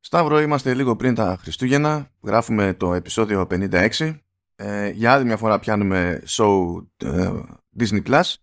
Σταύρο, 0.00 0.40
είμαστε 0.40 0.74
λίγο 0.74 0.96
πριν 0.96 1.14
τα 1.14 1.36
Χριστούγεννα. 1.40 2.10
Γράφουμε 2.22 2.74
το 2.74 2.94
επεισόδιο 2.94 3.46
56. 3.50 4.18
Ε, 4.56 4.88
για 4.88 5.12
άλλη 5.12 5.24
μια 5.24 5.36
φορά 5.36 5.58
πιάνουμε 5.58 6.22
show 6.26 6.86
ε, 6.96 7.30
Disney 7.78 8.06
Plus 8.06 8.34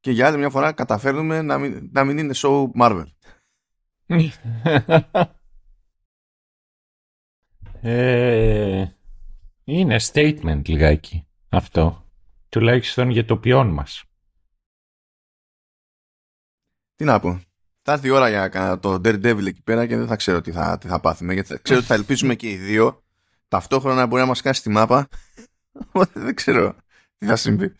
και 0.00 0.10
για 0.10 0.26
άλλη 0.26 0.38
μια 0.38 0.50
φορά 0.50 0.72
καταφέρνουμε 0.72 1.42
να 1.42 1.58
μην, 1.58 1.88
να 1.92 2.04
μην 2.04 2.18
είναι 2.18 2.34
show 2.36 2.70
Marvel. 2.80 3.06
ε, 7.80 8.86
είναι 9.64 9.96
statement 10.12 10.62
λιγάκι 10.66 11.26
αυτό. 11.48 12.06
Τουλάχιστον 12.48 13.10
για 13.10 13.24
το 13.24 13.36
ποιόν 13.36 13.68
μας. 13.68 14.04
Τι 16.94 17.04
να 17.04 17.20
πω. 17.20 17.40
Θα 17.82 17.92
έρθει 17.92 18.06
η 18.06 18.10
ώρα 18.10 18.28
για 18.28 18.78
το 18.78 18.94
Daredevil 18.94 19.46
εκεί 19.46 19.62
πέρα 19.62 19.86
και 19.86 19.96
δεν 19.96 20.06
θα 20.06 20.16
ξέρω 20.16 20.40
τι 20.40 20.52
θα, 20.52 20.78
τι 20.78 20.88
θα 20.88 21.00
πάθουμε. 21.00 21.32
Γιατί 21.32 21.58
ξέρω 21.62 21.78
ότι 21.78 21.88
θα 21.88 21.94
ελπίσουμε 21.94 22.34
και 22.34 22.48
οι 22.50 22.56
δύο 22.56 23.02
ταυτόχρονα 23.48 24.06
μπορεί 24.06 24.22
να 24.22 24.28
μας 24.28 24.40
κάσει 24.40 24.62
τη 24.62 24.70
μάπα. 24.70 25.08
δεν 26.12 26.34
ξέρω 26.34 26.76
τι 27.18 27.26
θα 27.26 27.36
συμβεί. 27.36 27.72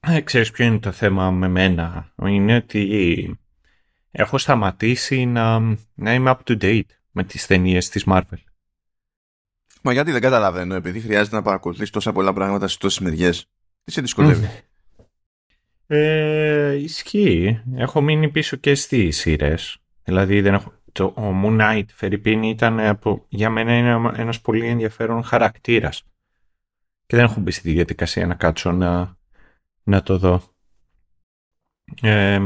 Ε, 0.00 0.20
ξέρεις 0.20 0.50
ποιο 0.50 0.64
είναι 0.64 0.78
το 0.78 0.92
θέμα 0.92 1.30
με 1.30 1.48
μένα; 1.48 2.12
Είναι 2.22 2.56
ότι 2.56 3.40
έχω 4.10 4.38
σταματήσει 4.38 5.24
να, 5.24 5.60
να 5.94 6.14
είμαι 6.14 6.36
up 6.36 6.50
to 6.50 6.62
date 6.62 6.90
με 7.10 7.24
τις 7.24 7.46
ταινίες 7.46 7.88
της 7.88 8.04
Marvel. 8.06 8.42
Μα 9.82 9.92
γιατί 9.92 10.10
δεν 10.10 10.20
καταλαβαίνω, 10.20 10.74
επειδή 10.74 11.00
χρειάζεται 11.00 11.36
να 11.36 11.42
παρακολουθείς 11.42 11.90
τόσα 11.90 12.12
πολλά 12.12 12.32
πράγματα 12.32 12.66
στις 12.66 12.78
τόσες 12.78 13.00
μεριές. 13.00 13.46
Τι 13.84 13.92
σε 13.92 14.00
δυσκολεύει; 14.00 14.50
Ε, 15.86 16.72
ισχύει. 16.74 17.62
Έχω 17.74 18.00
μείνει 18.00 18.30
πίσω 18.30 18.56
και 18.56 18.74
στις 18.74 19.16
σειρές. 19.16 19.78
Δηλαδή 20.02 20.40
δεν 20.40 20.54
έχω... 20.54 20.72
το, 20.92 21.04
ο 21.04 21.40
Moon 21.44 21.60
Knight 21.60 21.84
Φερρυπίνη 21.94 22.48
ήταν 22.48 22.80
από, 22.80 23.26
για 23.28 23.50
μένα 23.50 23.76
είναι 23.76 24.12
ένας 24.16 24.40
πολύ 24.40 24.66
ενδιαφέρον 24.66 25.22
χαρακτήρας. 25.22 26.02
Και 27.06 27.16
δεν 27.16 27.24
έχω 27.24 27.40
μπει 27.40 27.50
στη 27.50 27.72
διαδικασία 27.72 28.26
να 28.26 28.34
κάτσω 28.34 28.72
να, 28.72 29.16
να 29.82 30.02
το 30.02 30.18
δω. 30.18 30.42
Ε, 32.02 32.40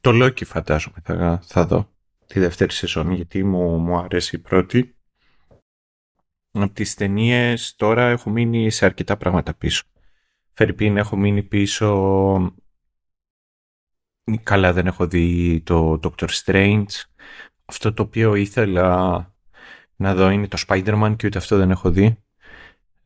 το 0.00 0.10
Loki 0.24 0.44
φαντάζομαι 0.44 0.96
θα, 1.02 1.40
θα 1.44 1.66
δω 1.66 1.92
τη 2.26 2.40
δεύτερη 2.40 2.72
σεζόν 2.72 3.12
γιατί 3.12 3.44
μου, 3.44 3.78
μου 3.78 3.96
αρέσει 3.98 4.36
η 4.36 4.38
πρώτη. 4.38 4.96
Από 6.50 6.72
τις 6.72 6.94
ταινίες 6.94 7.74
τώρα 7.76 8.08
έχω 8.08 8.30
μείνει 8.30 8.70
σε 8.70 8.84
αρκετά 8.84 9.16
πράγματα 9.16 9.54
πίσω. 9.54 9.82
Φερρυπίν 10.52 10.96
έχω 10.96 11.16
μείνει 11.16 11.42
πίσω 11.42 12.58
Καλά 14.42 14.72
δεν 14.72 14.86
έχω 14.86 15.06
δει 15.06 15.60
το 15.64 16.00
Doctor 16.02 16.28
Strange. 16.44 16.86
Αυτό 17.64 17.92
το 17.92 18.02
οποίο 18.02 18.34
ήθελα 18.34 19.32
να 19.96 20.14
δω 20.14 20.30
είναι 20.30 20.48
το 20.48 20.62
Spider-Man 20.66 21.14
και 21.16 21.26
ούτε 21.26 21.38
αυτό 21.38 21.56
δεν 21.56 21.70
έχω 21.70 21.90
δει. 21.90 22.18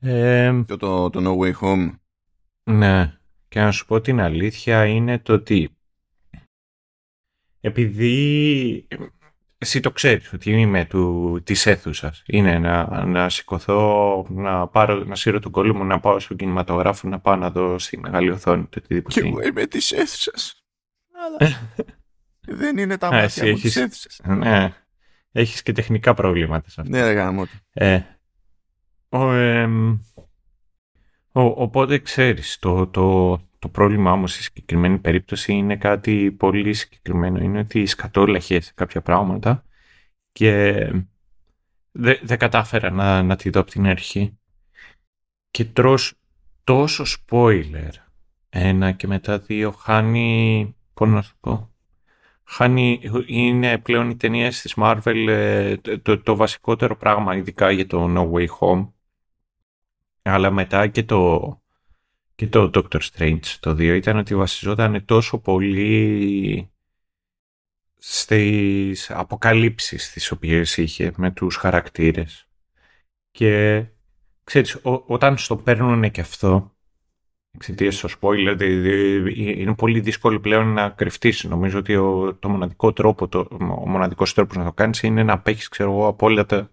Ε, 0.00 0.62
το, 0.66 0.76
το, 0.76 1.10
το 1.10 1.20
No 1.24 1.44
Way 1.44 1.52
Home. 1.60 1.90
Ναι. 2.62 3.16
Και 3.48 3.60
να 3.60 3.70
σου 3.70 3.86
πω 3.86 4.00
την 4.00 4.20
αλήθεια 4.20 4.84
είναι 4.86 5.18
το 5.18 5.32
ότι 5.32 5.76
επειδή 7.60 8.86
εσύ 9.58 9.80
το 9.80 9.90
ξέρεις 9.90 10.32
ότι 10.32 10.50
είμαι 10.50 10.84
του, 10.84 11.40
της 11.44 11.66
αίθουσας. 11.66 12.22
Είναι 12.26 12.58
να, 12.58 13.04
να 13.04 13.28
σηκωθώ, 13.28 14.26
να, 14.30 14.66
πάρω, 14.66 14.94
να 15.04 15.14
σύρω 15.14 15.38
τον 15.38 15.52
κόλλο 15.52 15.74
μου, 15.74 15.84
να 15.84 16.00
πάω 16.00 16.18
στο 16.18 16.34
κινηματογράφο, 16.34 17.08
να 17.08 17.20
πάω 17.20 17.36
να 17.36 17.50
δω 17.50 17.78
στη 17.78 17.98
μεγάλη 17.98 18.30
οθόνη 18.30 18.62
το 18.62 18.80
οτιδήποτε. 18.84 19.20
Και 19.20 19.26
εγώ 19.28 19.42
είμαι 19.42 19.66
της 19.66 19.92
αίθουσας 19.92 20.61
αλλά 21.24 21.70
δεν 22.40 22.78
είναι 22.78 22.98
τα 22.98 23.12
μάτια 23.12 23.44
μου 23.44 23.50
έχεις, 23.50 24.20
Ναι, 24.24 24.74
έχεις 25.32 25.62
και 25.62 25.72
τεχνικά 25.72 26.14
προβλήματα 26.14 26.70
σε 26.70 26.80
αυτό. 26.80 26.92
Ναι, 26.92 27.02
ρε 27.02 27.12
γάμο. 27.12 27.46
Ε, 27.72 28.00
ο, 29.08 29.32
ε, 29.32 29.64
ο, 31.32 31.42
οπότε 31.42 31.98
ξέρεις, 31.98 32.58
το, 32.58 32.86
το, 32.86 33.36
το 33.58 33.68
πρόβλημα 33.68 34.12
όμως 34.12 34.32
στη 34.32 34.42
συγκεκριμένη 34.42 34.98
περίπτωση 34.98 35.52
είναι 35.52 35.76
κάτι 35.76 36.32
πολύ 36.32 36.74
συγκεκριμένο. 36.74 37.42
Είναι 37.42 37.58
ότι 37.58 37.86
σκατόλαχε 37.86 38.60
σε 38.60 38.72
κάποια 38.74 39.00
πράγματα 39.00 39.64
και 40.32 40.72
δεν 41.92 42.18
δε 42.22 42.36
κατάφερα 42.36 42.90
να, 42.90 43.22
να 43.22 43.36
τη 43.36 43.50
δω 43.50 43.60
από 43.60 43.70
την 43.70 43.86
αρχή. 43.86 44.38
Και 45.50 45.64
τρως 45.64 46.14
τόσο 46.64 47.04
spoiler 47.04 47.90
ένα 48.48 48.92
και 48.92 49.06
μετά 49.06 49.38
δύο 49.38 49.70
χάνει 49.70 50.76
Πώς 50.94 51.08
να 51.08 51.22
σου 51.22 51.36
πω. 51.40 51.70
Χάνει, 52.44 53.00
είναι 53.26 53.78
πλέον 53.78 54.10
οι 54.10 54.16
ταινίες 54.16 54.60
της 54.60 54.74
Marvel 54.76 55.26
ε, 55.28 55.76
το, 55.76 56.22
το, 56.22 56.36
βασικότερο 56.36 56.96
πράγμα, 56.96 57.36
ειδικά 57.36 57.70
για 57.70 57.86
το 57.86 58.14
No 58.16 58.32
Way 58.32 58.46
Home. 58.60 58.92
Αλλά 60.22 60.50
μετά 60.50 60.86
και 60.86 61.02
το, 61.04 61.62
και 62.34 62.46
το 62.46 62.70
Doctor 62.74 63.00
Strange 63.12 63.44
το 63.60 63.70
2 63.70 63.80
ήταν 63.80 64.16
ότι 64.16 64.34
βασιζόταν 64.34 65.04
τόσο 65.04 65.38
πολύ 65.38 66.70
στις 67.96 69.10
αποκαλύψεις 69.10 70.12
τις 70.12 70.30
οποίες 70.30 70.76
είχε 70.76 71.12
με 71.16 71.30
τους 71.30 71.56
χαρακτήρες. 71.56 72.48
Και 73.30 73.84
ξέρεις, 74.44 74.78
όταν 74.82 75.36
στο 75.38 75.56
παίρνουν 75.56 76.10
και 76.10 76.20
αυτό, 76.20 76.76
εξαιτίας 77.54 77.96
του 77.96 78.10
spoiler, 78.10 78.60
είναι 79.36 79.74
πολύ 79.74 80.00
δύσκολο 80.00 80.40
πλέον 80.40 80.72
να 80.72 80.88
κρυφτείς. 80.88 81.44
Νομίζω 81.44 81.78
ότι 81.78 81.96
ο, 81.96 82.36
το 82.38 82.48
μοναδικό 82.48 82.92
τρόπο, 82.92 83.28
το, 83.28 83.46
ο 83.80 83.88
μοναδικός 83.88 84.34
τρόπος 84.34 84.56
να 84.56 84.64
το 84.64 84.72
κάνεις 84.72 85.02
είναι 85.02 85.22
να 85.22 85.32
απέχεις, 85.32 85.68
ξέρω 85.68 85.90
εγώ, 85.90 86.06
από 86.06 86.26
όλα 86.26 86.46
τα, 86.46 86.70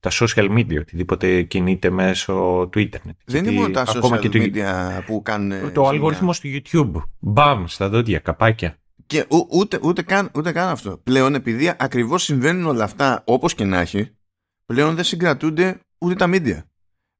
τα 0.00 0.10
social 0.12 0.50
media, 0.50 0.78
οτιδήποτε 0.78 1.42
κινείται 1.42 1.90
μέσω 1.90 2.68
του 2.72 2.78
ίντερνετ. 2.78 3.16
Δεν 3.24 3.44
είναι 3.44 3.52
μόνο 3.52 3.70
τα 3.70 3.86
social 3.86 4.28
και 4.28 4.30
media 4.32 5.02
που 5.06 5.22
κάνουν. 5.22 5.72
Το 5.72 5.88
αλγόριθμο 5.88 6.32
του 6.32 6.60
YouTube. 6.62 7.02
Μπαμ, 7.18 7.64
στα 7.66 7.88
δόντια, 7.88 8.18
καπάκια. 8.18 8.76
Και 9.06 9.26
ούτε, 9.50 9.78
ούτε, 9.82 10.02
καν, 10.02 10.30
ούτε 10.34 10.52
καν 10.52 10.68
αυτό. 10.68 11.00
Πλέον, 11.04 11.34
επειδή 11.34 11.72
ακριβώς 11.78 12.22
συμβαίνουν 12.22 12.66
όλα 12.66 12.84
αυτά 12.84 13.22
όπως 13.26 13.54
και 13.54 13.64
να 13.64 13.80
έχει, 13.80 14.10
πλέον 14.66 14.94
δεν 14.94 15.04
συγκρατούνται 15.04 15.80
ούτε 15.98 16.14
τα 16.14 16.28
media. 16.28 16.62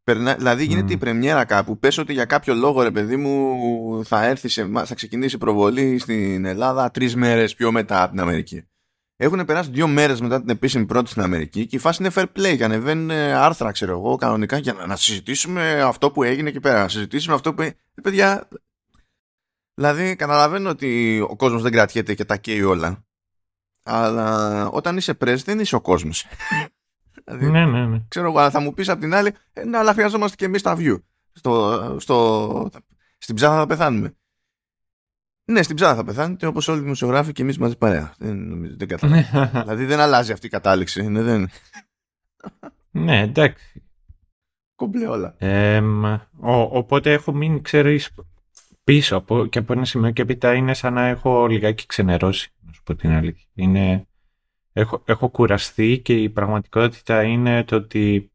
Περνά, 0.05 0.35
δηλαδή 0.35 0.65
γίνεται 0.65 0.93
η 0.93 0.97
πρεμιέρα 0.97 1.45
κάπου. 1.45 1.79
Πες 1.79 1.99
ότι 1.99 2.13
για 2.13 2.25
κάποιο 2.25 2.55
λόγο 2.55 2.83
ρε 2.83 2.91
παιδί 2.91 3.17
μου 3.17 4.05
θα, 4.05 4.25
έρθει 4.25 4.49
σε, 4.49 4.71
θα 4.85 4.95
ξεκινήσει 4.95 5.39
προβολή 5.39 5.99
στην 5.99 6.45
Ελλάδα 6.45 6.91
τρεις 6.91 7.17
μέρες 7.17 7.55
πιο 7.55 7.73
μετά 7.73 8.03
από 8.03 8.11
την 8.11 8.21
Αμερική. 8.21 8.67
Έχουν 9.17 9.45
περάσει 9.45 9.71
δύο 9.71 9.87
μέρες 9.87 10.21
μετά 10.21 10.41
την 10.41 10.49
επίσημη 10.49 10.87
πρώτη 10.87 11.11
στην 11.11 11.23
Αμερική 11.23 11.67
και 11.67 11.77
η 11.77 11.79
φάση 11.79 12.03
είναι 12.03 12.13
fair 12.15 12.27
play. 12.37 12.57
Και 12.57 12.65
ανεβαίνουν 12.65 13.11
άρθρα, 13.11 13.73
ξέρω 13.73 13.93
εγώ, 13.93 14.17
κανονικά 14.17 14.57
για 14.57 14.73
να, 14.73 14.87
να 14.87 14.97
συζητήσουμε 14.97 15.81
αυτό 15.81 16.11
που 16.11 16.23
έγινε 16.23 16.49
εκεί 16.49 16.61
πέρα. 16.61 16.83
Να 16.83 16.89
συζητήσουμε 16.89 17.35
αυτό 17.35 17.55
που. 17.55 17.63
Ε, 17.63 17.77
παιδιά. 18.03 18.49
Δηλαδή, 19.75 20.17
καταλαβαίνω 20.17 20.71
ότι 20.71 21.21
ο 21.29 21.37
κόσμος 21.37 21.63
δεν 21.63 21.73
κρατιέται 21.73 22.15
και 22.15 22.25
τα 22.25 22.37
καίει 22.37 22.63
όλα. 22.63 23.05
Αλλά 23.85 24.69
όταν 24.69 24.97
είσαι 24.97 25.17
press 25.21 25.39
δεν 25.45 25.61
είσαι 25.61 25.77
ο 25.77 25.81
κόσμος. 25.81 26.27
Δηλαδή, 27.25 27.51
ναι, 27.51 27.67
ναι, 27.67 27.87
ναι. 27.87 28.01
Ξέρω 28.09 28.27
εγώ, 28.27 28.51
θα 28.51 28.61
μου 28.61 28.75
πεις 28.75 28.89
απ' 28.89 29.01
την 29.01 29.15
άλλη, 29.15 29.33
ε, 29.53 29.65
ναι, 29.65 29.79
αλλά 29.79 29.93
χρειαζόμαστε 29.93 30.37
και 30.37 30.45
εμείς 30.45 30.63
τα 30.63 30.77
view. 30.79 31.03
Στο, 31.33 31.97
στο, 32.01 32.71
στην 33.19 33.35
ψάχα 33.35 33.57
θα 33.57 33.67
πεθάνουμε. 33.67 34.17
Ναι, 35.45 35.63
στην 35.63 35.77
ψάχα 35.77 35.95
θα 35.95 36.05
πεθάνετε 36.05 36.47
όπως 36.47 36.69
όλοι 36.69 36.79
οι 36.79 36.83
δημοσιογράφοι 36.83 37.33
και 37.33 37.43
εμείς 37.43 37.59
μαζί 37.59 37.77
παρέα. 37.77 38.15
Δεν, 38.19 38.61
δεν 38.79 38.89
καταλαβαίνω. 38.99 39.51
δηλαδή 39.53 39.85
δεν 39.85 40.01
αλλάζει 40.01 40.33
αυτή 40.33 40.47
η 40.47 40.51
κατάληξη. 40.51 41.09
Ναι, 41.09 41.23
δεν... 41.23 41.49
ναι 42.91 43.21
εντάξει. 43.21 43.83
Κομπλέ 44.75 45.07
όλα. 45.07 45.35
Ε, 45.39 45.81
ο, 46.41 46.61
οπότε 46.61 47.13
έχω 47.13 47.33
μείνει, 47.33 47.61
ξέρεις, 47.61 48.11
πίσω 48.85 49.17
από, 49.17 49.47
και 49.47 49.59
από 49.59 49.73
ένα 49.73 49.85
σημείο 49.85 50.11
και 50.11 50.23
έπειτα 50.23 50.55
είναι 50.55 50.75
σαν 50.75 50.93
να 50.93 51.07
έχω 51.07 51.47
λιγάκι 51.47 51.87
ξενερώσει. 51.87 52.53
Να 52.67 52.73
σου 52.73 52.83
πω 52.83 52.95
την 52.95 53.11
αλήθεια. 53.11 53.47
Είναι 53.55 54.07
έχω, 54.73 55.03
έχω 55.07 55.29
κουραστεί 55.29 56.01
και 56.05 56.23
η 56.23 56.31
πραγματικότητα 56.31 57.23
είναι 57.23 57.65
το 57.65 57.77
ότι 57.77 58.33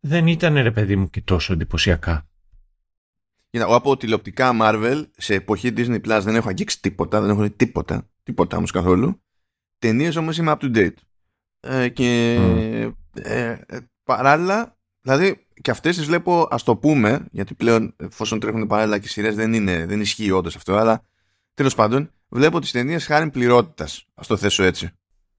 δεν 0.00 0.26
ήταν 0.26 0.54
ρε 0.54 0.70
παιδί 0.70 0.96
μου 0.96 1.10
και 1.10 1.20
τόσο 1.20 1.52
εντυπωσιακά. 1.52 2.28
Κοίτα, 3.50 3.74
από 3.74 3.96
τηλεοπτικά 3.96 4.56
Marvel 4.60 5.04
σε 5.16 5.34
εποχή 5.34 5.72
Disney 5.76 6.00
Plus 6.00 6.20
δεν 6.22 6.34
έχω 6.34 6.48
αγγίξει 6.48 6.80
τίποτα, 6.80 7.20
δεν 7.20 7.30
έχω 7.30 7.42
δει 7.42 7.50
τίποτα, 7.50 8.10
τίποτα 8.22 8.56
όμως 8.56 8.70
καθόλου. 8.70 9.22
Ταινίες 9.78 10.16
όμως 10.16 10.38
είμαι 10.38 10.56
up 10.58 10.64
to 10.64 10.76
date. 10.76 10.96
Ε, 11.60 11.88
και 11.88 12.34
ε, 13.14 13.58
ε, 13.66 13.80
παράλληλα, 14.04 14.78
δηλαδή 15.00 15.46
και 15.62 15.70
αυτές 15.70 15.96
τις 15.96 16.06
βλέπω, 16.06 16.48
ας 16.50 16.62
το 16.62 16.76
πούμε, 16.76 17.26
γιατί 17.30 17.54
πλέον 17.54 17.94
εφόσον 17.96 18.40
τρέχουν 18.40 18.66
παράλληλα 18.66 18.98
και 18.98 19.08
σειρές 19.08 19.34
δεν, 19.34 19.52
είναι, 19.52 19.86
δεν 19.86 20.00
ισχύει 20.00 20.30
όντως 20.30 20.56
αυτό, 20.56 20.74
αλλά 20.76 21.02
τέλος 21.54 21.74
πάντων 21.74 22.10
βλέπω 22.34 22.60
τις 22.60 22.70
ταινίες 22.70 23.06
χάρη 23.06 23.30
πληρότητας. 23.30 24.06
Α 24.14 24.22
το 24.26 24.36
θέσω 24.36 24.62
έτσι. 24.62 24.90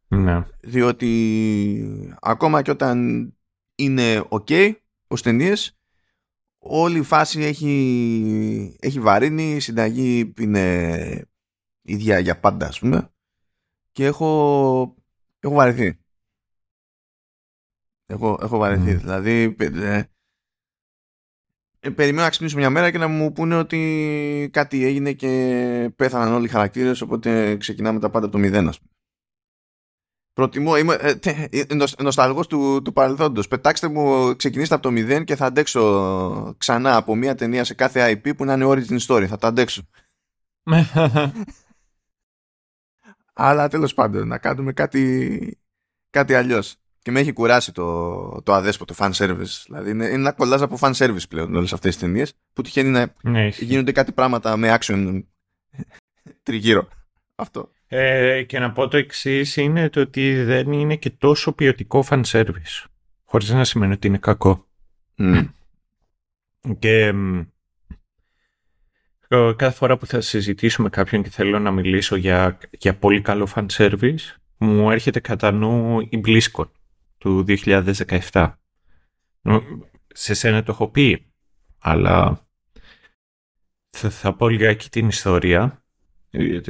Ναι. 0.07 0.45
Διότι 0.61 2.17
ακόμα 2.21 2.61
και 2.61 2.71
όταν 2.71 3.29
είναι 3.75 4.23
ok 4.29 4.71
ως 5.07 5.21
ταινίες, 5.21 5.77
όλη 6.57 6.97
η 6.97 7.03
φάση 7.03 7.41
έχει, 7.41 8.77
έχει 8.79 8.99
βαρύνει, 8.99 9.55
η 9.55 9.59
συνταγή 9.59 10.33
είναι 10.39 11.27
ίδια 11.81 12.19
για 12.19 12.39
πάντα 12.39 12.67
ας 12.67 12.79
πούμε 12.79 13.09
και 13.91 14.05
έχω, 14.05 14.95
έχω 15.39 15.53
βαρεθεί. 15.53 15.99
έχω, 18.05 18.39
έχω 18.41 18.57
βαρεθεί. 18.57 18.93
Δηλαδή, 18.93 19.55
ε, 19.59 19.97
ε, 19.97 20.03
περιμένω 21.95 22.23
να 22.23 22.29
ξυπνήσω 22.29 22.57
μια 22.57 22.69
μέρα 22.69 22.91
και 22.91 22.97
να 22.97 23.07
μου 23.07 23.31
πούνε 23.31 23.55
ότι 23.55 24.49
κάτι 24.53 24.85
έγινε 24.85 25.13
και 25.13 25.91
πέθαναν 25.95 26.33
όλοι 26.33 26.45
οι 26.45 26.49
χαρακτήρες 26.49 27.01
οπότε 27.01 27.57
ξεκινάμε 27.57 27.99
τα 27.99 28.09
πάντα 28.09 28.25
από 28.25 28.35
το 28.35 28.41
μηδέν 28.41 28.67
ας 28.67 28.79
πούμε. 28.79 28.89
Προτιμώ, 30.35 30.77
είμαι 30.77 30.93
ε, 30.93 31.13
ε, 31.49 31.65
νοσταλγός 32.01 32.47
του, 32.47 32.81
του 32.81 32.93
παρελθόντος. 32.93 33.47
Πετάξτε 33.47 33.87
μου, 33.87 34.35
ξεκινήστε 34.35 34.73
από 34.73 34.83
το 34.83 34.91
μηδέν 34.91 35.23
και 35.23 35.35
θα 35.35 35.45
αντέξω 35.45 36.55
ξανά 36.57 36.95
από 36.95 37.15
μια 37.15 37.35
ταινία 37.35 37.63
σε 37.63 37.73
κάθε 37.73 38.11
IP 38.11 38.35
που 38.37 38.45
να 38.45 38.53
είναι 38.53 38.65
origin 38.67 38.99
story. 38.99 39.25
Θα 39.27 39.37
το 39.37 39.47
αντέξω. 39.47 39.83
Αλλά 43.33 43.67
τέλος 43.67 43.93
πάντων, 43.93 44.27
να 44.27 44.37
κάνουμε 44.37 44.73
κάτι, 44.73 45.59
κάτι 46.09 46.33
αλλιώς. 46.33 46.75
Και 47.05 47.11
με 47.11 47.19
έχει 47.19 47.33
κουράσει 47.33 47.71
το, 47.71 48.41
το 48.43 48.53
αδέσποτο 48.53 48.93
fan 48.97 49.11
service. 49.11 49.63
Δηλαδή 49.65 49.89
είναι, 49.89 50.05
είναι 50.05 50.13
ένα 50.13 50.31
κολλάζ 50.31 50.61
από 50.61 50.77
fan 50.79 50.93
service 50.93 51.27
πλέον 51.29 51.55
όλες 51.55 51.73
αυτές 51.73 51.91
τις 51.91 52.03
ταινίες 52.03 52.33
που 52.53 52.61
τυχαίνει 52.61 52.89
να 52.89 53.13
ναι, 53.21 53.47
γίνονται 53.47 53.91
κάτι 53.91 54.11
πράγματα 54.11 54.57
με 54.57 54.77
action 54.79 55.23
τριγύρω. 56.43 56.87
Αυτό. 57.35 57.71
Ε, 57.87 58.43
και 58.43 58.59
να 58.59 58.71
πω 58.71 58.87
το 58.87 58.97
εξής 58.97 59.57
είναι 59.57 59.89
το 59.89 59.99
ότι 59.99 60.43
δεν 60.43 60.71
είναι 60.71 60.95
και 60.95 61.09
τόσο 61.09 61.51
ποιοτικό 61.51 62.05
fan 62.09 62.21
service. 62.23 62.85
Χωρίς 63.23 63.49
να 63.49 63.63
σημαίνει 63.63 63.93
ότι 63.93 64.07
είναι 64.07 64.17
κακό. 64.17 64.65
Και 66.79 67.13
κάθε 69.55 69.75
φορά 69.75 69.97
που 69.97 70.05
θα 70.05 70.21
συζητήσω 70.21 70.81
με 70.81 70.89
κάποιον 70.89 71.23
και 71.23 71.29
θέλω 71.29 71.59
να 71.59 71.71
μιλήσω 71.71 72.15
για, 72.15 72.57
για 72.71 72.95
πολύ 72.95 73.21
καλό 73.21 73.47
fan 73.55 73.65
service, 73.71 74.35
μου 74.57 74.91
έρχεται 74.91 75.19
κατά 75.19 75.51
νου 75.51 75.99
η 75.99 76.21
BlizzCon 76.25 76.69
του 77.25 77.45
2017. 77.47 78.51
Σε 80.07 80.33
σένα 80.33 80.63
το 80.63 80.71
έχω 80.71 80.87
πει, 80.87 81.25
αλλά 81.79 82.47
θα, 83.89 84.09
θα 84.09 84.33
πω 84.33 84.49
λιγάκι 84.49 84.89
την 84.89 85.07
ιστορία. 85.07 85.83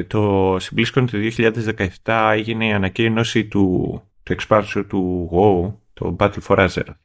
Το 0.07 0.55
BlizzCon 0.55 1.05
του 1.11 1.29
2017 2.03 2.31
έγινε 2.33 2.67
η 2.67 2.71
ανακοίνωση 2.73 3.45
του, 3.45 4.01
του 4.23 4.35
expansion 4.39 4.85
του 4.87 5.29
WoW, 5.31 5.75
το 5.93 6.15
Battle 6.19 6.41
for 6.47 6.67
Azeroth. 6.67 6.97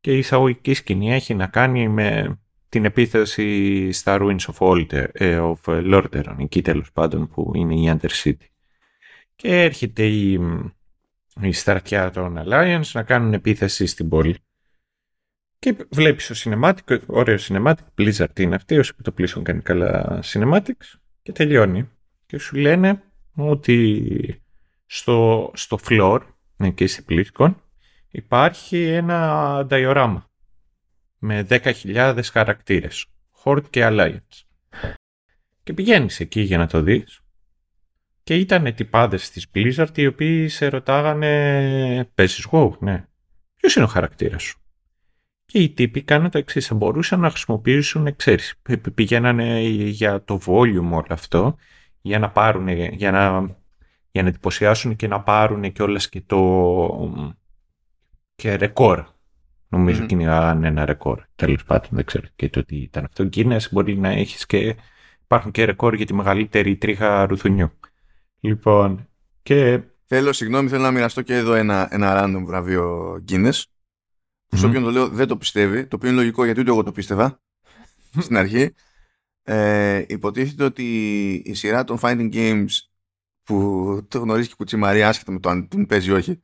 Και 0.00 0.14
η 0.14 0.18
εισαγωγική 0.18 0.74
σκηνή 0.74 1.12
έχει 1.12 1.34
να 1.34 1.46
κάνει 1.46 1.88
με 1.88 2.38
την 2.68 2.84
επίθεση 2.84 3.92
στα 3.92 4.18
Ruins 4.20 4.52
of, 4.52 4.56
Older, 4.58 5.06
ε, 5.12 5.40
of 5.42 5.92
Lordaeron, 5.92 6.36
εκεί 6.38 6.62
τέλος 6.62 6.92
πάντων 6.92 7.28
που 7.28 7.52
είναι 7.54 7.74
η 7.74 7.98
Undercity. 8.00 8.46
Και 9.36 9.62
έρχεται 9.62 10.06
η, 10.06 10.40
η 11.40 11.52
στρατιά 11.52 12.10
των 12.10 12.42
Alliance 12.44 12.90
να 12.92 13.02
κάνουν 13.02 13.32
επίθεση 13.32 13.86
στην 13.86 14.08
πόλη. 14.08 14.36
Και 15.58 15.76
βλέπεις 15.90 16.26
το 16.26 16.34
cinematic, 16.36 16.98
ωραίο 17.06 17.36
cinematic, 17.40 17.74
Blizzard 17.98 18.38
είναι 18.38 18.54
αυτή, 18.54 18.78
όσο 18.78 18.94
το 19.02 19.12
πλήσουν 19.12 19.44
κάνει 19.44 19.60
καλά 19.60 20.22
cinematics 20.24 20.98
και 21.22 21.32
τελειώνει. 21.32 21.90
Και 22.26 22.38
σου 22.38 22.56
λένε 22.56 23.02
ότι 23.34 24.42
στο, 24.86 25.50
στο 25.54 25.78
floor, 25.88 26.20
εκεί 26.56 26.86
στην 26.86 27.04
BlizzCon, 27.08 27.54
υπάρχει 28.10 28.82
ένα 28.82 29.62
διοράμα 29.64 30.30
με 31.18 31.46
10.000 31.48 32.20
χαρακτήρες, 32.32 33.06
Horde 33.44 33.70
και 33.70 33.88
Alliance. 33.90 34.42
Και 35.62 35.72
πηγαίνεις 35.72 36.20
εκεί 36.20 36.40
για 36.40 36.58
να 36.58 36.66
το 36.66 36.82
δεις 36.82 37.20
και 38.26 38.34
ήταν 38.34 38.74
τυπάδες 38.74 39.30
της 39.30 39.46
Blizzard 39.54 39.98
οι 39.98 40.06
οποίοι 40.06 40.48
σε 40.48 40.68
ρωτάγανε 40.68 42.10
«Παίζεις 42.14 42.46
WoW, 42.50 42.70
ναι. 42.78 43.04
Ποιος 43.56 43.74
είναι 43.74 43.84
ο 43.84 43.88
χαρακτήρας 43.88 44.42
σου» 44.42 44.60
και 45.44 45.58
οι 45.58 45.70
τύποι 45.70 46.02
κάνουν 46.02 46.30
το 46.30 46.38
εξής. 46.38 46.66
Θα 46.66 46.74
μπορούσαν 46.74 47.20
να 47.20 47.30
χρησιμοποιήσουν, 47.30 48.16
ξέρεις, 48.16 48.60
πηγαίνανε 48.94 49.60
για 49.68 50.24
το 50.24 50.40
volume 50.46 50.90
όλο 50.90 51.06
αυτό, 51.08 51.56
για 52.00 52.18
να 52.18 52.30
πάρουν, 52.30 52.68
για 52.68 53.10
να, 53.10 53.56
για 54.10 54.22
να 54.22 54.28
εντυπωσιάσουν 54.28 54.96
και 54.96 55.08
να 55.08 55.20
πάρουν 55.20 55.72
και 55.72 55.82
όλα 55.82 56.00
και 56.10 56.22
το 56.26 57.12
και 58.34 58.54
ρεκόρ. 58.54 59.04
Νομίζω 59.68 60.02
mm-hmm. 60.02 60.06
κυνηγάγανε 60.06 60.68
ένα 60.68 60.84
ρεκόρ. 60.84 61.22
Τέλος 61.34 61.64
πάντων, 61.64 61.88
δεν 61.92 62.04
ξέρω 62.04 62.26
και 62.36 62.48
το 62.48 62.64
τι 62.64 62.76
ήταν 62.76 63.04
αυτό. 63.04 63.28
Guinness 63.32 63.70
μπορεί 63.70 63.98
να 63.98 64.08
έχεις 64.08 64.46
και 64.46 64.76
υπάρχουν 65.22 65.50
και 65.50 65.64
ρεκόρ 65.64 65.94
για 65.94 66.06
τη 66.06 66.14
μεγαλύτερη 66.14 66.76
τρίχα 66.76 67.26
ρουθουνιού. 67.26 67.70
Λοιπόν, 68.40 69.08
και... 69.42 69.82
Θέλω, 70.08 70.32
συγγνώμη, 70.32 70.68
θέλω 70.68 70.82
να 70.82 70.90
μοιραστώ 70.90 71.22
και 71.22 71.34
εδώ 71.34 71.54
ένα, 71.54 71.88
ένα 71.90 72.24
random 72.24 72.42
βραβείο 72.44 73.14
Guinness. 73.28 73.52
Mm-hmm. 73.52 74.64
όποιον 74.66 74.82
το 74.82 74.90
λέω 74.90 75.08
δεν 75.08 75.26
το 75.26 75.36
πιστεύει, 75.36 75.86
το 75.86 75.96
οποίο 75.96 76.08
είναι 76.08 76.18
λογικό 76.18 76.44
γιατί 76.44 76.60
ούτε 76.60 76.70
εγώ 76.70 76.82
το 76.82 76.92
πίστευα 76.92 77.40
στην 78.24 78.36
αρχή. 78.36 78.74
Ε, 79.42 80.04
υποτίθεται 80.08 80.64
ότι 80.64 81.32
η 81.44 81.54
σειρά 81.54 81.84
των 81.84 81.98
Finding 82.00 82.32
Games 82.32 82.66
που 83.42 84.06
το 84.08 84.18
γνωρίζει 84.18 84.46
και 84.46 84.52
η 84.52 84.56
Κουτσιμαρή 84.56 85.02
άσχετα 85.02 85.32
με 85.32 85.38
το 85.38 85.48
αν 85.48 85.68
την 85.68 85.86
παίζει 85.86 86.10
ή 86.10 86.12
όχι 86.12 86.40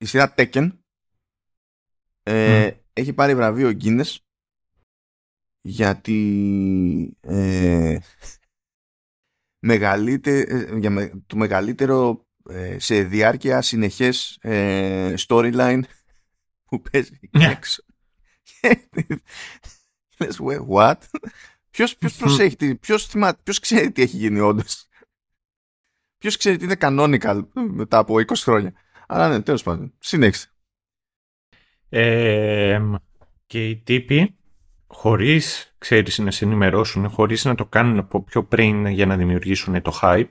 η 0.00 0.04
σειρά 0.04 0.34
Tekken 0.36 0.70
ε, 2.22 2.70
έχει 2.92 3.12
πάρει 3.12 3.34
βραβείο 3.34 3.76
Guinness 3.80 4.16
γιατί 5.60 7.16
ε, 7.20 7.98
μεγαλύτερο, 9.60 10.78
για 10.78 11.22
το 11.26 11.36
μεγαλύτερο 11.36 12.26
ε, 12.48 12.78
σε 12.78 13.02
διάρκεια 13.02 13.62
συνεχές 13.62 14.38
ε, 14.40 15.14
storyline 15.28 15.80
που 16.64 16.80
παίζει 16.80 17.18
ναι. 17.30 17.46
έξω. 17.46 17.82
Λες, 20.18 20.40
what? 20.68 20.96
Ποιος, 21.70 21.96
ποιος 21.96 22.16
προσέχει, 22.16 22.74
ποιος, 22.74 23.10
ποιος 23.42 23.58
ξέρει 23.60 23.92
τι 23.92 24.02
έχει 24.02 24.16
γίνει 24.16 24.40
όντως; 24.40 24.88
Ποιος 26.18 26.36
ξέρει 26.36 26.56
τι 26.56 26.64
είναι 26.64 26.76
canonical 26.80 27.42
μετά 27.52 27.98
από 27.98 28.14
20 28.14 28.34
χρόνια; 28.36 28.72
Αλλά 29.06 29.28
ναι, 29.28 29.42
τέλος 29.42 29.62
πάντων. 29.62 29.94
Συνέχισε. 29.98 30.54
Ε, 31.88 32.80
και 33.46 33.68
οι 33.68 33.76
τύποι, 33.76 34.38
χωρίς, 34.92 35.74
ξέρεις, 35.78 36.18
να 36.18 36.30
σε 36.30 36.44
ενημερώσουν, 36.44 37.08
χωρίς 37.08 37.44
να 37.44 37.54
το 37.54 37.66
κάνουν 37.66 37.98
από 37.98 38.22
πιο 38.22 38.44
πριν 38.44 38.86
για 38.86 39.06
να 39.06 39.16
δημιουργήσουν 39.16 39.82
το 39.82 39.98
hype, 40.02 40.30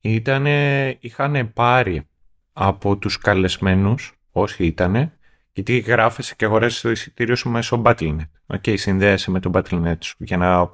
ήτανε, 0.00 0.96
είχαν 1.00 1.52
πάρει 1.52 2.08
από 2.52 2.96
τους 2.96 3.18
καλεσμένους, 3.18 4.18
όσοι 4.32 4.66
ήτανε, 4.66 5.12
γιατί 5.52 5.78
γράφεσαι 5.78 6.34
και 6.34 6.44
αγοράζει 6.44 6.80
το 6.80 6.90
εισιτήριο 6.90 7.36
σου 7.36 7.48
μέσω 7.48 7.82
Battle.net. 7.84 8.28
Ok, 8.46 8.62
okay, 8.62 8.78
συνδέεσαι 8.78 9.30
με 9.30 9.40
το 9.40 9.50
Battle.net 9.54 9.96
σου 10.00 10.16
για 10.18 10.36
να, 10.36 10.70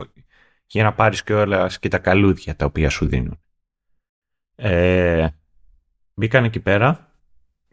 για 0.67 0.83
να 0.83 0.93
πάρεις 0.93 1.23
και 1.23 1.35
όλα 1.35 1.71
και 1.81 1.89
τα 1.89 1.99
καλούδια 1.99 2.57
τα 2.57 2.65
οποία 2.65 2.91
σου 2.91 3.07
δίνουν. 3.07 3.41
Ε, 4.55 5.29
μπήκαν 6.15 6.45
εκεί 6.45 6.61
πέρα, 6.61 7.13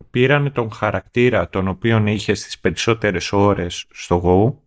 πήραν 0.10 0.52
τον 0.52 0.72
χαρακτήρα 0.72 1.50
τον 1.50 1.68
οποίο 1.68 2.06
είχες 2.06 2.40
στις 2.40 2.60
περισσότερες 2.60 3.32
ώρες 3.32 3.88
στο 3.92 4.22
WoW 4.24 4.61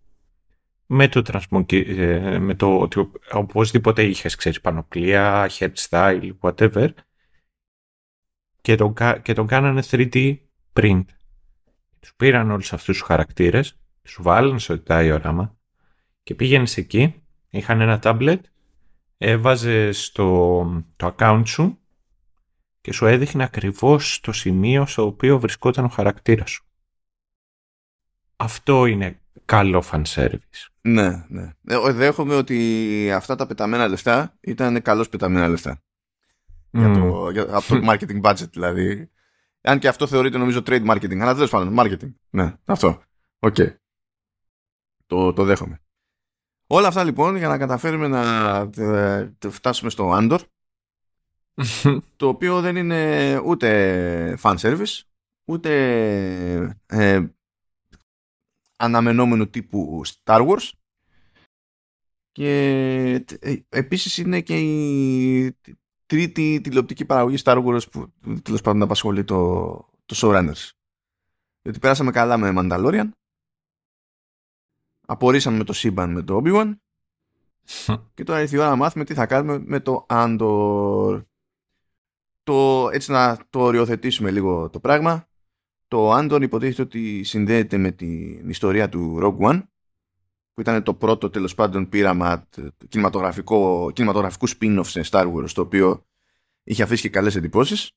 με 0.86 1.08
το, 1.08 1.22
ε, 1.68 2.38
με 2.38 2.54
το 2.54 2.78
ότι 2.78 3.10
οπωσδήποτε 3.32 4.02
είχες, 4.02 4.34
ξέρεις, 4.34 4.60
πανοπλία, 4.60 5.50
style, 5.88 6.30
whatever 6.40 6.88
και 8.60 8.74
τον, 8.74 8.94
και 9.22 9.32
τον 9.32 9.46
κάνανε 9.46 9.82
3D 9.90 10.36
print. 10.72 11.04
Τους 12.00 12.14
πήραν 12.16 12.50
όλους 12.50 12.72
αυτούς 12.72 12.98
τους 12.98 13.06
χαρακτήρες, 13.06 13.78
τους 14.02 14.18
βάλανε 14.20 14.58
στο 14.58 14.76
διόραμα 14.76 15.56
και 16.22 16.34
πήγαινες 16.34 16.76
εκεί, 16.76 17.22
είχαν 17.50 17.80
ένα 17.80 18.00
tablet, 18.02 18.40
έβαζε 19.18 19.92
στο 19.92 20.84
το 20.96 21.14
account 21.18 21.42
σου 21.46 21.78
και 22.80 22.92
σου 22.92 23.06
έδειχνε 23.06 23.44
ακριβώς 23.44 24.20
το 24.20 24.32
σημείο 24.32 24.86
στο 24.86 25.06
οποίο 25.06 25.40
βρισκόταν 25.40 25.84
ο 25.84 25.88
χαρακτήρας 25.88 26.50
σου. 26.50 26.64
Αυτό 28.36 28.86
είναι 28.86 29.20
καλό 29.44 29.84
fan 29.90 30.02
service. 30.14 30.68
Ναι, 30.80 31.24
ναι. 31.28 31.52
Ε, 31.66 31.92
δέχομαι 31.92 32.34
ότι 32.34 33.10
αυτά 33.14 33.34
τα 33.34 33.46
πεταμένα 33.46 33.88
λεφτά 33.88 34.36
ήταν 34.40 34.82
καλώς 34.82 35.08
πεταμένα 35.08 35.48
λεφτά. 35.48 35.82
Για 36.70 36.92
το, 36.92 37.30
για, 37.30 37.42
από 37.42 37.66
το 37.68 37.80
marketing 37.90 38.20
budget 38.22 38.50
δηλαδή. 38.50 39.10
Αν 39.60 39.78
και 39.78 39.88
αυτό 39.88 40.06
θεωρείται 40.06 40.38
νομίζω 40.38 40.62
trade 40.66 40.86
marketing. 40.86 41.18
Αλλά 41.18 41.34
τέλος 41.34 41.48
πάντων, 41.48 41.74
marketing. 41.78 42.14
Ναι, 42.30 42.54
αυτό. 42.64 43.02
Ok. 43.38 43.54
Okay. 43.58 43.74
Το, 45.06 45.32
το 45.32 45.44
δέχομαι. 45.44 45.80
Όλα 46.66 46.88
αυτά 46.88 47.04
λοιπόν 47.04 47.36
για 47.36 47.48
να 47.48 47.58
καταφέρουμε 47.58 48.08
να 48.08 48.22
ε, 48.76 49.32
φτάσουμε 49.48 49.90
στο 49.90 50.10
Andor 50.14 50.38
το 52.16 52.28
οποίο 52.28 52.60
δεν 52.60 52.76
είναι 52.76 53.40
ούτε 53.44 54.38
fan 54.42 54.56
service 54.56 55.00
ούτε 55.44 55.70
ε, 56.86 57.20
αναμενόμενο 58.76 59.46
τύπου 59.46 60.02
Star 60.06 60.48
Wars 60.48 60.70
και 62.32 63.24
ε, 63.40 63.56
επίσης 63.68 64.18
είναι 64.18 64.40
και 64.40 64.58
η 64.58 65.56
τρίτη 66.06 66.60
τηλεοπτική 66.60 67.04
παραγωγή 67.04 67.36
Star 67.44 67.64
Wars 67.64 67.90
που 67.90 68.12
τέλος 68.42 68.60
πάντων 68.60 68.82
απασχολεί 68.82 69.24
το, 69.24 69.74
το 70.04 70.16
showrunners. 70.16 70.70
Διότι 71.62 71.78
πέρασαμε 71.78 72.10
καλά 72.10 72.36
με 72.36 72.52
Mandalorian. 72.56 73.08
Απορρίσαμε 75.06 75.56
με 75.56 75.64
το 75.64 75.72
σύμπαν 75.72 76.12
με 76.12 76.22
το 76.22 76.42
Obi-Wan. 76.44 76.74
και 78.14 78.24
τώρα 78.24 78.40
ήρθε 78.40 78.56
η 78.56 78.58
ώρα 78.58 78.68
να 78.68 78.76
μάθουμε 78.76 79.04
τι 79.04 79.14
θα 79.14 79.26
κάνουμε 79.26 79.58
με 79.58 79.80
το 79.80 80.06
Andor. 80.08 81.24
Το, 82.42 82.88
έτσι 82.92 83.10
να 83.10 83.38
το 83.50 83.60
οριοθετήσουμε 83.60 84.30
λίγο 84.30 84.70
το 84.70 84.80
πράγμα. 84.80 85.28
Το 85.94 86.16
Andor 86.16 86.42
υποτίθεται 86.42 86.82
ότι 86.82 87.22
συνδέεται 87.24 87.76
με 87.76 87.90
την 87.90 88.48
ιστορία 88.48 88.88
του 88.88 89.18
Rogue 89.22 89.50
One 89.50 89.62
που 90.54 90.60
ήταν 90.60 90.82
το 90.82 90.94
πρώτο 90.94 91.30
τέλος 91.30 91.54
πάντων 91.54 91.88
πείραμα 91.88 92.48
κινηματογραφικό, 92.88 93.90
κινηματογραφικούς 93.92 94.56
spin-off 94.60 94.84
σε 94.84 95.00
Star 95.10 95.32
Wars 95.34 95.50
το 95.50 95.60
οποίο 95.60 96.06
είχε 96.62 96.82
αφήσει 96.82 97.02
και 97.02 97.08
καλές 97.08 97.36
εντυπώσεις. 97.36 97.90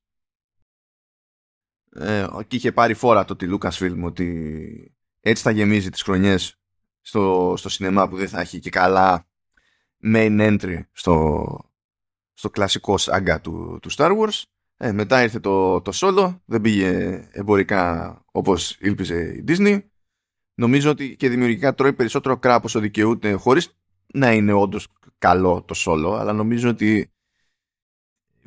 Ε, 1.89 2.27
και 2.48 2.56
είχε 2.56 2.72
πάρει 2.72 2.94
φόρα 2.94 3.25
το 3.25 3.36
τη 3.36 3.48
Lucasfilm 3.50 4.01
ότι 4.04 4.96
έτσι 5.20 5.44
θα 5.44 5.51
γεμίζει 5.51 5.89
τις 5.89 6.01
χρονιές 6.01 6.60
στο, 7.01 7.54
στο 7.58 7.70
σινεμά 7.70 8.08
που 8.08 8.18
δεν 8.18 8.27
θα 8.27 8.39
έχει 8.39 8.60
και 8.60 8.70
καλά 8.70 9.27
main 10.04 10.39
entry 10.39 10.80
στο, 10.92 11.46
στο 12.34 12.50
κλασικό 12.50 12.98
σάγκα 12.98 13.42
του, 13.42 13.80
του 13.82 13.92
Star 13.92 14.18
Wars 14.18 14.42
ε, 14.77 14.91
μετά 14.91 15.24
ήρθε 15.24 15.39
το, 15.39 15.81
το 15.81 15.91
solo 15.96 16.39
δεν 16.46 16.62
πήγε 16.62 17.22
εμπορικά 17.31 18.22
όπως 18.31 18.77
ήλπιζε 18.79 19.19
η 19.19 19.43
Disney 19.48 19.79
νομίζω 20.53 20.89
ότι 20.89 21.15
και 21.15 21.29
δημιουργικά 21.29 21.74
τρώει 21.74 21.93
περισσότερο 21.93 22.38
κράπος 22.38 22.75
όσο 22.75 22.79
δικαιούται 22.79 23.34
χωρίς 23.34 23.77
να 24.13 24.34
είναι 24.34 24.53
όντως 24.53 24.88
καλό 25.17 25.63
το 25.63 25.75
solo 25.77 26.19
αλλά 26.19 26.34
νομίζω 26.34 26.69
ότι 26.69 27.12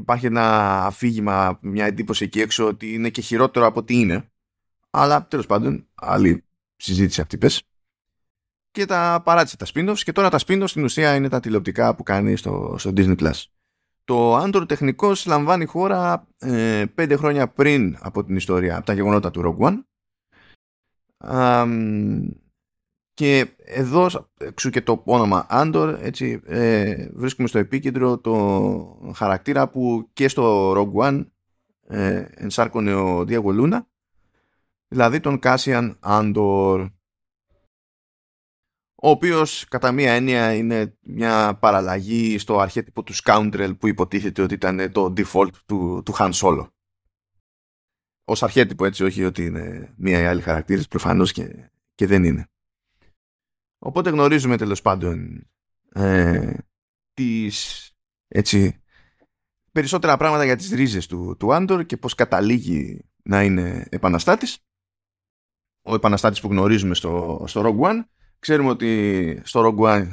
υπάρχει 0.00 0.26
ένα 0.26 0.76
αφήγημα, 0.86 1.58
μια 1.62 1.86
εντύπωση 1.86 2.24
εκεί 2.24 2.40
έξω 2.40 2.66
ότι 2.66 2.92
είναι 2.94 3.10
και 3.10 3.20
χειρότερο 3.20 3.66
από 3.66 3.80
ό,τι 3.80 4.00
είναι. 4.00 4.30
Αλλά 4.90 5.26
τέλος 5.26 5.46
πάντων, 5.46 5.88
άλλη 5.94 6.44
συζήτηση 6.76 7.20
αυτή 7.20 7.38
πες. 7.38 7.62
Και 8.70 8.84
τα 8.84 9.22
παράτησε 9.24 9.56
τα 9.56 9.66
spin 9.74 9.94
και 9.96 10.12
τώρα 10.12 10.30
τα 10.30 10.38
spin 10.46 10.62
στην 10.66 10.84
ουσία 10.84 11.14
είναι 11.14 11.28
τα 11.28 11.40
τηλεοπτικά 11.40 11.94
που 11.94 12.02
κάνει 12.02 12.36
στο, 12.36 12.74
στο 12.78 12.90
Disney+. 12.96 13.16
Plus. 13.16 13.42
Το 14.10 14.42
Android 14.42 14.68
τεχνικός 14.68 15.26
λαμβάνει 15.26 15.64
χώρα 15.64 16.26
ε, 16.38 16.84
πέντε 16.94 17.16
χρόνια 17.16 17.48
πριν 17.48 17.96
από 18.00 18.24
την 18.24 18.36
ιστορία, 18.36 18.76
από 18.76 18.86
τα 18.86 18.92
γεγονότα 18.92 19.30
του 19.30 19.56
Rogue 19.58 19.68
One. 19.68 19.82
Και 23.14 23.48
εδώ, 23.58 24.08
εξού 24.38 24.70
και 24.70 24.80
το 24.80 25.02
όνομα 25.04 25.46
Άντορ, 25.48 25.98
έτσι, 26.00 26.40
ε, 26.44 27.08
βρίσκουμε 27.12 27.48
στο 27.48 27.58
επίκεντρο 27.58 28.18
το 28.18 29.12
χαρακτήρα 29.14 29.68
που 29.68 30.08
και 30.12 30.28
στο 30.28 30.72
Rogue 30.72 31.08
One 31.08 31.26
ε, 31.86 32.24
ενσάρκωνε 32.30 32.94
ο 32.94 33.20
Diego 33.20 33.60
Luna, 33.60 33.78
δηλαδή 34.88 35.20
τον 35.20 35.38
Κάσιαν 35.38 35.96
Άντορ, 36.00 36.88
ο 39.02 39.10
οποίος 39.10 39.64
κατά 39.68 39.92
μία 39.92 40.12
έννοια 40.12 40.54
είναι 40.54 40.96
μια 41.00 41.58
παραλλαγή 41.60 42.38
στο 42.38 42.58
αρχέτυπο 42.58 43.02
του 43.02 43.14
Scoundrel 43.14 43.72
που 43.78 43.88
υποτίθεται 43.88 44.42
ότι 44.42 44.54
ήταν 44.54 44.92
το 44.92 45.12
default 45.16 45.52
του, 45.66 46.02
του 46.04 46.14
Han 46.18 46.32
Solo. 46.32 46.68
Ως 48.24 48.42
αρχέτυπο 48.42 48.84
έτσι, 48.84 49.04
όχι 49.04 49.24
ότι 49.24 49.44
είναι 49.44 49.94
μία 49.96 50.20
ή 50.20 50.24
άλλη 50.24 50.40
χαρακτήρες, 50.40 50.88
προφανώς 50.88 51.32
και, 51.32 51.70
και 51.94 52.06
δεν 52.06 52.24
είναι. 52.24 52.48
Οπότε 53.78 54.10
γνωρίζουμε 54.10 54.56
τέλος 54.56 54.82
πάντων 54.82 55.46
ε, 55.92 56.54
τις, 57.14 57.90
έτσι, 58.28 58.82
περισσότερα 59.72 60.16
πράγματα 60.16 60.44
για 60.44 60.56
τις 60.56 60.70
ρίζες 60.70 61.06
του, 61.06 61.36
του 61.38 61.54
Άντορ 61.54 61.84
και 61.84 61.96
πώς 61.96 62.14
καταλήγει 62.14 63.04
να 63.22 63.42
είναι 63.42 63.86
επαναστάτης. 63.90 64.58
Ο 65.82 65.94
επαναστάτης 65.94 66.40
που 66.40 66.48
γνωρίζουμε 66.48 66.94
στο, 66.94 67.44
στο 67.46 67.62
Rogue 67.64 67.88
One. 67.88 68.04
Ξέρουμε 68.40 68.70
ότι 68.70 69.40
στο 69.44 69.76
Rogue 69.78 69.86
One 69.86 70.08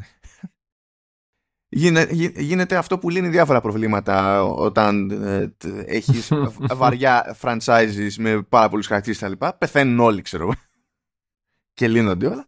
γίνεται 2.38 2.76
αυτό 2.76 2.98
που 3.00 3.10
λύνει 3.10 3.28
διάφορα 3.28 3.62
προβλήματα 3.62 4.44
όταν 4.44 5.12
ε, 5.12 5.56
έχεις 5.86 6.32
βαριά 6.76 7.38
franchises 7.42 8.12
με 8.18 8.42
πάρα 8.42 8.70
πολλούς 8.70 8.88
χαρακτήρες 8.88 9.38
τα 9.40 9.58
Πεθαίνουν 9.58 10.00
όλοι 10.00 10.22
ξέρω 10.22 10.52
και 11.74 11.88
λύνονται 11.88 12.28
όλα. 12.28 12.48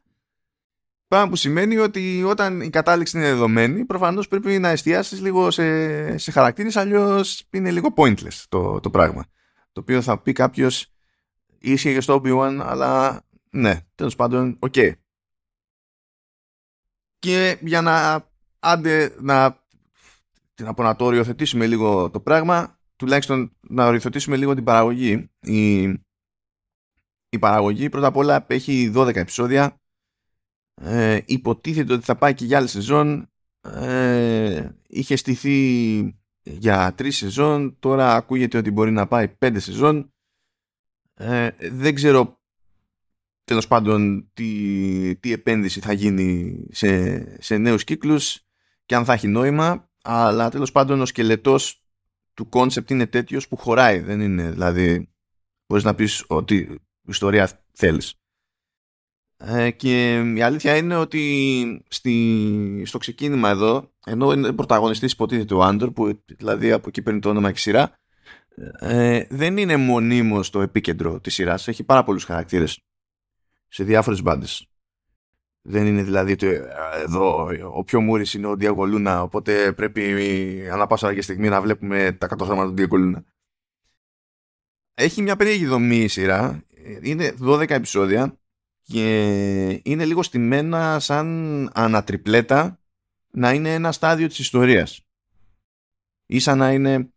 Πράγμα 1.07 1.29
που 1.29 1.35
σημαίνει 1.35 1.77
ότι 1.77 2.23
όταν 2.23 2.61
η 2.61 2.69
κατάληξη 2.69 3.17
είναι 3.17 3.27
δεδομένη, 3.27 3.85
προφανώς 3.85 4.27
πρέπει 4.27 4.59
να 4.59 4.69
εστιάσεις 4.69 5.21
λίγο 5.21 5.51
σε, 5.51 6.17
σε 6.17 6.31
χαρακτήρες, 6.31 6.75
αλλιώς 6.75 7.47
είναι 7.49 7.71
λίγο 7.71 7.93
pointless 7.95 8.43
το, 8.49 8.79
το 8.79 8.89
πράγμα. 8.89 9.25
Το 9.71 9.81
οποίο 9.81 10.01
θα 10.01 10.21
πει 10.21 10.31
κάποιος 10.31 10.93
ίσχυε 11.59 11.93
και 11.93 12.01
στο 12.01 12.21
Obi-Wan, 12.23 12.59
αλλά 12.61 13.21
ναι, 13.49 13.79
τέλος 13.95 14.15
πάντων, 14.15 14.57
ok. 14.59 14.73
Okay. 14.75 14.91
Και 17.19 17.57
για 17.61 17.81
να 17.81 18.25
άντε 18.59 19.15
να, 19.19 19.63
να 20.61 20.73
πω 20.73 20.83
να 20.83 20.95
το 20.95 21.05
οριοθετήσουμε 21.05 21.67
λίγο 21.67 22.09
το 22.09 22.19
πράγμα, 22.19 22.79
τουλάχιστον 22.95 23.57
να 23.61 23.87
οριοθετήσουμε 23.87 24.37
λίγο 24.37 24.53
την 24.53 24.63
παραγωγή. 24.63 25.29
Η, 25.39 25.81
η 27.29 27.39
παραγωγή 27.39 27.89
πρώτα 27.89 28.07
απ' 28.07 28.17
όλα 28.17 28.45
έχει 28.47 28.91
12 28.95 29.15
επεισόδια. 29.15 29.81
Ε, 30.81 31.19
υποτίθεται 31.25 31.93
ότι 31.93 32.03
θα 32.03 32.15
πάει 32.15 32.33
και 32.33 32.45
για 32.45 32.57
άλλη 32.57 32.67
σεζόν. 32.67 33.29
Ε, 33.61 34.69
είχε 34.87 35.15
στηθεί 35.15 36.19
για 36.43 36.93
τρεις 36.93 37.17
σεζόν. 37.17 37.79
Τώρα 37.79 38.15
ακούγεται 38.15 38.57
ότι 38.57 38.71
μπορεί 38.71 38.91
να 38.91 39.07
πάει 39.07 39.27
πέντε 39.27 39.59
σεζόν. 39.59 40.13
Ε, 41.13 41.49
δεν 41.59 41.95
ξέρω 41.95 42.38
τέλος 43.49 43.67
πάντων 43.67 44.29
τι, 44.33 45.15
τι 45.19 45.31
επένδυση 45.31 45.79
θα 45.79 45.93
γίνει 45.93 46.59
σε, 46.71 47.41
σε 47.41 47.57
νέους 47.57 47.83
κύκλους 47.83 48.41
και 48.85 48.95
αν 48.95 49.05
θα 49.05 49.13
έχει 49.13 49.27
νόημα. 49.27 49.89
Αλλά 50.03 50.49
τέλος 50.49 50.71
πάντων 50.71 51.01
ο 51.01 51.05
σκελετός 51.05 51.83
του 52.33 52.49
concept 52.49 52.89
είναι 52.89 53.05
τέτοιος 53.05 53.47
που 53.47 53.55
χωράει. 53.55 53.99
Δεν 53.99 54.21
είναι 54.21 54.51
δηλαδή 54.51 55.13
μπορείς 55.67 55.83
να 55.83 55.95
πεις 55.95 56.23
ότι 56.27 56.79
ιστορία 57.07 57.49
θέλεις. 57.71 58.13
Ε, 59.37 59.71
και 59.71 60.19
η 60.35 60.41
αλήθεια 60.41 60.75
είναι 60.75 60.95
ότι 60.95 61.83
στη, 61.89 62.83
στο 62.85 62.97
ξεκίνημα 62.97 63.49
εδώ, 63.49 63.93
ενώ 64.05 64.31
είναι 64.31 64.53
πρωταγωνιστής 64.53 65.11
υποτίθεται 65.11 65.53
ο 65.53 65.63
Άντορ, 65.63 65.91
που 65.91 66.23
δηλαδή 66.25 66.71
από 66.71 66.87
εκεί 66.87 67.01
παίρνει 67.01 67.19
το 67.19 67.29
όνομα 67.29 67.51
και 67.51 67.59
σειρά, 67.59 67.99
ε, 68.79 69.23
δεν 69.29 69.57
είναι 69.57 69.75
μονίμως 69.75 70.47
στο 70.47 70.61
επίκεντρο 70.61 71.19
της 71.19 71.33
σειράς. 71.33 71.67
Έχει 71.67 71.83
πάρα 71.83 72.03
πολλούς 72.03 72.23
χαρακτήρες 72.23 72.83
σε 73.69 73.83
διάφορες 73.83 74.21
μπάντες. 74.21 74.69
Δεν 75.61 75.85
είναι 75.85 76.03
δηλαδή 76.03 76.31
ότι 76.31 76.47
ε, 76.47 76.63
εδώ 77.03 77.49
ο 77.73 77.83
πιο 77.83 78.01
μούρης 78.01 78.33
είναι 78.33 78.47
ο 78.47 78.55
Ντιέγκο 78.55 78.91
Λούνα, 78.91 79.21
οπότε 79.21 79.73
πρέπει 79.73 80.69
ανά 80.71 80.87
πάσα 80.87 81.13
και 81.13 81.21
στιγμή 81.21 81.49
να 81.49 81.61
βλέπουμε 81.61 82.11
τα 82.11 82.27
κατορθώματα 82.27 82.65
του 82.65 82.73
Ντιέγκο 82.73 83.00
Λούνα. 83.00 83.23
Έχει 84.93 85.21
μια 85.21 85.35
περίεργη 85.35 85.65
δομή 85.65 85.97
η 85.97 86.07
σειρά. 86.07 86.63
Είναι 87.01 87.35
12 87.41 87.69
επεισόδια 87.69 88.39
και 88.81 89.81
είναι 89.83 90.05
λίγο 90.05 90.23
στημένα 90.23 90.99
σαν 90.99 91.69
ανατριπλέτα 91.73 92.79
να 93.31 93.53
είναι 93.53 93.73
ένα 93.73 93.91
στάδιο 93.91 94.27
της 94.27 94.39
ιστορίας 94.39 95.07
ή 96.25 96.39
σαν 96.39 96.57
να 96.57 96.71
είναι 96.71 97.09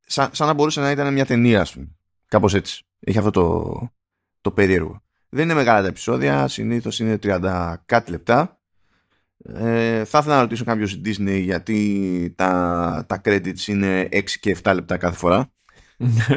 σαν, 0.00 0.30
σαν 0.32 0.46
να 0.46 0.52
μπορούσε 0.52 0.80
να 0.80 0.90
ήταν 0.90 1.12
μια 1.12 1.26
ταινία 1.26 1.60
ας 1.60 1.72
πούμε. 1.72 1.96
κάπως 2.26 2.54
έτσι 2.54 2.84
έχει 3.00 3.18
αυτό 3.18 3.30
το, 3.30 3.92
το 4.40 4.50
περίεργο 4.50 5.02
δεν 5.30 5.44
είναι 5.44 5.54
μεγάλα 5.54 5.80
τα 5.82 5.86
επεισόδια 5.86 6.48
συνήθως 6.48 6.98
είναι 6.98 7.18
30 7.22 7.74
κάτι 7.86 8.10
λεπτά 8.10 8.60
ε, 9.44 10.04
θα 10.04 10.18
ήθελα 10.18 10.34
να 10.34 10.40
ρωτήσω 10.40 10.64
κάποιος 10.64 11.00
Disney 11.04 11.40
γιατί 11.40 12.32
τα, 12.36 13.04
τα 13.08 13.20
credits 13.24 13.66
είναι 13.66 14.08
6 14.12 14.24
και 14.40 14.56
7 14.62 14.72
λεπτά 14.74 14.96
κάθε 14.96 15.16
φορά 15.16 15.50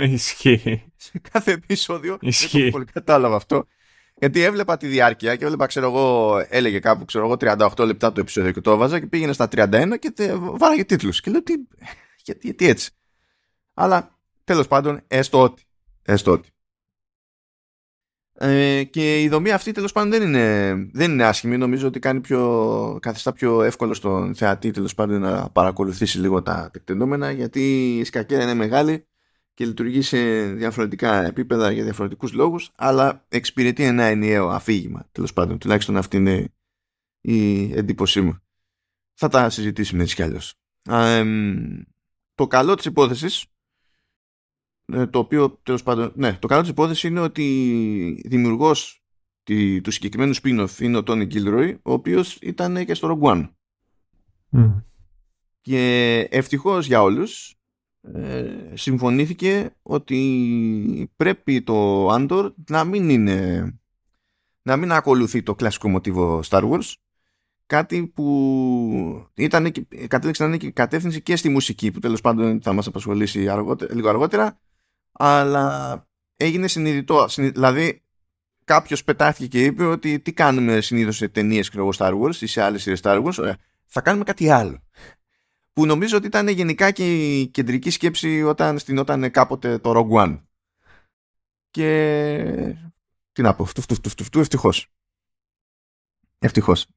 Ισχύει. 0.01 0.83
Σε 0.95 1.21
κάθε 1.31 1.51
επεισόδιο. 1.51 2.17
Ισχύει. 2.21 2.61
Δεν 2.61 2.71
πολύ 2.71 2.85
κατάλαβα 2.85 3.35
αυτό. 3.35 3.67
Γιατί 4.15 4.41
έβλεπα 4.41 4.77
τη 4.77 4.87
διάρκεια 4.87 5.35
και 5.35 5.43
έβλεπα, 5.43 5.65
ξέρω 5.65 5.85
εγώ, 5.85 6.37
έλεγε 6.49 6.79
κάπου, 6.79 7.05
ξέρω 7.05 7.25
εγώ, 7.25 7.35
38 7.39 7.85
λεπτά 7.85 8.11
το 8.11 8.19
επεισόδιο 8.19 8.51
και 8.51 8.61
το 8.61 8.71
έβαζα 8.71 8.99
και 8.99 9.07
πήγαινε 9.07 9.33
στα 9.33 9.47
31 9.51 9.93
και 9.99 10.11
τε, 10.11 10.35
βάραγε 10.35 10.83
τίτλους. 10.83 11.21
Και 11.21 11.31
λέω, 11.31 11.43
τι, 11.43 11.53
γιατί, 12.25 12.47
γιατί 12.47 12.67
έτσι. 12.67 12.91
Αλλά, 13.73 14.19
τέλος 14.43 14.67
πάντων, 14.67 15.01
έστω 15.07 15.41
ότι. 15.41 15.63
Έστω 16.01 16.31
ότι. 16.31 16.49
Ε, 18.35 18.83
και 18.83 19.21
η 19.21 19.29
δομή 19.29 19.51
αυτή 19.51 19.71
τέλος 19.71 19.91
πάντων 19.91 20.09
δεν 20.09 20.21
είναι, 20.21 20.73
δεν 20.93 21.11
είναι 21.11 21.23
άσχημη. 21.23 21.57
Νομίζω 21.57 21.87
ότι 21.87 21.99
κάνει 21.99 22.19
πιο, 22.19 22.97
καθιστά 23.01 23.33
πιο 23.33 23.63
εύκολο 23.63 23.93
στον 23.93 24.35
θεατή 24.35 24.71
τέλος 24.71 24.93
πάντων 24.95 25.21
να 25.21 25.49
παρακολουθήσει 25.49 26.19
λίγο 26.19 26.41
τα 26.41 26.69
τεκτενόμενα 26.73 27.31
γιατί 27.31 27.95
η 27.97 28.03
σκακέρα 28.03 28.43
είναι 28.43 28.53
μεγάλη 28.53 29.05
και 29.53 29.65
λειτουργεί 29.65 30.01
σε 30.01 30.45
διαφορετικά 30.51 31.25
επίπεδα 31.25 31.71
για 31.71 31.83
διαφορετικούς 31.83 32.33
λόγους 32.33 32.71
αλλά 32.75 33.25
εξυπηρετεί 33.29 33.83
ένα 33.83 34.03
ενιαίο 34.03 34.49
αφήγημα 34.49 35.07
τέλος 35.11 35.33
πάντων. 35.33 35.57
Τουλάχιστον 35.57 35.97
αυτή 35.97 36.17
είναι 36.17 36.53
η 37.21 37.71
εντύπωσή 37.77 38.21
μου. 38.21 38.37
Θα 39.13 39.27
τα 39.27 39.49
συζητήσουμε 39.49 40.03
έτσι 40.03 40.15
κι 40.15 40.23
αλλιώς 40.23 40.53
το 42.35 42.47
καλό 42.47 42.75
της 42.75 42.85
υπόθεσης 42.85 43.41
ε, 43.41 43.45
το 44.85 45.19
οποίο 45.19 45.59
τέλος 45.63 45.83
πάντων, 45.83 46.11
ναι, 46.15 46.33
το 46.33 46.47
καλό 46.47 46.61
της 46.61 46.69
υπόθεσης 46.69 47.03
είναι 47.03 47.19
ότι 47.19 48.23
δημιουργός 48.25 49.03
του 49.83 49.91
συγκεκριμένου 49.91 50.35
spin-off 50.35 50.79
είναι 50.79 50.97
ο 50.97 51.03
Τόνι 51.03 51.27
Gilroy, 51.33 51.75
ο 51.81 51.93
οποίος 51.93 52.37
ήταν 52.41 52.85
και 52.85 52.93
στο 52.93 53.19
Rogue 53.21 53.31
One. 53.31 53.49
Και 55.61 56.17
ευτυχώς 56.31 56.85
για 56.85 57.01
όλους 57.01 57.55
ε, 58.01 58.71
συμφωνήθηκε 58.73 59.75
ότι 59.81 61.11
πρέπει 61.15 61.61
το 61.61 62.07
Andor 62.13 62.53
να 62.69 62.83
μην 62.83 63.09
είναι 63.09 63.67
να 64.61 64.77
μην 64.77 64.91
ακολουθεί 64.91 65.43
το 65.43 65.55
κλασικό 65.55 65.89
μοτίβο 65.89 66.41
Star 66.49 66.69
Wars. 66.69 66.93
Κάτι 67.65 68.07
που 68.07 69.27
ήταν, 69.33 69.71
κατέληξε 70.07 70.43
να 70.43 70.49
είναι 70.49 70.57
και 70.57 70.71
κατεύθυνση 70.71 71.21
και 71.21 71.35
στη 71.35 71.49
μουσική 71.49 71.91
που 71.91 71.99
τέλος 71.99 72.21
πάντων 72.21 72.61
θα 72.61 72.73
μας 72.73 72.87
απασχολήσει 72.87 73.49
αργότερα, 73.49 73.93
λίγο 73.93 74.09
αργότερα 74.09 74.59
αλλά 75.13 76.07
έγινε 76.35 76.67
συνειδητό 76.67 77.27
δηλαδή 77.35 78.03
κάποιος 78.63 79.03
πετάχθηκε 79.03 79.47
και 79.47 79.65
είπε 79.65 79.85
ότι 79.85 80.19
τι 80.19 80.33
κάνουμε 80.33 80.81
συνήθως 80.81 81.15
σε 81.15 81.27
ταινίες 81.27 81.71
Star 81.73 82.21
Wars 82.21 82.35
ή 82.35 82.45
σε 82.45 82.61
άλλες 82.61 82.81
σειρές 82.81 82.99
Star 83.03 83.23
Wars 83.23 83.53
θα 83.85 84.01
κάνουμε 84.01 84.23
κάτι 84.23 84.49
άλλο 84.49 84.83
που 85.73 85.85
νομίζω 85.85 86.17
ότι 86.17 86.27
ήταν 86.27 86.47
γενικά 86.47 86.91
και 86.91 87.39
η 87.39 87.47
κεντρική 87.47 87.89
σκέψη 87.89 88.43
όταν 88.43 88.79
στυνόταν 88.79 89.31
κάποτε 89.31 89.77
το 89.77 89.91
Rogue 89.95 90.23
One. 90.23 90.41
Και 91.71 92.75
τι 93.31 93.41
να 93.41 93.55
πω, 93.55 93.65
φτου, 93.65 94.39
ευτυχώς. 94.39 94.93
Ευτυχώς. 96.39 96.87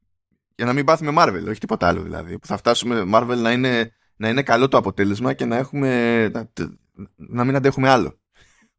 Για 0.55 0.65
να 0.65 0.73
μην 0.73 0.85
πάθουμε 0.85 1.13
Marvel, 1.17 1.45
όχι 1.49 1.61
τίποτα 1.61 1.89
άλλο 1.89 2.03
δηλαδή. 2.03 2.39
Που 2.39 2.47
θα 2.47 2.57
φτάσουμε 2.57 3.05
Marvel 3.15 3.37
να 3.37 3.53
είναι, 3.53 3.93
να 4.17 4.29
είναι 4.29 4.43
καλό 4.43 4.69
το 4.69 4.77
αποτέλεσμα 4.77 5.33
και 5.33 5.45
να 5.45 5.57
έχουμε, 5.57 6.31
να, 6.97 7.09
να 7.17 7.45
μην 7.45 7.57
αντέχουμε 7.57 7.89
άλλο. 7.89 8.21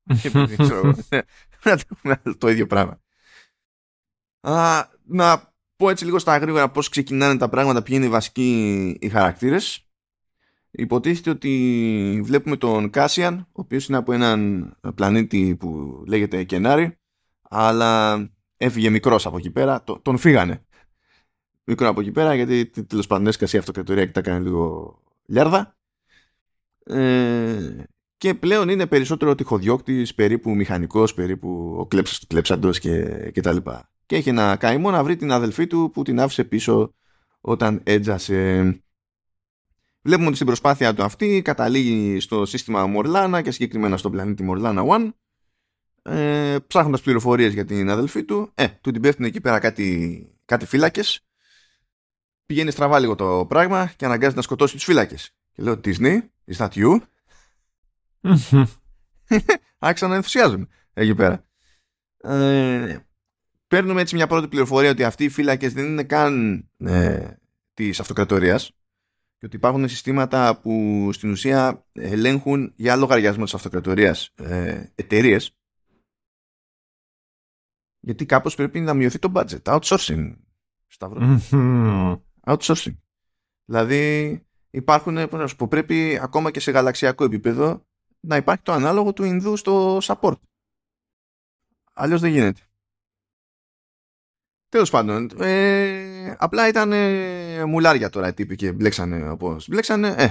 να 1.63 1.71
αντέχουμε 1.71 2.21
άλλο 2.23 2.37
το 2.37 2.49
ίδιο 2.49 2.67
πράγμα. 2.67 3.01
Α, 4.41 4.85
να 5.03 5.53
πω 5.75 5.89
έτσι 5.89 6.05
λίγο 6.05 6.19
στα 6.19 6.37
γρήγορα 6.37 6.71
πώς 6.71 6.89
ξεκινάνε 6.89 7.37
τα 7.37 7.49
πράγματα, 7.49 7.81
ποιοι 7.81 7.95
είναι 7.97 8.05
οι 8.05 8.09
βασικοί 8.09 8.97
οι 8.99 9.09
χαρακτήρες 9.09 9.87
υποτίθεται 10.77 11.29
ότι 11.29 12.21
βλέπουμε 12.23 12.57
τον 12.57 12.89
Κάσιαν, 12.89 13.35
ο 13.37 13.61
οποίος 13.61 13.87
είναι 13.87 13.97
από 13.97 14.13
έναν 14.13 14.71
πλανήτη 14.95 15.55
που 15.59 16.03
λέγεται 16.07 16.43
Κενάρι, 16.43 16.97
αλλά 17.41 18.19
έφυγε 18.57 18.89
μικρός 18.89 19.25
από 19.25 19.37
εκεί 19.37 19.51
πέρα, 19.51 19.83
τον 20.01 20.17
φύγανε. 20.17 20.65
Μικρό 21.63 21.87
από 21.87 22.01
εκεί 22.01 22.11
πέρα, 22.11 22.35
γιατί 22.35 22.65
τέλος 22.65 23.07
πάντων 23.07 23.27
έσκασε 23.27 23.55
η 23.55 23.59
αυτοκρατορία 23.59 24.05
και 24.05 24.11
τα 24.11 24.19
έκανε 24.19 24.39
λίγο 24.39 24.97
λιάρδα. 25.25 25.77
Ε, 26.83 27.83
και 28.17 28.33
πλέον 28.33 28.69
είναι 28.69 28.85
περισσότερο 28.85 29.35
τυχοδιώκτης, 29.35 30.15
περίπου 30.15 30.55
μηχανικός, 30.55 31.13
περίπου 31.13 31.75
ο 31.79 31.85
κλέψας 31.85 32.19
του 32.19 32.27
κλέψαντος 32.27 32.79
και, 32.79 33.05
και 33.33 33.41
τα 33.41 33.53
λοιπά. 33.53 33.91
Και 34.05 34.15
έχει 34.15 34.29
ένα 34.29 34.55
καημό 34.55 34.91
να 34.91 35.03
βρει 35.03 35.15
την 35.15 35.31
αδελφή 35.31 35.67
του 35.67 35.91
που 35.93 36.03
την 36.03 36.19
άφησε 36.19 36.43
πίσω 36.43 36.93
όταν 37.41 37.81
έτζασε. 37.83 38.61
Βλέπουμε 40.01 40.27
ότι 40.27 40.35
στην 40.35 40.47
προσπάθεια 40.47 40.93
του 40.93 41.03
αυτή 41.03 41.41
καταλήγει 41.41 42.19
στο 42.19 42.45
σύστημα 42.45 42.87
Μορλάνα 42.87 43.41
και 43.41 43.51
συγκεκριμένα 43.51 43.97
στον 43.97 44.11
πλανήτη 44.11 44.43
Μορλάνα 44.43 44.83
1 46.03 46.11
ε, 46.13 46.57
ψάχνοντας 46.67 47.01
πληροφορίες 47.01 47.53
για 47.53 47.65
την 47.65 47.89
αδελφή 47.89 48.23
του 48.23 48.51
ε, 48.55 48.67
του 48.81 48.91
την 48.91 49.01
πέφτουν 49.01 49.25
εκεί 49.25 49.41
πέρα 49.41 49.59
κάτι, 49.59 50.27
κάτι 50.45 50.65
φύλακες 50.65 51.27
πηγαίνει 52.45 52.71
στραβά 52.71 52.99
λίγο 52.99 53.15
το 53.15 53.45
πράγμα 53.47 53.91
και 53.95 54.05
αναγκάζει 54.05 54.35
να 54.35 54.41
σκοτώσει 54.41 54.73
τους 54.73 54.83
φύλακες 54.83 55.31
και 55.51 55.63
λέω 55.63 55.79
Disney, 55.83 56.19
is 56.51 56.57
that 56.57 56.69
you? 56.69 56.99
Άρχισα 59.77 60.07
να 60.07 60.15
ενθουσιάζομαι 60.15 60.67
εκεί 60.93 61.15
πέρα. 61.15 61.45
Ε, 62.17 62.97
παίρνουμε 63.67 64.01
έτσι 64.01 64.15
μια 64.15 64.27
πρώτη 64.27 64.47
πληροφορία 64.47 64.89
ότι 64.89 65.03
αυτοί 65.03 65.23
οι 65.23 65.29
φύλακες 65.29 65.73
δεν 65.73 65.85
είναι 65.85 66.03
καν 66.03 66.65
ε, 66.77 67.27
της 67.73 67.99
αυτοκρατορίας 67.99 68.71
και 69.37 69.45
ότι 69.45 69.55
υπάρχουν 69.55 69.87
συστήματα 69.87 70.59
που 70.59 71.09
στην 71.13 71.31
ουσία 71.31 71.85
ελέγχουν 71.91 72.73
για 72.75 72.95
λογαριασμό 72.95 73.43
της 73.43 73.53
αυτοκρατορίας 73.53 74.29
ε, 74.35 74.83
εταιρείες. 74.95 75.57
γιατί 77.99 78.25
κάπως 78.25 78.55
πρέπει 78.55 78.79
να 78.79 78.93
μειωθεί 78.93 79.19
το 79.19 79.31
budget. 79.35 79.61
Outsourcing 79.79 80.35
σταυρό 80.87 81.41
outsourcing. 82.45 82.97
Δηλαδή 83.65 84.41
υπάρχουν 84.69 85.29
που 85.57 85.67
πρέπει 85.67 86.19
ακόμα 86.21 86.51
και 86.51 86.59
σε 86.59 86.71
γαλαξιακό 86.71 87.23
επίπεδο 87.23 87.86
να 88.27 88.35
υπάρχει 88.35 88.63
το 88.63 88.71
ανάλογο 88.71 89.13
του 89.13 89.23
Ινδού 89.23 89.55
στο 89.55 89.97
support 89.97 90.39
αλλιώς 91.93 92.21
δεν 92.21 92.31
γίνεται 92.31 92.61
Τέλος 94.69 94.89
πάντων, 94.89 95.29
ε, 95.39 96.35
απλά 96.37 96.67
ήταν 96.67 96.91
ε, 96.91 97.65
μουλάρια 97.65 98.09
τώρα 98.09 98.27
οι 98.27 98.33
τύποι 98.33 98.55
και 98.55 98.71
μπλέξανε 98.71 99.29
όπω 99.29 99.57
μπλέξανε. 99.67 100.15
Ε, 100.17 100.27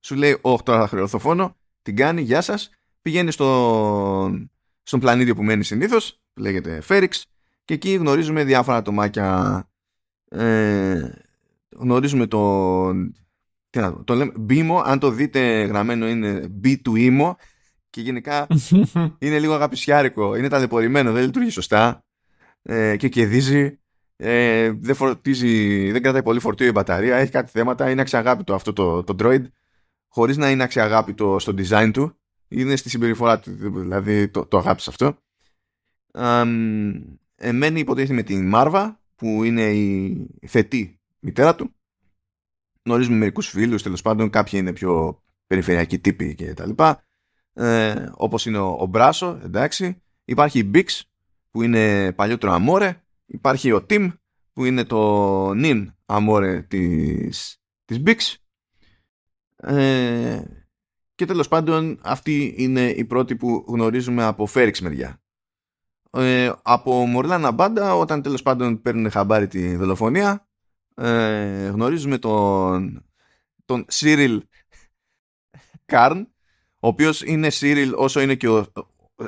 σου 0.00 0.14
λέει, 0.14 0.38
Όχι, 0.40 0.62
τώρα 0.62 0.80
θα 0.80 0.88
χρεωθώ 0.88 1.18
φόνο. 1.18 1.56
Την 1.82 1.96
κάνει, 1.96 2.22
γεια 2.22 2.40
σας. 2.40 2.70
Πηγαίνει 3.02 3.30
στο, 3.30 4.48
στον 4.82 5.00
πλανήτη 5.00 5.34
που 5.34 5.42
μένει 5.42 5.64
συνήθως, 5.64 6.20
λέγεται 6.34 6.80
Φέριξ, 6.80 7.26
και 7.64 7.74
εκεί 7.74 7.94
γνωρίζουμε 7.94 8.44
διάφορα 8.44 8.76
ατομάκια. 8.76 9.68
Ε, 10.28 11.10
γνωρίζουμε 11.76 12.26
τον. 12.26 13.14
Τι 13.70 13.78
να 13.78 14.04
το 14.04 14.14
λέμε, 14.14 14.32
Μπίμο, 14.36 14.80
αν 14.80 14.98
το 14.98 15.10
δείτε 15.10 15.64
γραμμένο 15.64 16.08
είναι 16.08 16.60
B 16.64 16.76
του 16.82 16.96
Ήμο 16.96 17.36
και 17.90 18.00
γενικά 18.00 18.46
είναι 19.18 19.38
λίγο 19.38 19.54
αγαπησιάρικο, 19.54 20.34
είναι 20.36 20.48
ταλαιπωρημένο, 20.48 21.12
δεν 21.12 21.24
λειτουργεί 21.24 21.50
σωστά 21.50 22.04
ε, 22.62 22.96
και 22.96 23.08
κερδίζει. 23.08 23.80
Ε, 24.18 24.72
δεν, 24.72 24.94
φορτίζει, 24.94 25.90
δεν 25.90 26.02
κρατάει 26.02 26.22
πολύ 26.22 26.40
φορτίο 26.40 26.66
η 26.66 26.70
μπαταρία, 26.70 27.16
έχει 27.16 27.30
κάτι 27.30 27.50
θέματα, 27.50 27.90
είναι 27.90 28.00
αξιαγάπητο 28.00 28.54
αυτό 28.54 28.72
το, 28.72 29.04
το 29.04 29.14
Droid, 29.18 29.42
χωρίς 30.08 30.36
να 30.36 30.50
είναι 30.50 30.62
αξιαγάπητο 30.62 31.38
στο 31.38 31.54
design 31.56 31.90
του, 31.92 32.18
είναι 32.48 32.76
στη 32.76 32.88
συμπεριφορά 32.88 33.38
του, 33.38 33.50
δηλαδή 33.80 34.28
το, 34.28 34.46
το 34.46 34.58
αγάπησες 34.58 34.88
αυτό. 34.88 35.18
εμένει 37.36 37.80
υποτίθεται 37.80 38.14
με 38.14 38.22
την 38.22 38.48
Μάρβα, 38.48 39.00
που 39.16 39.44
είναι 39.44 39.62
η 39.62 40.26
θετή 40.46 41.00
μητέρα 41.18 41.54
του. 41.54 41.75
Γνωρίζουμε 42.86 43.16
μερικούς 43.16 43.48
φίλους, 43.48 43.82
τέλος 43.82 44.02
πάντων, 44.02 44.30
κάποιοι 44.30 44.52
είναι 44.62 44.72
πιο 44.72 45.22
περιφερειακοί 45.46 45.98
τύποι 45.98 46.34
κτλ. 46.34 46.70
Ε, 47.52 48.06
όπως 48.16 48.46
είναι 48.46 48.58
ο, 48.58 48.76
ο 48.80 48.86
Μπράσο, 48.86 49.40
εντάξει. 49.44 50.02
Υπάρχει 50.24 50.58
η 50.58 50.70
Bix, 50.74 51.00
που 51.50 51.62
είναι 51.62 52.12
παλιότερο 52.12 52.52
Αμόρε. 52.52 53.02
Υπάρχει 53.26 53.72
ο 53.72 53.86
Tim 53.90 54.12
που 54.52 54.64
είναι 54.64 54.84
το 54.84 55.52
νυν 55.54 55.94
Αμόρε 56.06 56.62
της, 56.62 57.60
της 57.84 58.02
Bix. 58.06 58.34
Ε, 59.56 60.42
και 61.14 61.24
τέλος 61.24 61.48
πάντων 61.48 62.00
αυτή 62.02 62.54
είναι 62.56 62.90
η 62.90 63.04
πρώτη 63.04 63.36
που 63.36 63.64
γνωρίζουμε 63.68 64.24
από 64.24 64.46
Φέριξ 64.46 64.80
μεριά. 64.80 65.22
Ε, 66.10 66.52
από 66.62 67.06
Μορλάνα 67.06 67.50
Μπάντα 67.50 67.94
όταν 67.94 68.22
τέλος 68.22 68.42
πάντων 68.42 68.80
παίρνουν 68.80 69.10
χαμπάρι 69.10 69.46
τη 69.46 69.76
δολοφονία 69.76 70.45
ε, 70.96 71.68
γνωρίζουμε 71.68 72.18
τον 72.18 73.04
τον 73.64 73.84
Σίριλ 73.88 74.42
Καρν 75.84 76.28
ο 76.78 76.88
οποίος 76.88 77.22
είναι 77.22 77.50
Σίριλ 77.50 77.92
όσο 77.94 78.20
είναι 78.20 78.34
και 78.34 78.48
ο, 78.48 78.66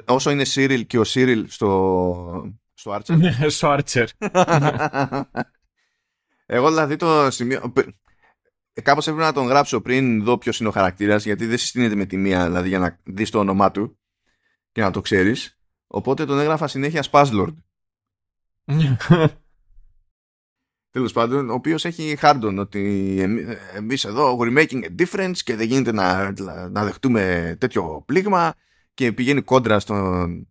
όσο 0.05 0.31
είναι 0.31 0.45
Cyril 0.47 0.87
και 0.87 0.99
ο 0.99 1.03
Cyril 1.07 1.45
στο, 1.49 2.53
στο 2.75 2.95
Archer. 2.95 3.17
Ναι, 3.17 3.49
στο 3.49 3.79
Archer. 3.79 4.07
Εγώ 6.47 6.69
δηλαδή 6.69 6.97
το 6.97 7.31
σημείο... 7.31 7.73
Κάπως 8.83 9.07
έπρεπε 9.07 9.27
να 9.27 9.33
τον 9.33 9.47
γράψω 9.47 9.81
πριν 9.81 10.25
δω 10.25 10.39
ποιος 10.39 10.61
είναι 10.61 10.69
ο 10.69 10.73
χαρακτήρας 10.73 11.25
γιατί 11.25 11.47
δεν 11.47 11.59
συστήνεται 11.59 11.95
με 11.95 12.07
τη 12.07 12.17
μία 12.17 12.47
δηλαδή 12.47 12.69
για 12.69 12.79
να 12.79 12.99
δεις 13.05 13.31
το 13.31 13.39
όνομά 13.39 13.71
του 13.71 13.99
και 14.73 14.81
να 14.81 14.91
το 14.91 15.01
ξέρεις. 15.01 15.59
Οπότε 15.87 16.25
τον 16.25 16.39
έγραφα 16.39 16.69
συνέχεια 16.69 17.05
Spazlord. 17.11 17.55
Τέλος 20.91 21.13
πάντων, 21.13 21.51
ο 21.51 21.55
οποίος 21.55 21.85
έχει 21.85 22.17
χάρντον 22.17 22.59
ότι 22.59 23.17
εμείς 23.75 24.05
εδώ 24.05 24.39
we're 24.41 24.59
making 24.59 24.85
a 24.85 25.03
difference 25.03 25.37
και 25.37 25.57
δεν 25.57 25.67
γίνεται 25.67 25.93
να, 25.93 26.33
να 26.71 26.85
δεχτούμε 26.85 27.57
τέτοιο 27.61 28.03
πλήγμα 28.07 28.55
και 28.95 29.13
πηγαίνει 29.13 29.43
κόντρα 29.43 29.79
στον, 29.79 30.49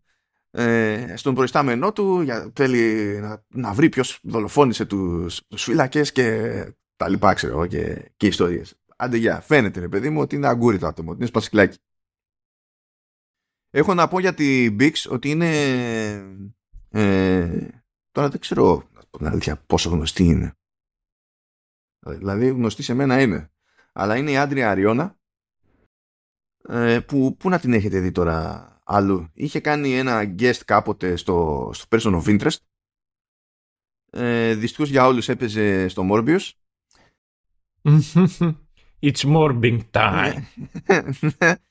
ε, 0.51 1.13
στον 1.17 1.35
προϊστάμενό 1.35 1.91
του 1.93 2.21
για, 2.21 2.51
θέλει 2.55 3.17
να, 3.19 3.43
να 3.47 3.73
βρει 3.73 3.89
ποιος 3.89 4.19
δολοφόνησε 4.23 4.85
τους, 4.85 5.41
τους 5.47 5.63
φύλακες 5.63 6.11
και 6.11 6.51
τα 6.95 7.09
λοιπά 7.09 7.33
ξέρω 7.33 7.65
και, 7.65 8.11
και 8.17 8.27
ιστορίες. 8.27 8.75
Άντε 8.97 9.17
για, 9.17 9.41
φαίνεται 9.41 9.79
ρε 9.79 9.87
παιδί 9.87 10.09
μου 10.09 10.21
ότι 10.21 10.35
είναι 10.35 10.47
αγκούρι 10.47 10.77
το 10.77 10.87
άτομο, 10.87 11.09
ότι 11.09 11.19
είναι 11.19 11.27
σπασικλάκι. 11.27 11.77
Έχω 13.69 13.93
να 13.93 14.07
πω 14.07 14.19
για 14.19 14.33
τη 14.33 14.75
Bix 14.79 14.93
ότι 15.09 15.29
είναι 15.29 15.51
ε, 16.89 17.67
τώρα 18.11 18.29
δεν 18.29 18.39
ξέρω 18.39 18.89
την 19.09 19.27
αλήθεια 19.27 19.57
πόσο 19.57 19.89
γνωστή 19.89 20.23
είναι. 20.23 20.51
Δηλαδή 21.99 22.47
γνωστή 22.47 22.83
σε 22.83 22.93
μένα 22.93 23.21
είναι. 23.21 23.51
Αλλά 23.93 24.17
είναι 24.17 24.31
η 24.31 24.37
Άντρια 24.37 24.69
Αριώνα 24.69 25.17
ε, 26.69 26.99
που, 26.99 27.35
που 27.37 27.49
να 27.49 27.59
την 27.59 27.73
έχετε 27.73 27.99
δει 27.99 28.11
τώρα 28.11 28.67
αλλού. 28.83 29.29
Είχε 29.33 29.59
κάνει 29.59 29.97
ένα 29.97 30.35
guest 30.39 30.61
κάποτε 30.65 31.15
στο, 31.15 31.69
στο 31.73 31.85
Person 31.89 32.21
of 32.21 32.39
Interest. 32.39 32.57
Ε, 34.09 34.53
δυστυχώς 34.55 34.89
για 34.89 35.05
όλους 35.05 35.29
έπαιζε 35.29 35.87
στο 35.87 36.03
Morbius. 36.11 36.51
It's 38.99 39.23
morbin' 39.23 39.79
time. 39.91 40.41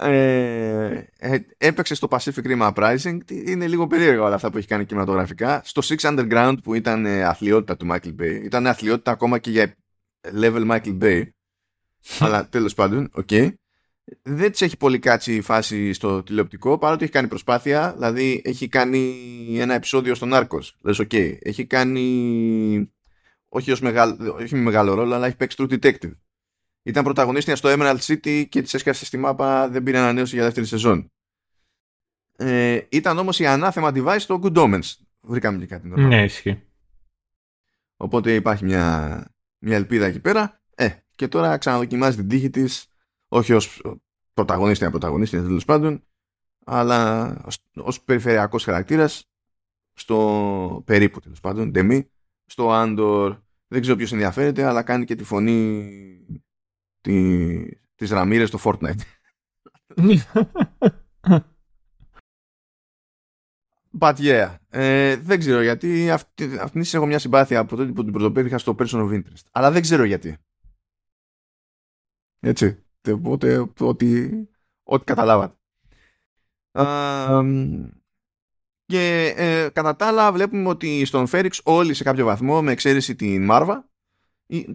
ε, 0.00 1.04
ε, 1.18 1.38
έπαιξε 1.58 1.94
στο 1.94 2.08
Pacific 2.10 2.42
Rim 2.44 2.72
Uprising. 2.72 3.18
Είναι 3.30 3.66
λίγο 3.66 3.86
περίεργα 3.86 4.22
όλα 4.22 4.34
αυτά 4.34 4.50
που 4.50 4.58
έχει 4.58 4.66
κάνει 4.66 4.84
κινηματογραφικά. 4.84 5.62
Στο 5.64 5.82
Six 5.84 5.96
Underground 5.96 6.56
που 6.62 6.74
ήταν 6.74 7.06
ε, 7.06 7.24
αθλειότητα 7.24 7.76
του 7.76 7.86
Michael 7.90 8.14
Bay. 8.20 8.40
Ήταν 8.44 8.66
αθλειότητα 8.66 9.10
ακόμα 9.10 9.38
και 9.38 9.50
για 9.50 9.74
level 10.40 10.70
Michael 10.70 10.98
Bay. 11.02 11.22
Αλλά 12.18 12.48
τέλος 12.48 12.74
πάντων, 12.74 13.10
ok. 13.12 13.28
Okay 13.30 13.50
δεν 14.22 14.50
της 14.50 14.62
έχει 14.62 14.76
πολύ 14.76 14.98
κάτσει 14.98 15.34
η 15.34 15.40
φάση 15.40 15.92
στο 15.92 16.22
τηλεοπτικό 16.22 16.78
παρότι 16.78 17.02
έχει 17.04 17.12
κάνει 17.12 17.28
προσπάθεια. 17.28 17.92
Δηλαδή 17.92 18.42
έχει 18.44 18.68
κάνει 18.68 19.16
ένα 19.58 19.74
επεισόδιο 19.74 20.14
στο 20.14 20.34
Narcos. 20.34 20.62
Λες, 20.80 20.98
οκ. 20.98 21.12
Έχει 21.12 21.66
κάνει. 21.66 22.92
Όχι, 23.48 23.72
ως 23.72 23.80
μεγάλο, 23.80 24.36
όχι 24.40 24.54
με 24.54 24.60
μεγάλο 24.60 24.94
ρόλο, 24.94 25.14
αλλά 25.14 25.26
έχει 25.26 25.36
παίξει 25.36 25.56
True 25.60 25.72
Detective. 25.72 26.12
Ήταν 26.88 27.04
πρωταγωνίστρια 27.04 27.56
στο 27.56 27.68
Emerald 27.72 27.98
City 27.98 28.48
και 28.48 28.62
της 28.62 28.74
έσκασε 28.74 29.04
στη 29.04 29.16
μάπα, 29.16 29.68
δεν 29.68 29.82
πήρε 29.82 29.98
ανανέωση 29.98 30.34
για 30.34 30.44
δεύτερη 30.44 30.66
σεζόν. 30.66 31.12
Ε, 32.36 32.80
ήταν 32.88 33.18
όμως 33.18 33.38
η 33.38 33.46
ανάθεμα 33.46 33.92
device 33.94 34.16
στο 34.18 34.40
Good 34.42 34.56
Omens. 34.56 34.94
Βρήκαμε 35.20 35.58
και 35.58 35.66
κάτι. 35.66 35.88
Ναι, 35.88 36.24
ισχύει. 36.24 36.62
Οπότε 37.96 38.34
υπάρχει 38.34 38.64
μια, 38.64 39.24
μια 39.58 39.76
ελπίδα 39.76 40.06
εκεί 40.06 40.20
πέρα. 40.20 40.62
Ε, 40.74 40.88
και 41.14 41.28
τώρα 41.28 41.58
ξαναδοκιμάζει 41.58 42.16
την 42.16 42.28
τύχη 42.28 42.50
της 42.50 42.86
όχι 43.28 43.52
ως 43.52 43.82
πρωταγωνίστρια 44.34 44.90
πρωταγωνίστρια 44.90 45.42
τέλος 45.42 45.64
πάντων 45.64 46.02
αλλά 46.64 47.34
ως, 47.74 48.02
περιφερειακός 48.02 48.64
χαρακτήρας 48.64 49.30
στο 49.92 50.82
περίπου 50.86 51.20
τέλος 51.20 51.40
πάντων 51.40 51.70
Ντεμή, 51.70 52.10
στο 52.46 52.72
Άντορ 52.72 53.36
δεν 53.66 53.80
ξέρω 53.80 53.96
ποιος 53.96 54.12
ενδιαφέρεται 54.12 54.64
αλλά 54.64 54.82
κάνει 54.82 55.04
και 55.04 55.14
τη 55.14 55.24
φωνή 55.24 55.90
τη, 57.00 57.78
της 57.94 58.10
Ραμύρες 58.10 58.48
στο 58.48 58.58
Fortnite 58.62 59.00
But 64.00 64.14
yeah, 64.16 64.54
ε, 64.68 65.16
δεν 65.16 65.38
ξέρω 65.38 65.62
γιατί 65.62 66.10
αυτή, 66.10 66.58
αυτή 66.58 66.80
έχω 66.92 67.06
μια 67.06 67.18
συμπάθεια 67.18 67.58
από 67.58 67.76
τότε 67.76 67.92
που 67.92 68.02
την 68.04 68.12
πρωτοπέδηχα 68.12 68.58
στο 68.58 68.74
Person 68.78 69.08
of 69.08 69.12
Interest. 69.12 69.46
Αλλά 69.52 69.70
δεν 69.70 69.82
ξέρω 69.82 70.04
γιατί. 70.04 70.36
Έτσι. 72.40 72.82
Οπότε 73.10 73.66
ότι, 73.78 74.30
ότι 74.82 75.04
καταλάβατε. 75.04 75.56
και 78.84 79.34
ε, 79.36 79.68
κατά 79.72 79.96
τα 79.96 80.06
άλλα 80.06 80.32
βλέπουμε 80.32 80.68
ότι 80.68 81.04
στον 81.04 81.26
Φέριξ 81.26 81.60
όλοι 81.64 81.94
σε 81.94 82.04
κάποιο 82.04 82.24
βαθμό 82.24 82.62
με 82.62 82.72
εξαίρεση 82.72 83.14
την 83.14 83.44
Μάρβα 83.44 83.90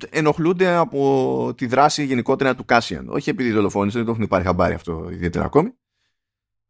ενοχλούνται 0.09 0.73
από 0.75 1.53
τη 1.57 1.65
δράση 1.65 2.03
γενικότερα 2.03 2.55
του 2.55 2.65
Κάσιαν. 2.65 3.09
Όχι 3.09 3.29
επειδή 3.29 3.51
δολοφόνησε, 3.51 3.97
δεν 3.97 4.05
το 4.05 4.11
έχουν 4.11 4.27
πάρει 4.27 4.43
χαμπάρι 4.43 4.73
αυτό 4.73 5.09
ιδιαίτερα 5.11 5.45
ακόμη. 5.45 5.73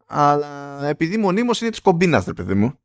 Αλλά 0.05 0.85
επειδή 0.85 1.17
μονίμως 1.17 1.61
είναι 1.61 1.69
της 1.69 1.81
κομπίνας, 1.81 2.25
ρε 2.25 2.33
παιδί 2.33 2.53
μου. 2.53 2.77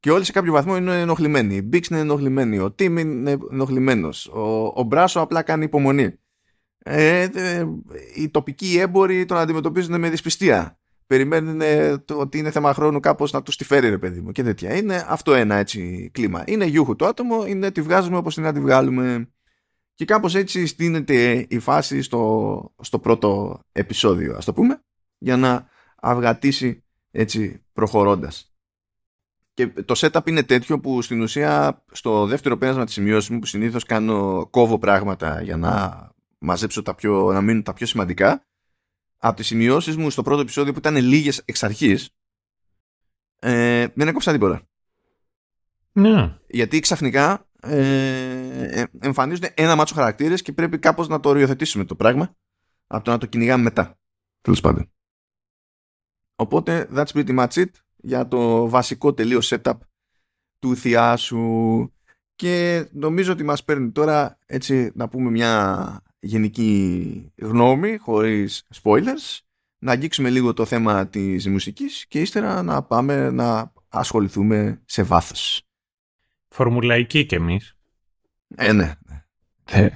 Και 0.00 0.10
όλοι 0.10 0.24
σε 0.24 0.32
κάποιο 0.32 0.52
βαθμό 0.52 0.76
είναι 0.76 1.00
ενοχλημένοι. 1.00 1.54
Η 1.54 1.62
Μπίξ 1.64 1.88
είναι 1.88 1.98
ενοχλημένη. 1.98 2.58
Ο 2.58 2.72
Τίμ 2.72 2.98
είναι 2.98 3.38
ενοχλημένος. 3.52 4.26
Ο, 4.26 4.72
ο 4.74 4.82
Μπράσο 4.82 5.20
απλά 5.20 5.42
κάνει 5.42 5.64
υπομονή 5.64 6.18
ε, 6.90 7.28
οι 8.14 8.28
τοπικοί 8.28 8.78
έμποροι 8.78 9.24
τον 9.24 9.36
αντιμετωπίζουν 9.36 10.00
με 10.00 10.10
δυσπιστία. 10.10 10.78
Περιμένουν 11.06 11.60
ότι 12.14 12.38
είναι 12.38 12.50
θέμα 12.50 12.74
χρόνου 12.74 13.00
κάπως 13.00 13.32
να 13.32 13.42
τους 13.42 13.56
τη 13.56 13.64
φέρει, 13.64 13.88
ρε 13.88 13.98
παιδί 13.98 14.20
μου 14.20 14.32
και 14.32 14.42
τέτοια. 14.42 14.76
Είναι 14.76 15.04
αυτό 15.08 15.34
ένα 15.34 15.54
έτσι 15.54 16.10
κλίμα. 16.12 16.42
Είναι 16.46 16.64
γιούχου 16.64 16.96
το 16.96 17.06
άτομο, 17.06 17.46
είναι 17.46 17.70
τη 17.70 17.82
βγάζουμε 17.82 18.16
όπως 18.16 18.34
την 18.34 18.42
να 18.42 18.52
τη 18.52 18.60
βγάλουμε. 18.60 19.28
Και 19.98 20.04
κάπως 20.04 20.34
έτσι 20.34 20.66
στείνεται 20.66 21.46
η 21.48 21.58
φάση 21.58 22.02
στο, 22.02 22.74
στο 22.80 22.98
πρώτο 22.98 23.60
επεισόδιο, 23.72 24.36
ας 24.36 24.44
το 24.44 24.52
πούμε, 24.52 24.82
για 25.18 25.36
να 25.36 25.68
αυγατήσει 25.96 26.84
έτσι 27.10 27.64
προχωρώντας. 27.72 28.54
Και 29.54 29.66
το 29.68 29.94
setup 29.96 30.28
είναι 30.28 30.42
τέτοιο 30.42 30.80
που 30.80 31.02
στην 31.02 31.20
ουσία 31.20 31.84
στο 31.92 32.26
δεύτερο 32.26 32.56
πέρασμα 32.56 32.84
της 32.84 32.94
σημειώσης 32.94 33.30
μου 33.30 33.38
που 33.38 33.46
συνήθως 33.46 33.84
κάνω 33.84 34.46
κόβω 34.50 34.78
πράγματα 34.78 35.42
για 35.42 35.56
να 35.56 36.10
μαζέψω 36.38 36.82
τα 36.82 36.94
πιο, 36.94 37.32
να 37.32 37.40
μείνουν 37.40 37.62
τα 37.62 37.72
πιο 37.72 37.86
σημαντικά 37.86 38.46
από 39.18 39.36
τις 39.36 39.46
σημειώσεις 39.46 39.96
μου 39.96 40.10
στο 40.10 40.22
πρώτο 40.22 40.40
επεισόδιο 40.40 40.72
που 40.72 40.78
ήταν 40.78 40.96
λίγες 40.96 41.42
εξ 41.44 41.62
αρχής 41.62 42.10
ε, 43.38 43.86
δεν 43.94 44.08
έκοψα 44.08 44.32
τίποτα. 44.32 44.62
Ναι. 45.92 46.38
Γιατί 46.46 46.80
ξαφνικά 46.80 47.47
ε, 47.62 48.80
ε, 48.80 48.84
εμφανίζονται 49.00 49.52
ένα 49.56 49.76
μάτσο 49.76 49.94
χαρακτήρες 49.94 50.42
και 50.42 50.52
πρέπει 50.52 50.78
κάπως 50.78 51.08
να 51.08 51.20
το 51.20 51.28
οριοθετήσουμε 51.28 51.84
το 51.84 51.94
πράγμα 51.94 52.36
από 52.86 53.04
το 53.04 53.10
να 53.10 53.18
το 53.18 53.26
κυνηγάμε 53.26 53.62
μετά. 53.62 53.98
Τέλος 54.40 54.60
πάντων. 54.60 54.92
Οπότε 56.36 56.88
that's 56.94 57.12
pretty 57.12 57.38
much 57.38 57.48
it 57.48 57.70
για 57.96 58.28
το 58.28 58.68
βασικό 58.68 59.14
τελείως 59.14 59.52
setup 59.54 59.78
του 60.58 60.76
θειάσου 60.76 61.92
και 62.34 62.88
νομίζω 62.92 63.32
ότι 63.32 63.42
μας 63.42 63.64
παίρνει 63.64 63.90
τώρα 63.90 64.38
έτσι 64.46 64.90
να 64.94 65.08
πούμε 65.08 65.30
μια 65.30 66.02
γενική 66.18 67.32
γνώμη, 67.36 67.96
χωρίς 67.96 68.66
spoilers, 68.82 69.38
να 69.78 69.92
αγγίξουμε 69.92 70.30
λίγο 70.30 70.52
το 70.52 70.64
θέμα 70.64 71.08
της 71.08 71.48
μουσικής 71.48 72.06
και 72.06 72.20
ύστερα 72.20 72.62
να 72.62 72.82
πάμε 72.82 73.30
να 73.30 73.72
ασχοληθούμε 73.88 74.82
σε 74.84 75.02
βάθος. 75.02 75.67
Φορμουλαϊκή 76.48 77.26
κι 77.26 77.34
εμείς. 77.34 77.76
Ε, 78.56 78.72
ναι. 78.72 78.94
Ε. 79.64 79.88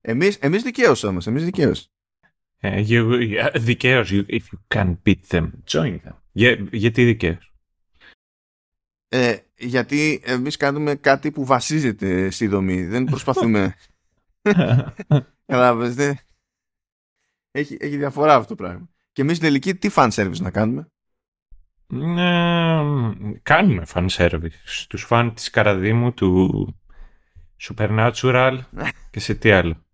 Εμείς, 0.00 0.36
εμείς 0.36 0.62
δικαίως 0.62 1.02
όμως, 1.02 1.26
εμείς 1.26 1.44
δικαίως. 1.44 1.90
Ε, 2.58 2.82
δικαίως, 3.54 4.10
if 4.12 4.40
you 4.40 4.58
can 4.74 4.96
beat 5.06 5.20
them, 5.28 5.50
join 5.70 5.94
them. 5.94 6.14
Για, 6.32 6.68
γιατί 6.72 7.04
δικαίως; 7.04 7.52
Ε, 9.08 9.36
γιατί 9.56 10.20
εμείς 10.24 10.56
κάνουμε 10.56 10.94
κάτι 10.94 11.30
που 11.30 11.44
βασίζεται 11.44 12.30
στη 12.30 12.46
δομή. 12.46 12.84
Δεν 12.84 13.04
προσπαθούμε 13.04 13.74
Κατάλαβε. 15.46 16.24
Έχει, 17.50 17.76
έχει 17.80 17.96
διαφορά 17.96 18.34
αυτό 18.34 18.48
το 18.48 18.54
πράγμα. 18.54 18.88
Και 19.12 19.22
εμείς 19.22 19.36
στην 19.36 19.48
τελική 19.48 19.74
τι 19.74 19.88
fan 19.94 20.10
service 20.10 20.40
να 20.40 20.50
κάνουμε; 20.50 20.92
Ναι, 21.92 22.80
κάνουμε 23.42 23.82
fan 23.86 24.08
service. 24.08 24.50
Στους 24.64 25.04
φαν 25.04 25.34
της 25.34 25.50
Καραδίμου, 25.50 26.12
του 26.12 26.74
Supernatural 27.60 28.60
και 29.10 29.20
σε 29.20 29.34
τι 29.34 29.50
άλλο. 29.50 29.84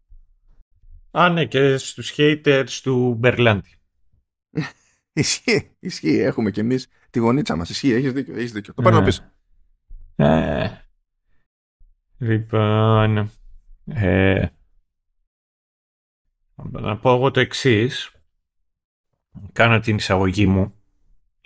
Α, 1.11 1.29
ναι, 1.29 1.45
και 1.45 1.77
στους 1.77 2.15
haters 2.17 2.81
του 2.83 3.15
Μπερλάντι. 3.15 3.79
ισχύει, 5.13 5.71
ισχύει. 5.79 6.19
Έχουμε 6.19 6.51
κι 6.51 6.61
εμείς 6.61 6.89
τη 7.11 7.19
γονίτσα 7.19 7.57
μας. 7.57 7.71
Ισχύει, 7.71 7.93
έχεις 7.93 8.13
δίκιο. 8.13 8.37
Έχεις 8.37 8.53
δίκιο. 8.53 8.75
Το 8.75 8.83
παίρνω 8.83 9.03
πίσω. 9.03 9.33
Ε, 10.17 10.71
λοιπόν, 12.19 13.31
ε, 13.85 14.47
να 16.55 16.99
πω 16.99 17.15
εγώ 17.15 17.31
το 17.31 17.41
εξής. 17.41 18.11
Κάνω 19.53 19.81
την 19.81 19.97
εισαγωγή 19.97 20.47
μου 20.47 20.75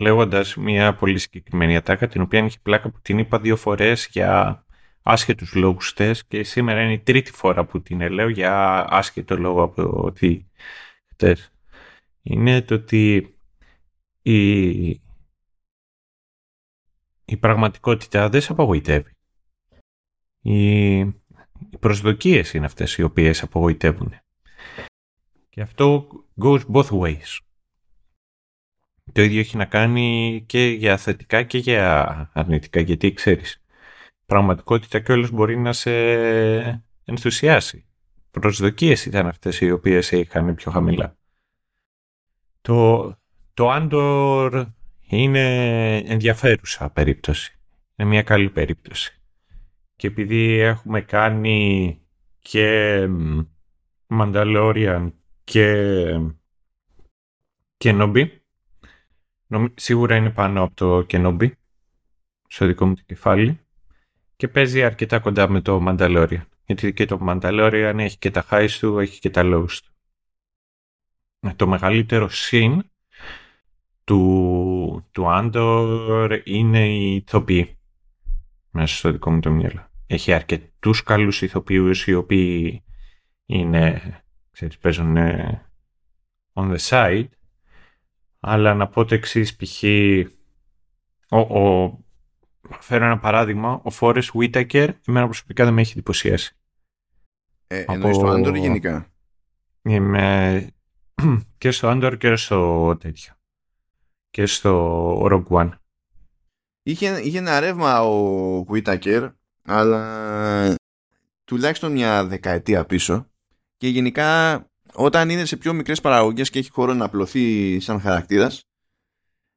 λέγοντας 0.01 0.57
μια 0.57 0.95
πολύ 0.95 1.19
συγκεκριμένη 1.19 1.77
ατάκα 1.77 2.07
την 2.07 2.21
οποία 2.21 2.39
έχει 2.45 2.61
πλάκα 2.61 2.91
που 2.91 3.01
την 3.03 3.19
είπα 3.19 3.39
δύο 3.39 3.57
φορές 3.57 4.09
για 4.13 4.65
άσχετους 5.03 5.55
λόγους 5.55 5.89
χτες 5.89 6.27
και 6.27 6.43
σήμερα 6.43 6.83
είναι 6.83 6.93
η 6.93 6.99
τρίτη 6.99 7.33
φορά 7.33 7.65
που 7.65 7.83
την 7.83 8.11
λέω 8.11 8.29
για 8.29 8.85
άσχετο 8.91 9.37
λόγο 9.37 9.63
από 9.63 10.03
ότι 10.05 10.51
χτες. 11.11 11.53
Είναι 12.23 12.63
το 12.63 12.75
ότι 12.75 13.35
η, 14.23 14.89
η 17.25 17.37
πραγματικότητα 17.41 18.29
δεν 18.29 18.41
σε 18.41 18.53
απογοητεύει. 18.53 19.13
Οι, 20.41 20.99
οι 20.99 21.79
προσδοκίες 21.81 22.55
είναι 22.55 22.67
αυτές 22.67 22.97
οι 22.97 23.03
οποίες 23.03 23.43
απογοητεύουν. 23.43 24.15
Και 25.49 25.61
αυτό 25.61 26.09
goes 26.43 26.61
both 26.73 26.89
ways. 26.89 27.39
Το 29.13 29.23
ίδιο 29.23 29.41
έχει 29.41 29.57
να 29.57 29.65
κάνει 29.65 30.43
και 30.47 30.65
για 30.65 30.97
θετικά 30.97 31.43
και 31.43 31.59
για 31.59 32.31
αρνητικά, 32.33 32.81
γιατί 32.81 33.13
ξέρεις, 33.13 33.63
πραγματικότητα 34.27 35.01
κιόλας 35.01 35.31
μπορεί 35.31 35.59
να 35.59 35.73
σε 35.73 35.91
ενθουσιάσει. 37.05 37.85
Προσδοκίες 38.31 39.07
ήταν 39.07 39.27
αυτές 39.27 39.61
οι 39.61 39.71
οποίες 39.71 40.11
είχαν 40.11 40.55
πιο 40.55 40.71
χαμηλά. 40.71 41.17
Το, 42.61 43.09
το 43.55 43.69
Andor 43.73 44.67
είναι 45.01 45.97
ενδιαφέρουσα 45.97 46.91
περίπτωση. 46.91 47.59
Είναι 47.97 48.09
μια 48.09 48.23
καλή 48.23 48.51
περίπτωση. 48.51 49.21
Και 49.97 50.07
επειδή 50.07 50.59
έχουμε 50.59 51.01
κάνει 51.01 52.01
και 52.39 53.07
Mandalorian 54.09 55.13
και 55.45 56.05
Κενόμπι. 59.51 59.75
Σίγουρα 59.77 60.17
είναι 60.17 60.31
πάνω 60.31 60.63
από 60.63 60.75
το 60.75 61.03
Κενόμπι. 61.03 61.55
Στο 62.49 62.67
δικό 62.67 62.87
μου 62.87 62.95
το 62.95 63.03
κεφάλι. 63.07 63.61
Και 64.37 64.49
παίζει 64.49 64.85
αρκετά 64.85 65.19
κοντά 65.19 65.49
με 65.49 65.61
το 65.61 65.85
Mandalorian. 65.87 66.43
Γιατί 66.65 66.93
και 66.93 67.05
το 67.05 67.19
Mandalorian 67.23 67.95
έχει 67.97 68.19
και 68.19 68.31
τα 68.31 68.45
highs 68.51 68.77
του, 68.81 68.99
έχει 68.99 69.21
και 69.21 69.31
τα 69.31 69.43
lows 69.45 69.79
του. 69.85 69.93
Ε, 71.41 71.55
το 71.55 71.67
μεγαλύτερο 71.67 72.29
συν 72.29 72.91
του, 74.05 75.09
του 75.13 75.25
Andor 75.27 76.41
είναι 76.45 76.89
η 76.89 77.15
ηθοποιοί. 77.15 77.79
Μέσα 78.71 78.97
στο 78.97 79.11
δικό 79.11 79.31
μου 79.31 79.41
το 79.41 79.51
μυαλό. 79.51 79.89
Έχει 80.07 80.33
αρκετούς 80.33 81.03
καλούς 81.03 81.43
ηθοποιούς 81.43 82.07
οι 82.07 82.15
οποίοι 82.15 82.85
είναι, 83.47 84.01
ξέρεις, 84.51 84.79
παίζουν 84.79 85.17
on 86.53 86.77
the 86.77 86.79
side. 86.79 87.29
Αλλά 88.41 88.75
να 88.75 88.89
πω 88.89 89.05
το 89.05 89.15
εξής 89.15 89.57
π.χ. 89.57 89.83
Ο, 91.29 91.39
ο, 91.39 91.99
φέρω 92.81 93.05
ένα 93.05 93.19
παράδειγμα. 93.19 93.81
Ο 93.85 93.91
Φόρες 93.91 94.31
Whitaker 94.35 94.89
εμένα 95.07 95.25
προσωπικά 95.25 95.65
δεν 95.65 95.75
με 95.75 95.81
έχει 95.81 95.93
εντυπωσιάσει. 95.93 96.57
Ε, 97.67 97.81
Από... 97.81 97.93
Εννοείς 97.93 98.19
το 98.19 98.33
Andor 98.33 98.55
γενικά; 98.57 99.07
Είμαι 99.83 100.67
και 101.59 101.71
στο 101.71 101.91
Andor 101.93 102.15
και 102.19 102.37
στο 102.37 102.97
τέτοιο. 102.97 103.35
Και 104.31 104.47
στο 104.47 105.27
Rogue 105.31 105.47
One. 105.49 105.71
Είχε, 106.83 107.21
είχε 107.21 107.39
ένα 107.39 107.61
ρεύμα 107.61 108.03
ο 108.03 108.65
Whitaker, 108.69 109.33
αλλά 109.63 110.75
τουλάχιστον 111.45 111.93
μια 111.93 112.25
δεκαετία 112.25 112.85
πίσω. 112.85 113.31
Και 113.77 113.89
γενικά 113.89 114.65
όταν 114.95 115.31
είναι 115.31 115.45
σε 115.45 115.57
πιο 115.57 115.73
μικρές 115.73 116.01
παραγωγές 116.01 116.51
και 116.51 116.59
έχει 116.59 116.71
χώρο 116.71 116.95
να 116.95 117.05
απλωθεί 117.05 117.81
σαν 117.81 118.01
χαρακτήρας, 118.01 118.65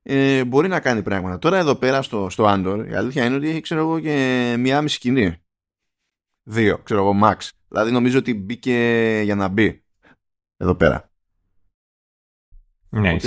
ε, 0.03 0.43
μπορεί 0.45 0.67
να 0.67 0.79
κάνει 0.79 1.03
πράγματα. 1.03 1.39
Τώρα 1.39 1.57
εδώ 1.57 1.75
πέρα 1.75 2.01
στο, 2.01 2.29
στο 2.29 2.45
Andor, 2.47 2.85
η 2.89 2.93
αλήθεια 2.93 3.25
είναι 3.25 3.35
ότι 3.35 3.49
έχει 3.49 3.61
ξέρω 3.61 3.81
εγώ 3.81 3.99
και 3.99 4.55
μία 4.59 4.81
μισή 4.81 4.95
σκηνή. 4.95 5.37
Δύο, 6.43 6.77
ξέρω 6.77 6.99
εγώ, 6.99 7.19
max. 7.23 7.49
Δηλαδή 7.67 7.91
νομίζω 7.91 8.17
ότι 8.17 8.33
μπήκε 8.33 9.21
για 9.23 9.35
να 9.35 9.47
μπει 9.47 9.83
εδώ 10.57 10.75
πέρα. 10.75 11.11
Ναι, 12.89 13.17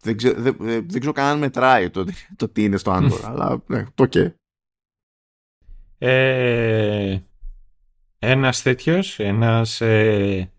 δεν, 0.00 0.16
ξέρω, 0.16 0.40
δεν, 0.40 0.56
δεν 0.58 0.98
ξέρω 0.98 1.12
καν 1.12 1.26
αν 1.26 1.38
μετράει 1.38 1.90
το, 1.90 2.04
το 2.36 2.48
τι 2.48 2.64
είναι 2.64 2.76
στο 2.76 2.92
Andor, 2.94 3.20
αλλά 3.28 3.62
ναι, 3.66 3.84
το 3.94 4.06
και. 4.06 4.32
Ε, 5.98 7.18
ένας 8.18 8.62
τέτοιος, 8.62 9.18
ένας 9.18 9.80
ε, 9.80 10.50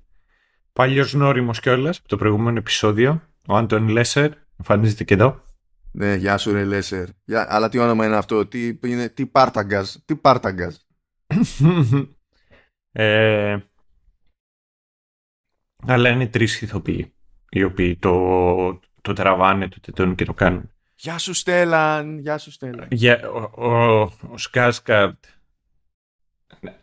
παλιός 0.78 1.14
νόριμος 1.14 1.60
κιόλας 1.60 1.98
από 1.98 2.08
το 2.08 2.18
προηγούμενο 2.18 2.58
επεισόδιο, 2.58 3.22
ο 3.48 3.56
Άντων 3.56 3.88
Λέσερ, 3.88 4.32
εμφανίζεται 4.58 5.04
και 5.04 5.14
εδώ. 5.14 5.44
Ναι, 5.92 6.16
γεια 6.16 6.38
σου 6.38 6.52
ρε 6.52 6.64
Λέσερ. 6.64 7.08
αλλά 7.26 7.70
τι 7.70 7.78
όνομα 7.78 8.06
είναι 8.06 8.16
αυτό, 8.16 8.46
τι, 8.46 8.80
είναι, 8.84 9.10
τι 9.10 9.26
Πάρταγκαζ, 9.26 9.96
τι 10.06 10.16
Πάρταγκαζ. 10.16 10.76
ε, 12.92 13.58
αλλά 15.88 16.10
είναι 16.10 16.28
τρεις 16.28 16.62
ηθοποιοί 16.62 17.14
οι 17.50 17.64
οποίοι 17.64 17.98
το, 17.98 18.80
το 19.02 19.14
τραβάνε, 19.14 19.68
το 19.68 19.80
τετώνουν 19.80 20.16
και 20.16 20.26
το 20.26 20.34
κάνουν. 20.34 20.72
Γεια 20.96 21.18
σου 21.18 21.34
Στέλλαν, 21.34 22.20
γεια 22.20 22.38
σου 22.38 22.52
Στέλλαν. 22.52 22.88
Για, 22.92 23.30
ο, 23.30 23.66
ο, 23.66 24.02
ο 24.32 24.38
Σκάσκαρτ, 24.38 25.24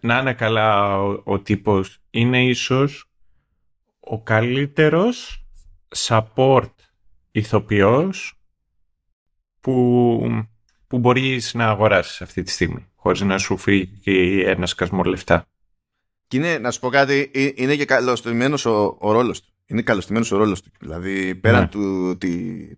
να 0.00 0.18
είναι 0.18 0.34
καλά 0.34 0.98
ο, 1.00 1.22
ο 1.24 1.40
τύπος, 1.40 1.98
είναι 2.10 2.44
ίσως 2.44 3.08
ο 4.04 4.22
καλύτερος 4.22 5.44
support 5.96 6.70
ηθοποιός 7.30 8.38
που, 9.60 10.46
που 10.86 10.98
μπορείς 10.98 11.54
να 11.54 11.68
αγοράσεις 11.68 12.22
αυτή 12.22 12.42
τη 12.42 12.50
στιγμή, 12.50 12.86
χωρίς 12.94 13.20
να 13.20 13.38
σου 13.38 13.56
φύγει 13.56 14.42
ένας 14.44 14.70
σκασμό 14.70 15.02
λεφτά. 15.02 15.46
Και 16.26 16.36
είναι, 16.36 16.58
να 16.58 16.70
σου 16.70 16.80
πω 16.80 16.88
κάτι, 16.88 17.30
ε, 17.34 17.50
είναι 17.54 17.76
και 17.76 17.84
καλωστημένος 17.84 18.64
ο, 18.64 18.96
ο 19.00 19.12
ρόλος 19.12 19.42
του 19.42 19.54
είναι 19.66 19.82
καλωστημένος 19.82 20.32
ο 20.32 20.36
ρόλος 20.36 20.62
του. 20.62 20.70
Δηλαδή 20.78 21.34
πέραν 21.34 21.60
ναι. 21.60 21.68
του, 21.68 22.18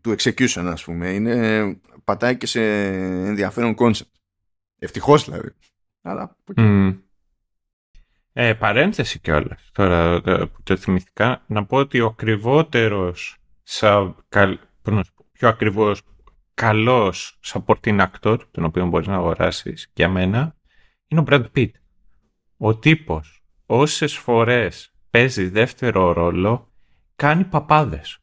του 0.01 0.15
execution 0.19 0.65
ας 0.65 0.85
πούμε 0.85 1.09
είναι, 1.09 1.77
πατάει 2.05 2.37
και 2.37 2.47
σε 2.47 2.63
ενδιαφέρον 3.27 3.75
concept. 3.79 4.11
Ευτυχώς 4.79 5.25
δηλαδή. 5.25 5.49
Αλλά, 6.03 6.37
mm. 6.57 6.97
Ε, 8.39 8.55
παρένθεση 8.55 9.19
κιόλας. 9.19 9.71
Τώρα 9.73 10.21
που 10.23 10.63
το 10.63 10.77
θυμηθήκα 10.77 11.43
να 11.47 11.65
πω 11.65 11.77
ότι 11.77 12.01
ο 12.01 12.07
ακριβότερος 12.07 13.37
σα, 13.63 14.15
πιο 15.33 15.49
ακριβώς 15.49 16.03
καλός 16.55 17.39
supporting 17.45 18.07
actor 18.07 18.39
τον 18.51 18.65
οποίο 18.65 18.87
μπορείς 18.87 19.07
να 19.07 19.15
αγοράσεις 19.15 19.91
για 19.95 20.09
μένα 20.09 20.57
είναι 21.09 21.21
ο 21.21 21.25
Brad 21.27 21.47
Pitt. 21.57 21.71
Ο 22.57 22.79
τύπος 22.79 23.45
όσες 23.67 24.17
φορές 24.17 24.93
παίζει 25.11 25.49
δεύτερο 25.49 26.13
ρόλο 26.13 26.73
κάνει 27.17 27.45
παπάδες. 27.45 28.19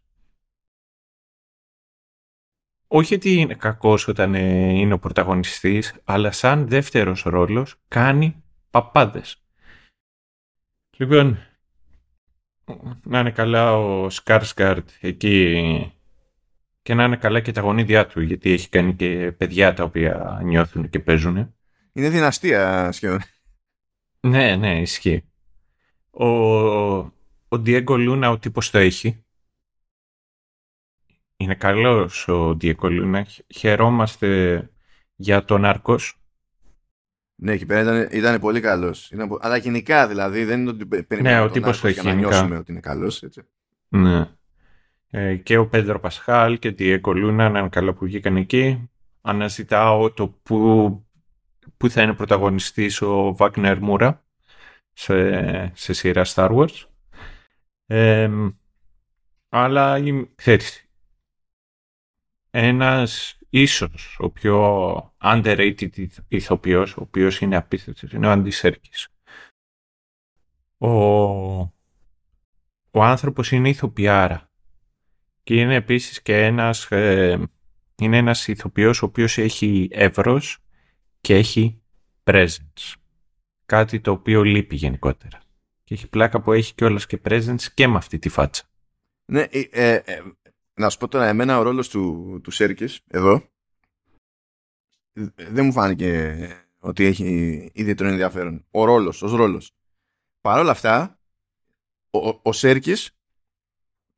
Όχι 2.87 3.15
ότι 3.15 3.33
είναι 3.33 3.55
κακός 3.55 4.07
όταν 4.07 4.35
ε, 4.35 4.73
είναι 4.73 4.93
ο 4.93 4.99
πρωταγωνιστής, 4.99 5.95
αλλά 6.03 6.31
σαν 6.31 6.67
δεύτερος 6.67 7.23
ρόλος 7.23 7.75
κάνει 7.87 8.43
παπάδες. 8.69 9.42
Λοιπόν, 11.03 11.37
να 13.03 13.19
είναι 13.19 13.31
καλά 13.31 13.77
ο 13.77 14.09
Σκάρσκαρτ 14.09 14.89
εκεί 14.99 15.93
και 16.81 16.93
να 16.93 17.03
είναι 17.03 17.17
καλά 17.17 17.39
και 17.39 17.51
τα 17.51 17.61
γονίδια 17.61 18.07
του, 18.07 18.21
γιατί 18.21 18.51
έχει 18.51 18.69
κάνει 18.69 18.95
και 18.95 19.31
παιδιά 19.31 19.73
τα 19.73 19.83
οποία 19.83 20.39
νιώθουν 20.43 20.89
και 20.89 20.99
παίζουν. 20.99 21.55
Είναι 21.93 22.09
δυναστεία 22.09 22.91
σχεδόν. 22.91 23.21
Ναι, 24.19 24.55
ναι, 24.55 24.81
ισχύει. 24.81 25.23
Ο, 26.09 26.27
ο 26.27 27.11
Diego 27.51 27.97
Λούνα 27.97 28.29
ο 28.29 28.39
τύπος 28.39 28.69
το 28.69 28.77
έχει. 28.77 29.25
Είναι 31.37 31.55
καλός 31.55 32.27
ο 32.27 32.49
Diego 32.49 32.89
Λούνα. 32.89 33.27
Χαιρόμαστε 33.55 34.69
για 35.15 35.45
τον 35.45 35.65
Άρκος. 35.65 36.22
Ναι, 37.43 37.51
εκεί 37.51 37.65
πέρα 37.65 37.81
ήταν, 37.81 38.07
ήταν 38.11 38.39
πολύ 38.39 38.59
καλός. 38.59 39.11
Ήταν, 39.11 39.37
αλλά 39.41 39.57
γενικά 39.57 40.07
δηλαδή 40.07 40.43
δεν 40.43 40.59
είναι 40.59 40.69
ότι 40.69 40.85
περιμένουμε 40.85 41.41
ναι, 41.41 41.49
ο 41.49 41.51
τύπος 41.51 41.79
το 41.79 41.87
έχει, 41.87 41.99
για 41.99 42.13
να 42.13 42.19
νιώσουμε 42.19 42.57
ότι 42.57 42.71
είναι 42.71 42.81
καλός. 42.81 43.23
Έτσι. 43.23 43.41
Ναι. 43.87 44.29
Ε, 45.09 45.35
και 45.35 45.57
ο 45.57 45.67
Πέντρο 45.67 45.99
Πασχάλ 45.99 46.59
και 46.59 46.71
τη 46.71 46.91
Εκολούνα 46.91 47.49
να 47.49 47.59
είναι 47.59 47.69
καλά 47.69 47.93
που 47.93 48.05
βγήκαν 48.05 48.35
εκεί. 48.35 48.89
Αναζητάω 49.21 50.11
το 50.11 50.27
που, 50.27 51.05
που 51.77 51.89
θα 51.89 52.01
είναι 52.01 52.13
πρωταγωνιστής 52.13 53.01
ο 53.01 53.35
Βάγνερ 53.35 53.79
Μούρα 53.79 54.23
σε, 54.93 55.71
σε 55.75 55.93
σειρά 55.93 56.25
Star 56.25 56.49
Wars. 56.55 56.85
Ε, 57.85 58.29
αλλά 59.49 59.99
ξέρεις, 60.35 60.89
ένας 62.51 63.37
ίσως 63.53 64.17
ο 64.19 64.29
πιο 64.29 65.15
underrated 65.21 66.07
ηθοποιός, 66.27 66.97
ο 66.97 67.01
οποίος 67.01 67.39
είναι 67.39 67.55
απίστευτος, 67.55 68.11
είναι 68.11 68.27
ο 68.27 68.31
Αντισέρκης. 68.31 69.07
Ο, 70.77 70.87
ο 72.91 73.03
άνθρωπος 73.03 73.51
είναι 73.51 73.69
ηθοποιάρα 73.69 74.49
και 75.43 75.55
είναι 75.55 75.75
επίσης 75.75 76.21
και 76.21 76.45
ένας, 76.45 76.91
ε, 76.91 77.49
είναι 78.01 78.17
ένας 78.17 78.47
ηθοποιός 78.47 79.01
ο 79.01 79.05
οποίος 79.05 79.37
έχει 79.37 79.87
εύρος 79.91 80.57
και 81.21 81.35
έχει 81.35 81.81
presence. 82.23 82.93
Κάτι 83.65 83.99
το 83.99 84.11
οποίο 84.11 84.43
λείπει 84.43 84.75
γενικότερα. 84.75 85.41
Και 85.83 85.93
έχει 85.93 86.07
πλάκα 86.07 86.41
που 86.41 86.51
έχει 86.51 86.73
κιόλας 86.73 87.05
και 87.05 87.21
presence 87.23 87.63
και 87.73 87.87
με 87.87 87.97
αυτή 87.97 88.19
τη 88.19 88.29
φάτσα. 88.29 88.63
Ναι, 89.25 89.41
ε, 89.41 89.61
ε, 89.71 89.93
ε, 89.93 90.21
να 90.73 90.89
σου 90.89 90.97
πω 90.97 91.07
τώρα, 91.07 91.27
εμένα 91.27 91.59
ο 91.59 91.61
ρόλος 91.61 91.89
του, 91.89 92.39
του 92.43 92.51
Σέρκης 92.51 93.01
εδώ 93.07 93.47
δεν 95.35 95.65
μου 95.65 95.71
φάνηκε 95.71 96.47
ότι 96.79 97.05
έχει 97.05 97.25
ιδιαίτερο 97.73 98.09
ενδιαφέρον. 98.09 98.65
Ο 98.71 98.85
ρόλος, 98.85 99.21
ως 99.21 99.31
ρόλος. 99.31 99.71
Παρ' 100.41 100.59
όλα 100.59 100.71
αυτά, 100.71 101.19
ο, 102.09 102.27
ο, 102.29 102.39
ο 102.43 102.51
Σέρκης 102.51 103.11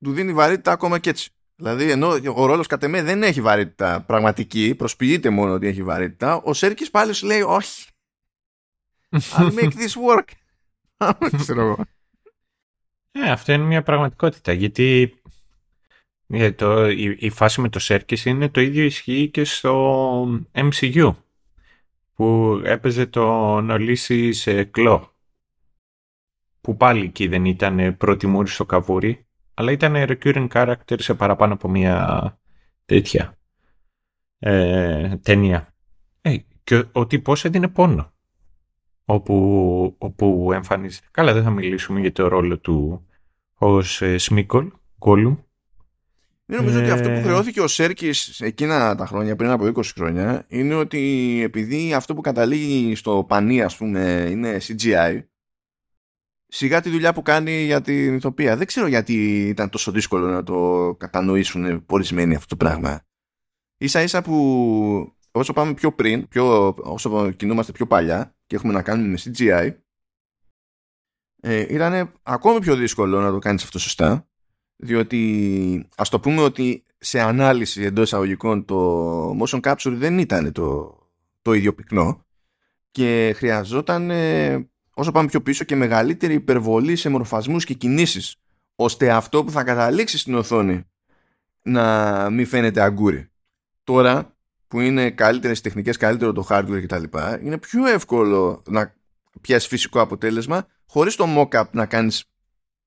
του 0.04 0.12
δίνει 0.12 0.34
βαρύτητα 0.34 0.72
ακόμα 0.72 1.00
και 1.00 1.10
έτσι. 1.10 1.30
Δηλαδή, 1.56 1.92
ενώ 1.92 2.08
ο 2.36 2.46
ρόλος 2.46 2.68
κατ' 2.68 2.84
εμέ 2.84 3.04
δεν 3.04 3.24
έχει 3.24 3.42
βαρύτητα 3.42 4.02
πραγματική, 4.02 4.76
προσποιείται 4.76 5.30
μόνο 5.30 5.54
ότι 5.54 5.68
έχει 5.68 5.84
βαρύτητα, 5.84 6.36
ο 6.36 6.54
Σέρκης 6.54 6.90
πάλι 6.90 7.14
σου 7.14 7.26
λέει 7.26 7.42
όχι. 7.42 7.88
I'll 9.10 9.54
make 9.54 9.74
this 9.74 9.94
work. 10.08 10.28
Ε, 13.18 13.32
αυτό 13.32 13.52
είναι 13.52 13.64
μια 13.64 13.84
πραγματικότητα, 13.84 14.52
γιατί 14.52 15.16
ε, 16.28 16.52
το, 16.52 16.90
η, 16.90 17.18
η, 17.20 17.30
φάση 17.30 17.62
με 17.62 17.70
το 17.70 17.80
Σέρκης 17.80 18.26
είναι 18.26 18.50
το 18.50 18.62
ίδιο 18.62 18.84
ισχύει 18.84 19.30
και 19.30 19.44
στο 19.44 20.42
MCU, 20.52 21.16
που 22.14 22.62
έπαιζε 22.64 23.06
τον 23.06 23.70
Ολύση 23.70 24.32
σε 24.32 24.64
κλό, 24.64 25.14
που 26.62 26.78
πάλι 26.78 27.06
εκεί 27.06 27.28
δεν 27.28 27.46
ήταν 27.46 27.98
πρώτη 27.98 28.28
μούρη 28.28 28.48
στο 28.48 28.66
καβούρι, 28.66 29.28
αλλά 29.54 29.72
ήταν 29.72 29.94
recurring 29.96 30.48
character 30.48 30.96
σε 30.96 31.14
παραπάνω 31.14 31.54
από 31.54 31.70
μία 31.70 32.40
τέτοια 32.86 33.38
ε, 34.40 35.16
ταινία. 35.22 35.74
Ε, 36.22 36.38
και 36.64 36.76
ο, 36.76 36.90
ο 36.92 37.08
τύπος 37.08 37.46
έδινε 37.46 37.68
πόνο 37.68 38.14
όπου, 39.06 39.96
όπου 39.98 40.50
εμφανίζεται. 40.54 41.08
Καλά, 41.12 41.34
δεν 41.34 41.44
θα 41.44 41.50
μιλήσουμε 41.50 42.00
για 42.00 42.12
το 42.12 42.28
ρόλο 42.28 42.60
του 42.60 43.08
ως 43.56 44.02
ε, 44.02 44.18
Σμίκολ, 44.18 44.72
Γκόλουμ. 44.98 45.36
Δεν 46.46 46.58
νομίζω 46.58 46.80
ότι 46.80 46.90
αυτό 46.90 47.10
που 47.10 47.16
ε. 47.16 47.22
χρεώθηκε 47.22 47.62
ο 47.62 47.68
Σέρκης 47.68 48.42
εκείνα 48.42 48.96
τα 48.96 49.06
χρόνια, 49.06 49.36
πριν 49.36 49.50
από 49.50 49.66
20 49.66 49.84
χρόνια, 49.96 50.46
είναι 50.48 50.76
ότι 50.76 51.40
επειδή 51.44 51.94
αυτό 51.94 52.14
που 52.14 52.22
καταλήγει 52.22 52.96
στο 52.96 53.26
πανί, 53.28 53.62
ας 53.62 53.78
πούμε, 53.78 54.28
είναι 54.30 54.58
CGI, 54.62 55.24
σιγά 56.48 56.82
τη 56.82 56.90
δουλειά 56.90 57.14
που 57.14 57.22
κάνει 57.22 57.64
για 57.64 57.82
την 57.82 58.16
ηθοποιία. 58.16 58.58
Δεν 58.58 58.68
ξέρω 58.68 58.88
γιατί 58.88 59.48
ήταν 59.48 59.70
τόσο 59.70 59.92
δύσκολο 59.92 60.28
να 60.28 60.44
το 60.44 60.96
κατανοήσουν 61.00 61.84
ορισμένοι 61.88 62.36
αυτό 62.36 62.48
το 62.48 62.66
πράγμα. 62.66 63.06
Ίσα 63.78 64.02
ίσα 64.02 64.22
που 64.22 65.16
όσο 65.32 65.54
πάμε 65.54 65.74
πιο 65.74 65.94
πριν, 65.94 66.28
πιο, 66.28 66.76
όσο 66.78 67.32
κινούμαστε 67.32 67.72
πιο 67.72 67.88
παλιά 67.88 68.36
και 68.46 68.56
έχουμε 68.56 68.74
να 68.74 68.82
κάνουμε 68.82 69.08
με 69.08 69.18
CGI, 69.24 69.76
ε, 71.42 71.74
ήταν 71.74 72.14
ακόμη 72.24 72.60
πιο 72.60 72.76
δύσκολο 72.76 73.22
να 73.22 73.32
το 73.32 73.40
κάνεις 73.40 73.64
αυτό 73.64 73.80
σωστά, 73.80 74.30
διότι 74.76 75.88
ας 75.96 76.10
το 76.10 76.20
πούμε 76.20 76.42
ότι 76.42 76.84
σε 76.98 77.20
ανάλυση 77.20 77.84
εντός 77.84 78.06
εισαγωγικών 78.06 78.66
το 78.66 79.38
motion 79.40 79.60
capture 79.60 79.94
δεν 79.94 80.20
ήταν 80.20 80.52
το, 80.52 80.98
το 81.42 81.54
ίδιο 81.54 81.74
πυκνό 81.74 82.26
και 82.92 83.34
χρειαζόταν 83.36 84.10
ε, 84.10 84.68
όσο 84.94 85.12
πάμε 85.12 85.28
πιο 85.28 85.42
πίσω 85.42 85.64
και 85.64 85.76
μεγαλύτερη 85.76 86.34
υπερβολή 86.34 86.96
σε 86.96 87.10
μορφασμούς 87.10 87.66
και 87.66 87.74
κινήσεις 87.74 88.36
ώστε 88.76 89.12
αυτό 89.12 89.44
που 89.44 89.52
θα 89.52 89.64
καταλήξει 89.64 90.18
στην 90.18 90.36
οθόνη 90.36 90.84
να 91.62 92.30
μην 92.30 92.48
φαίνεται 92.48 92.82
αγκούρι. 92.82 93.30
Τώρα 93.84 94.36
που 94.68 94.80
είναι 94.80 95.12
καλύτερες 95.12 95.62
τεχνικές, 95.62 95.98
καλύτερο 95.98 96.32
το 96.32 96.46
hardware 96.50 96.82
κτλ. 96.84 97.04
Είναι 97.42 97.58
πιο 97.58 97.86
εύκολο 97.86 98.64
να 98.68 98.96
πιάσεις 99.42 99.68
φυσικό 99.68 100.02
αποτέλεσμα 100.02 100.68
χωρίς 100.86 101.16
το 101.16 101.26
mock-up 101.38 101.66
να 101.72 101.86
κάνεις 101.86 102.24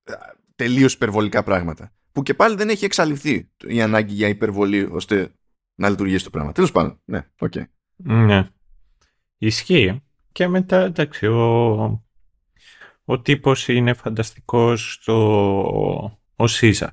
ε, 0.03 0.13
τελείως 0.59 0.93
υπερβολικά 0.93 1.43
πράγματα. 1.43 1.91
Που 2.11 2.23
και 2.23 2.33
πάλι 2.33 2.55
δεν 2.55 2.69
έχει 2.69 2.85
εξαλειφθεί 2.85 3.49
η 3.67 3.81
ανάγκη 3.81 4.13
για 4.13 4.27
υπερβολή 4.27 4.87
ώστε 4.91 5.33
να 5.75 5.89
λειτουργήσει 5.89 6.23
το 6.23 6.29
πράγμα. 6.29 6.51
Τέλος 6.51 6.71
πάντων, 6.71 7.01
ναι, 7.05 7.25
ok. 7.39 7.51
Okay. 7.55 7.63
Ναι. 7.95 8.47
Ισχύει. 9.37 10.03
Και 10.31 10.47
μετά, 10.47 10.79
εντάξει, 10.81 11.27
ο, 11.27 12.03
ο 13.03 13.19
τύπος 13.21 13.67
είναι 13.67 13.93
φανταστικός 13.93 14.93
στο 14.93 16.19
ο 16.35 16.47
Σίζαρ. 16.47 16.91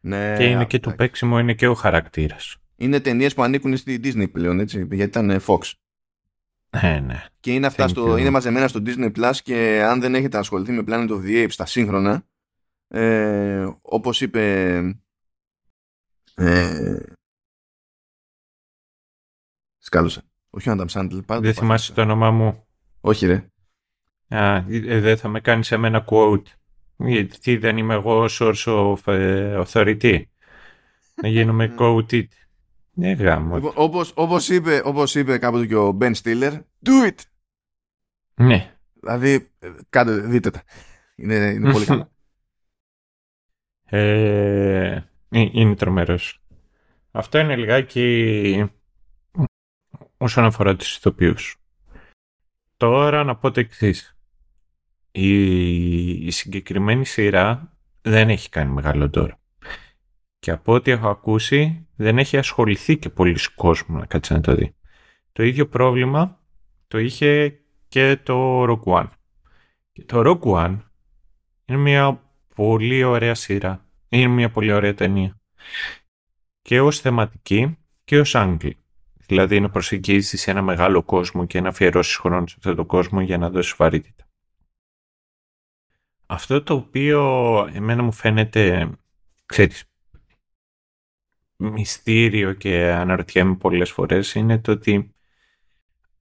Ναι, 0.00 0.34
και 0.36 0.44
είναι 0.44 0.66
και 0.66 0.78
το 0.78 0.90
παίξιμο, 0.90 1.38
είναι 1.38 1.54
και 1.54 1.66
ο 1.66 1.74
χαρακτήρας 1.74 2.60
είναι 2.80 3.00
ταινίες 3.00 3.34
που 3.34 3.42
ανήκουν 3.42 3.76
στη 3.76 4.00
Disney 4.04 4.30
πλέον, 4.32 4.60
έτσι, 4.60 4.78
γιατί 4.78 5.02
ήταν 5.02 5.30
ε, 5.30 5.40
Fox. 5.46 5.72
Ναι, 6.82 7.02
ναι. 7.06 7.24
Και 7.40 7.52
είναι, 7.52 7.66
αυτά 7.66 7.88
στο, 7.88 8.16
είναι 8.16 8.30
μαζεμένα 8.30 8.68
στο 8.68 8.82
Disney 8.86 9.12
Plus 9.16 9.32
και 9.42 9.82
αν 9.84 10.00
δεν 10.00 10.14
έχετε 10.14 10.38
ασχοληθεί 10.38 10.72
με 10.72 10.82
Planet 10.86 11.08
of 11.08 11.24
the 11.24 11.44
Apes 11.44 11.50
στα 11.50 11.66
σύγχρονα, 11.66 12.26
ε, 12.92 13.68
όπως 13.82 14.20
είπε 14.20 14.76
ε, 16.34 16.96
σκάλωσα. 19.78 20.22
Όχι 20.50 20.70
ο 20.70 20.74
Adam 20.78 20.86
Sandler. 20.86 21.40
Δεν 21.40 21.54
θυμάσαι 21.54 21.92
το 21.92 22.00
όνομά 22.00 22.30
μου. 22.30 22.66
Όχι 23.00 23.26
ρε. 23.26 23.46
Α, 24.28 24.56
ε, 24.56 25.00
δεν 25.00 25.16
θα 25.16 25.28
με 25.28 25.40
κάνεις 25.40 25.66
σε 25.66 25.76
μένα 25.76 26.04
quote. 26.08 26.42
Γιατί 26.96 27.56
δεν 27.56 27.76
είμαι 27.76 27.94
εγώ 27.94 28.26
source 28.30 28.64
of 28.64 28.98
authority. 29.64 30.22
Να 31.22 31.28
γίνομαι 31.34 31.74
quoted. 31.78 32.26
Ναι, 32.92 33.12
γάμο. 33.12 33.54
Λοιπόν, 33.54 33.72
όπως, 33.74 34.12
όπως, 34.16 34.48
είπε, 34.48 34.82
όπως 34.84 35.14
είπε 35.14 35.38
κάποτε 35.38 35.66
και 35.66 35.76
ο 35.76 35.98
Ben 36.00 36.12
Stiller, 36.22 36.60
do 36.84 37.08
it! 37.08 37.18
Ναι. 38.34 38.74
Δηλαδή, 39.00 39.50
κάντε, 39.88 40.12
δείτε 40.12 40.50
τα. 40.50 40.62
Είναι, 41.16 41.34
είναι 41.34 41.72
πολύ 41.72 41.84
καλό. 41.94 42.10
Ε, 43.92 45.04
ε, 45.28 45.48
είναι 45.52 45.74
τρομερός. 45.74 46.42
Αυτό 47.10 47.38
είναι 47.38 47.56
λιγάκι 47.56 48.70
όσον 50.16 50.44
αφορά 50.44 50.76
τους 50.76 50.96
ηθοποιούς. 50.96 51.56
Τώρα 52.76 53.24
να 53.24 53.36
πω 53.36 53.50
το 53.50 53.60
εξής. 53.60 54.16
Η, 55.12 56.26
η 56.26 56.30
συγκεκριμένη 56.30 57.04
σειρά 57.04 57.76
δεν 58.02 58.28
έχει 58.28 58.48
κάνει 58.48 58.72
μεγάλο 58.72 59.10
τώρα. 59.10 59.40
Και 60.38 60.50
από 60.50 60.72
ό,τι 60.72 60.90
έχω 60.90 61.08
ακούσει, 61.08 61.86
δεν 61.96 62.18
έχει 62.18 62.36
ασχοληθεί 62.36 62.98
και 62.98 63.08
πολλοί 63.08 63.38
κόσμος 63.54 64.00
να 64.00 64.06
κάτσει 64.06 64.32
να 64.32 64.40
το 64.40 64.54
δει. 64.54 64.74
Το 65.32 65.42
ίδιο 65.42 65.68
πρόβλημα 65.68 66.40
το 66.88 66.98
είχε 66.98 67.60
και 67.88 68.16
το 68.22 68.62
Rock 68.62 68.82
One. 68.82 69.08
Και 69.92 70.04
το 70.04 70.22
Rock 70.26 70.40
One 70.40 70.78
είναι 71.64 71.78
μια 71.78 72.29
πολύ 72.54 73.02
ωραία 73.02 73.34
σειρά. 73.34 73.86
Είναι 74.08 74.26
μια 74.26 74.50
πολύ 74.50 74.72
ωραία 74.72 74.94
ταινία. 74.94 75.40
Και 76.62 76.80
ως 76.80 77.00
θεματική 77.00 77.78
και 78.04 78.18
ως 78.18 78.34
άγγλη. 78.34 78.76
Δηλαδή 79.26 79.60
να 79.60 79.70
προσεγγίσεις 79.70 80.40
σε 80.40 80.50
ένα 80.50 80.62
μεγάλο 80.62 81.02
κόσμο 81.02 81.46
και 81.46 81.60
να 81.60 81.68
αφιερώσεις 81.68 82.16
χρόνο 82.16 82.46
σε 82.46 82.54
αυτόν 82.58 82.76
τον 82.76 82.86
κόσμο 82.86 83.20
για 83.20 83.38
να 83.38 83.50
δώσεις 83.50 83.74
βαρύτητα. 83.76 84.24
Αυτό 86.26 86.62
το 86.62 86.74
οποίο 86.74 87.20
εμένα 87.72 88.02
μου 88.02 88.12
φαίνεται, 88.12 88.90
ξέρεις, 89.46 89.84
μυστήριο 91.56 92.52
και 92.52 92.90
αναρωτιέμαι 92.90 93.54
πολλές 93.54 93.90
φορές 93.90 94.34
είναι 94.34 94.58
το 94.58 94.72
ότι 94.72 95.14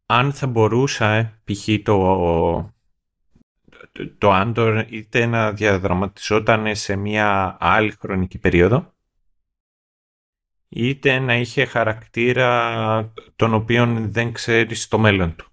αν 0.06 0.34
θα 0.34 0.48
μπορούσα 0.48 1.42
π.χ. 1.44 1.70
το, 1.84 2.74
το 4.18 4.32
Άντορ 4.32 4.86
είτε 4.90 5.26
να 5.26 5.52
διαδραματιζόταν 5.52 6.76
σε 6.76 6.96
μια 6.96 7.58
άλλη 7.60 7.92
χρονική 7.92 8.38
περίοδο 8.38 8.94
είτε 10.70 11.20
να 11.20 11.36
είχε 11.36 11.66
χαρακτήρα 11.66 13.14
τον 13.36 13.54
οποίον 13.54 14.12
δεν 14.12 14.32
ξέρεις 14.32 14.88
το 14.88 15.00
μέλλον 15.00 15.36
του. 15.36 15.52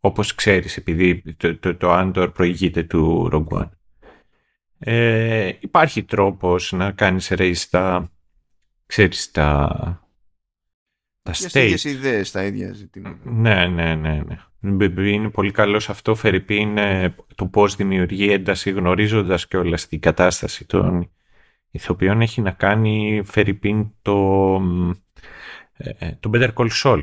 Όπως 0.00 0.34
ξέρεις 0.34 0.76
επειδή 0.76 1.34
το, 1.36 1.58
το, 1.58 1.76
το 1.76 1.92
Άντορ 1.92 2.30
προηγείται 2.30 2.82
του 2.82 3.28
Rogue 3.32 3.68
Ε, 4.78 5.52
υπάρχει 5.60 6.02
τρόπος 6.04 6.72
να 6.72 6.92
κάνεις 6.92 7.32
race 7.32 7.64
τα 7.70 8.12
ξέρεις, 8.86 9.30
τα, 9.30 10.08
τα 11.22 11.32
stage. 11.34 11.84
ιδέες, 11.84 12.30
τα 12.30 12.44
ίδια 12.44 12.72
ζητήματα. 12.72 13.30
Ναι, 13.30 13.66
ναι, 13.66 13.94
ναι, 13.94 14.22
ναι. 14.26 14.38
Είναι 14.64 15.30
πολύ 15.30 15.50
καλός 15.50 15.84
σε 15.84 15.90
αυτό, 15.90 16.14
Φερρυπή, 16.14 16.56
είναι 16.56 17.14
το 17.34 17.46
πώς 17.46 17.76
δημιουργεί 17.76 18.32
ένταση 18.32 18.70
γνωρίζοντας 18.70 19.46
και 19.46 19.56
όλα 19.56 19.76
στην 19.76 20.00
κατάσταση 20.00 20.66
των 20.66 21.10
ηθοποιών 21.70 22.20
έχει 22.20 22.40
να 22.40 22.50
κάνει, 22.50 23.22
Φερρυπίν, 23.24 23.90
το, 24.02 24.60
ε, 25.76 25.90
ε, 25.98 26.16
το 26.20 26.30
Better 26.34 26.52
Call 26.54 26.68
Saul. 26.82 27.00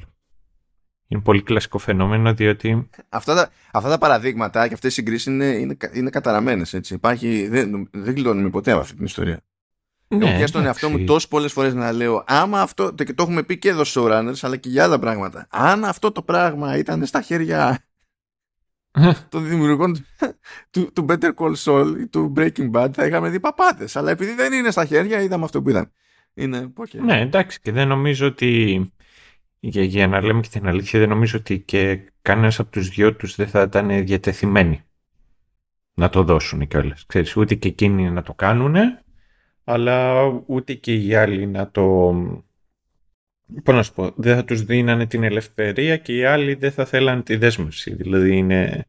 Είναι 1.07 1.21
πολύ 1.21 1.41
κλασικό 1.41 1.77
φαινόμενο 1.77 2.33
διότι... 2.33 2.89
Αυτά 3.09 3.35
τα, 3.35 3.49
αυτά 3.71 3.89
τα 3.89 3.97
παραδείγματα 3.97 4.67
και 4.67 4.73
αυτές 4.73 4.91
οι 4.91 4.93
συγκρίσεις 4.93 5.25
είναι, 5.25 5.45
είναι, 5.45 5.77
είναι 5.93 6.09
καταραμένες. 6.09 6.73
Έτσι. 6.73 6.93
Υπάρχει, 6.93 7.47
δεν, 7.47 7.89
δεν 7.91 8.13
γλιτώνουμε 8.13 8.49
ποτέ 8.49 8.71
από 8.71 8.81
αυτή 8.81 8.95
την 8.95 9.05
ιστορία. 9.05 9.43
Ναι, 10.17 10.25
Έχω 10.25 10.35
πιάσει 10.35 10.53
τον 10.53 10.65
εαυτό 10.65 10.89
μου 10.89 11.05
τόσες 11.05 11.27
πολλές 11.27 11.51
φορές 11.51 11.73
να 11.73 11.91
λέω, 11.91 12.23
άμα 12.27 12.61
αυτό. 12.61 12.93
Και 12.93 13.13
το 13.13 13.23
έχουμε 13.23 13.43
πει 13.43 13.57
και 13.57 13.69
εδώ 13.69 13.83
στο 13.83 14.07
Runners, 14.11 14.37
αλλά 14.41 14.57
και 14.57 14.69
για 14.69 14.83
άλλα 14.83 14.99
πράγματα. 14.99 15.47
Αν 15.49 15.85
αυτό 15.85 16.11
το 16.11 16.21
πράγμα 16.21 16.77
ήταν 16.77 17.05
στα 17.05 17.21
χέρια 17.21 17.79
των 19.29 19.47
δημιουργών 19.47 20.05
του, 20.71 20.91
του 20.93 21.05
Better 21.09 21.33
Call 21.35 21.53
Saul 21.63 21.95
ή 21.99 22.07
του 22.07 22.33
Breaking 22.37 22.71
Bad, 22.71 22.89
θα 22.93 23.05
είχαμε 23.05 23.29
δει 23.29 23.39
παπάτε. 23.39 23.87
Αλλά 23.93 24.11
επειδή 24.11 24.33
δεν 24.33 24.53
είναι 24.53 24.71
στα 24.71 24.85
χέρια, 24.85 25.21
είδαμε 25.21 25.43
αυτό 25.43 25.61
που 25.61 25.69
ήταν. 25.69 25.91
Είναι, 26.33 26.73
okay. 26.77 26.99
Ναι, 27.03 27.19
εντάξει, 27.19 27.59
και 27.61 27.71
δεν 27.71 27.87
νομίζω 27.87 28.27
ότι. 28.27 28.91
Για, 29.63 29.83
για 29.83 30.07
να 30.07 30.21
λέμε 30.21 30.41
και 30.41 30.49
την 30.51 30.67
αλήθεια, 30.67 30.99
δεν 30.99 31.09
νομίζω 31.09 31.37
ότι 31.37 31.59
και 31.59 32.11
κανένας 32.21 32.59
από 32.59 32.71
τους 32.71 32.89
δυο 32.89 33.15
τους 33.15 33.35
δεν 33.35 33.47
θα 33.47 33.61
ήταν 33.61 34.05
διατεθειμένοι 34.05 34.83
να 35.93 36.09
το 36.09 36.23
δώσουν 36.23 36.67
κιόλας. 36.67 37.05
Ξέρεις, 37.05 37.35
ούτε 37.35 37.55
και 37.55 37.67
εκείνοι 37.67 38.09
να 38.09 38.21
το 38.21 38.33
κάνουν, 38.33 38.75
αλλά 39.71 40.23
ούτε 40.45 40.73
και 40.73 40.95
οι 40.95 41.15
άλλοι 41.15 41.47
να 41.47 41.71
το... 41.71 42.11
Πώς 43.63 43.75
να 43.75 43.83
σου 43.83 43.93
πω, 43.93 44.11
δεν 44.15 44.35
θα 44.35 44.45
τους 44.45 44.63
δίνανε 44.63 45.05
την 45.05 45.23
ελευθερία 45.23 45.97
και 45.97 46.15
οι 46.15 46.25
άλλοι 46.25 46.53
δεν 46.53 46.71
θα 46.71 46.85
θέλανε 46.85 47.21
τη 47.21 47.35
δέσμευση. 47.35 47.95
Δηλαδή 47.95 48.37
είναι... 48.37 48.85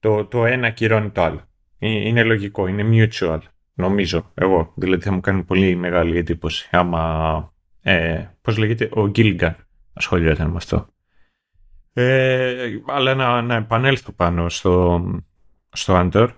Το, 0.00 0.24
το 0.24 0.44
ένα 0.44 0.70
κυρώνει 0.70 1.10
το 1.10 1.22
άλλο. 1.22 1.48
Ε, 1.78 1.88
είναι 1.88 2.22
λογικό, 2.22 2.66
είναι 2.66 3.08
mutual, 3.18 3.38
νομίζω, 3.74 4.30
εγώ. 4.34 4.72
Δηλαδή 4.76 5.02
θα 5.02 5.12
μου 5.12 5.20
κάνει 5.20 5.42
πολύ 5.42 5.74
μεγάλη 5.74 6.18
εντύπωση 6.18 6.68
άμα... 6.72 7.54
Ε, 7.82 8.26
πώς 8.42 8.56
λέγεται, 8.56 8.88
ο 8.92 9.08
Γκίλγκαν 9.08 9.56
ασχολιόταν 9.92 10.50
με 10.50 10.56
αυτό. 10.56 10.88
Ε, 11.92 12.68
αλλά 12.86 13.14
να, 13.14 13.42
να 13.42 13.54
επανέλθω 13.54 14.12
πάνω 14.12 14.48
στο, 14.48 15.04
στο 15.72 15.94
Άντορ 15.94 16.32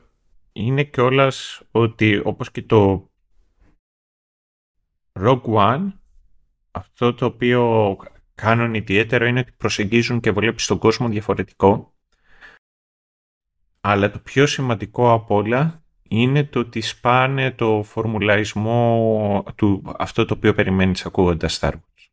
είναι 0.53 0.85
κιόλας 0.85 1.63
ότι 1.71 2.21
όπως 2.25 2.51
και 2.51 2.63
το 2.63 3.11
Rogue 5.13 5.43
One 5.43 5.93
αυτό 6.71 7.15
το 7.15 7.27
οποίο 7.27 7.97
κάνουν 8.35 8.75
ιδιαίτερο 8.75 9.27
είναι 9.27 9.41
ότι 9.41 9.53
προσεγγίζουν 9.53 10.21
και 10.21 10.31
βλέπεις 10.31 10.67
τον 10.67 10.79
κόσμο 10.79 11.09
διαφορετικό 11.09 11.93
αλλά 13.81 14.11
το 14.11 14.19
πιο 14.19 14.47
σημαντικό 14.47 15.13
από 15.13 15.35
όλα 15.35 15.83
είναι 16.09 16.45
το 16.45 16.59
ότι 16.59 16.81
σπάνε 16.81 17.51
το 17.51 17.83
φορμουλαϊσμό 17.83 19.45
του 19.57 19.95
αυτό 19.99 20.25
το 20.25 20.35
οποίο 20.35 20.55
περιμένεις 20.55 21.07
ακούγοντας 21.07 21.59
Star 21.61 21.73
Wars. 21.73 22.09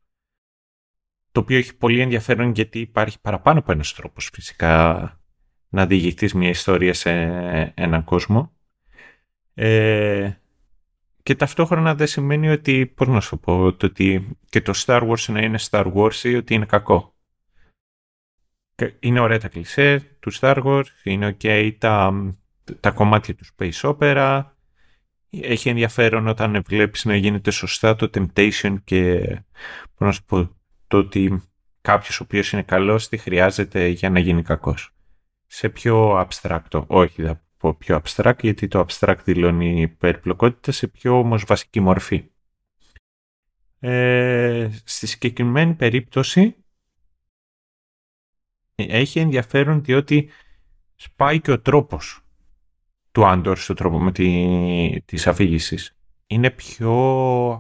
Το 1.32 1.40
οποίο 1.40 1.58
έχει 1.58 1.76
πολύ 1.78 2.00
ενδιαφέρον 2.00 2.52
γιατί 2.52 2.80
υπάρχει 2.80 3.22
παραπάνω 3.22 3.60
από 3.60 3.72
ένας 3.72 3.94
τρόπος 3.94 4.30
φυσικά 4.34 5.20
να 5.70 5.86
διηγηθείς 5.86 6.34
μια 6.34 6.50
ιστορία 6.50 6.94
σε 6.94 7.12
έναν 7.76 8.04
κόσμο. 8.04 8.52
Ε, 9.54 10.32
και 11.24 11.36
ταυτόχρονα 11.36 11.96
δεν 11.96 12.08
σημαίνει 12.08 12.50
ότι, 12.50 12.86
πώς 12.86 13.08
να 13.08 13.20
σου 13.20 13.40
πω, 13.40 13.74
το 13.74 13.86
ότι 13.86 14.38
και 14.50 14.62
το 14.62 14.74
Star 14.76 15.10
Wars 15.10 15.26
να 15.28 15.42
είναι 15.42 15.60
Star 15.70 15.94
Wars 15.94 16.16
ή 16.24 16.36
ότι 16.36 16.54
είναι 16.54 16.66
κακό. 16.66 17.16
Είναι 19.00 19.20
ωραία 19.20 19.40
τα 19.40 19.48
κλισέ 19.48 20.18
του 20.20 20.34
Star 20.34 20.64
Wars, 20.64 20.84
είναι 21.04 21.38
ok 21.40 21.74
τα, 21.78 22.14
τα 22.80 22.92
κομμάτια 22.92 23.36
του 23.36 23.46
Space 23.58 23.96
Opera, 23.98 24.44
έχει 25.30 25.70
ενδιαφέρον 25.70 26.28
όταν 26.28 26.64
βλέπεις 26.68 27.06
να 27.06 27.16
γίνεται 27.16 27.52
σωστά 27.52 27.96
το 27.96 28.10
Temptation 28.14 28.76
και 28.84 29.20
πώς 29.96 30.08
να 30.08 30.12
σου 30.12 30.24
πω, 30.24 30.56
το 30.88 30.98
ότι 30.98 31.44
κάποιος 31.82 32.20
ο 32.20 32.24
οποίος 32.24 32.52
είναι 32.52 32.62
καλός 32.62 33.10
τι 33.10 33.18
χρειάζεται 33.18 33.88
για 33.88 34.10
να 34.10 34.20
γίνει 34.20 34.44
κακός. 34.44 34.95
Σε 35.46 35.70
πιο 35.70 36.26
abstract, 36.28 36.84
όχι 36.88 37.24
θα 37.24 37.44
πω 37.58 37.74
πιο 37.76 38.02
abstract, 38.04 38.40
γιατί 38.42 38.68
το 38.68 38.86
abstract 38.88 39.20
δηλώνει 39.24 39.88
περιπλοκότητα, 39.88 40.72
σε 40.72 40.88
πιο 40.88 41.20
όμως 41.20 41.44
βασική 41.48 41.80
μορφή. 41.80 42.30
Ε, 43.80 44.70
στη 44.84 45.08
συγκεκριμένη 45.08 45.74
περίπτωση 45.74 46.56
έχει 48.76 49.20
ενδιαφέρον 49.20 49.84
διότι 49.84 50.30
σπάει 50.96 51.42
και 51.42 51.52
ο 51.52 51.62
τρόπος 51.62 52.20
του 53.12 53.26
Άντορ 53.26 53.58
στον 53.58 53.76
τρόπο 53.76 54.00
με 54.00 54.12
τη, 54.12 55.02
της 55.06 55.28
αφήγησης. 55.28 55.98
Είναι 56.28 56.52
πιο 56.52 56.94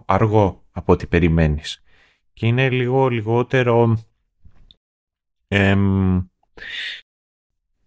αργό 0.07 0.65
από 0.71 0.93
ό,τι 0.93 1.07
περιμένεις. 1.07 1.83
Και 2.33 2.47
είναι 2.47 2.69
λίγο 2.69 3.07
λιγότερο 3.07 3.97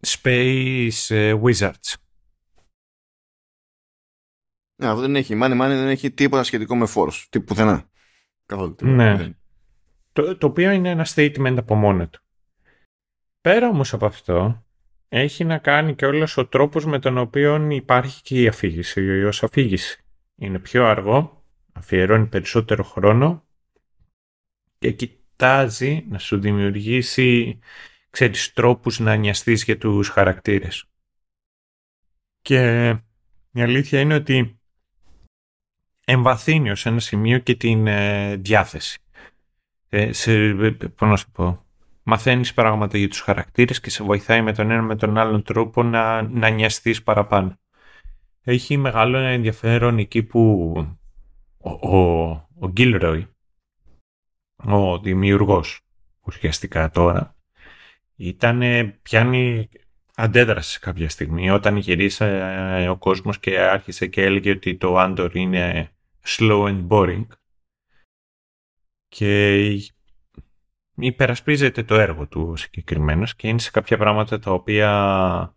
Space 0.06 1.06
ε, 1.08 1.34
Wizards. 1.42 1.94
Ναι, 4.80 4.88
αυτό 4.88 5.00
δεν 5.00 5.16
έχει. 5.16 5.34
Μάνι 5.34 5.54
μάνι 5.54 5.74
δεν 5.74 5.88
έχει 5.88 6.10
τίποτα 6.10 6.42
σχετικό 6.42 6.76
με 6.76 6.86
φόρους. 6.86 7.28
Τι 7.28 7.40
πουθενά. 7.40 7.90
Καθόλου. 8.46 8.76
Ναι. 8.80 9.34
Το, 10.12 10.36
το 10.36 10.46
οποίο 10.46 10.70
είναι 10.70 10.90
ένα 10.90 11.06
statement 11.14 11.54
από 11.58 11.74
μόνο 11.74 12.08
του. 12.08 12.20
Πέρα 13.40 13.68
όμως 13.68 13.92
από 13.92 14.06
αυτό, 14.06 14.64
έχει 15.08 15.44
να 15.44 15.58
κάνει 15.58 15.94
και 15.94 16.06
όλος 16.06 16.36
ο 16.36 16.46
τρόπος 16.46 16.86
με 16.86 16.98
τον 16.98 17.18
οποίο 17.18 17.70
υπάρχει 17.70 18.22
και 18.22 18.42
η 18.42 18.48
αφήγηση, 18.48 19.24
ως 19.24 19.42
αφήγηση. 19.42 20.04
Είναι 20.34 20.58
πιο 20.58 20.86
αργό, 20.86 21.44
αφιερώνει 21.72 22.26
περισσότερο 22.26 22.82
χρόνο 22.82 23.46
και 24.78 24.92
κοιτάζει 24.92 26.04
να 26.08 26.18
σου 26.18 26.40
δημιουργήσει, 26.40 27.58
ξέρεις, 28.10 28.52
τρόπους 28.52 28.98
να 28.98 29.14
νοιαστείς 29.14 29.64
για 29.64 29.78
τους 29.78 30.08
χαρακτήρες. 30.08 30.84
Και 32.42 32.88
η 33.52 33.62
αλήθεια 33.62 34.00
είναι 34.00 34.14
ότι 34.14 34.60
εμβαθύνει 36.04 36.70
ως 36.70 36.86
ένα 36.86 37.00
σημείο 37.00 37.38
και 37.38 37.54
την 37.54 37.86
ε, 37.86 38.36
διάθεση. 38.36 39.00
Ε, 39.88 40.12
σε, 40.12 40.52
πώς 40.70 41.08
να 41.08 41.16
σου 41.16 41.30
πω, 41.30 41.66
μαθαίνεις 42.02 42.54
πράγματα 42.54 42.98
για 42.98 43.08
τους 43.08 43.20
χαρακτήρες 43.20 43.80
και 43.80 43.90
σε 43.90 44.04
βοηθάει 44.04 44.42
με 44.42 44.52
τον 44.52 44.70
ένα 44.70 44.82
με 44.82 44.96
τον 44.96 45.18
άλλον 45.18 45.42
τρόπο 45.42 45.82
να, 45.82 46.22
να 46.22 46.48
νοιαστείς 46.48 47.02
παραπάνω. 47.02 47.58
Έχει 48.42 48.76
μεγάλο 48.76 49.18
ενδιαφέρον 49.18 49.98
εκεί 49.98 50.22
που 50.22 50.72
ο, 51.58 51.70
ο, 51.70 52.28
ο 52.58 52.68
Γκίλροϊ, 52.68 53.26
ο 54.56 54.98
δημιουργός 54.98 55.80
ουσιαστικά 56.20 56.90
τώρα, 56.90 57.36
ήταν, 58.18 58.62
πιάνει 59.02 59.68
αντέδραση 60.14 60.80
κάποια 60.80 61.08
στιγμή 61.08 61.50
όταν 61.50 61.76
γυρίσε 61.76 62.86
ο 62.90 62.96
κόσμος 62.96 63.38
και 63.38 63.60
άρχισε 63.60 64.06
και 64.06 64.22
έλεγε 64.22 64.50
ότι 64.50 64.76
το 64.76 64.98
Άντορ 64.98 65.36
είναι 65.36 65.92
slow 66.26 66.64
and 66.64 66.88
boring 66.88 67.26
και 69.08 69.64
υπερασπίζεται 70.94 71.82
το 71.82 71.94
έργο 71.94 72.26
του 72.26 72.56
συγκεκριμένος 72.56 73.34
και 73.34 73.48
είναι 73.48 73.58
σε 73.58 73.70
κάποια 73.70 73.96
πράγματα 73.96 74.38
τα 74.38 74.52
οποία 74.52 75.56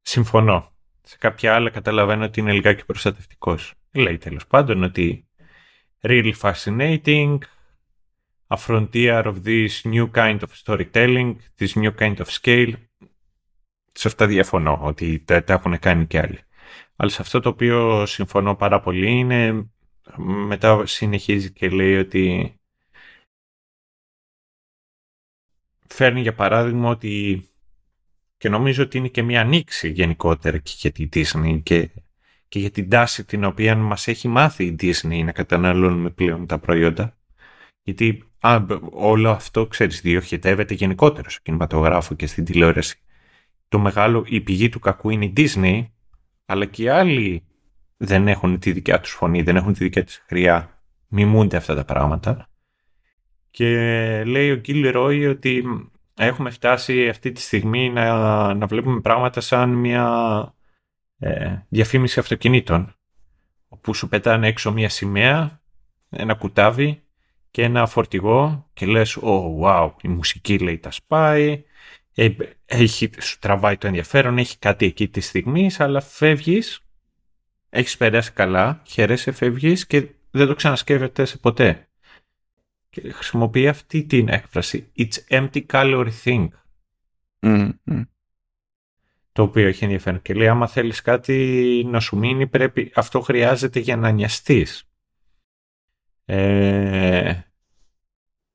συμφωνώ. 0.00 0.74
Σε 1.02 1.16
κάποια 1.18 1.54
άλλα 1.54 1.70
καταλαβαίνω 1.70 2.24
ότι 2.24 2.40
είναι 2.40 2.52
λιγάκι 2.52 2.84
προστατευτικός. 2.84 3.74
Λέει 3.92 4.18
τέλος 4.18 4.46
πάντων 4.46 4.82
ότι 4.82 5.28
really 6.00 6.32
fascinating, 6.40 7.38
a 8.50 8.56
frontier 8.56 9.22
of 9.24 9.36
this 9.44 9.84
new 9.84 10.06
kind 10.10 10.40
of 10.42 10.50
storytelling, 10.62 11.36
this 11.58 11.76
new 11.76 11.92
kind 11.98 12.16
of 12.16 12.26
scale. 12.40 12.72
Σε 13.92 14.08
αυτά 14.08 14.26
διαφωνώ 14.26 14.78
ότι 14.82 15.18
τα, 15.18 15.44
τα 15.44 15.52
έχουν 15.52 15.78
κάνει 15.78 16.06
και 16.06 16.18
άλλοι. 16.18 16.38
Αλλά 16.96 17.10
σε 17.10 17.22
αυτό 17.22 17.40
το 17.40 17.48
οποίο 17.48 18.06
συμφωνώ 18.06 18.56
πάρα 18.56 18.80
πολύ 18.80 19.10
είναι 19.10 19.70
μετά 20.46 20.86
συνεχίζει 20.86 21.52
και 21.52 21.68
λέει 21.68 21.96
ότι 21.96 22.54
φέρνει 25.86 26.20
για 26.20 26.34
παράδειγμα 26.34 26.90
ότι 26.90 27.44
και 28.36 28.48
νομίζω 28.48 28.82
ότι 28.82 28.98
είναι 28.98 29.08
και 29.08 29.22
μια 29.22 29.40
ανοίξη 29.40 29.90
γενικότερα 29.90 30.58
και 30.58 30.72
για 30.76 30.92
τη 30.92 31.08
Disney 31.12 31.60
και, 31.62 31.90
και 32.48 32.58
για 32.58 32.70
την 32.70 32.88
τάση 32.88 33.24
την 33.24 33.44
οποία 33.44 33.76
μας 33.76 34.08
έχει 34.08 34.28
μάθει 34.28 34.64
η 34.64 34.76
Disney 34.80 35.24
να 35.24 35.32
καταναλώνουμε 35.32 36.10
πλέον 36.10 36.46
τα 36.46 36.58
προϊόντα. 36.58 37.18
Γιατί 37.82 38.29
α, 38.40 38.64
όλο 38.90 39.30
αυτό, 39.30 39.66
ξέρεις, 39.66 40.00
διοχετεύεται 40.00 40.74
γενικότερα 40.74 41.28
στο 41.28 41.40
κινηματογράφο 41.42 42.14
και 42.14 42.26
στην 42.26 42.44
τηλεόραση. 42.44 42.98
Το 43.68 43.78
μεγάλο, 43.78 44.24
η 44.26 44.40
πηγή 44.40 44.68
του 44.68 44.78
κακού 44.78 45.10
είναι 45.10 45.24
η 45.24 45.32
Disney, 45.36 45.86
αλλά 46.46 46.64
και 46.64 46.82
οι 46.82 46.88
άλλοι 46.88 47.44
δεν 47.96 48.28
έχουν 48.28 48.58
τη 48.58 48.72
δικιά 48.72 49.00
τους 49.00 49.10
φωνή, 49.10 49.42
δεν 49.42 49.56
έχουν 49.56 49.72
τη 49.72 49.84
δικιά 49.84 50.04
τους 50.04 50.22
χρειά, 50.26 50.82
μιμούνται 51.08 51.56
αυτά 51.56 51.74
τα 51.74 51.84
πράγματα. 51.84 52.48
Και 53.50 53.66
λέει 54.24 54.50
ο 54.50 54.56
Γκίλ 54.56 54.90
Ρόι 54.90 55.26
ότι 55.26 55.64
έχουμε 56.14 56.50
φτάσει 56.50 57.08
αυτή 57.08 57.32
τη 57.32 57.40
στιγμή 57.40 57.90
να, 57.90 58.54
να 58.54 58.66
βλέπουμε 58.66 59.00
πράγματα 59.00 59.40
σαν 59.40 59.70
μια 59.70 60.54
ε, 61.18 61.58
διαφήμιση 61.68 62.18
αυτοκινήτων 62.18 62.94
όπου 63.68 63.94
σου 63.94 64.08
πετάνε 64.08 64.48
έξω 64.48 64.72
μια 64.72 64.88
σημαία, 64.88 65.60
ένα 66.10 66.34
κουτάβι 66.34 67.02
και 67.50 67.62
ένα 67.62 67.86
φορτηγό 67.86 68.70
και 68.72 68.86
λες 68.86 69.18
«Oh, 69.22 69.60
wow, 69.62 69.90
η 70.02 70.08
μουσική 70.08 70.58
λέει 70.58 70.78
τα 70.78 70.90
σπάει, 70.90 71.64
ε, 72.14 72.28
έχει, 72.66 73.10
σου 73.20 73.38
τραβάει 73.38 73.76
το 73.76 73.86
ενδιαφέρον, 73.86 74.38
έχει 74.38 74.58
κάτι 74.58 74.86
εκεί 74.86 75.08
της 75.08 75.26
στιγμής, 75.26 75.80
αλλά 75.80 76.00
φεύγεις, 76.00 76.80
έχεις 77.70 77.96
περάσει 77.96 78.32
καλά, 78.32 78.82
χαίρεσαι, 78.86 79.32
φεύγεις 79.32 79.86
και 79.86 80.08
δεν 80.30 80.46
το 80.46 80.54
ξανασκέφτεσαι 80.54 81.38
ποτέ 81.38 81.88
και 82.90 83.12
χρησιμοποιεί 83.12 83.68
αυτή 83.68 84.04
την 84.04 84.28
έκφραση 84.28 84.92
It's 84.96 85.40
empty 85.40 85.66
calorie 85.66 86.12
thing. 86.24 86.48
Το 89.32 89.42
οποίο 89.42 89.66
έχει 89.66 89.84
ενδιαφέρον 89.84 90.22
και 90.22 90.34
λέει 90.34 90.48
άμα 90.48 90.66
θέλεις 90.66 91.02
κάτι 91.02 91.82
να 91.86 92.00
σου 92.00 92.16
μείνει 92.16 92.46
πρέπει, 92.46 92.92
αυτό 92.94 93.20
χρειάζεται 93.20 93.80
για 93.80 93.96
να 93.96 94.10
νοιαστείς. 94.10 94.89
Ε, 96.32 97.40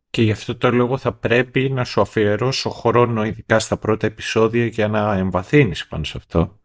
και 0.09 0.21
γι' 0.21 0.31
αυτό 0.31 0.57
το 0.57 0.71
λόγο 0.71 0.97
θα 0.97 1.13
πρέπει 1.13 1.69
να 1.69 1.83
σου 1.83 2.01
αφιερώσω 2.01 2.69
χρόνο 2.69 3.23
ειδικά 3.25 3.59
στα 3.59 3.77
πρώτα 3.77 4.07
επεισόδια 4.07 4.65
για 4.65 4.87
να 4.87 5.13
εμβαθύνεις 5.13 5.87
πάνω 5.87 6.03
σε 6.03 6.17
αυτό. 6.17 6.59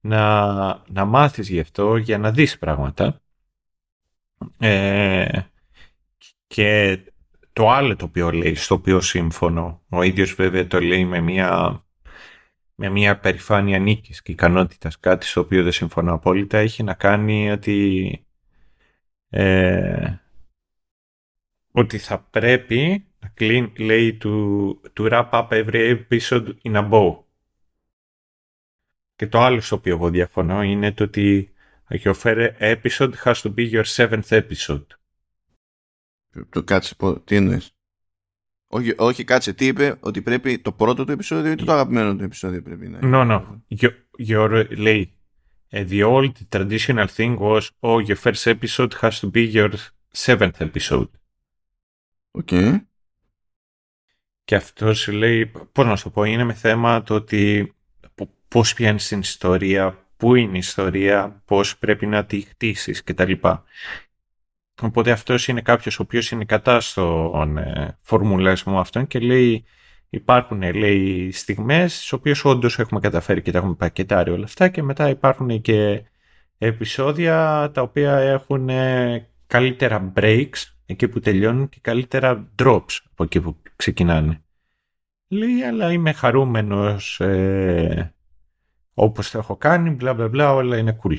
Να, 0.00 0.44
να 0.88 1.04
μάθεις 1.04 1.48
γι' 1.48 1.60
αυτό 1.60 1.96
για 1.96 2.18
να 2.18 2.30
δεις 2.30 2.58
πράγματα. 2.58 3.22
Ε, 4.58 5.40
και 6.46 6.98
το 7.52 7.70
άλλο 7.70 7.96
το 7.96 8.04
οποίο 8.04 8.30
λέει, 8.30 8.54
στο 8.54 8.74
οποίο 8.74 9.00
σύμφωνο, 9.00 9.82
ο 9.88 10.02
ίδιος 10.02 10.34
βέβαια 10.34 10.66
το 10.66 10.80
λέει 10.80 11.04
με 11.04 11.20
μια, 11.20 11.82
με 12.74 12.88
μια 12.88 13.18
περηφάνεια 13.18 13.78
νίκης 13.78 14.22
και 14.22 14.32
ικανότητας, 14.32 14.98
κάτι 14.98 15.26
στο 15.26 15.40
οποίο 15.40 15.62
δεν 15.62 15.72
συμφωνώ 15.72 16.12
απόλυτα, 16.12 16.58
έχει 16.58 16.82
να 16.82 16.94
κάνει 16.94 17.50
ότι, 17.50 18.26
ε, 19.30 20.14
ότι 21.70 21.98
θα 21.98 22.18
πρέπει 22.20 23.06
να 23.20 23.28
κλείνει, 23.28 23.72
λέει, 23.78 24.18
to, 24.22 24.74
to 24.96 25.10
wrap 25.10 25.30
up 25.30 25.48
every 25.48 25.96
episode 25.96 26.54
in 26.62 26.74
a 26.74 26.90
bow. 26.90 27.18
Και 29.14 29.26
το 29.26 29.40
άλλο 29.40 29.60
στο 29.60 29.76
οποίο 29.76 29.94
εγώ 29.94 30.10
διαφωνώ 30.10 30.62
είναι 30.62 30.92
το 30.92 31.04
ότι 31.04 31.52
your 31.90 32.14
first 32.14 32.50
episode 32.58 33.14
has 33.24 33.34
to 33.34 33.54
be 33.54 33.70
your 33.70 33.84
seventh 33.84 34.28
episode. 34.28 34.86
Το 36.48 36.62
κάτσε, 36.64 36.96
τι 37.24 37.36
εννοείς; 37.36 37.70
Όχι, 38.66 38.94
όχι, 38.96 39.24
κάτσε, 39.24 39.52
τι 39.52 39.66
είπε, 39.66 39.96
ότι 40.00 40.22
πρέπει 40.22 40.58
το 40.58 40.72
πρώτο 40.72 41.04
του 41.04 41.12
επεισόδιο 41.12 41.52
ή 41.52 41.54
το 41.54 41.72
αγαπημένο 41.72 42.16
του 42.16 42.24
επεισόδιο 42.24 42.62
πρέπει 42.62 42.88
να 42.88 42.98
είναι; 42.98 43.10
No, 43.14 43.30
no. 43.30 43.60
Your, 43.78 43.92
your, 44.28 44.66
λέει, 44.76 45.19
the 45.72 46.02
old 46.02 46.34
traditional 46.50 47.06
thing 47.06 47.38
was, 47.38 47.70
oh, 47.82 47.98
your 47.98 48.16
first 48.16 48.46
episode 48.46 48.94
has 49.00 49.20
to 49.20 49.30
be 49.30 49.44
your 49.46 49.72
seventh 50.12 50.60
episode. 50.60 51.08
Ok. 52.30 52.48
Okay. 52.50 52.80
Και 54.44 54.56
αυτός 54.56 55.08
λέει, 55.08 55.46
πώς 55.72 55.86
να 55.86 55.96
σου 55.96 56.04
το 56.04 56.10
πω, 56.10 56.24
είναι 56.24 56.44
με 56.44 56.54
θέμα 56.54 57.02
το 57.02 57.14
ότι 57.14 57.74
πώς 58.48 58.74
πιάνεις 58.74 59.08
την 59.08 59.18
ιστορία, 59.18 60.06
πού 60.16 60.34
είναι 60.34 60.56
η 60.56 60.58
ιστορία, 60.58 61.42
πώς 61.44 61.78
πρέπει 61.78 62.06
να 62.06 62.24
τη 62.24 62.40
χτίσεις 62.40 63.04
κτλ. 63.04 63.32
Οπότε 64.82 65.10
αυτός 65.10 65.48
είναι 65.48 65.62
κάποιος 65.62 65.98
ο 65.98 66.02
οποίος 66.02 66.30
είναι 66.30 66.44
κατά 66.44 66.80
στον 66.80 67.58
ε, 67.58 67.98
φορμουλέσμο 68.00 68.80
αυτόν 68.80 69.06
και 69.06 69.18
λέει 69.18 69.64
υπάρχουν 70.10 70.74
λέει 70.74 71.30
στιγμές 71.30 71.96
στις 71.96 72.12
οποίες 72.12 72.44
όντως 72.44 72.78
έχουμε 72.78 73.00
καταφέρει 73.00 73.42
και 73.42 73.50
τα 73.50 73.58
έχουμε 73.58 73.74
πακετάρει 73.74 74.30
όλα 74.30 74.44
αυτά 74.44 74.68
και 74.68 74.82
μετά 74.82 75.08
υπάρχουν 75.08 75.60
και 75.60 76.04
επεισόδια 76.58 77.70
τα 77.74 77.82
οποία 77.82 78.16
έχουν 78.16 78.68
καλύτερα 79.46 80.12
breaks 80.16 80.72
εκεί 80.86 81.08
που 81.08 81.20
τελειώνουν 81.20 81.68
και 81.68 81.78
καλύτερα 81.80 82.48
drops 82.62 82.98
από 83.10 83.24
εκεί 83.24 83.40
που 83.40 83.56
ξεκινάνε. 83.76 84.42
Λέει 85.28 85.62
αλλά 85.62 85.92
είμαι 85.92 86.12
χαρούμενος 86.12 87.20
ε, 87.20 88.14
όπως 88.94 89.30
το 89.30 89.38
έχω 89.38 89.56
κάνει, 89.56 89.90
μπλα 89.90 90.14
μπλα 90.14 90.28
μπλα, 90.28 90.52
όλα 90.52 90.76
είναι 90.76 90.98
cool. 91.02 91.16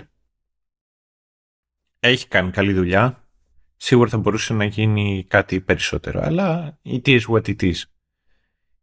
Έχει 2.00 2.28
κάνει 2.28 2.52
καλή 2.52 2.74
δουλειά. 2.74 3.28
Σίγουρα 3.76 4.10
θα 4.10 4.18
μπορούσε 4.18 4.54
να 4.54 4.66
γίνει 4.66 5.26
κάτι 5.28 5.62
περισσότερο, 5.62 6.22
αλλά 6.22 6.80
it 6.84 7.02
is 7.06 7.22
what 7.22 7.48
it 7.48 7.62
is. 7.62 7.82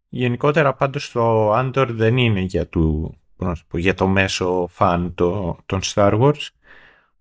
Γενικότερα 0.08 0.74
πάντως 0.74 1.10
το 1.10 1.54
Andor 1.58 1.86
δεν 1.90 2.16
είναι 2.16 2.40
για, 2.40 2.66
του, 2.66 3.16
για 3.72 3.94
το 3.94 4.06
μέσο 4.06 4.66
φαν 4.70 5.14
το, 5.14 5.58
των 5.66 5.80
Star 5.82 6.20
Wars, 6.20 6.46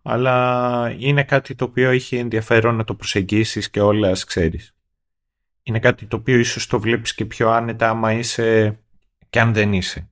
αλλά 0.01 0.95
είναι 0.97 1.23
κάτι 1.23 1.55
το 1.55 1.65
οποίο 1.65 1.89
έχει 1.89 2.17
ενδιαφέρον 2.17 2.75
να 2.75 2.83
το 2.83 2.95
προσεγγίσεις 2.95 3.69
και 3.69 3.81
όλας 3.81 4.23
ξέρεις. 4.23 4.75
Είναι 5.63 5.79
κάτι 5.79 6.05
το 6.05 6.15
οποίο 6.15 6.37
ίσως 6.37 6.67
το 6.67 6.79
βλέπεις 6.79 7.13
και 7.13 7.25
πιο 7.25 7.49
άνετα 7.49 7.89
άμα 7.89 8.13
είσαι 8.13 8.79
και 9.29 9.39
αν 9.39 9.53
δεν 9.53 9.73
είσαι 9.73 10.09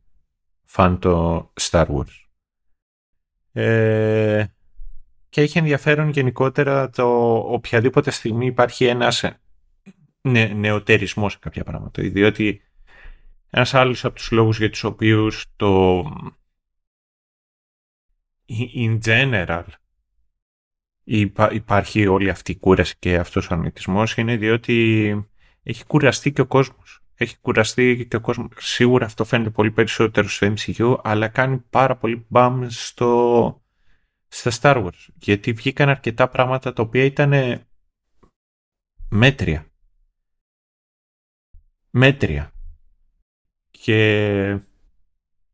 φαν 0.63 0.99
το 0.99 1.51
Star 1.61 1.85
Wars. 1.87 2.25
Ε, 3.51 4.45
και 5.29 5.41
έχει 5.41 5.57
ενδιαφέρον 5.57 6.09
γενικότερα 6.09 6.89
το 6.89 7.35
οποιαδήποτε 7.35 8.11
στιγμή 8.11 8.45
υπάρχει 8.45 8.85
ένας 8.85 9.23
νε, 10.21 10.45
νεοτερισμός 10.45 11.31
σε 11.31 11.37
κάποια 11.41 11.63
πράγματα. 11.63 12.01
Διότι 12.01 12.61
ένας 13.57 13.73
άλλος 13.73 14.05
από 14.05 14.15
τους 14.15 14.31
λόγους 14.31 14.57
για 14.57 14.69
τους 14.69 14.83
οποίους 14.83 15.45
το 15.55 16.03
in 18.75 18.99
general 19.03 19.65
υπάρχει 21.51 22.07
όλη 22.07 22.29
αυτή 22.29 22.51
η 22.51 22.57
κούραση 22.57 22.95
και 22.99 23.17
αυτός 23.17 23.49
ο 23.49 23.53
αρνητισμός 23.53 24.17
είναι 24.17 24.37
διότι 24.37 25.29
έχει 25.63 25.85
κουραστεί 25.85 26.31
και 26.31 26.41
ο 26.41 26.45
κόσμος 26.45 27.05
έχει 27.15 27.39
κουραστεί 27.39 28.07
και 28.09 28.15
ο 28.15 28.21
κόσμος. 28.21 28.51
Σίγουρα 28.57 29.05
αυτό 29.05 29.23
φαίνεται 29.23 29.49
πολύ 29.49 29.71
περισσότερο 29.71 30.27
στο 30.27 30.53
MCU, 30.57 30.97
αλλά 31.03 31.27
κάνει 31.27 31.57
πάρα 31.57 31.95
πολύ 31.95 32.25
μπαμ 32.29 32.67
στο, 32.69 33.63
στα 34.27 34.51
Star 34.61 34.83
Wars. 34.83 35.07
Γιατί 35.15 35.51
βγήκαν 35.53 35.89
αρκετά 35.89 36.27
πράγματα 36.27 36.73
τα 36.73 36.83
οποία 36.83 37.03
ήταν 37.03 37.31
μέτρια. 39.09 39.71
Μέτρια. 41.89 42.54
Και 43.85 44.59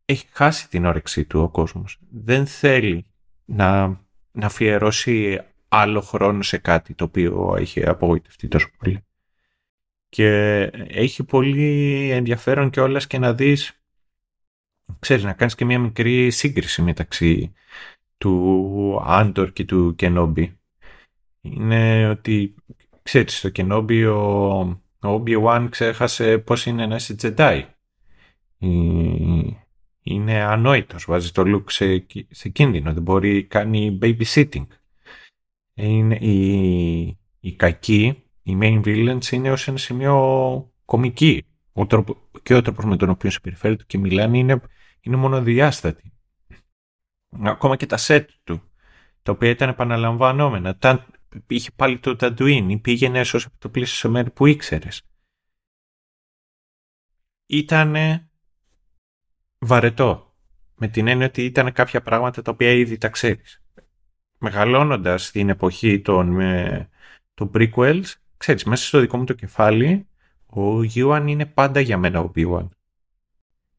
έχει 0.06 0.26
χάσει 0.32 0.70
την 0.70 0.86
όρεξή 0.86 1.26
του 1.26 1.42
ο 1.42 1.50
κόσμος. 1.50 2.00
Δεν 2.10 2.46
θέλει 2.46 3.06
να, 3.46 3.88
να 4.32 4.46
αφιερώσει 4.46 5.42
άλλο 5.68 6.02
χρόνο 6.02 6.42
σε 6.42 6.58
κάτι 6.58 6.94
το 6.94 7.04
οποίο 7.04 7.56
έχει 7.58 7.86
απογοητευτεί 7.86 8.48
τόσο 8.48 8.70
πολύ. 8.78 9.06
Και 10.10 10.60
έχει 10.88 11.24
πολύ 11.24 12.10
ενδιαφέρον 12.10 12.70
και 12.70 12.80
όλας 12.80 13.08
και 13.08 13.18
να 13.18 13.34
δεις, 13.34 13.82
ξέρεις, 15.00 15.24
να 15.24 15.34
κάνεις 15.34 15.56
και 15.56 15.66
μια 15.66 15.80
μικρή 15.80 16.32
σύγκριση 16.32 16.82
μεταξύ 16.82 17.54
του 18.18 19.02
Άντορ 19.06 19.52
και 19.52 19.66
του 19.66 19.96
Κενόμπι. 19.96 20.60
Είναι 21.42 22.10
ότι, 22.10 22.56
ξέρεις, 23.04 23.38
στο 23.38 23.50
Κενόμπι 23.50 24.06
ο, 24.06 24.60
ο 25.00 25.24
Obi-Wan 25.24 25.68
ξέχασε 25.70 26.38
πώς 26.38 26.66
είναι 26.66 26.86
να 26.86 26.96
είσαι 26.96 27.16
Jedi. 27.22 27.64
Είναι 30.04 30.42
ανόητος, 30.42 31.06
βάζει 31.06 31.32
το 31.32 31.44
look 31.46 31.72
σε, 31.72 32.06
σε 32.30 32.50
κίνδυνο, 32.50 32.94
δεν 32.94 33.04
μπορεί, 33.04 33.44
κάνει 33.44 34.00
babysitting. 34.02 34.68
Είναι 35.74 36.16
η, 36.16 37.20
η 37.40 37.56
κακή 37.56 38.24
οι 38.44 38.58
main 38.62 38.82
villains 38.86 39.32
είναι 39.32 39.52
ως 39.52 39.68
ένα 39.68 39.78
σημείο 39.78 40.74
κομική. 40.86 41.46
Ο 41.74 41.86
τρόπο, 41.86 42.18
και 42.44 42.54
ο 42.54 42.62
τρόπος 42.62 42.86
με 42.86 42.98
τον 42.98 43.10
οποίο 43.10 43.30
συμπεριφέρεται 43.30 43.84
και 43.88 43.98
μιλάνε 43.98 44.38
είναι, 44.38 44.62
είναι 45.02 45.16
μονοδιάστατη. 45.16 46.14
Ακόμα 47.30 47.76
και 47.76 47.86
τα 47.86 47.98
set 48.00 48.26
του, 48.44 48.62
τα 49.22 49.32
οποία 49.32 49.50
ήταν 49.50 49.70
επαναλαμβανόμενα. 49.70 50.78
Τα, 50.78 51.08
είχε 51.48 51.72
πάλι 51.76 52.00
το 52.00 52.16
Tatooine 52.20 52.66
ή 52.68 52.78
πήγαινε 52.78 53.20
ως 53.20 53.48
το 53.58 53.70
πλήσιο 53.70 53.96
σε 53.96 54.08
μέρη 54.08 54.32
που 54.32 54.46
ήξερες. 54.46 55.02
Ήτανε 57.46 58.30
βαρετό. 59.62 60.36
Με 60.76 60.88
την 60.88 61.08
έννοια 61.08 61.26
ότι 61.26 61.44
ήταν 61.46 61.72
κάποια 61.72 62.02
πράγματα 62.02 62.42
τα 62.42 62.52
οποία 62.52 62.72
ήδη 62.72 62.98
τα 62.98 63.10
ξέρεις. 63.10 63.64
Μεγαλώνοντας 64.38 65.32
την 65.32 65.50
εποχή 65.50 66.02
των, 66.02 66.28
με, 66.28 66.90
των 67.34 67.52
prequels, 67.54 68.04
ξέρεις, 68.38 68.64
μέσα 68.64 68.86
στο 68.86 69.00
δικό 69.00 69.18
μου 69.18 69.24
το 69.24 69.34
κεφάλι, 69.34 70.08
ο 70.46 70.84
Γιούαν 70.84 71.28
είναι 71.28 71.46
πάντα 71.46 71.80
για 71.80 71.98
μένα 71.98 72.20
ο 72.20 72.32
Biwan. 72.36 72.68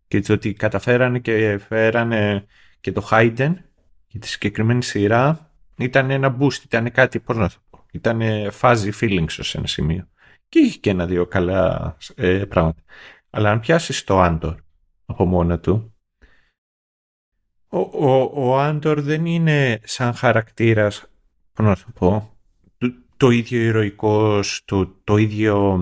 Και 0.08 0.20
το 0.20 0.32
ότι 0.32 0.52
καταφέρανε 0.52 1.18
και 1.18 1.58
φέρανε 1.58 2.46
και 2.80 2.92
το 2.92 3.08
Hayden 3.10 3.54
και 4.06 4.18
τη 4.18 4.28
συγκεκριμένη 4.28 4.82
σειρά 4.82 5.52
ήταν 5.76 6.10
ένα 6.10 6.36
boost, 6.40 6.64
ήταν 6.64 6.90
κάτι, 6.90 7.20
πώς 7.20 7.36
να 7.36 7.48
το 7.48 7.54
πω, 7.70 7.86
ήταν 7.92 8.20
fuzzy 8.60 8.90
feelings 9.00 9.30
σε 9.30 9.58
ένα 9.58 9.66
σημείο. 9.66 10.08
Και 10.48 10.58
είχε 10.58 10.78
και 10.78 10.90
ένα-δύο 10.90 11.26
καλά 11.26 11.96
ε, 12.14 12.44
πράγματα. 12.44 12.82
Αλλά 13.30 13.50
αν 13.50 13.60
πιάσεις 13.60 14.04
το 14.04 14.20
Άντορ 14.20 14.61
από 15.12 15.24
μόνο 15.24 15.58
του, 15.58 15.94
ο, 17.68 17.78
ο, 17.78 18.30
ο 18.34 18.58
Άντορ 18.58 19.00
δεν 19.00 19.26
είναι 19.26 19.80
σαν 19.84 20.14
χαρακτήρας, 20.14 21.06
πώς 21.52 21.66
να 21.66 21.76
το 21.76 21.84
πω, 21.94 22.36
το 23.16 23.30
ίδιο 23.30 23.60
ηρωικός, 23.60 24.62
το, 24.64 24.86
το 25.04 25.16
ίδιο 25.16 25.80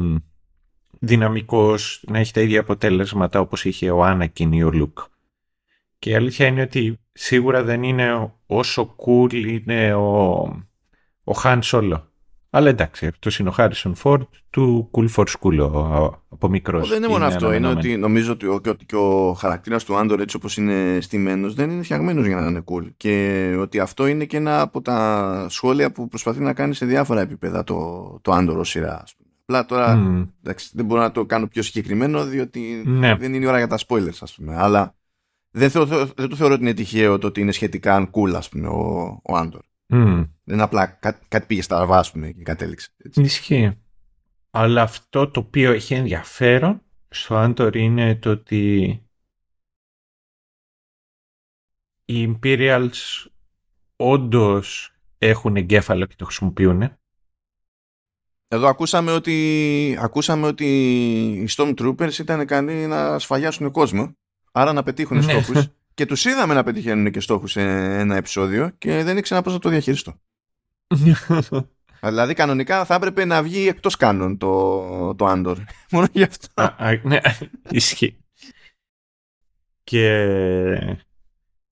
δυναμικός, 0.99 2.05
να 2.07 2.19
έχει 2.19 2.33
τα 2.33 2.41
ίδια 2.41 2.61
αποτέλεσματα 2.61 3.41
όπως 3.41 3.65
είχε 3.65 3.91
ο 3.91 4.05
Άνακιν 4.05 4.53
ή 4.53 4.63
ο 4.63 4.71
Λουκ. 4.71 4.99
Και 5.99 6.11
η 6.11 6.15
αλήθεια 6.15 6.47
είναι 6.47 6.63
ότι 6.63 7.01
σίγουρα 7.13 7.63
δεν 7.63 7.83
είναι 7.83 8.33
όσο 8.47 8.97
cool 9.07 9.33
είναι 9.33 9.95
ο, 9.95 10.33
ο 11.25 11.33
Han 11.43 11.61
Solo. 11.63 12.03
Αλλά 12.51 12.69
εντάξει, 12.69 13.07
αυτό 13.07 13.31
είναι 13.41 13.49
ο 13.49 13.53
Χάρισον 13.53 13.95
Φόρτ 13.95 14.29
του 14.51 14.91
Cool 14.93 15.09
for 15.15 15.25
School 15.25 15.71
από 16.29 16.49
μικρός. 16.49 16.89
Δεν 16.89 16.99
είναι 16.99 17.09
μόνο 17.09 17.25
αυτό. 17.25 17.53
Είναι 17.53 17.69
ότι 17.69 17.97
νομίζω 17.97 18.33
ότι 18.33 18.47
ο, 18.47 18.61
και 18.87 18.97
ο 18.97 19.33
χαρακτήρας 19.33 19.85
του 19.85 19.97
Άντορ 19.97 20.21
έτσι 20.21 20.37
όπως 20.37 20.57
είναι 20.57 20.99
στημένος 21.01 21.55
δεν 21.55 21.71
είναι 21.71 21.83
φτιαγμένος 21.83 22.27
για 22.27 22.37
να 22.37 22.47
είναι 22.47 22.65
cool. 22.65 22.89
Και 22.97 23.57
ότι 23.61 23.81
αυτό 23.81 24.07
είναι 24.07 24.25
και 24.25 24.37
ένα 24.37 24.61
από 24.61 24.83
τα 24.83 25.47
σχόλια 25.49 25.93
που 25.93 26.09
προσπαθεί 26.09 26.41
να 26.41 26.53
κάνει 26.53 26.75
σε 26.75 26.87
διάφορα 26.87 27.21
επίπεδα 27.21 27.65
το, 27.65 28.19
το 28.23 28.33
Άντορ 28.33 28.59
ως 28.59 28.69
σειρά. 28.69 29.05
Απλά 29.43 29.65
τώρα 29.65 29.93
εντάξει, 30.43 30.71
δεν 30.75 30.85
μπορώ 30.85 31.01
να 31.01 31.13
το 31.13 31.25
κάνω 31.25 31.47
πιο 31.47 31.63
συγκεκριμένο 31.63 32.25
διότι 32.25 32.83
ναι. 32.87 33.15
δεν 33.15 33.35
είναι 33.35 33.45
η 33.45 33.49
ώρα 33.49 33.59
για 33.59 33.67
τα 33.67 33.79
spoilers, 33.87 34.19
ας 34.21 34.35
πούμε. 34.35 34.57
Αλλά 34.57 34.95
δεν, 35.51 35.71
θεω, 35.71 35.87
δεν 35.87 36.29
το 36.29 36.37
θεωρώ 36.37 36.55
ότι 36.55 36.63
είναι 36.63 36.75
τυχαίο 36.75 37.19
το 37.19 37.27
ότι 37.27 37.41
είναι 37.41 37.53
σχετικά 37.53 38.11
cool, 38.11 38.33
ας 38.35 38.49
πούμε, 38.49 38.69
ο, 38.69 39.21
ο 39.23 39.37
Άντορ. 39.37 39.61
Mm. 39.93 40.29
Δεν 40.45 40.55
είναι 40.55 40.63
απλά 40.63 40.87
κάτι, 40.87 41.27
κάτι 41.29 41.47
πήγε 41.47 41.63
στα 41.63 41.81
αργά, 41.81 42.05
πούμε, 42.13 42.31
και 42.31 42.43
κατέληξε. 42.43 42.89
Έτσι. 42.97 43.21
Ισχύει. 43.23 43.79
Αλλά 44.51 44.83
αυτό 44.83 45.31
το 45.31 45.41
οποίο 45.41 45.73
έχει 45.73 45.95
ενδιαφέρον 45.95 46.83
στο 47.09 47.37
Άντορ 47.37 47.77
είναι 47.77 48.17
το 48.17 48.31
ότι 48.31 48.87
οι 52.05 52.39
Imperials 52.43 53.27
όντως 53.97 54.95
έχουν 55.19 55.57
εγκέφαλο 55.57 56.07
και 56.07 56.15
το 56.17 56.25
χρησιμοποιούν. 56.25 56.93
Εδώ 58.49 58.67
ακούσαμε 58.67 59.13
ότι, 59.13 59.97
ακούσαμε 60.01 60.47
ότι 60.47 60.67
οι 61.33 61.49
Stormtroopers 61.57 62.19
ήταν 62.19 62.41
ικανοί 62.41 62.87
να 62.87 63.19
σφαγιάσουν 63.19 63.71
κόσμο, 63.71 64.17
άρα 64.53 64.73
να 64.73 64.83
πετύχουν 64.83 65.17
ναι. 65.17 65.23
στόχους 65.23 65.67
και 66.01 66.07
τους 66.07 66.25
είδαμε 66.25 66.55
να 66.55 66.63
πετυχαίνουν 66.63 67.11
και 67.11 67.21
στόχους 67.21 67.53
σε 67.53 67.61
ένα 67.99 68.17
επεισόδιο 68.17 68.71
και 68.79 69.03
δεν 69.03 69.17
ήξερα 69.17 69.43
πώς 69.43 69.53
να 69.53 69.59
το 69.59 69.69
διαχειριστώ. 69.69 70.21
δηλαδή 72.03 72.35
κανονικά 72.35 72.85
θα 72.85 72.95
έπρεπε 72.95 73.25
να 73.25 73.43
βγει 73.43 73.69
εκτός 73.69 73.97
κάνων 73.97 74.39
το, 74.39 75.15
το 75.15 75.27
Andor. 75.29 75.57
Μόνο 75.93 76.07
γι' 76.13 76.23
αυτό. 76.23 76.75
ναι, 77.03 77.21
ισχύει. 77.71 78.17
Και 79.85 81.07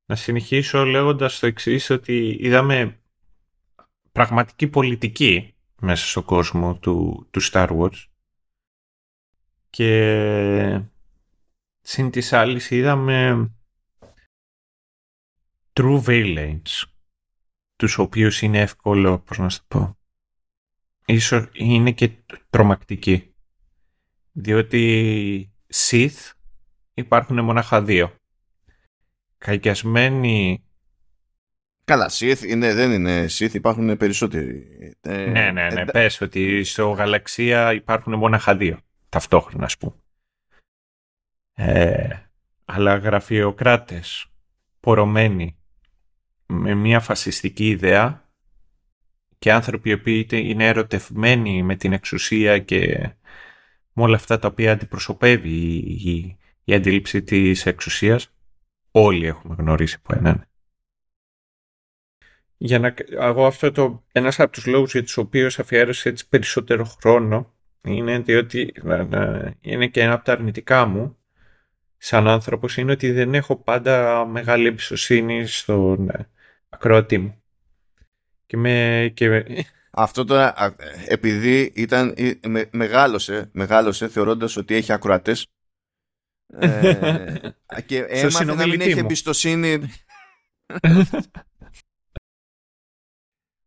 να 0.06 0.14
συνεχίσω 0.14 0.84
λέγοντας 0.84 1.38
το 1.38 1.46
εξής 1.46 1.90
ότι 1.90 2.36
είδαμε 2.40 3.00
πραγματική 4.12 4.66
πολιτική 4.66 5.54
μέσα 5.80 6.06
στον 6.06 6.24
κόσμο 6.24 6.74
του, 6.74 7.26
του 7.30 7.40
Star 7.42 7.68
Wars 7.78 8.04
και 9.70 10.80
συν 11.80 12.10
της 12.10 12.32
άλλης 12.32 12.70
είδαμε 12.70 13.50
true 15.78 16.02
villains 16.06 16.82
τους 17.76 17.98
οποίους 17.98 18.42
είναι 18.42 18.60
εύκολο, 18.60 19.18
πώς 19.18 19.38
να 19.38 19.48
σου 19.48 19.64
πω, 19.68 19.98
ίσως 21.06 21.48
είναι 21.52 21.92
και 21.92 22.10
τρομακτικοί. 22.50 23.34
Διότι 24.32 25.52
Sith 25.74 26.32
υπάρχουν 26.94 27.44
μονάχα 27.44 27.82
δύο. 27.82 28.14
Καϊκιασμένοι 29.38 30.62
Καλά, 31.84 32.10
Sith 32.10 32.42
είναι, 32.46 32.74
δεν 32.74 32.92
είναι 32.92 33.26
Sith, 33.30 33.54
υπάρχουν 33.54 33.96
περισσότεροι. 33.96 34.66
Ε, 35.00 35.26
ναι, 35.26 35.50
ναι, 35.50 35.68
ναι. 35.68 35.80
Ε, 35.80 35.84
πες 35.84 36.20
ότι 36.20 36.64
στο 36.64 36.90
γαλαξία 36.90 37.72
υπάρχουν 37.72 38.14
μονάχα 38.14 38.56
δύο. 38.56 38.78
Ταυτόχρονα, 39.08 39.64
ας 39.64 39.76
πούμε. 39.76 39.94
Ε, 41.54 42.16
αλλά 42.64 42.96
γραφειοκράτες, 42.96 44.26
πορωμένοι, 44.80 45.57
με 46.48 46.74
μια 46.74 47.00
φασιστική 47.00 47.68
ιδέα 47.68 48.28
και 49.38 49.52
άνθρωποι 49.52 49.90
οι 49.90 49.92
οποίοι 49.92 50.26
είναι 50.30 50.66
ερωτευμένοι 50.66 51.62
με 51.62 51.76
την 51.76 51.92
εξουσία 51.92 52.58
και 52.58 53.10
με 53.92 54.02
όλα 54.02 54.16
αυτά 54.16 54.38
τα 54.38 54.48
οποία 54.48 54.72
αντιπροσωπεύει 54.72 55.50
η, 55.50 56.10
η, 56.10 56.38
η 56.64 56.74
αντίληψη 56.74 57.22
της 57.22 57.66
εξουσίας, 57.66 58.32
όλοι 58.90 59.26
έχουμε 59.26 59.54
γνωρίσει 59.58 59.96
από 60.04 60.18
έναν. 60.18 60.46
Για 62.56 62.78
να, 62.78 62.94
εγώ 63.10 63.46
αυτό 63.46 63.72
το, 63.72 64.04
ένας 64.12 64.40
από 64.40 64.52
τους 64.52 64.66
λόγους 64.66 64.92
για 64.92 65.02
τους 65.02 65.16
οποίους 65.16 65.58
αφιέρωσε 65.58 66.08
έτσι 66.08 66.28
περισσότερο 66.28 66.84
χρόνο 66.84 67.52
είναι 67.80 68.18
διότι 68.18 68.74
είναι 69.60 69.86
και 69.86 70.02
ένα 70.02 70.12
από 70.12 70.24
τα 70.24 70.32
αρνητικά 70.32 70.86
μου 70.86 71.16
σαν 71.96 72.28
άνθρωπος 72.28 72.76
είναι 72.76 72.92
ότι 72.92 73.12
δεν 73.12 73.34
έχω 73.34 73.56
πάντα 73.56 74.26
μεγάλη 74.26 74.66
εμπιστοσύνη 74.66 75.46
στον 75.46 76.08
ε, 76.08 76.28
ακροατή 76.68 77.18
μου. 77.18 77.42
Και 78.46 78.56
με, 78.56 79.10
και... 79.14 79.44
Αυτό 79.90 80.24
τώρα 80.24 80.74
επειδή 81.08 81.72
ήταν, 81.74 82.14
με, 82.46 82.68
μεγάλωσε, 82.72 83.50
μεγάλωσε 83.52 84.08
θεωρώντας 84.08 84.56
ότι 84.56 84.74
έχει 84.74 84.92
ακροατές 84.92 85.46
ε, 86.46 87.38
και 87.86 87.98
έμαθε 87.98 88.44
να 88.44 88.66
μην 88.66 88.80
έχει 88.80 88.98
εμπιστοσύνη 88.98 89.78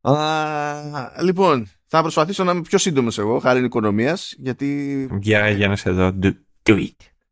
Α, 0.01 1.21
λοιπόν, 1.21 1.69
θα 1.87 2.01
προσπαθήσω 2.01 2.43
να 2.43 2.51
είμαι 2.51 2.61
πιο 2.61 2.77
σύντομος 2.77 3.17
εγώ, 3.17 3.39
χάρη 3.39 3.63
οικονομίας, 3.63 4.35
γιατί... 4.37 5.07
Για, 5.19 5.49
για 5.49 5.67
να 5.67 5.75
σε 5.75 5.91
δω, 5.91 6.19
do, 6.21 6.33
it. 6.65 6.89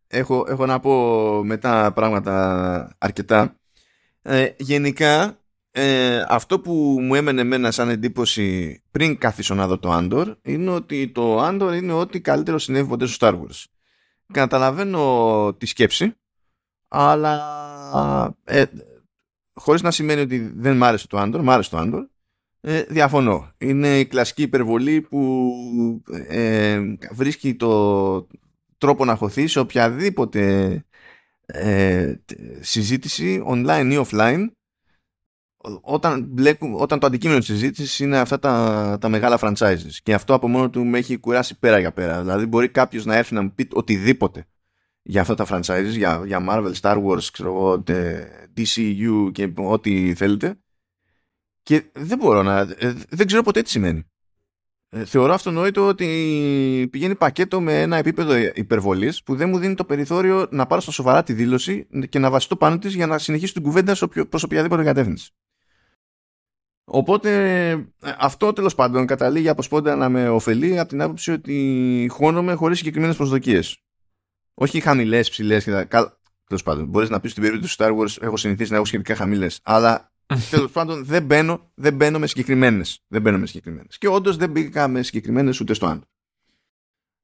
Έχω, 0.08 0.46
έχω 0.50 0.66
να 0.66 0.80
πω 0.80 1.44
μετά 1.44 1.92
πράγματα 1.94 2.96
αρκετά. 2.98 3.56
Ε, 4.22 4.50
γενικά, 4.58 5.39
ε, 5.72 6.24
αυτό 6.28 6.60
που 6.60 6.98
μου 7.02 7.16
έμενε 7.16 7.42
εμένα 7.42 7.72
σαν 7.72 7.90
εντύπωση 7.90 8.80
πριν 8.92 9.18
καθίσω 9.18 9.56
να 9.56 9.68
δω 9.68 9.80
το 9.80 9.98
Andor 9.98 10.36
είναι 10.42 10.70
ότι 10.70 11.08
το 11.08 11.48
Andor 11.48 11.74
είναι 11.76 11.94
ό,τι 11.94 12.22
καλύτερο 12.22 12.60
συνέβη 12.60 12.88
ποτέ 12.88 13.06
στο 13.06 13.28
Star 13.28 13.34
Wars. 13.34 13.64
Καταλαβαίνω 14.34 15.56
τη 15.58 15.66
σκέψη, 15.66 16.14
αλλά 16.88 18.36
ε, 18.44 18.66
χωρίς 19.54 19.82
να 19.82 19.92
σημαίνει 19.92 20.22
ότι 20.22 20.52
δεν 20.56 20.78
μ' 20.78 20.84
άρεσε 20.84 21.08
το 21.08 21.22
Andor, 21.22 21.40
μ' 21.42 21.50
άρεσε 21.50 21.70
το 21.70 21.78
Andor 21.80 22.06
ε, 22.62 22.84
διαφωνώ. 22.84 23.52
Είναι 23.58 24.00
η 24.00 24.06
κλασική 24.06 24.42
υπερβολή 24.42 25.02
που 25.02 25.52
ε, 26.28 26.82
βρίσκει 27.12 27.56
το 27.56 28.28
τρόπο 28.78 29.06
να 29.06 29.16
χωθεί 29.16 29.48
σε 29.48 29.60
οποιαδήποτε 29.60 30.74
ε, 31.46 32.14
συζήτηση 32.60 33.44
online 33.48 33.90
ή 33.92 34.06
offline 34.06 34.48
όταν, 35.82 36.26
μπλέκουν, 36.30 36.74
όταν 36.78 37.00
το 37.00 37.06
αντικείμενο 37.06 37.40
της 37.40 37.48
συζήτησης 37.48 38.00
είναι 38.00 38.18
αυτά 38.18 38.40
τα, 38.40 38.98
τα 39.02 39.10
μεγάλα 39.10 39.40
franchises 39.42 39.98
και 40.04 40.14
αυτό 40.14 40.34
από 40.34 40.48
μόνο 40.48 40.70
του 40.70 40.86
με 40.86 40.98
έχει 40.98 41.18
κουράσει 41.18 41.60
πέρα 41.60 41.80
για 41.80 41.92
πέρα 41.92 42.22
δηλαδή 42.22 42.46
μπορεί 42.46 42.70
κάποιος 42.70 43.06
να 43.06 43.16
έρθει 43.16 43.34
να 43.34 43.42
μου 43.42 43.54
πει 43.56 43.68
οτιδήποτε 43.74 44.46
για 45.02 45.22
αυτά 45.22 45.36
τα 45.36 45.46
franchises 45.50 45.92
για, 45.92 46.24
για 46.26 46.46
Marvel, 46.50 46.74
Star 46.82 47.04
Wars, 47.04 47.24
ξέρω, 47.34 47.84
DCU 48.58 49.30
και 49.32 49.52
ό,τι 49.56 50.14
θέλετε 50.14 50.60
και 51.70 51.84
δεν 51.94 52.18
μπορώ 52.18 52.44
να. 52.44 52.60
Ε, 52.60 52.96
δεν 53.10 53.28
ξέρω 53.28 53.44
ποτέ 53.44 53.62
τι 53.62 53.70
σημαίνει. 53.70 54.04
Ε, 54.90 55.06
θεωρώ 55.06 55.34
αυτονόητο 55.34 55.88
ότι 55.88 56.88
πηγαίνει 56.92 57.16
πακέτο 57.16 57.62
με 57.62 57.82
ένα 57.82 57.98
επίπεδο 57.98 58.36
υπερβολής 58.54 59.24
που 59.24 59.36
δεν 59.36 59.50
μου 59.50 59.58
δίνει 59.58 59.76
το 59.76 59.86
περιθώριο 59.86 60.48
να 60.52 60.66
πάρω 60.66 60.82
στα 60.82 60.92
σοβαρά 60.92 61.24
τη 61.24 61.34
δήλωση 61.34 61.88
και 62.10 62.20
να 62.20 62.30
βασιστώ 62.30 62.56
πάνω 62.56 62.78
της 62.78 62.94
για 62.94 63.08
να 63.08 63.18
συνεχίσω 63.18 63.54
την 63.54 63.62
κουβέντα 63.62 63.96
προς 64.30 64.44
οποιαδήποτε 64.44 64.84
κατεύθυνση. 64.84 65.32
Οπότε 66.92 67.92
αυτό 68.18 68.54
τέλος 68.54 68.76
πάντων 68.76 69.06
καταλήγει 69.06 69.50
από 69.50 69.62
σπόντα 69.62 69.96
να 69.96 70.10
με 70.10 70.30
ωφελεί 70.30 70.80
από 70.80 70.90
την 70.90 71.02
άποψη 71.02 71.32
ότι 71.32 72.08
χώνομαι 72.12 72.54
χωρίς 72.54 72.78
συγκεκριμένες 72.78 73.16
προσδοκίες. 73.16 73.78
Όχι 74.54 74.80
χαμηλές, 74.80 75.30
ψηλές 75.30 75.64
και 75.64 75.72
τα... 75.72 76.18
Τέλος 76.48 76.64
πάντων, 76.64 76.86
μπορείς 76.86 77.10
να 77.10 77.20
πεις 77.20 77.32
στην 77.32 77.44
περίπτωση 77.44 77.78
του 77.78 77.84
Star 77.84 77.98
Wars 77.98 78.22
έχω 78.22 78.38
συνηθίσει 78.38 78.70
να 78.70 78.76
έχω 78.76 78.86
σχετικά 78.86 79.16
χαμηλές. 79.16 79.60
Αλλά 79.64 80.12
Τέλος 80.52 80.72
πάντων, 80.72 81.06
δεν 81.06 81.24
μπαίνω, 81.24 81.72
δεν 81.76 81.94
μπαίνω 81.94 82.20
με 82.20 82.28
συγκεκριμένες. 82.28 83.04
Δεν 83.08 83.22
μπαίνω 83.22 83.38
με 83.38 83.46
συγκεκριμένες. 83.46 83.98
Και 83.98 84.08
όντως 84.08 84.38
δεν 84.38 84.50
μπήκα 84.50 84.88
με 84.88 85.04
συγκεκριμένες 85.04 85.60
ούτε 85.60 85.74
στο 85.74 85.86
άλλο. 85.86 86.02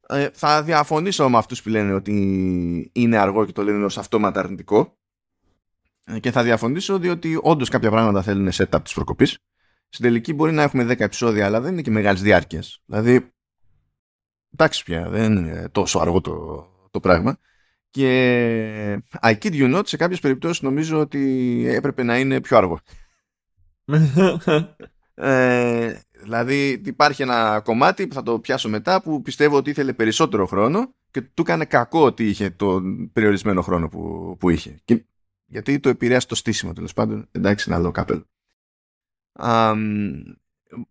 Ε, 0.07 0.29
θα 0.33 0.63
διαφωνήσω 0.63 1.29
με 1.29 1.37
αυτούς 1.37 1.61
που 1.61 1.69
λένε 1.69 1.93
ότι 1.93 2.91
είναι 2.93 3.17
αργό 3.17 3.45
και 3.45 3.51
το 3.51 3.63
λένε 3.63 3.85
ως 3.85 3.97
αυτόματα 3.97 4.39
αρνητικό. 4.39 4.97
Ε, 6.03 6.19
και 6.19 6.31
θα 6.31 6.43
διαφωνήσω 6.43 6.99
διότι 6.99 7.39
όντως 7.41 7.69
κάποια 7.69 7.89
πράγματα 7.89 8.21
θέλουν 8.21 8.49
setup 8.51 8.79
της 8.83 8.93
προκοπής. 8.93 9.37
Στην 9.95 10.07
τελική 10.07 10.33
μπορεί 10.33 10.51
να 10.51 10.63
έχουμε 10.63 10.83
10 10.83 10.99
επεισόδια, 10.99 11.45
αλλά 11.45 11.61
δεν 11.61 11.71
είναι 11.71 11.81
και 11.81 11.91
μεγάλη 11.91 12.19
διάρκεια. 12.19 12.63
Δηλαδή, 12.85 13.33
εντάξει 14.53 14.83
πια, 14.83 15.09
δεν 15.09 15.35
είναι 15.35 15.69
τόσο 15.71 15.99
αργό 15.99 16.21
το, 16.21 16.67
το 16.91 16.99
πράγμα. 16.99 17.37
Και 17.89 19.01
I 19.21 19.37
kid 19.37 19.51
you 19.51 19.77
not, 19.77 19.81
σε 19.85 19.97
κάποιες 19.97 20.19
περιπτώσεις 20.19 20.61
νομίζω 20.61 20.99
ότι 20.99 21.63
έπρεπε 21.67 22.03
να 22.03 22.19
είναι 22.19 22.41
πιο 22.41 22.57
αργό. 22.57 22.79
ε, 25.13 25.99
δηλαδή 26.21 26.81
υπάρχει 26.85 27.21
ένα 27.21 27.61
κομμάτι 27.63 28.07
που 28.07 28.13
θα 28.13 28.23
το 28.23 28.39
πιάσω 28.39 28.69
μετά 28.69 29.01
που 29.01 29.21
πιστεύω 29.21 29.57
ότι 29.57 29.69
ήθελε 29.69 29.93
περισσότερο 29.93 30.45
χρόνο 30.45 30.93
και 31.11 31.21
του 31.21 31.41
έκανε 31.41 31.65
κακό 31.65 32.05
ότι 32.05 32.27
είχε 32.27 32.49
τον 32.49 33.11
περιορισμένο 33.13 33.61
χρόνο 33.61 33.87
που, 33.87 34.35
που 34.39 34.49
είχε. 34.49 34.79
Και, 34.85 35.05
γιατί 35.45 35.79
το 35.79 35.89
επηρέασε 35.89 36.27
το 36.27 36.35
στήσιμο 36.35 36.73
τέλος 36.73 36.93
πάντων. 36.93 37.27
Εντάξει, 37.31 37.65
ένα 37.67 37.77
άλλο 37.77 37.91
κάπελο. 37.91 38.25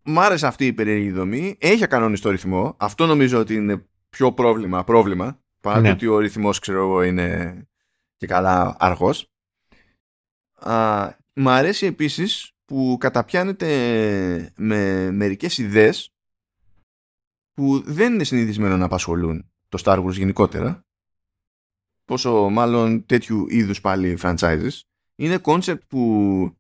Μ' 0.03 0.19
άρεσε 0.19 0.47
αυτή 0.47 0.67
η 0.67 0.73
περίεργη 0.73 1.11
δομή. 1.11 1.57
Έχει 1.59 1.85
ακανόνιστο 1.85 2.27
το 2.27 2.35
ρυθμό. 2.35 2.75
Αυτό 2.79 3.07
νομίζω 3.07 3.39
ότι 3.39 3.55
είναι 3.55 3.87
πιο 4.11 4.33
πρόβλημα, 4.33 4.85
πρόβλημα 4.85 5.39
Παρά 5.65 5.81
ναι. 5.81 5.91
ότι 5.91 6.07
ο 6.07 6.19
ρυθμός 6.19 6.59
ξέρω 6.59 6.79
εγώ 6.79 7.03
είναι 7.03 7.57
και 8.17 8.27
καλά 8.27 8.77
αργός. 8.79 9.31
Α, 10.55 11.11
μ' 11.33 11.49
αρέσει 11.49 11.87
επίσης 11.87 12.53
που 12.65 12.97
καταπιάνεται 13.01 14.53
με 14.57 15.11
μερικές 15.11 15.59
ιδέες 15.59 16.13
που 17.55 17.83
δεν 17.87 18.13
είναι 18.15 18.25
συνηθισμένο 18.25 18.77
να 18.77 18.85
απασχολούν 18.85 19.51
το 19.69 19.83
Star 19.85 20.05
Wars 20.05 20.13
γενικότερα 20.13 20.85
πόσο 22.05 22.49
μάλλον 22.49 23.07
τέτοιου 23.07 23.47
είδους 23.49 23.81
πάλι 23.81 24.19
franchises 24.23 24.81
είναι 25.15 25.41
concept 25.43 25.87
που 25.89 26.57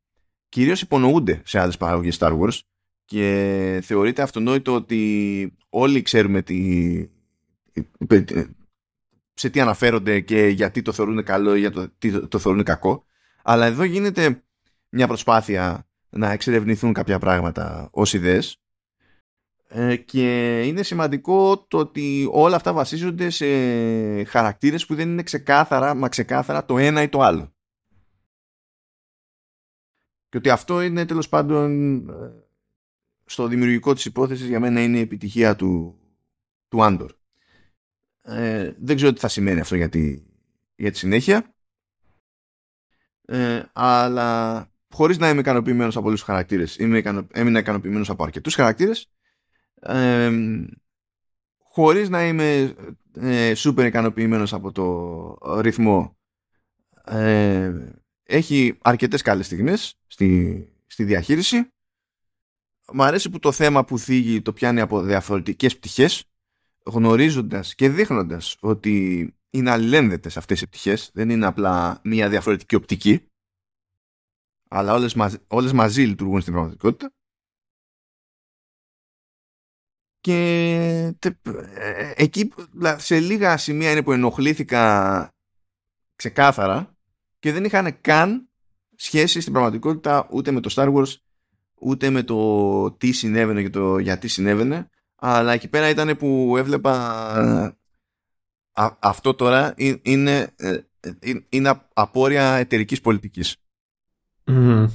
κυρίως 0.54 0.82
υπονοούνται 0.82 1.42
σε 1.44 1.58
άλλες 1.58 1.76
παραγωγές 1.76 2.16
Star 2.20 2.38
Wars 2.38 2.58
και 3.04 3.80
θεωρείται 3.84 4.22
αυτονόητο 4.22 4.74
ότι 4.74 5.56
όλοι 5.68 6.02
ξέρουμε 6.02 6.42
τι, 6.42 7.08
σε 9.34 9.50
τι 9.50 9.60
αναφέρονται 9.60 10.20
και 10.20 10.46
γιατί 10.46 10.82
το 10.82 10.92
θεωρούν 10.92 11.24
καλό 11.24 11.56
ή 11.56 11.58
για 11.58 11.70
το, 11.70 11.88
τι 11.98 12.28
το 12.28 12.38
θεωρούν 12.38 12.62
κακό. 12.62 13.04
Αλλά 13.42 13.66
εδώ 13.66 13.82
γίνεται 13.82 14.42
μια 14.88 15.06
προσπάθεια 15.06 15.88
να 16.10 16.30
εξερευνηθούν 16.32 16.92
κάποια 16.92 17.18
πράγματα 17.18 17.88
ως 17.92 18.12
ιδέες 18.12 18.62
ε, 19.68 19.96
και 19.96 20.60
είναι 20.62 20.82
σημαντικό 20.82 21.66
το 21.68 21.78
ότι 21.78 22.28
όλα 22.32 22.56
αυτά 22.56 22.72
βασίζονται 22.72 23.30
σε 23.30 23.46
χαρακτήρες 24.24 24.86
που 24.86 24.94
δεν 24.94 25.08
είναι 25.08 25.22
ξεκάθαρα, 25.22 25.94
μα 25.94 26.08
ξεκάθαρα 26.08 26.64
το 26.64 26.78
ένα 26.78 27.02
ή 27.02 27.08
το 27.08 27.20
άλλο. 27.20 27.53
Και 30.34 30.40
ότι 30.40 30.50
αυτό 30.50 30.80
είναι 30.80 31.04
τέλος 31.04 31.28
πάντων 31.28 31.98
ε, 32.08 32.32
στο 33.24 33.46
δημιουργικό 33.48 33.94
της 33.94 34.04
υπόθεσης 34.04 34.46
για 34.46 34.60
μένα 34.60 34.82
είναι 34.82 34.98
η 34.98 35.00
επιτυχία 35.00 35.56
του, 35.56 35.98
του 36.68 36.84
Άντορ. 36.84 37.12
Ε, 38.22 38.72
δεν 38.78 38.96
ξέρω 38.96 39.12
τι 39.12 39.20
θα 39.20 39.28
σημαίνει 39.28 39.60
αυτό 39.60 39.76
για 39.76 39.88
τη, 39.88 40.22
για 40.74 40.90
τη 40.90 40.98
συνέχεια. 40.98 41.54
Ε, 43.24 43.62
αλλά 43.72 44.70
χωρίς 44.90 45.18
να 45.18 45.28
είμαι 45.28 45.40
ικανοποιημένος 45.40 45.96
από 45.96 46.06
όλους 46.06 46.18
τους 46.18 46.28
χαρακτήρες, 46.28 46.76
είμαι 46.76 46.98
ικανο, 46.98 47.26
έμεινα 47.32 47.58
ικανοποιημένος 47.58 48.10
από 48.10 48.24
αρκετούς 48.24 48.54
χαρακτήρες, 48.54 49.10
ε, 49.80 50.30
χωρίς 51.58 52.08
να 52.08 52.26
είμαι 52.26 52.74
ε, 53.14 53.54
σούπερ 53.54 53.86
ικανοποιημένος 53.86 54.52
από 54.52 54.72
το 54.72 55.60
ρυθμό, 55.60 56.16
ε, 57.04 57.72
έχει 58.24 58.78
αρκετές 58.82 59.22
καλές 59.22 59.46
στιγμές 59.46 59.98
στη, 60.06 60.68
στη 60.86 61.04
διαχείριση. 61.04 61.68
Μ' 62.92 63.02
αρέσει 63.02 63.30
που 63.30 63.38
το 63.38 63.52
θέμα 63.52 63.84
που 63.84 63.98
θίγει 63.98 64.42
το 64.42 64.52
πιάνει 64.52 64.80
από 64.80 65.02
διαφορετικές 65.02 65.76
πτυχές, 65.76 66.24
γνωρίζοντας 66.84 67.74
και 67.74 67.88
δείχνοντας 67.88 68.56
ότι 68.60 69.34
είναι 69.50 69.70
αλληλένδετες 69.70 70.36
αυτές 70.36 70.60
οι 70.60 70.66
πτυχές, 70.66 71.10
δεν 71.14 71.30
είναι 71.30 71.46
απλά 71.46 72.00
μία 72.04 72.28
διαφορετική 72.28 72.74
οπτική, 72.74 73.28
αλλά 74.68 74.92
όλες, 74.94 75.14
μαζί, 75.14 75.36
όλες 75.46 75.72
μαζί 75.72 76.02
λειτουργούν 76.02 76.40
στην 76.40 76.52
πραγματικότητα. 76.52 77.12
Και 80.20 80.36
ε, 81.74 82.12
εκεί 82.16 82.52
σε 82.96 83.20
λίγα 83.20 83.56
σημεία 83.56 83.90
είναι 83.90 84.02
που 84.02 84.12
ενοχλήθηκα 84.12 85.28
ξεκάθαρα 86.16 86.93
και 87.44 87.52
δεν 87.52 87.64
είχαν 87.64 88.00
καν 88.00 88.48
σχέση 88.96 89.40
στην 89.40 89.52
πραγματικότητα 89.52 90.28
ούτε 90.30 90.50
με 90.50 90.60
το 90.60 90.74
Star 90.74 90.94
Wars 90.94 91.14
ούτε 91.74 92.10
με 92.10 92.22
το 92.22 92.90
τι 92.92 93.12
συνέβαινε 93.12 93.62
και 93.62 93.70
το 93.70 93.98
γιατί 93.98 94.28
συνέβαινε 94.28 94.90
αλλά 95.14 95.52
εκεί 95.52 95.68
πέρα 95.68 95.88
ήταν 95.88 96.16
που 96.16 96.54
έβλεπα 96.56 97.76
αυτό 98.98 99.34
τώρα 99.34 99.74
είναι, 100.02 100.52
ε, 100.56 100.78
είναι, 101.20 101.46
είναι 101.48 101.80
απόρρια 101.94 102.54
εταιρικής 102.54 103.00
πολιτικής. 103.00 103.56
Mm. 104.46 104.88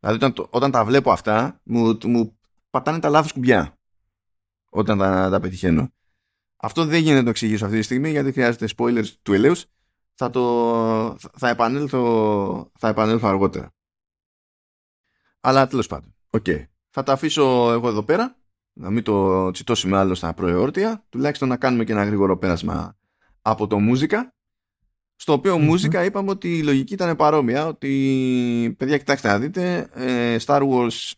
Δηλαδή 0.00 0.24
όταν, 0.24 0.34
όταν 0.50 0.70
τα 0.70 0.84
βλέπω 0.84 1.10
αυτά 1.10 1.60
μου, 1.62 1.98
μου 2.04 2.38
πατάνε 2.70 2.98
τα 2.98 3.08
λάθος 3.08 3.32
κουμπιά 3.32 3.78
όταν 4.70 4.98
τα, 4.98 5.28
τα 5.30 5.40
πετυχαίνω. 5.40 5.92
Αυτό 6.56 6.84
δεν 6.84 7.00
γίνεται 7.00 7.18
να 7.18 7.24
το 7.24 7.30
εξηγήσω 7.30 7.64
αυτή 7.64 7.76
τη 7.76 7.82
στιγμή 7.82 8.10
γιατί 8.10 8.32
χρειάζεται 8.32 8.68
spoilers 8.76 9.08
του 9.22 9.32
ελέους 9.32 9.66
θα, 10.18 10.30
το, 10.30 11.16
θα, 11.18 11.48
επανέλθω, 11.48 12.70
θα 12.78 12.88
επανέλθω 12.88 13.28
αργότερα. 13.28 13.74
Αλλά 15.40 15.66
τέλος 15.66 15.86
πάντων. 15.86 16.14
Οκ. 16.30 16.46
Θα 16.90 17.02
τα 17.02 17.12
αφήσω 17.12 17.70
εγώ 17.72 17.88
εδώ 17.88 18.02
πέρα. 18.02 18.36
Να 18.72 18.90
μην 18.90 19.02
το 19.02 19.50
τσιτώσουμε 19.50 19.96
άλλο 19.96 20.14
στα 20.14 20.34
προεόρτια. 20.34 21.04
Τουλάχιστον 21.08 21.48
να 21.48 21.56
κάνουμε 21.56 21.84
και 21.84 21.92
ένα 21.92 22.04
γρήγορο 22.04 22.38
πέρασμα 22.38 22.96
από 23.42 23.66
το 23.66 23.78
μουσικά. 23.78 24.34
Στο 25.16 25.32
οποίο 25.32 25.56
mm-hmm. 25.56 25.60
μουσικά 25.60 26.04
είπαμε 26.04 26.30
ότι 26.30 26.58
η 26.58 26.62
λογική 26.62 26.92
ήταν 26.92 27.16
παρόμοια. 27.16 27.66
Ότι 27.66 28.74
παιδιά, 28.78 28.98
κοιτάξτε 28.98 29.28
να 29.28 29.38
δείτε. 29.38 29.88
Ε, 29.92 30.36
Star 30.46 30.68
Wars. 30.68 31.12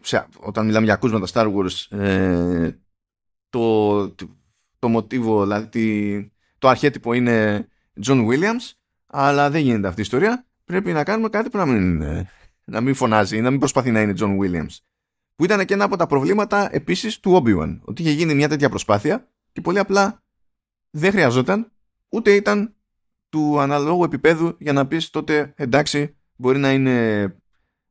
Σε, 0.00 0.26
όταν 0.38 0.66
μιλάμε 0.66 0.84
για 0.84 0.94
ακούσματα 0.94 1.26
Star 1.32 1.54
Wars, 1.54 1.98
ε, 1.98 2.78
το, 3.48 4.10
το, 4.10 5.06
δηλαδή 5.08 6.32
το 6.58 6.68
αρχέτυπο 6.68 7.12
είναι 7.12 7.68
John 8.04 8.26
Williams 8.28 8.72
αλλά 9.06 9.50
δεν 9.50 9.60
γίνεται 9.60 9.88
αυτή 9.88 10.00
η 10.00 10.02
ιστορία. 10.02 10.46
Πρέπει 10.64 10.92
να 10.92 11.04
κάνουμε 11.04 11.28
κάτι 11.28 11.50
που 11.50 11.56
να 11.56 11.66
μην, 11.66 12.02
να 12.64 12.80
μην 12.80 12.94
φωνάζει 12.94 13.40
να 13.40 13.50
μην 13.50 13.58
προσπαθεί 13.58 13.90
να 13.90 14.00
είναι 14.00 14.12
John 14.18 14.38
Williams 14.38 14.76
που 15.34 15.44
ήταν 15.44 15.64
και 15.64 15.74
ένα 15.74 15.84
από 15.84 15.96
τα 15.96 16.06
προβλήματα 16.06 16.74
επίσης 16.74 17.20
του 17.20 17.42
Obi-Wan 17.42 17.78
ότι 17.84 18.02
είχε 18.02 18.10
γίνει 18.10 18.34
μια 18.34 18.48
τέτοια 18.48 18.68
προσπάθεια 18.68 19.28
και 19.52 19.60
πολύ 19.60 19.78
απλά 19.78 20.22
δεν 20.90 21.10
χρειαζόταν 21.10 21.72
ούτε 22.08 22.34
ήταν 22.34 22.74
του 23.28 23.60
αναλόγου 23.60 24.04
επίπεδου 24.04 24.56
για 24.58 24.72
να 24.72 24.86
πεις 24.86 25.10
τότε 25.10 25.52
εντάξει 25.56 26.16
μπορεί 26.36 26.58
να 26.58 26.72
είναι 26.72 27.24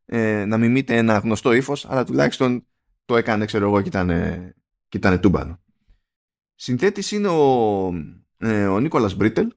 ε, 0.05 0.45
να 0.45 0.57
μιμείται 0.57 0.95
ένα 0.97 1.17
γνωστό 1.17 1.53
ύφος, 1.53 1.85
αλλά 1.89 2.03
τουλάχιστον 2.03 2.65
το 3.05 3.17
έκανε, 3.17 3.45
ξέρω 3.45 3.67
εγώ, 3.67 3.81
και 3.81 3.87
ήταν, 3.87 4.07
και 4.87 4.97
ήταν 4.97 5.19
τούμπανο. 5.19 5.59
Συνθέτης 6.55 7.11
είναι 7.11 7.27
ο, 7.27 7.91
ε, 8.37 8.67
ο 8.67 8.79
Νίκολας 8.79 9.15
Μπρίτελ, 9.15 9.53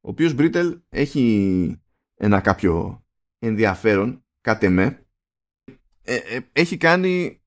ο 0.00 0.08
οποίος 0.08 0.34
Μπρίτελ 0.34 0.80
έχει 0.88 1.82
ένα 2.14 2.40
κάποιο 2.40 3.04
ενδιαφέρον, 3.38 4.24
κάτι 4.40 4.68
με. 4.68 5.06
Ε, 6.02 6.14
ε, 6.14 6.40
έχει 6.52 6.76
κάνει 6.76 7.42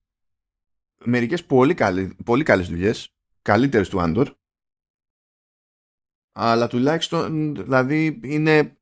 μερικές 1.05 1.45
πολύ, 1.45 1.73
καλή, 1.73 2.15
πολύ 2.25 2.43
καλές 2.43 2.67
δουλειές, 2.67 3.15
καλύτερες 3.41 3.89
του 3.89 4.01
Άντορ, 4.01 4.35
αλλά 6.31 6.67
τουλάχιστον 6.67 7.55
δηλαδή 7.55 8.19
είναι, 8.23 8.77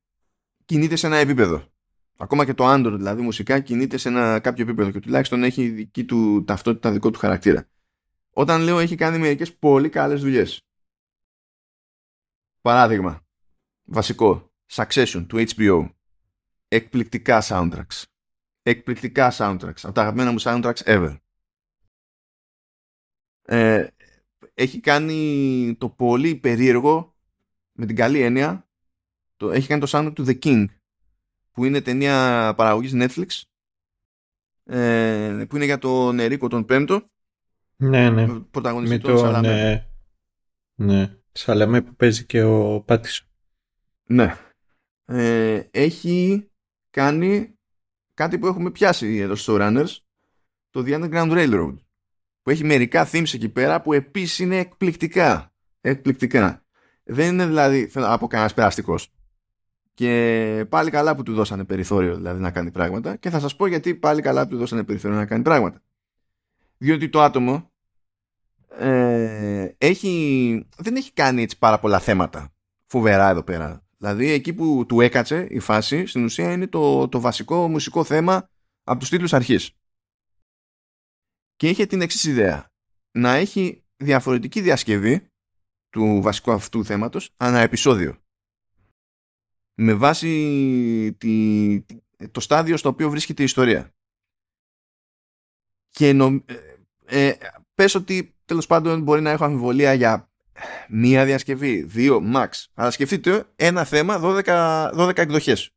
κινείται 0.64 0.96
σε 0.96 1.06
ένα 1.06 1.16
επίπεδο 1.16 1.72
ακόμα 2.22 2.44
και 2.44 2.54
το 2.54 2.72
Android 2.72 2.96
δηλαδή 2.96 3.22
μουσικά 3.22 3.60
κινείται 3.60 3.96
σε 3.96 4.08
ένα 4.08 4.40
κάποιο 4.40 4.64
επίπεδο 4.64 4.90
και 4.90 5.00
τουλάχιστον 5.00 5.42
έχει 5.42 5.68
δική 5.68 6.04
του 6.04 6.44
ταυτότητα, 6.44 6.92
δικό 6.92 7.10
του 7.10 7.18
χαρακτήρα. 7.18 7.68
Όταν 8.30 8.62
λέω 8.62 8.78
έχει 8.78 8.94
κάνει 8.94 9.18
μερικές 9.18 9.54
πολύ 9.54 9.88
καλές 9.88 10.20
δουλειές. 10.20 10.66
Παράδειγμα, 12.60 13.26
βασικό, 13.84 14.52
Succession 14.72 15.24
του 15.28 15.44
HBO. 15.48 15.88
Εκπληκτικά 16.68 17.42
soundtracks. 17.44 18.02
Εκπληκτικά 18.62 19.32
soundtracks. 19.36 19.80
Από 19.82 19.92
τα 19.92 20.00
αγαπημένα 20.00 20.30
μου 20.30 20.40
soundtracks 20.40 20.82
ever. 20.84 21.16
Ε, 23.42 23.86
έχει 24.54 24.80
κάνει 24.80 25.76
το 25.78 25.88
πολύ 25.88 26.36
περίεργο 26.36 27.16
με 27.72 27.86
την 27.86 27.96
καλή 27.96 28.20
έννοια 28.20 28.68
το, 29.36 29.50
έχει 29.50 29.68
κάνει 29.68 29.80
το 29.80 29.88
soundtrack 29.90 30.12
του 30.14 30.24
The 30.28 30.38
King 30.42 30.64
που 31.52 31.64
είναι 31.64 31.80
ταινία 31.80 32.52
παραγωγής 32.56 32.92
Netflix 32.94 33.42
ε, 34.64 35.44
που 35.48 35.56
είναι 35.56 35.64
για 35.64 35.78
τον 35.78 36.18
Ερίκο 36.18 36.48
τον 36.48 36.64
Πέμπτο 36.64 37.10
ναι, 37.76 38.10
ναι. 38.10 38.40
πρωταγωνιστή 38.40 38.98
τον 38.98 39.18
Σαλαμέ 39.18 39.88
ναι, 40.74 40.94
ναι. 40.94 41.16
Σαλαμέ 41.32 41.82
που 41.82 41.94
παίζει 41.94 42.26
και 42.26 42.42
ο 42.42 42.80
Πάτης 42.80 43.31
ναι 44.12 44.36
ε, 45.04 45.62
έχει 45.70 46.46
κάνει 46.90 47.58
κάτι 48.14 48.38
που 48.38 48.46
έχουμε 48.46 48.70
πιάσει 48.70 49.16
εδώ 49.16 49.34
στο 49.34 49.56
Runners 49.60 49.96
το 50.70 50.84
The 50.86 51.00
Underground 51.00 51.32
Railroad 51.32 51.76
που 52.42 52.50
έχει 52.50 52.64
μερικά 52.64 53.08
themes 53.12 53.34
εκεί 53.34 53.48
πέρα 53.48 53.80
που 53.82 53.92
επίσης 53.92 54.38
είναι 54.38 54.58
εκπληκτικά 54.58 55.52
εκπληκτικά 55.80 56.62
δεν 57.04 57.32
είναι 57.32 57.46
δηλαδή 57.46 57.90
από 57.94 58.26
κανένας 58.26 58.54
περαστικός. 58.54 59.12
Και 59.94 60.66
πάλι 60.68 60.90
καλά 60.90 61.16
που 61.16 61.22
του 61.22 61.34
δώσανε 61.34 61.64
περιθώριο 61.64 62.16
δηλαδή 62.16 62.40
να 62.40 62.50
κάνει 62.50 62.70
πράγματα. 62.70 63.16
Και 63.16 63.30
θα 63.30 63.40
σας 63.40 63.56
πω 63.56 63.66
γιατί 63.66 63.94
πάλι 63.94 64.22
καλά 64.22 64.44
που 64.44 64.50
του 64.50 64.56
δώσανε 64.56 64.84
περιθώριο 64.84 65.16
να 65.16 65.26
κάνει 65.26 65.42
πράγματα. 65.42 65.82
Διότι 66.78 67.08
το 67.08 67.22
άτομο 67.22 67.70
ε, 68.78 69.68
έχει, 69.78 70.68
δεν 70.76 70.96
έχει 70.96 71.12
κάνει 71.12 71.42
έτσι 71.42 71.58
πάρα 71.58 71.78
πολλά 71.78 71.98
θέματα 71.98 72.52
φοβερά 72.86 73.28
εδώ 73.28 73.42
πέρα. 73.42 73.81
Δηλαδή 74.02 74.30
εκεί 74.30 74.54
που 74.54 74.84
του 74.88 75.00
έκατσε 75.00 75.46
η 75.50 75.58
φάση 75.58 76.06
στην 76.06 76.24
ουσία 76.24 76.52
είναι 76.52 76.66
το, 76.66 77.08
το 77.08 77.20
βασικό 77.20 77.68
μουσικό 77.68 78.04
θέμα 78.04 78.48
από 78.82 78.98
τους 78.98 79.08
τίτλους 79.08 79.32
αρχής. 79.32 79.70
Και 81.56 81.68
είχε 81.68 81.86
την 81.86 82.00
εξής 82.00 82.24
ιδέα. 82.24 82.66
Να 83.10 83.34
έχει 83.34 83.84
διαφορετική 83.96 84.60
διασκευή 84.60 85.26
του 85.90 86.20
βασικού 86.22 86.52
αυτού 86.52 86.84
θέματος 86.84 87.30
ανά 87.36 87.58
επεισόδιο 87.60 88.18
με 89.74 89.94
βάση 89.94 91.16
τη, 91.18 91.84
το 92.30 92.40
στάδιο 92.40 92.76
στο 92.76 92.88
οποίο 92.88 93.10
βρίσκεται 93.10 93.42
η 93.42 93.44
ιστορία. 93.44 93.94
Και 95.88 96.12
νο, 96.12 96.44
ε, 97.04 97.28
ε, 97.28 97.38
πες 97.74 97.94
ότι 97.94 98.34
τέλος 98.44 98.66
πάντων 98.66 99.02
μπορεί 99.02 99.20
να 99.20 99.30
έχω 99.30 99.44
αμφιβολία 99.44 99.92
για 99.92 100.31
μία 100.88 101.24
διασκευή, 101.24 101.82
δύο, 101.82 102.22
max. 102.34 102.48
Αλλά 102.74 102.90
σκεφτείτε 102.90 103.44
ένα 103.56 103.84
θέμα, 103.84 104.20
12, 104.22 104.90
12 104.94 105.18
εκδοχές. 105.18 105.70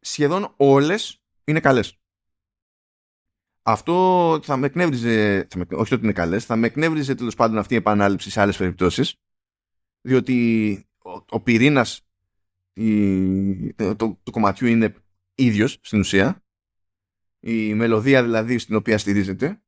Σχεδόν 0.00 0.54
όλες 0.56 1.22
είναι 1.44 1.60
καλές. 1.60 1.98
Αυτό 3.62 4.40
θα 4.42 4.56
με 4.56 4.66
εκνεύριζε, 4.66 5.46
θα 5.50 5.58
με, 5.58 5.66
όχι 5.70 5.94
ότι 5.94 6.02
είναι 6.04 6.12
καλές, 6.12 6.44
θα 6.44 6.56
με 6.56 6.66
εκνεύριζε 6.66 7.14
τέλος 7.14 7.34
πάντων 7.34 7.58
αυτή 7.58 7.74
η 7.74 7.76
επανάληψη 7.76 8.30
σε 8.30 8.40
άλλες 8.40 8.56
περιπτώσεις, 8.56 9.14
διότι 10.00 10.76
ο, 10.98 11.10
ο 11.28 11.40
πυρήνας 11.40 12.00
η, 12.72 13.74
το, 13.74 13.96
το, 13.96 14.18
κομματιού 14.30 14.66
είναι 14.66 14.94
ίδιος 15.34 15.78
στην 15.82 15.98
ουσία 15.98 16.44
η 17.40 17.74
μελωδία 17.74 18.22
δηλαδή 18.22 18.58
στην 18.58 18.76
οποία 18.76 18.98
στηρίζεται 18.98 19.62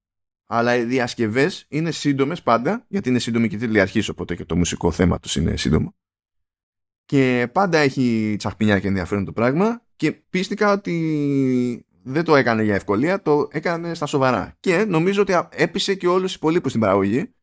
αλλά 0.46 0.76
οι 0.76 0.84
διασκευές 0.84 1.64
είναι 1.68 1.90
σύντομες 1.90 2.42
πάντα 2.42 2.84
γιατί 2.88 3.08
είναι 3.08 3.18
σύντομη 3.18 3.48
και 3.48 3.56
τίτλη 3.56 3.80
αρχής 3.80 4.08
οπότε 4.08 4.34
και 4.36 4.44
το 4.44 4.56
μουσικό 4.56 4.92
θέμα 4.92 5.18
τους 5.18 5.36
είναι 5.36 5.56
σύντομο 5.56 5.94
και 7.06 7.48
πάντα 7.52 7.78
έχει 7.78 8.34
τσαχπινιά 8.38 8.80
και 8.80 8.86
ενδιαφέρον 8.86 9.24
το 9.24 9.32
πράγμα 9.32 9.82
και 9.96 10.12
πίστηκα 10.12 10.72
ότι 10.72 11.86
δεν 12.02 12.24
το 12.24 12.36
έκανε 12.36 12.62
για 12.62 12.74
ευκολία, 12.74 13.22
το 13.22 13.48
έκανε 13.50 13.94
στα 13.94 14.06
σοβαρά. 14.06 14.56
Και 14.60 14.84
νομίζω 14.84 15.22
ότι 15.22 15.34
έπεισε 15.50 15.94
και 15.94 16.06
όλους 16.06 16.22
τους 16.22 16.34
υπολείπους 16.34 16.70
στην 16.70 16.80
παραγωγή, 16.82 17.34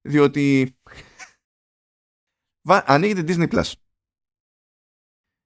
διότι 0.00 0.76
ανοίγει 2.84 3.22
την 3.22 3.26
Disney 3.28 3.54
Plus. 3.54 3.72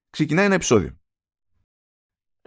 Ξεκινάει 0.09 0.45
ένα 0.45 0.55
επεισόδιο. 0.55 0.99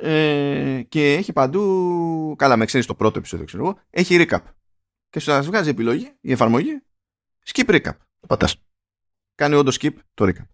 Ε, 0.00 0.82
και 0.88 1.12
έχει 1.12 1.32
παντού, 1.32 2.34
καλά 2.38 2.56
με 2.56 2.64
ξέρεις 2.64 2.86
το 2.86 2.94
πρώτο 2.94 3.18
επεισόδιο 3.18 3.46
ξέρω 3.46 3.64
εγώ, 3.64 3.78
έχει 3.90 4.26
recap. 4.28 4.40
Και 5.10 5.20
σας 5.20 5.46
βγάζει 5.46 5.68
επιλογή, 5.68 6.12
η 6.20 6.32
εφαρμογή, 6.32 6.82
skip 7.46 7.70
recap. 7.70 7.96
Το 8.20 8.26
πατάς. 8.26 8.56
Κάνει 9.34 9.54
όντως 9.54 9.78
skip 9.80 9.94
το 10.14 10.24
recap. 10.24 10.46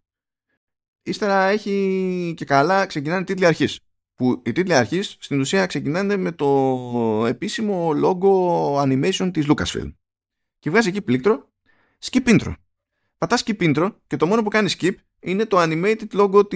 Ύστερα 1.03 1.45
έχει 1.45 2.34
και 2.36 2.45
καλά, 2.45 2.86
ξεκινάνε 2.86 3.24
τίτλοι 3.24 3.47
αρχής 3.47 3.80
που 4.14 4.42
οι 4.45 4.53
τίτλοι 4.53 4.74
αρχής 4.74 5.16
στην 5.20 5.40
ουσία 5.40 5.66
ξεκινάνε 5.66 6.16
με 6.16 6.32
το 6.32 7.26
επίσημο 7.26 7.90
logo 8.03 8.30
animation 8.82 9.30
της 9.32 9.47
Lucasfilm. 9.49 9.95
Και 10.59 10.70
βγάζει 10.70 10.88
εκεί 10.88 11.03
πλήκτρο 11.03 11.53
skip 12.05 12.26
intro. 12.26 12.55
Πατάς 13.18 13.42
skip 13.47 13.74
intro 13.74 13.95
και 14.07 14.16
το 14.16 14.26
μόνο 14.26 14.42
που 14.42 14.49
κάνεις 14.49 14.76
skip 14.80 14.95
είναι 15.20 15.47
το 15.47 15.57
animated 15.61 16.09
logo 16.12 16.49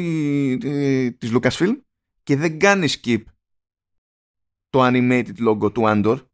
της 1.19 1.33
Lucasfilm 1.35 1.81
και 2.29 2.37
δεν 2.37 2.59
κάνει 2.59 2.89
skip 2.91 3.23
το 4.69 4.81
animated 4.83 5.49
logo 5.49 5.73
του 5.73 5.83
Andor 5.85 6.27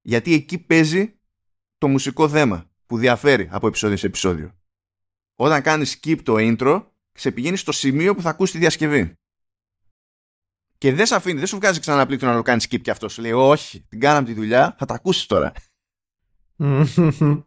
γιατί 0.00 0.34
εκεί 0.34 0.58
παίζει 0.58 1.20
το 1.78 1.88
μουσικό 1.88 2.28
θέμα 2.28 2.70
που 2.86 2.98
διαφέρει 2.98 3.48
από 3.50 3.66
επεισόδιο 3.66 3.96
σε 3.96 4.06
επεισόδιο. 4.06 4.58
Όταν 5.34 5.62
κάνεις 5.62 6.00
skip 6.00 6.18
το 6.22 6.34
intro 6.38 6.86
σε 7.12 7.30
πηγαίνει 7.30 7.56
στο 7.56 7.72
σημείο 7.72 8.14
που 8.14 8.22
θα 8.22 8.30
ακούσει 8.30 8.52
τη 8.52 8.58
διασκευή. 8.58 9.14
Και 10.78 10.92
δεν 10.92 11.06
σε 11.06 11.14
αφήνει, 11.14 11.38
δεν 11.38 11.46
σου 11.46 11.56
βγάζει 11.56 11.80
ξανά 11.80 12.06
πλήκτρο 12.06 12.28
να 12.28 12.36
το 12.36 12.42
κάνεις 12.42 12.66
skip 12.70 12.80
και 12.80 12.90
αυτός. 12.90 13.12
Σου 13.12 13.20
λέει, 13.20 13.32
Όχι, 13.32 13.86
την 13.88 14.00
κάναμε 14.00 14.26
τη 14.26 14.34
δουλειά, 14.34 14.74
θα 14.78 14.86
τα 14.86 14.94
ακούσεις 14.94 15.26
τώρα. 15.26 15.52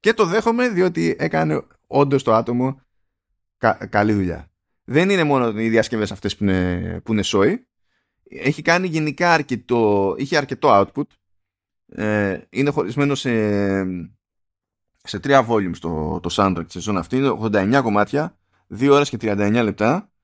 και 0.00 0.14
το 0.14 0.26
δέχομαι 0.26 0.68
διότι 0.68 1.16
έκανε 1.18 1.66
όντως 1.86 2.22
το 2.22 2.34
άτομο 2.34 2.80
καλή 3.88 4.12
δουλειά. 4.12 4.53
Δεν 4.84 5.10
είναι 5.10 5.24
μόνο 5.24 5.60
οι 5.60 5.68
διασκευές 5.68 6.12
αυτές 6.12 6.36
που 6.36 6.44
είναι, 6.44 7.00
που 7.04 7.12
είναι 7.12 7.22
σόι. 7.22 7.66
Έχει 8.28 8.62
κάνει 8.62 8.86
γενικά 8.86 9.32
αρκετό, 9.32 10.14
είχε 10.18 10.36
αρκετό 10.36 10.68
output. 10.70 11.06
Ε, 11.86 12.40
είναι 12.50 12.70
χωρισμένο 12.70 13.14
σε, 13.14 13.30
σε 15.02 15.18
τρία 15.20 15.46
volumes 15.48 15.76
το, 15.80 16.20
το 16.20 16.28
soundtrack 16.32 16.64
τη 16.66 16.72
σεζόν 16.72 16.96
αυτή. 16.96 17.16
Είναι 17.16 17.38
89 17.40 17.80
κομμάτια, 17.82 18.38
2 18.78 18.88
ώρες 18.90 19.08
και 19.08 19.16
39 19.20 19.60
λεπτά 19.62 20.14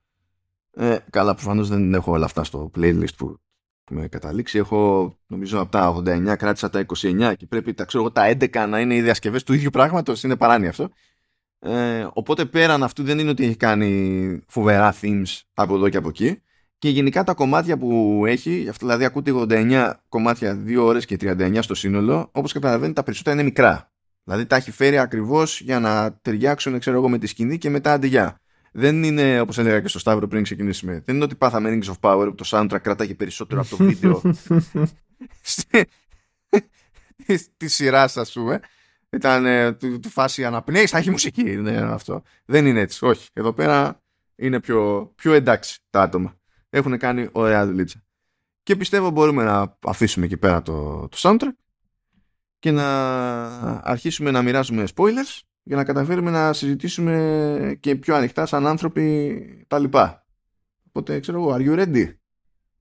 ε, 0.72 0.98
καλά, 1.10 1.34
προφανώς 1.34 1.68
δεν 1.68 1.94
έχω 1.94 2.12
όλα 2.12 2.24
αυτά 2.24 2.44
στο 2.44 2.70
playlist 2.76 3.14
που, 3.16 3.40
που 3.84 3.94
με 3.94 4.08
καταλήξει. 4.08 4.58
Έχω, 4.58 5.12
νομίζω, 5.26 5.60
από 5.60 5.70
τα 5.70 5.94
89 5.96 6.34
κράτησα 6.38 6.70
τα 6.70 6.86
29 6.96 7.32
και 7.36 7.46
πρέπει 7.46 7.74
τα, 7.74 7.84
ξέρω, 7.84 8.10
τα 8.10 8.36
11 8.40 8.66
να 8.68 8.80
είναι 8.80 8.94
οι 8.94 9.02
διασκευές 9.02 9.42
του 9.42 9.52
ίδιου 9.52 9.70
πράγματος. 9.70 10.22
Είναι 10.22 10.36
παράνοια 10.36 10.68
αυτό. 10.68 10.90
Ε, 11.62 12.06
οπότε 12.12 12.44
πέραν 12.44 12.82
αυτού 12.82 13.02
δεν 13.02 13.18
είναι 13.18 13.30
ότι 13.30 13.44
έχει 13.44 13.56
κάνει 13.56 14.40
φοβερά 14.46 14.94
themes 15.00 15.40
από 15.54 15.74
εδώ 15.74 15.88
και 15.88 15.96
από 15.96 16.08
εκεί. 16.08 16.42
Και 16.78 16.88
γενικά 16.88 17.24
τα 17.24 17.34
κομμάτια 17.34 17.78
που 17.78 18.22
έχει, 18.26 18.66
αυτό 18.70 18.86
δηλαδή 18.86 19.04
ακούτε 19.04 19.32
89 19.34 19.92
κομμάτια 20.08 20.62
2 20.66 20.76
ώρες 20.78 21.04
και 21.04 21.16
39 21.20 21.58
στο 21.60 21.74
σύνολο, 21.74 22.28
όπως 22.32 22.52
καταλαβαίνετε 22.52 22.92
τα 22.92 23.02
περισσότερα 23.02 23.36
είναι 23.36 23.44
μικρά. 23.44 23.92
Δηλαδή 24.24 24.46
τα 24.46 24.56
έχει 24.56 24.70
φέρει 24.70 24.98
ακριβώς 24.98 25.60
για 25.60 25.80
να 25.80 26.18
ταιριάξουν 26.22 26.78
ξέρω 26.78 26.96
εγώ 26.96 27.08
με 27.08 27.18
τη 27.18 27.26
σκηνή 27.26 27.58
και 27.58 27.70
μετά 27.70 27.92
αντιγιά 27.92 28.40
δεν 28.72 29.02
είναι 29.02 29.40
όπως 29.40 29.58
έλεγα 29.58 29.80
και 29.80 29.88
στο 29.88 29.98
Σταύρο 29.98 30.26
πριν 30.28 30.42
ξεκινήσουμε. 30.42 31.02
Δεν 31.04 31.14
είναι 31.14 31.24
ότι 31.24 31.34
πάθαμε 31.34 31.78
Rings 31.82 31.90
of 31.90 31.94
Power 32.00 32.26
που 32.26 32.34
το 32.34 32.44
soundtrack 32.46 32.80
κράταγε 32.82 33.14
περισσότερο 33.14 33.60
από 33.60 33.76
το 33.76 33.84
βίντεο 33.84 34.22
τη 37.56 37.68
σειρά, 37.68 38.02
ας 38.02 38.32
πούμε. 38.32 38.60
Ήταν 39.10 39.46
ε, 39.46 39.72
του, 39.72 40.00
του 40.00 40.08
φάση 40.08 40.44
αναπνέει, 40.44 40.86
θα 40.86 40.98
έχει 40.98 41.10
μουσική. 41.10 41.52
Είναι 41.52 41.76
αυτό. 41.76 42.22
Δεν 42.44 42.66
είναι 42.66 42.80
έτσι. 42.80 43.04
Όχι. 43.04 43.28
Εδώ 43.32 43.52
πέρα 43.52 44.02
είναι 44.36 44.60
πιο, 44.60 45.12
πιο 45.16 45.32
εντάξει 45.32 45.78
τα 45.90 46.02
άτομα. 46.02 46.34
Έχουν 46.70 46.98
κάνει 46.98 47.28
ωραία 47.32 47.66
δουλίτσα. 47.66 48.02
Και 48.62 48.76
πιστεύω 48.76 49.10
μπορούμε 49.10 49.44
να 49.44 49.78
αφήσουμε 49.84 50.26
εκεί 50.26 50.36
πέρα 50.36 50.62
το, 50.62 51.08
το 51.08 51.16
soundtrack 51.20 51.54
και 52.58 52.70
να 52.70 52.86
αρχίσουμε 53.80 54.30
να 54.30 54.42
μοιράζουμε 54.42 54.84
spoilers 54.94 55.40
για 55.62 55.76
να 55.76 55.84
καταφέρουμε 55.84 56.30
να 56.30 56.52
συζητήσουμε 56.52 57.76
και 57.80 57.96
πιο 57.96 58.14
ανοιχτά 58.14 58.46
σαν 58.46 58.66
άνθρωποι 58.66 59.64
τα 59.68 59.78
λοιπά. 59.78 60.26
Οπότε 60.86 61.20
ξέρω 61.20 61.38
εγώ, 61.38 61.54
are 61.54 61.68
you 61.68 61.78
ready? 61.78 62.14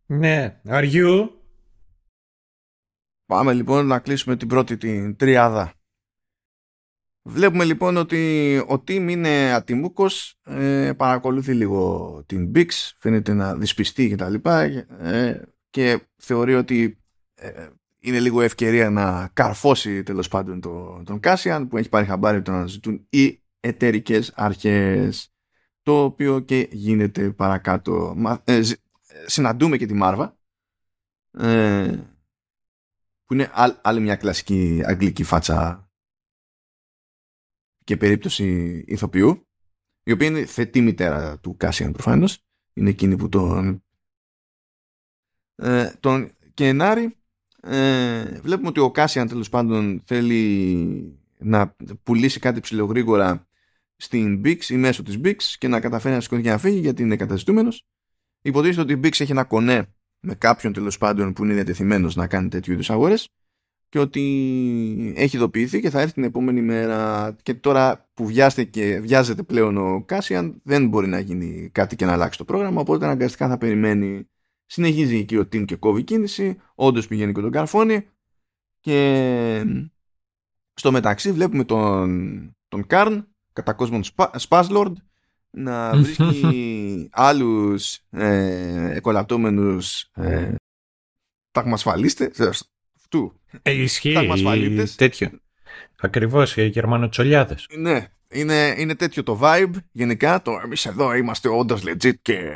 Ναι, 0.06 0.62
are 0.68 0.92
you? 0.92 1.30
Πάμε 3.26 3.54
λοιπόν 3.54 3.86
να 3.86 4.00
κλείσουμε 4.00 4.36
την 4.36 4.48
πρώτη 4.48 4.78
την 4.78 5.16
τριάδα. 5.16 5.74
Βλέπουμε 7.30 7.64
λοιπόν 7.64 7.98
ότι 7.98 8.58
ο 8.58 8.74
Tim 8.74 9.06
είναι 9.10 9.54
ατιμούκος, 9.54 10.40
ε, 10.44 10.92
παρακολουθεί 10.98 11.54
λίγο 11.54 12.24
την 12.26 12.52
Bix, 12.56 12.68
φαίνεται 13.00 13.34
να 13.34 13.56
δυσπιστεί 13.56 14.08
και 14.10 14.16
τα 14.16 14.30
λοιπά 14.30 14.62
ε, 14.62 15.42
και 15.70 16.00
θεωρεί 16.18 16.56
ότι 16.56 17.00
ε, 17.36 17.68
είναι 18.00 18.20
λίγο 18.20 18.42
ευκαιρία 18.42 18.90
να 18.90 19.30
καρφώσει 19.34 20.04
τέλος 20.04 20.28
πάντων 20.28 20.62
τον, 20.62 21.04
τον 21.06 21.20
Κάσιαν 21.20 21.68
που 21.68 21.78
έχει 21.78 21.90
πάρει 21.90 22.06
χαμπάρι 22.06 22.36
ότι 22.36 22.46
τον 22.46 22.56
αναζητούν 22.56 23.06
οι 23.10 23.42
εταιρικές 23.60 24.32
αρχές 24.36 25.34
το 25.84 26.04
οποίο 26.04 26.40
και 26.40 26.68
γίνεται 26.72 27.30
παρακάτω. 27.30 28.16
Ε, 28.44 28.62
συναντούμε 29.26 29.78
και 29.78 29.86
τη 29.86 29.94
Μάρβα 29.94 30.38
ε, 31.32 31.98
που 33.26 33.34
είναι 33.34 33.52
άλλη 33.82 34.00
μια 34.00 34.16
κλασική 34.16 34.82
αγγλική 34.86 35.24
φάτσα 35.24 35.89
και 37.90 37.98
περίπτωση 37.98 38.84
ηθοποιού 38.88 39.48
η 40.04 40.12
οποία 40.12 40.28
είναι 40.28 40.46
θετή 40.46 40.82
μητέρα 40.82 41.40
του 41.40 41.56
Κάσιαν 41.58 41.92
προφανώς 41.92 42.40
είναι 42.74 42.90
εκείνη 42.90 43.16
που 43.16 43.30
τον 43.30 43.84
ε, 45.56 45.92
τον 46.00 46.32
Κενάρη 46.54 47.18
ε, 47.62 48.40
βλέπουμε 48.42 48.68
ότι 48.68 48.80
ο 48.80 48.92
Κάσιαν 48.92 49.28
τέλος 49.28 49.50
πάντων 49.50 50.02
θέλει 50.06 51.20
να 51.38 51.76
πουλήσει 52.04 52.40
κάτι 52.40 52.60
ψηλογρήγορα 52.60 53.48
στην 53.96 54.42
Bix 54.46 54.64
ή 54.64 54.76
μέσω 54.76 55.04
της 55.04 55.20
Bix 55.24 55.38
και 55.58 55.68
να 55.68 55.80
καταφέρει 55.80 56.16
να 56.16 56.22
σηκωθεί 56.22 56.42
και 56.42 56.50
να 56.50 56.58
φύγει 56.58 56.80
γιατί 56.80 57.02
είναι 57.02 57.16
καταζητούμενος. 57.16 57.86
Υποτίθεται 58.42 58.82
ότι 58.82 58.94
η 58.94 59.00
Bix 59.04 59.20
έχει 59.20 59.32
ένα 59.32 59.44
κονέ 59.44 59.94
με 60.20 60.36
κάποιον 60.36 60.74
τέλος 60.74 60.98
πάντων 60.98 61.34
που 61.34 61.44
είναι 61.44 61.54
διατεθειμένος 61.54 62.16
να 62.16 62.28
κάνει 62.28 62.50
τέτοιου 62.50 62.74
είδους 62.74 62.90
αγορές 62.90 63.30
και 63.90 64.00
ότι 64.00 65.14
έχει 65.16 65.36
ειδοποιηθεί 65.36 65.80
και 65.80 65.90
θα 65.90 66.02
έρθει 66.02 66.14
την 66.14 66.24
επόμενη 66.24 66.62
μέρα 66.62 67.36
και 67.44 67.54
τώρα 67.54 68.10
που 68.14 68.26
βιάζεται 68.26 69.00
βιάζεται 69.00 69.44
πλέον 69.44 69.78
ο 69.78 70.04
Κάσιαν 70.06 70.62
δεν 70.64 70.88
μπορεί 70.88 71.08
να 71.08 71.20
γίνει 71.20 71.70
κάτι 71.72 71.96
και 71.96 72.06
να 72.06 72.12
αλλάξει 72.12 72.38
το 72.38 72.46
πρόγραμμα 72.46 72.82
οπότε 72.82 73.06
αναγκαστικά 73.06 73.48
θα 73.48 73.58
περιμένει 73.58 74.28
Συνεχίζει 74.72 75.18
εκεί 75.18 75.38
ο 75.38 75.48
Τιμ 75.48 75.66
και 75.66 75.76
κόβει 75.76 76.04
κίνηση. 76.04 76.62
Όντως 76.76 77.08
πηγαίνει 77.08 77.34
και 77.34 77.42
τον 77.42 77.52
καρφώνει. 77.52 78.08
Και 78.80 79.64
στο 80.74 80.92
μεταξύ 80.92 81.32
βλέπουμε 81.32 81.64
τον, 81.64 82.56
τον 82.68 82.88
Καρν, 82.88 83.36
κατά 83.54 83.74
κόσμον 83.74 84.04
Σπάσλορντ, 84.36 84.98
να 85.50 85.96
βρίσκει 85.96 87.10
άλλους 87.12 88.00
ε, 88.10 88.96
εκολαπτώμενους 88.96 90.10
ε, 90.14 90.56
ταγμασφαλίστες 91.52 92.40
αυτού. 92.96 93.39
Ε, 93.62 93.72
ισχύει 93.72 94.14
ταγμασφαλίτες. 94.14 94.96
τέτοιο. 94.96 95.30
Ακριβώς, 96.02 96.58
οι 96.58 96.66
Γερμανοτσολιάδες. 96.66 97.68
Ναι, 97.78 98.08
είναι, 98.30 98.76
είναι 98.78 98.96
τέτοιο 98.96 99.24
το 99.24 99.40
vibe 99.42 99.74
γενικά. 99.92 100.42
Το 100.42 100.62
εμείς 100.64 100.86
εδώ 100.86 101.16
είμαστε 101.16 101.50
όντω 101.50 101.78
legit 101.86 102.14
και 102.22 102.54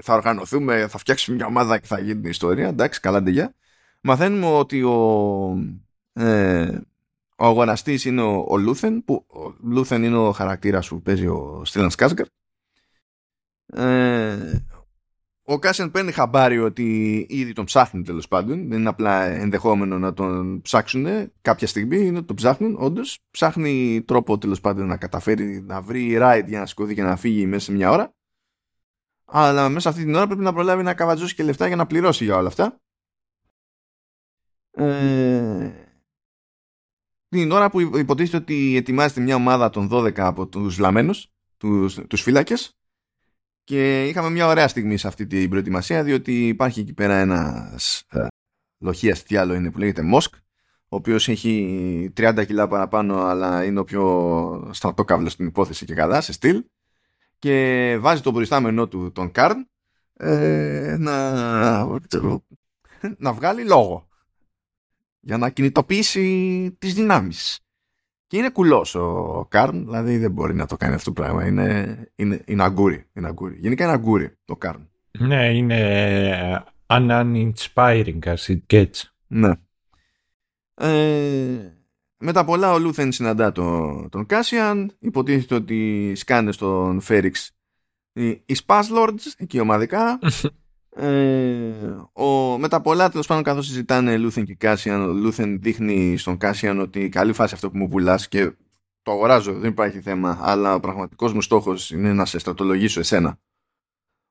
θα 0.00 0.14
οργανωθούμε, 0.14 0.86
θα 0.88 0.98
φτιάξουμε 0.98 1.36
μια 1.36 1.46
ομάδα 1.46 1.78
και 1.78 1.86
θα 1.86 2.00
γίνει 2.00 2.20
την 2.20 2.30
ιστορία. 2.30 2.68
Εντάξει, 2.68 3.00
καλά 3.00 3.22
ντεγιά. 3.22 3.54
Μαθαίνουμε 4.00 4.46
ότι 4.46 4.82
ο, 4.82 4.98
ε, 6.12 6.78
ο 7.36 7.46
αγοραστής 7.46 8.04
είναι 8.04 8.22
ο, 8.22 8.44
ο 8.48 8.56
Λούθεν, 8.56 9.04
που 9.04 9.24
ο 9.28 9.54
Λούθεν 9.62 10.02
είναι 10.02 10.16
ο 10.16 10.32
χαρακτήρας 10.32 10.88
που 10.88 11.02
παίζει 11.02 11.26
ο 11.26 11.62
Στέλαν 11.64 11.90
Σκάρσγκαρντ. 11.90 12.30
Ε, 13.66 14.36
ο 15.46 15.58
Κάσιαν 15.58 15.90
παίρνει 15.90 16.12
χαμπάρι 16.12 16.58
ότι 16.58 17.16
ήδη 17.28 17.52
τον 17.52 17.64
ψάχνει 17.64 18.02
τέλος 18.02 18.28
πάντων. 18.28 18.68
Δεν 18.68 18.78
είναι 18.78 18.88
απλά 18.88 19.24
ενδεχόμενο 19.24 19.98
να 19.98 20.12
τον 20.12 20.60
ψάξουν 20.60 21.06
κάποια 21.40 21.66
στιγμή. 21.66 22.06
Είναι 22.06 22.16
ότι 22.16 22.26
τον 22.26 22.36
ψάχνουν, 22.36 22.76
όντως. 22.78 23.18
Ψάχνει 23.30 24.02
τρόπο 24.06 24.38
τέλος 24.38 24.60
πάντων 24.60 24.86
να 24.86 24.96
καταφέρει 24.96 25.60
να 25.60 25.80
βρει 25.80 26.18
ride 26.20 26.44
για 26.46 26.58
να 26.58 26.66
σηκωθεί 26.66 26.94
και 26.94 27.02
να 27.02 27.16
φύγει 27.16 27.46
μέσα 27.46 27.64
σε 27.64 27.72
μια 27.72 27.90
ώρα 27.90 28.14
αλλά 29.24 29.68
μέσα 29.68 29.88
αυτή 29.88 30.04
την 30.04 30.14
ώρα 30.14 30.26
πρέπει 30.26 30.42
να 30.42 30.52
προλάβει 30.52 30.82
να 30.82 30.94
καβατζώσει 30.94 31.34
και 31.34 31.42
λεφτά 31.42 31.66
για 31.66 31.76
να 31.76 31.86
πληρώσει 31.86 32.24
για 32.24 32.36
όλα 32.36 32.48
αυτά. 32.48 32.80
Ε, 34.70 35.72
την 37.28 37.50
ώρα 37.50 37.70
που 37.70 37.80
υποτίθεται 37.80 38.36
ότι 38.36 38.76
ετοιμάζεται 38.76 39.20
μια 39.20 39.34
ομάδα 39.34 39.70
των 39.70 39.88
12 39.92 40.18
από 40.18 40.46
τους 40.46 40.76
βλαμμένους, 40.76 41.32
τους, 41.56 41.94
τους 42.08 42.22
φύλακες, 42.22 42.78
Και 43.64 44.04
είχαμε 44.08 44.30
μια 44.30 44.46
ωραία 44.46 44.68
στιγμή 44.68 44.96
σε 44.96 45.06
αυτή 45.06 45.26
την 45.26 45.50
προετοιμασία, 45.50 46.02
διότι 46.02 46.48
υπάρχει 46.48 46.80
εκεί 46.80 46.92
πέρα 46.92 47.14
ένας 47.14 48.04
ε, 48.10 48.26
λοχίας, 48.78 49.22
τι 49.22 49.36
άλλο 49.36 49.54
είναι, 49.54 49.70
που 49.70 49.78
λέγεται 49.78 50.02
Μόσκ, 50.02 50.34
ο 50.88 50.96
οποίος 50.96 51.28
έχει 51.28 52.12
30 52.16 52.44
κιλά 52.46 52.68
παραπάνω, 52.68 53.22
αλλά 53.22 53.64
είναι 53.64 53.78
ο 53.78 53.84
πιο 53.84 54.70
στρατόκαυλος 54.72 55.32
στην 55.32 55.46
υπόθεση 55.46 55.84
και 55.84 55.94
καλά, 55.94 56.20
σε 56.20 56.32
στυλ. 56.32 56.64
Και 57.38 57.96
βάζει 58.00 58.22
το 58.22 58.32
προϊστάμενό 58.32 58.88
του 58.88 59.12
τον 59.12 59.30
Καρν 59.30 59.68
ε, 60.16 60.96
να, 60.98 61.32
να 63.18 63.32
βγάλει 63.32 63.64
λόγο 63.64 64.08
για 65.20 65.38
να 65.38 65.50
κινητοποιήσει 65.50 66.76
τις 66.78 66.94
δυνάμεις. 66.94 67.63
Και 68.26 68.36
είναι 68.36 68.50
κουλός 68.50 68.94
ο 68.94 69.46
Καρν, 69.50 69.84
δηλαδή 69.84 70.16
δεν 70.16 70.30
μπορεί 70.30 70.54
να 70.54 70.66
το 70.66 70.76
κάνει 70.76 70.94
αυτό 70.94 71.12
το 71.12 71.22
πράγμα. 71.22 71.46
Είναι, 71.46 71.98
είναι, 72.14 72.42
είναι 72.46 72.62
αγκούρι, 72.62 73.06
είναι 73.12 73.26
αγκούρι. 73.26 73.56
Γενικά 73.60 73.84
είναι 73.84 73.92
αγκούρι 73.92 74.36
το 74.44 74.56
Καρν. 74.56 74.88
Ναι, 75.18 75.54
είναι 75.54 76.64
uninspiring 76.86 78.18
as 78.22 78.34
it 78.46 78.60
gets. 78.72 79.02
Ναι. 79.26 79.52
Ε, 80.74 81.72
μετά 82.18 82.44
πολλά 82.44 82.72
ο 82.72 82.78
Λούθεν 82.78 83.12
συναντά 83.12 83.52
τον, 83.52 84.08
τον 84.08 84.26
Κάσιαν. 84.26 84.96
Υποτίθεται 84.98 85.54
ότι 85.54 86.12
σκάνε 86.14 86.52
στον 86.52 87.00
Φέριξ 87.00 87.54
οι, 88.12 88.28
οι 88.28 88.56
Lords 88.68 89.32
εκεί 89.36 89.60
ομαδικά. 89.60 90.18
ε, 90.96 91.72
ο, 92.12 92.58
μετά 92.58 92.80
πολλά 92.80 93.10
τέλος 93.10 93.26
πάντων 93.26 93.42
καθώς 93.42 93.66
συζητάνε 93.66 94.16
Λούθεν 94.16 94.44
και 94.44 94.54
Κάσιαν, 94.54 95.00
ο 95.00 95.12
Λούθεν 95.12 95.60
δείχνει 95.60 96.16
στον 96.16 96.36
Κάσιαν 96.36 96.80
ότι 96.80 97.08
καλή 97.08 97.32
φάση 97.32 97.54
αυτό 97.54 97.70
που 97.70 97.78
μου 97.78 97.88
πουλάς 97.88 98.28
και 98.28 98.52
το 99.02 99.12
αγοράζω, 99.12 99.52
δεν 99.52 99.70
υπάρχει 99.70 100.00
θέμα. 100.00 100.38
Αλλά 100.42 100.74
ο 100.74 100.80
πραγματικός 100.80 101.32
μου 101.32 101.40
στόχος 101.40 101.90
είναι 101.90 102.12
να 102.12 102.24
σε 102.24 102.38
στρατολογήσω 102.38 103.00
εσένα. 103.00 103.38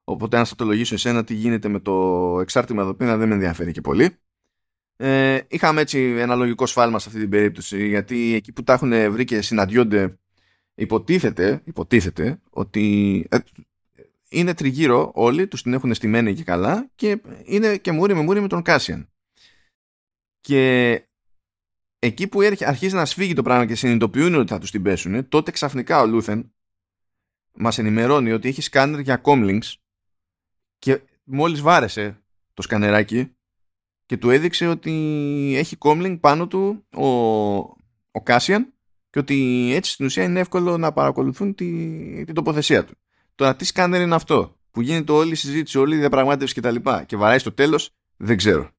Οπότε, 0.03 0.37
αν 0.37 0.45
στρατολογήσω 0.45 0.93
εσένα, 0.93 1.23
τι 1.23 1.33
γίνεται 1.33 1.67
με 1.67 1.79
το 1.79 1.93
εξάρτημα 2.41 2.81
εδώ 2.81 2.93
πέρα 2.93 3.17
δεν 3.17 3.27
με 3.27 3.33
ενδιαφέρει 3.33 3.71
και 3.71 3.81
πολύ. 3.81 4.17
Ε, 4.95 5.39
είχαμε 5.47 5.81
έτσι 5.81 6.15
ένα 6.17 6.35
λογικό 6.35 6.65
σφάλμα 6.65 6.99
σε 6.99 7.09
αυτή 7.09 7.21
την 7.21 7.29
περίπτωση, 7.29 7.87
γιατί 7.87 8.33
εκεί 8.33 8.51
που 8.51 8.63
τα 8.63 8.73
έχουν 8.73 9.11
βρει 9.11 9.23
και 9.23 9.41
συναντιόνται, 9.41 10.19
υποτίθεται, 10.75 11.61
υποτίθεται 11.63 12.41
ότι 12.49 13.25
ε, 13.29 13.37
είναι 14.33 14.53
τριγύρω 14.53 15.11
όλοι, 15.15 15.47
τους 15.47 15.61
την 15.61 15.73
έχουν 15.73 15.93
στημένη 15.93 16.33
και 16.33 16.43
καλά 16.43 16.89
και 16.95 17.21
είναι 17.43 17.77
και 17.77 17.91
μούρη 17.91 18.13
με 18.13 18.21
μούρη 18.21 18.41
με 18.41 18.47
τον 18.47 18.61
Κάσιαν. 18.61 19.09
Και 20.39 21.01
εκεί 21.99 22.27
που 22.27 22.39
αρχίζει 22.65 22.95
να 22.95 23.05
σφίγγει 23.05 23.33
το 23.33 23.41
πράγμα 23.41 23.65
και 23.65 23.75
συνειδητοποιούν 23.75 24.35
ότι 24.35 24.51
θα 24.51 24.59
τους 24.59 24.71
την 24.71 24.81
πέσουν, 24.81 25.27
τότε 25.29 25.51
ξαφνικά 25.51 26.01
ο 26.01 26.05
Λούθεν 26.05 26.53
μας 27.53 27.77
ενημερώνει 27.77 28.31
ότι 28.31 28.47
έχει 28.47 28.61
σκάνερ 28.61 28.99
για 28.99 29.21
comlinks 29.23 29.73
και 30.79 31.01
μόλις 31.23 31.61
βάρεσε 31.61 32.23
το 32.53 32.61
σκανεράκι 32.61 33.35
και 34.05 34.17
του 34.17 34.29
έδειξε 34.29 34.67
ότι 34.67 34.91
έχει 35.55 35.77
comlink 35.79 36.17
πάνω 36.19 36.47
του 36.47 36.85
ο, 36.95 37.07
ο 38.11 38.21
Κάσιαν 38.23 38.73
και 39.09 39.19
ότι 39.19 39.69
έτσι 39.73 39.91
στην 39.91 40.05
ουσία 40.05 40.23
είναι 40.23 40.39
εύκολο 40.39 40.77
να 40.77 40.93
παρακολουθούν 40.93 41.55
τη, 41.55 41.65
την 42.25 42.33
τοποθεσία 42.33 42.85
του. 42.85 42.97
Τώρα 43.35 43.55
τι 43.55 43.65
σκάνερ 43.65 44.01
είναι 44.01 44.15
αυτό 44.15 44.57
που 44.71 44.81
γίνεται 44.81 45.11
όλη 45.11 45.31
η 45.31 45.35
συζήτηση, 45.35 45.77
όλη 45.77 45.95
η 45.95 45.99
διαπραγμάτευση 45.99 46.53
κτλ. 46.53 46.75
Και, 46.75 47.03
και 47.05 47.15
βαράει 47.15 47.39
στο 47.39 47.51
τέλος, 47.51 47.89
δεν 48.17 48.37
ξέρω. 48.37 48.69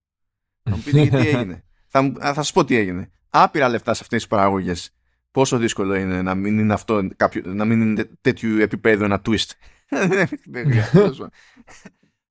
Θα 0.63 0.77
μου 0.77 0.83
πείτε 0.85 1.07
τι 1.07 1.29
έγινε. 1.29 1.65
θα, 1.89 2.13
θα 2.19 2.35
σας 2.35 2.53
πω 2.53 2.65
τι 2.65 2.77
έγινε. 2.77 3.11
Άπειρα 3.29 3.69
λεφτά 3.69 3.95
σε 3.95 4.01
αυτές 4.03 4.19
τις 4.19 4.29
παραγωγές. 4.29 4.95
Πόσο 5.31 5.59
δύσκολο 5.59 5.95
είναι 5.95 6.23
να 6.23 6.35
μην 6.35 6.59
είναι 6.59 6.73
αυτό, 6.73 7.09
κάποιο, 7.17 7.43
να 7.45 7.65
μην 7.65 7.81
είναι 7.81 8.11
τέτοιου 8.21 8.59
επίπεδου 8.59 9.05
ένα 9.05 9.23
twist. 9.27 9.51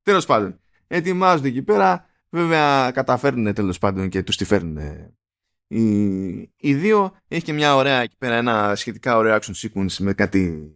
Τέλος 0.03 0.26
πάντων, 0.26 0.59
ετοιμάζονται 0.88 1.47
εκεί 1.47 1.61
πέρα. 1.61 2.05
Βέβαια, 2.30 2.91
καταφέρνουν 2.91 3.53
τέλος 3.53 3.78
πάντων 3.78 4.09
και 4.09 4.24
τους 4.24 4.38
τη 4.38 4.45
φέρνουν. 4.45 4.78
Οι, 5.67 5.88
οι 6.55 6.74
δύο 6.74 7.15
έχει 7.28 7.43
και 7.43 7.53
μια 7.53 7.76
ωραία 7.76 8.01
εκεί 8.01 8.15
πέρα, 8.17 8.36
ένα 8.36 8.76
σχετικά 8.76 9.17
ωραίο 9.17 9.39
action 9.41 9.53
sequence 9.53 9.95
με 9.99 10.13
κάτι 10.13 10.74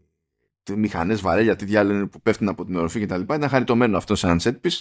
μηχανές 0.76 1.22
βαρέλια, 1.22 1.56
τι 1.56 1.66
διάλογο 1.66 2.08
που 2.08 2.22
πέφτουν 2.22 2.50
από 2.50 2.66
την 2.66 2.76
οροφή 2.76 3.00
κτλ. 3.00 3.22
Ήταν 3.22 3.50
χαριτωμένο 3.50 3.98
αυτό 3.98 4.16
σαν 4.16 4.40
set 4.42 4.56
piece. 4.62 4.80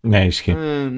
Ναι, 0.00 0.24
ισχύει. 0.24 0.50
Ε, 0.50 0.90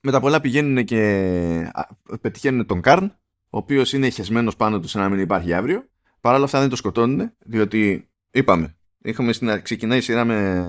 μετά 0.00 0.20
πολλά 0.20 0.40
πηγαίνουν 0.40 0.84
και 0.84 1.72
πετυχαίνουν 2.20 2.66
τον 2.66 2.80
Καρν, 2.80 3.04
ο 3.50 3.58
οποίος 3.58 3.92
είναι 3.92 4.08
χεσμένος 4.08 4.56
πάνω 4.56 4.80
του 4.80 4.88
σαν 4.88 5.02
να 5.02 5.08
μην 5.08 5.20
υπάρχει 5.20 5.52
αύριο. 5.52 5.88
Παρ' 6.20 6.34
όλα 6.34 6.44
αυτά 6.44 6.60
δεν 6.60 6.68
το 6.68 6.76
σκοτώνουν, 6.76 7.32
διότι 7.38 8.08
είπαμε, 8.30 8.76
είχαμε 8.98 9.32
στην, 9.32 9.62
ξεκινάει 9.62 9.98
η 9.98 10.00
σειρά 10.00 10.24
με, 10.24 10.66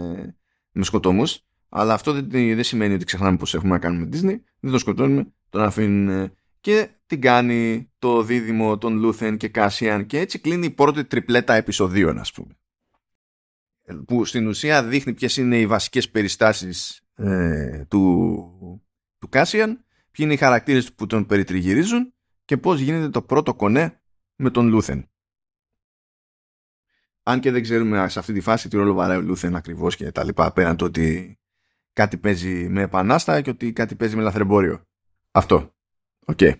με 0.72 0.84
σκοτωμούς, 0.84 1.45
αλλά 1.70 1.93
αυτό 1.93 2.14
δεν, 2.14 2.30
δεν 2.30 2.64
σημαίνει 2.64 2.93
ότι 2.93 3.06
ξεχνάμε 3.06 3.38
πώ 3.38 3.45
έχουμε 3.54 3.72
να 3.72 3.80
κάνουμε 3.80 4.10
Disney. 4.12 4.39
Δεν 4.60 4.72
το 4.72 4.78
σκοτώνουμε, 4.78 5.28
τον 5.50 5.62
αφήνουν 5.62 6.32
και 6.60 6.89
την 7.10 7.22
κάνει 7.22 7.91
το 7.99 8.24
δίδυμο 8.24 8.78
των 8.78 8.97
Λούθεν 8.97 9.38
και 9.38 9.47
Κάσιαν 9.47 10.05
και 10.05 10.20
έτσι 10.20 10.39
κλείνει 10.39 10.66
η 10.66 10.70
πρώτη 10.70 11.05
τριπλέτα 11.05 11.53
επεισοδίων 11.53 12.18
ας 12.18 12.32
πούμε 12.32 12.57
που 14.05 14.26
στην 14.26 14.47
ουσία 14.47 14.84
δείχνει 14.84 15.14
ποιες 15.14 15.38
είναι 15.38 15.60
οι 15.60 15.68
βασικές 15.68 16.10
περιστάσεις 16.10 17.01
ε, 17.16 17.86
του, 17.86 18.84
του 19.18 19.30
Κάσιαν 19.30 19.76
ποιοι 20.12 20.16
είναι 20.18 20.34
οι 20.34 20.38
χαρακτήρες 20.38 20.93
που 20.93 21.05
τον 21.05 21.26
περιτριγυρίζουν 21.26 22.14
και 22.45 22.57
πώς 22.57 22.80
γίνεται 22.80 23.10
το 23.10 23.22
πρώτο 23.22 23.55
κονέ 23.55 24.01
με 24.36 24.49
τον 24.49 24.68
Λούθεν 24.68 25.10
αν 27.24 27.39
και 27.39 27.51
δεν 27.51 27.62
ξέρουμε 27.62 28.10
σε 28.10 28.20
αυτή 28.20 28.34
τη 28.34 28.41
φάση 28.41 28.70
τι 28.70 28.78
ρόλο 28.78 28.93
βαράει 28.93 29.18
ο 29.18 29.22
Λούθεν 29.22 29.55
ακριβώς 29.55 29.95
και 29.95 30.12
τα 30.12 30.24
λοιπά 30.24 30.53
πέραν 30.53 30.76
το 30.76 30.86
ότι 30.86 31.38
κάτι 31.93 32.18
παίζει 32.18 32.70
με 32.70 32.82
επανάστα 32.82 33.41
και 33.41 33.49
ότι 33.49 33.74
κάτι 33.74 33.95
παίζει 33.95 34.16
με 34.16 34.22
λαθρεμπόριο 34.22 34.84
αυτό 35.32 35.74
Οκ. 36.26 36.38
Okay. 36.41 36.53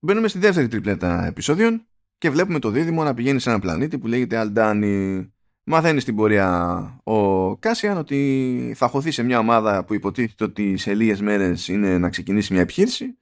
Μπαίνουμε 0.00 0.28
στη 0.28 0.38
δεύτερη 0.38 0.68
τριπλέτα 0.68 1.26
επεισόδιων 1.26 1.86
και 2.18 2.30
βλέπουμε 2.30 2.58
το 2.58 2.70
δίδυμο 2.70 3.04
να 3.04 3.14
πηγαίνει 3.14 3.40
σε 3.40 3.50
ένα 3.50 3.58
πλανήτη 3.58 3.98
που 3.98 4.06
λέγεται 4.06 4.36
Αλντάνι. 4.36 5.32
Μαθαίνεις 5.62 6.02
στην 6.02 6.16
πορεία 6.16 7.00
ο 7.04 7.56
Κάσιαν 7.56 7.96
ότι 7.96 8.72
θα 8.76 8.88
χωθεί 8.88 9.10
σε 9.10 9.22
μια 9.22 9.38
ομάδα 9.38 9.84
που 9.84 9.94
υποτίθεται 9.94 10.44
ότι 10.44 10.76
σε 10.76 10.94
λίγες 10.94 11.20
μέρες 11.20 11.68
είναι 11.68 11.98
να 11.98 12.08
ξεκινήσει 12.08 12.52
μια 12.52 12.62
επιχείρηση. 12.62 13.18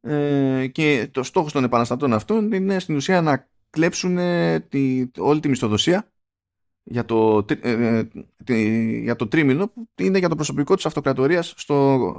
Ε, 0.00 0.66
και 0.66 1.08
το 1.10 1.22
στόχος 1.22 1.52
των 1.52 1.64
επαναστατών 1.64 2.12
αυτών 2.12 2.52
είναι 2.52 2.78
στην 2.78 2.96
ουσία 2.96 3.20
να 3.20 3.48
κλέψουν 3.70 4.18
τη, 4.68 5.10
όλη 5.18 5.40
τη 5.40 5.48
μισθοδοσία 5.48 6.12
για 6.82 7.04
το, 7.04 7.44
ε, 7.60 7.72
ε, 8.44 8.62
για 9.02 9.16
το 9.16 9.28
τρίμηνο 9.28 9.68
που 9.68 9.88
είναι 9.98 10.18
για 10.18 10.28
το 10.28 10.34
προσωπικό 10.34 10.74
της 10.74 10.86
αυτοκρατορίας 10.86 11.54
στο, 11.56 12.18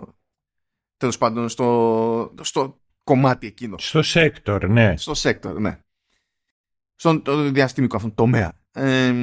τέλος 0.97 1.17
πάντων 1.17 1.49
στο, 1.49 2.33
στο 2.41 2.79
κομμάτι 3.03 3.47
εκείνο. 3.47 3.77
Στο 3.77 4.01
sector, 4.01 4.67
ναι. 4.67 4.97
Στο 4.97 5.13
sector, 5.13 5.59
ναι. 5.59 5.79
Στον 6.95 7.21
το 7.21 7.49
διαστημικό 7.49 7.95
αυτόν 7.95 8.13
τομέα. 8.13 8.53
Ε, 8.71 9.13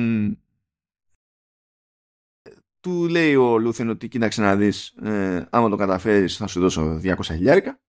του 2.80 3.08
λέει 3.08 3.34
ο 3.34 3.58
Λούθεν 3.58 3.88
ότι 3.88 4.08
κοίταξε 4.08 4.40
να 4.40 4.56
δεις 4.56 4.88
ε, 4.88 5.46
άμα 5.50 5.68
το 5.68 5.76
καταφέρεις 5.76 6.36
θα 6.36 6.46
σου 6.46 6.60
δώσω 6.60 7.00
200 7.02 7.14
χιλιάρικα 7.22 7.80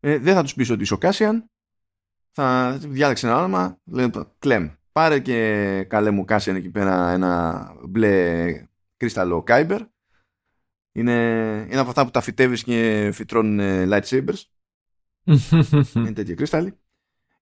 ε, 0.00 0.18
δεν 0.18 0.34
θα 0.34 0.42
τους 0.42 0.54
πεις 0.54 0.70
ότι 0.70 0.82
είσαι 0.82 0.94
ο 0.94 0.98
Κάσιαν 0.98 1.50
θα 2.30 2.78
διάλεξε 2.80 3.26
ένα 3.26 3.38
όνομα 3.38 3.78
λένε 3.84 4.10
το 4.10 4.34
Κλέμ 4.38 4.68
πάρε 4.92 5.20
και 5.20 5.84
καλέ 5.88 6.10
μου 6.10 6.24
Κάσιαν 6.24 6.56
εκεί 6.56 6.70
πέρα 6.70 7.10
ένα 7.10 7.72
μπλε 7.88 8.46
κρίσταλο 8.96 9.42
Κάιμπερ 9.42 9.82
είναι, 10.92 11.12
είναι 11.70 11.80
από 11.80 11.88
αυτά 11.88 12.04
που 12.04 12.10
τα 12.10 12.20
φυτεύει 12.20 12.62
και 12.62 13.10
φυτρώνουν 13.12 13.58
ε, 13.60 13.86
lightsabers. 13.90 14.42
Είναι 15.94 16.12
τέτοια 16.18 16.34
κρυστάλλι. 16.34 16.76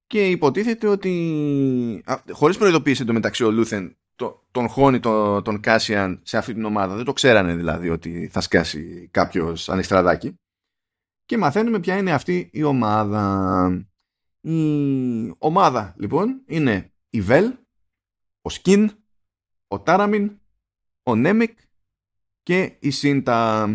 Και 0.06 0.28
υποτίθεται 0.28 0.86
ότι 0.86 2.04
χωρίς 2.30 2.58
προειδοποίηση 2.58 3.04
το 3.04 3.12
μεταξύ 3.12 3.44
ο 3.44 3.50
Λούθεν 3.50 3.96
το, 4.20 4.46
τον 4.50 4.68
χώνει 4.68 5.00
τον, 5.00 5.42
τον 5.42 5.60
Κάσιαν 5.60 6.20
σε 6.22 6.36
αυτή 6.36 6.54
την 6.54 6.64
ομάδα. 6.64 6.96
Δεν 6.96 7.04
το 7.04 7.12
ξέρανε 7.12 7.54
δηλαδή 7.54 7.88
ότι 7.88 8.28
θα 8.32 8.40
σκάσει 8.40 9.08
κάποιος 9.10 9.68
ανιστραδάκι. 9.68 10.38
Και 11.24 11.38
μαθαίνουμε 11.38 11.80
ποια 11.80 11.96
είναι 11.96 12.12
αυτή 12.12 12.50
η 12.52 12.62
ομάδα. 12.62 13.86
Η 14.40 15.34
ομάδα 15.38 15.94
λοιπόν 15.98 16.42
είναι 16.46 16.92
η 17.10 17.20
Βέλ, 17.20 17.54
ο 18.42 18.50
Σκιν, 18.50 18.90
ο 19.68 19.80
Τάραμιν, 19.80 20.40
ο 21.02 21.14
Νέμικ 21.14 21.58
και 22.42 22.76
η 22.78 22.90
Σύντα. 22.90 23.68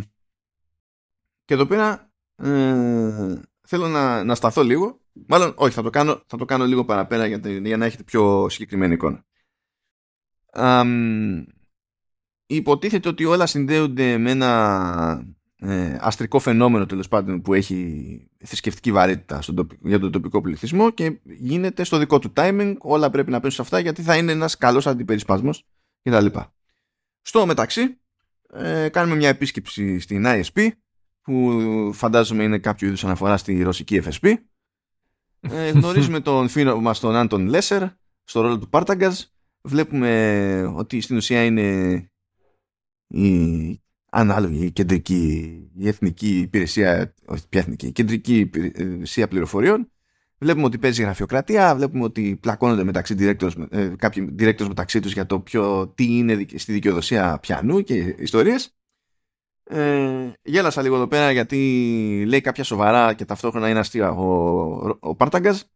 Και 1.46 1.54
εδώ 1.54 1.66
πέρα 1.66 2.12
ε, 2.36 3.42
θέλω 3.66 3.88
να, 3.88 4.24
να 4.24 4.36
σταθώ 4.36 4.64
λίγο. 4.64 5.00
Μάλλον 5.28 5.54
όχι, 5.56 5.74
θα 5.74 5.82
το 5.82 5.90
κάνω, 5.90 6.24
θα 6.28 6.38
το 6.38 6.46
κάνω 6.46 6.66
λίγο 6.66 6.86
παραπέρα 6.86 7.26
για, 7.26 7.42
για 7.64 7.78
να 7.78 7.86
έχετε 7.86 8.04
πιο 8.04 8.50
συγκεκριμένη 8.50 8.94
εικόνα. 8.94 9.26
υποτίθεται 12.46 13.10
ότι 13.10 13.26
όλα 13.26 13.46
συνδέονται 13.46 14.18
με 14.18 14.32
ένα 14.32 15.36
ε, 15.58 15.98
αστρικό 16.00 16.40
φαινόμενο 16.40 16.86
τέλος 16.86 17.08
πάντων 17.08 17.42
που 17.42 17.54
έχει 17.54 18.30
θρησκευτική 18.46 18.92
βαρύτητα 18.92 19.42
στον 19.42 19.68
για 19.82 20.00
τον 20.00 20.12
τοπικό 20.12 20.42
πληθυσμό 20.42 20.92
και 20.92 21.20
γίνεται 21.24 21.84
στο 21.84 21.98
δικό 21.98 22.20
του 22.20 22.34
timing. 22.36 22.76
Όλα 22.80 23.10
πρέπει 23.10 23.32
να 23.32 23.40
πέσουν 23.40 23.56
σε 23.56 23.62
αυτά 23.62 23.80
γιατί 23.80 24.02
θα 24.02 24.18
είναι 24.18 24.32
ένας 24.32 24.58
καλός 24.58 24.88
αντιπερισπάσμος 24.88 25.66
κτλ. 26.02 26.26
Στο 27.22 27.46
μεταξύ, 27.46 28.00
ε, 28.54 28.90
κάνουμε 28.90 29.16
μια 29.16 29.30
επίσκεψη 29.30 30.00
στην 30.00 30.24
ISP 30.28 30.70
που 31.26 31.92
φαντάζομαι 31.94 32.44
είναι 32.44 32.58
κάποιο 32.58 32.88
είδους 32.88 33.04
αναφορά 33.04 33.38
στη 33.38 33.62
ρωσική 33.64 34.02
FSP. 34.06 34.34
Ε, 35.50 35.70
γνωρίζουμε 35.70 36.20
τον 36.20 36.48
φίλο 36.48 36.82
μας 36.82 37.00
τον 37.00 37.16
Άντων 37.16 37.48
Λέσερ 37.48 37.84
στο 38.24 38.42
ρόλο 38.42 38.60
του 38.60 38.70
Πάρταγκαζ. 38.70 39.22
Βλέπουμε 39.62 40.74
ότι 40.76 41.02
στην 41.02 41.16
ουσία 41.18 41.44
είναι 41.44 42.10
η 43.08 43.82
ανάλογη 44.12 44.72
κεντρική, 44.72 45.60
η 45.78 45.88
εθνική 45.88 46.40
υπηρεσία, 46.40 47.14
όχι 47.26 47.48
πια 47.50 47.60
εθνική, 47.60 47.88
η 47.88 47.92
κεντρική 47.92 48.40
υπηρεσία 48.40 49.28
πληροφοριών. 49.28 49.92
Βλέπουμε 50.38 50.66
ότι 50.66 50.78
παίζει 50.78 51.02
γραφειοκρατία, 51.02 51.76
βλέπουμε 51.76 52.04
ότι 52.04 52.38
πλακώνονται 52.42 52.84
μεταξύ 52.84 53.16
directors, 53.20 53.52
ε, 53.70 53.94
κάποιοι 53.98 54.36
directors 54.40 54.68
μεταξύ 54.68 55.00
τους 55.00 55.14
για 55.14 55.26
το 55.26 55.40
ποιο, 55.40 55.88
τι 55.96 56.18
είναι 56.18 56.46
στη 56.56 56.72
δικαιοδοσία 56.72 57.38
πιανού 57.42 57.82
και 57.82 58.16
ιστορίες. 58.18 58.75
Ε, 59.68 60.32
γέλασα 60.44 60.82
λίγο 60.82 60.96
εδώ 60.96 61.08
πέρα 61.08 61.32
γιατί 61.32 62.24
λέει 62.28 62.42
κάποια 62.42 62.64
σοβαρά 62.64 63.14
και 63.14 63.26
ταυτόχρονα 63.26 63.70
είναι 63.70 63.80
αστεία. 63.80 64.12
Ο, 64.12 64.98
ο 65.00 65.16
Πάρταγκας 65.16 65.70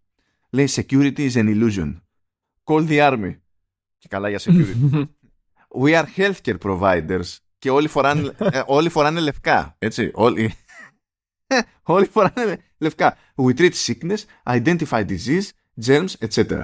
λέει 0.50 0.68
security 0.72 1.32
is 1.32 1.34
an 1.34 1.56
illusion. 1.56 2.02
Call 2.64 2.88
the 2.88 3.12
army. 3.12 3.38
Και 3.98 4.08
καλά 4.08 4.30
για 4.30 4.40
security. 4.40 5.04
We 5.82 5.94
are 5.94 6.06
healthcare 6.18 6.58
providers 6.60 7.38
και 7.60 7.70
όλοι 7.70 7.88
φοράνε, 7.88 8.36
ε, 8.52 8.62
όλοι 8.66 8.90
φοράνε 8.90 9.20
λευκά. 9.20 9.76
Έτσι, 9.78 10.12
όλοι, 10.14 10.54
όλοι 11.84 12.06
φοράνε 12.06 12.58
λευκά. 12.78 13.18
We 13.36 13.58
treat 13.58 13.72
sickness, 13.86 14.18
identify 14.46 15.06
disease, 15.06 15.50
germs, 15.86 16.14
etc. 16.20 16.62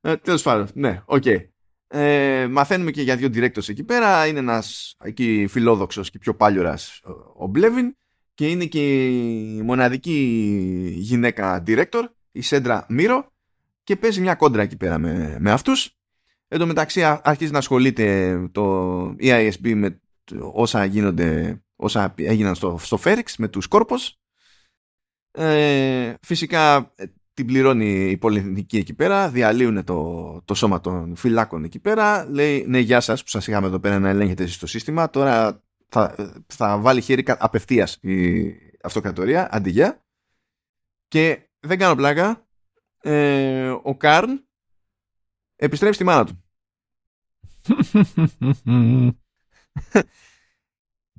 Ε, 0.00 0.16
Τέλος 0.16 0.42
πάντων, 0.42 0.68
ναι, 0.74 1.02
οκ. 1.04 1.22
Okay. 1.26 1.48
Ε, 1.96 2.46
μαθαίνουμε 2.50 2.90
και 2.90 3.02
για 3.02 3.16
δύο 3.16 3.28
directors 3.34 3.68
εκεί 3.68 3.84
πέρα. 3.84 4.26
Είναι 4.26 4.38
ένας 4.38 4.96
εκεί 5.04 5.46
φιλόδοξος 5.48 6.10
και 6.10 6.18
πιο 6.18 6.34
πάλιορας 6.34 7.00
ο 7.36 7.46
Μπλέβιν 7.46 7.96
και 8.34 8.50
είναι 8.50 8.64
και 8.64 9.06
η 9.06 9.62
μοναδική 9.62 10.18
γυναίκα 10.96 11.62
director, 11.66 12.04
η 12.32 12.40
Σέντρα 12.40 12.86
Μύρο 12.88 13.32
και 13.84 13.96
παίζει 13.96 14.20
μια 14.20 14.34
κόντρα 14.34 14.62
εκεί 14.62 14.76
πέρα 14.76 14.98
με, 14.98 15.36
με 15.40 15.50
αυτούς. 15.50 15.96
Εν 16.48 16.58
τω 16.58 16.66
μεταξύ 16.66 17.02
αρχίζει 17.22 17.52
να 17.52 17.58
ασχολείται 17.58 18.38
το 18.52 19.00
EISB 19.20 19.74
με 19.74 20.00
όσα 20.52 20.84
γίνονται, 20.84 21.62
όσα 21.76 22.14
έγιναν 22.16 22.54
στο, 22.54 22.76
στο 22.80 22.96
Φέριξ 22.96 23.36
με 23.36 23.48
τους 23.48 23.66
κόρπος. 23.66 24.18
Ε, 25.30 26.14
φυσικά 26.20 26.92
ε, 26.96 27.04
την 27.34 27.46
πληρώνει 27.46 28.10
η 28.10 28.16
πολυεθνική 28.16 28.76
εκεί 28.76 28.94
πέρα, 28.94 29.28
διαλύουν 29.28 29.84
το, 29.84 30.40
το 30.44 30.54
σώμα 30.54 30.80
των 30.80 31.16
φυλάκων 31.16 31.64
εκεί 31.64 31.78
πέρα, 31.78 32.28
λέει 32.30 32.64
ναι 32.68 32.78
γεια 32.78 33.00
σας 33.00 33.22
που 33.22 33.28
σας 33.28 33.46
είχαμε 33.46 33.66
εδώ 33.66 33.78
πέρα 33.78 33.98
να 33.98 34.08
ελέγχετε 34.08 34.42
εσείς 34.42 34.58
το 34.58 34.66
σύστημα, 34.66 35.10
τώρα 35.10 35.62
θα, 35.88 36.32
θα 36.46 36.78
βάλει 36.78 37.00
χέρι 37.00 37.24
απευθείας 37.26 37.98
η 38.00 38.54
αυτοκρατορία, 38.82 39.48
αντί 39.54 39.94
Και 41.08 41.48
δεν 41.60 41.78
κάνω 41.78 41.94
πλάκα, 41.94 42.46
ε, 43.02 43.68
ο 43.82 43.96
Καρν 43.96 44.46
επιστρέφει 45.56 45.94
στη 45.94 46.04
μάνα 46.04 46.24
του. 46.24 46.44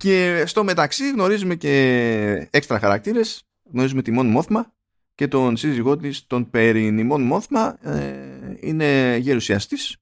και 0.01 0.43
στο 0.45 0.63
μεταξύ 0.63 1.11
γνωρίζουμε 1.11 1.55
και 1.55 2.47
έξτρα 2.51 2.79
χαρακτήρες. 2.79 3.43
Γνωρίζουμε 3.71 4.01
τη 4.01 4.11
Μον 4.11 4.27
Μόθμα 4.27 4.74
και 5.15 5.27
τον 5.27 5.57
σύζυγό 5.57 5.97
της, 5.97 6.27
τον 6.27 6.49
Περιν. 6.49 6.97
Η 6.97 7.03
Μον 7.03 7.21
Μόθμα 7.21 7.77
ε, 7.81 8.57
είναι 8.59 9.17
γερουσιαστής 9.17 9.97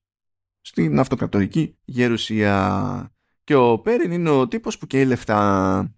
στην 0.60 0.98
αυτοκρατορική 0.98 1.76
γερουσία. 1.84 3.08
Και 3.44 3.54
ο 3.54 3.78
Πέριν 3.78 4.12
είναι 4.12 4.30
ο 4.30 4.48
τύπος 4.48 4.78
που 4.78 4.86
καίει 4.86 5.04
λεφτά. 5.04 5.94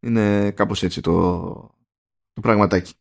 Είναι 0.00 0.50
κάπως 0.50 0.82
έτσι 0.82 1.00
το, 1.00 1.40
το 2.32 2.40
πραγματάκι. 2.40 2.92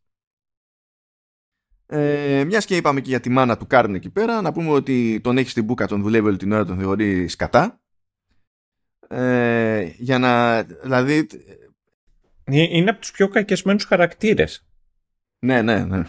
Ε, 1.86 2.44
Μιας 2.44 2.66
και 2.66 2.76
είπαμε 2.76 3.02
και 3.02 3.10
για 3.10 3.20
τη 3.20 3.30
μάνα 3.30 3.58
του 3.58 3.68
Κάρν 3.68 3.96
εκεί 3.96 4.10
πέρα, 4.10 4.42
να 4.42 4.52
πούμε 4.52 4.70
ότι 4.70 5.20
τον 5.24 5.38
έχει 5.38 5.50
στην 5.50 5.64
μπουκα, 5.64 5.88
τον 5.88 6.02
δουλεύει 6.02 6.28
όλη 6.28 6.38
την 6.38 6.52
ώρα, 6.52 6.66
τον 6.66 6.78
θεωρεί 6.80 7.28
σκατά. 7.28 7.82
Ε, 9.08 9.92
για 9.98 10.20
να. 10.20 10.64
Δηλαδή. 10.64 11.28
Ε, 12.44 12.62
είναι 12.62 12.90
από 12.90 13.00
τους 13.00 13.12
πιο 13.12 13.28
κακεσμένου 13.28 13.80
χαρακτήρες. 13.88 14.66
Ναι, 15.44 15.62
ναι, 15.62 15.86
ναι. 15.86 16.04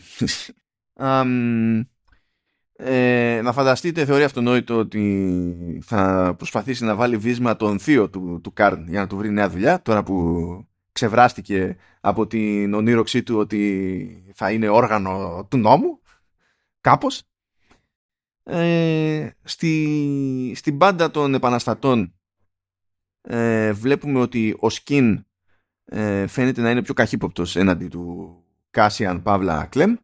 ε, 2.72 3.41
να 3.43 3.53
φανταστείτε, 3.53 4.05
θεωρεί 4.05 4.22
αυτονόητο 4.22 4.78
ότι 4.78 5.80
θα 5.82 6.35
προσπαθήσει 6.37 6.85
να 6.85 6.95
βάλει 6.95 7.16
βίσμα 7.16 7.57
τον 7.57 7.78
θείο 7.78 8.11
του, 8.11 8.41
του 8.43 8.53
Κάρν 8.53 8.89
για 8.89 9.01
να 9.01 9.07
του 9.07 9.16
βρει 9.16 9.30
νέα 9.30 9.49
δουλειά, 9.49 9.82
τώρα 9.82 10.03
που 10.03 10.68
ξεβράστηκε 10.93 11.76
από 12.01 12.26
την 12.26 12.74
ονείροξή 12.74 13.22
του 13.22 13.37
ότι 13.37 14.32
θα 14.35 14.53
είναι 14.53 14.68
όργανο 14.68 15.47
του 15.51 15.57
νόμου 15.57 16.01
κάπως 16.80 17.22
ε, 18.43 19.30
στη, 19.43 20.53
στην 20.57 20.78
πάντα 20.78 21.11
των 21.11 21.35
επαναστατών 21.35 22.14
ε, 23.20 23.72
βλέπουμε 23.72 24.20
ότι 24.20 24.57
ο 24.59 24.70
Σκιν 24.70 25.26
ε, 25.85 26.26
φαίνεται 26.26 26.61
να 26.61 26.70
είναι 26.70 26.82
πιο 26.82 26.95
καχύποπτος 26.95 27.57
έναντι 27.57 27.89
του 27.89 28.39
Κάσιαν 28.75 29.22
Παύλα 29.22 29.66
Κλέμ. 29.66 29.95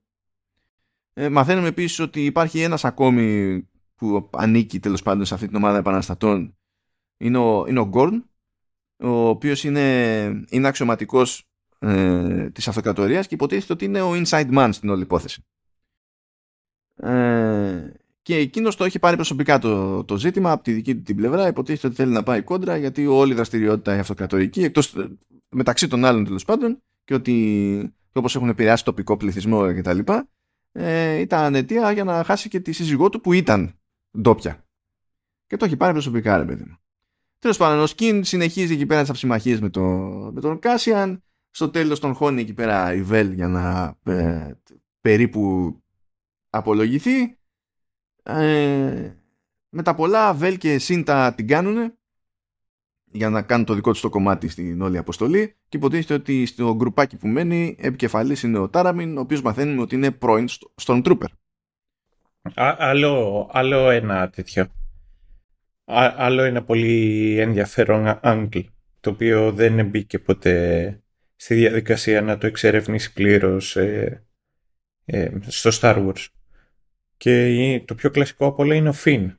Ε, 1.13 1.29
μαθαίνουμε 1.29 1.69
επίσης 1.69 1.99
ότι 1.99 2.25
υπάρχει 2.25 2.61
ένας 2.61 2.85
ακόμη 2.85 3.59
που 3.95 4.31
ανήκει 4.33 4.81
τέλος 4.81 5.03
πάντων 5.03 5.25
σε 5.25 5.35
αυτή 5.35 5.47
την 5.47 5.57
ομάδα 5.57 5.79
επαναστατών. 5.79 6.57
Είναι 7.17 7.39
ο, 7.39 7.67
είναι 7.67 7.81
ο 7.81 7.87
Γκόρν 7.87 8.25
ο 9.03 9.29
οποίος 9.29 9.65
είναι, 9.65 10.25
είναι 10.49 10.69
αξιωματικός 10.69 11.45
ε, 11.79 12.51
της 12.51 12.69
αυτοκρατορίας 12.69 13.27
και 13.27 13.35
υποτίθεται 13.35 13.73
ότι 13.73 13.85
είναι 13.85 14.03
ο 14.03 14.13
inside 14.13 14.51
man 14.55 14.69
στην 14.73 14.89
όλη 14.89 15.03
υπόθεση. 15.03 15.45
Ε, 16.97 17.93
και 18.23 18.37
εκείνος 18.37 18.77
το 18.77 18.85
έχει 18.85 18.99
πάρει 18.99 19.17
προσωπικά 19.17 19.59
το, 19.59 20.05
το 20.05 20.17
ζήτημα 20.17 20.53
από 20.53 20.63
τη 20.63 20.73
δική 20.73 20.95
του 20.95 21.03
την 21.03 21.17
πλευρά. 21.17 21.47
Υποτίθεται 21.47 21.87
ότι 21.87 21.97
θέλει 21.97 22.13
να 22.13 22.23
πάει 22.23 22.43
κόντρα 22.43 22.77
γιατί 22.77 23.07
όλη 23.07 23.33
η 23.33 23.35
δραστηριότητα 23.35 23.91
είναι 23.91 24.01
αυτοκρατορική 24.01 24.63
εκτός, 24.63 24.95
μεταξύ 25.49 25.89
των 25.89 26.05
άλλων 26.05 26.25
τέλος 26.25 26.45
πάντων 26.45 26.83
και 27.05 27.15
ότι 27.15 27.95
όπως 28.13 28.37
έχουν 28.37 28.49
επηρεάσει 28.49 28.85
τοπικό 28.85 29.17
πληθυσμό 29.17 29.73
και 29.73 29.83
τα 29.83 29.93
λοιπά 29.93 30.29
ε, 30.73 31.15
ήταν 31.15 31.55
αιτία 31.55 31.93
για 31.93 32.05
να 32.05 32.25
χάσει 32.25 32.49
και 32.49 32.61
τη 32.61 32.73
σύζυγό 32.73 33.09
του 33.09 33.21
που 33.21 33.33
ήταν 33.33 33.79
ντόπια 34.21 34.65
και 35.47 35.57
το 35.57 35.65
έχει 35.65 35.77
πάρει 35.77 35.93
προσωπικά 35.93 36.37
ρε 36.37 36.45
παιδί 36.45 36.65
μου 36.69 36.81
Τέλος 37.41 37.57
πάντων, 37.57 37.81
ο 37.81 37.87
Σκιν 37.87 38.25
συνεχίζει 38.25 38.73
εκεί 38.73 38.87
πέρα 38.87 39.01
τις 39.01 39.11
αψημαχίες 39.11 39.61
με, 39.61 39.69
το, 39.69 39.81
με 40.33 40.41
τον 40.41 40.59
Κάσιαν. 40.59 41.23
Στο 41.51 41.71
τέλος 41.71 42.01
τον 42.01 42.15
χώνει 42.15 42.41
εκεί 42.41 42.55
πέρα 42.55 42.95
η 42.95 43.03
Βέλ 43.03 43.33
για 43.33 43.49
να 43.49 43.97
ε, 44.05 44.51
περίπου 45.01 45.75
απολογηθεί. 46.51 47.39
Ε, 48.23 49.13
με 49.69 49.83
τα 49.83 49.95
πολλά, 49.95 50.35
Βέλ 50.35 50.59
και 50.59 50.79
Σίντα 50.79 51.35
την 51.35 51.47
κάνουν 51.47 51.99
για 53.11 53.31
να 53.31 53.43
κάνουν 53.43 53.65
το 53.65 53.75
δικό 53.75 53.93
του 53.93 54.01
το 54.01 54.09
κομμάτι 54.09 54.49
στην 54.49 54.83
όλη 54.83 54.99
αποστολή 54.99 55.55
και 55.69 55.77
υποτίθεται 55.77 56.15
ότι 56.15 56.47
στο 56.47 56.75
γκρουπάκι 56.75 57.17
που 57.17 57.29
μένει 57.29 57.77
επικεφαλής 57.79 58.43
είναι 58.43 58.59
ο 58.59 58.69
Τάραμιν 58.69 59.17
ο 59.17 59.21
οποίος 59.21 59.43
μαθαίνουμε 59.43 59.81
ότι 59.81 59.95
είναι 59.95 60.11
πρώην 60.11 60.49
Stormtrooper. 60.85 61.25
Άλλο, 62.55 63.49
άλλο 63.53 63.91
ένα 63.91 64.31
τέτοιο 64.31 64.67
άλλο 65.93 66.43
ένα 66.43 66.63
πολύ 66.63 67.39
ενδιαφέρον 67.39 68.21
angle, 68.23 68.65
το 69.01 69.11
οποίο 69.11 69.53
δεν 69.53 69.87
μπήκε 69.87 70.19
ποτέ 70.19 71.01
στη 71.37 71.55
διαδικασία 71.55 72.23
να 72.23 72.39
το 72.39 72.47
εξερευνήσει 72.47 73.13
πλήρως 73.13 73.77
ε, 73.77 74.25
ε, 75.05 75.31
στο 75.47 75.71
Star 75.73 76.07
Wars. 76.07 76.27
Και 77.17 77.83
το 77.85 77.95
πιο 77.95 78.11
κλασικό 78.11 78.47
από 78.47 78.63
όλα 78.63 78.75
είναι 78.75 78.89
ο 78.89 78.95
Finn, 79.05 79.37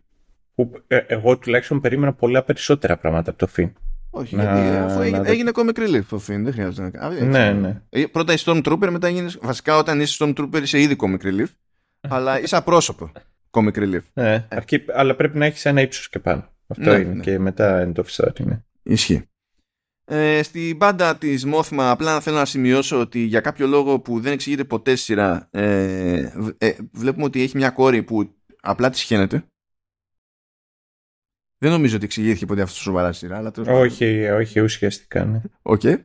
που 0.66 0.82
ε, 0.88 0.98
εγώ 0.98 1.38
τουλάχιστον 1.38 1.82
περίμενα 1.82 2.14
πολλά 2.14 2.44
περισσότερα 2.44 2.98
πράγματα 2.98 3.30
από 3.30 3.40
το 3.46 3.52
Finn. 3.58 3.72
Όχι, 4.10 4.36
να, 4.36 4.44
γιατί 4.44 4.78
αφού 4.78 5.02
έγινε, 5.02 5.30
έγινε 5.30 5.52
comic 5.54 5.80
relief 5.80 6.04
ο 6.10 6.16
Finn, 6.16 6.42
δεν 6.44 6.54
χρειάζεται 6.54 6.82
να 6.82 6.90
κάνει. 6.90 7.22
Ναι, 7.22 7.52
ναι. 7.52 8.08
Πρώτα 8.08 8.34
είσαι 8.34 8.52
Stormtrooper, 8.52 8.88
μετά 8.90 9.10
γίνεις, 9.10 9.38
βασικά 9.42 9.78
όταν 9.78 10.00
είσαι 10.00 10.18
Stormtrooper 10.20 10.60
είσαι 10.62 10.80
ήδη 10.82 10.96
comic 11.00 11.24
relief, 11.24 11.48
αλλά 12.02 12.42
είσαι 12.42 12.56
απρόσωπο 12.56 13.12
comic 13.52 13.74
relief. 13.74 14.02
Ναι, 14.14 14.48
αρκεί, 14.50 14.84
αλλά 14.94 15.16
πρέπει 15.16 15.38
να 15.38 15.46
έχεις 15.46 15.66
ένα 15.66 15.82
ύψος 15.82 16.10
και 16.10 16.20
πάνω. 16.20 16.50
Αυτό 16.68 16.90
ναι, 16.90 16.98
είναι. 16.98 17.14
Ναι. 17.14 17.22
Και 17.24 17.40
μετά 17.40 17.92
end 17.92 18.00
of 18.00 18.06
story 18.06 18.40
είναι. 18.40 18.66
Ισχύει. 18.84 19.26
Ε, 20.06 20.44
στην 20.44 20.78
πάντα 20.78 21.18
της 21.18 21.46
Μόθμα 21.46 21.90
απλά 21.90 22.20
θέλω 22.20 22.38
να 22.38 22.46
σημειώσω 22.46 23.00
ότι 23.00 23.20
για 23.20 23.40
κάποιο 23.40 23.68
λόγο 23.68 24.00
που 24.00 24.20
δεν 24.20 24.34
εξηγείται 24.34 24.64
ποτέ 24.64 24.96
στη 24.96 25.04
σειρά 25.04 25.48
ε, 25.52 26.32
ε, 26.58 26.76
βλέπουμε 26.92 27.26
ότι 27.26 27.42
έχει 27.42 27.58
μια 27.58 27.70
κόρη 27.70 28.04
που 28.04 28.36
απλά 28.62 28.90
της 28.90 29.02
χαίνεται. 29.02 29.44
Δεν 31.64 31.72
νομίζω 31.72 31.96
ότι 31.96 32.06
εξηγήθηκε 32.06 32.46
ποτέ 32.46 32.62
αυτό 32.62 32.80
σοβαρά 32.80 33.12
στη 33.12 33.26
σειρά. 33.26 33.38
Αλλά 33.38 33.52
όχι, 33.68 34.30
όχι 34.30 34.60
ουσιαστικά. 34.60 35.26
Ναι. 35.26 35.42
Okay. 35.62 35.96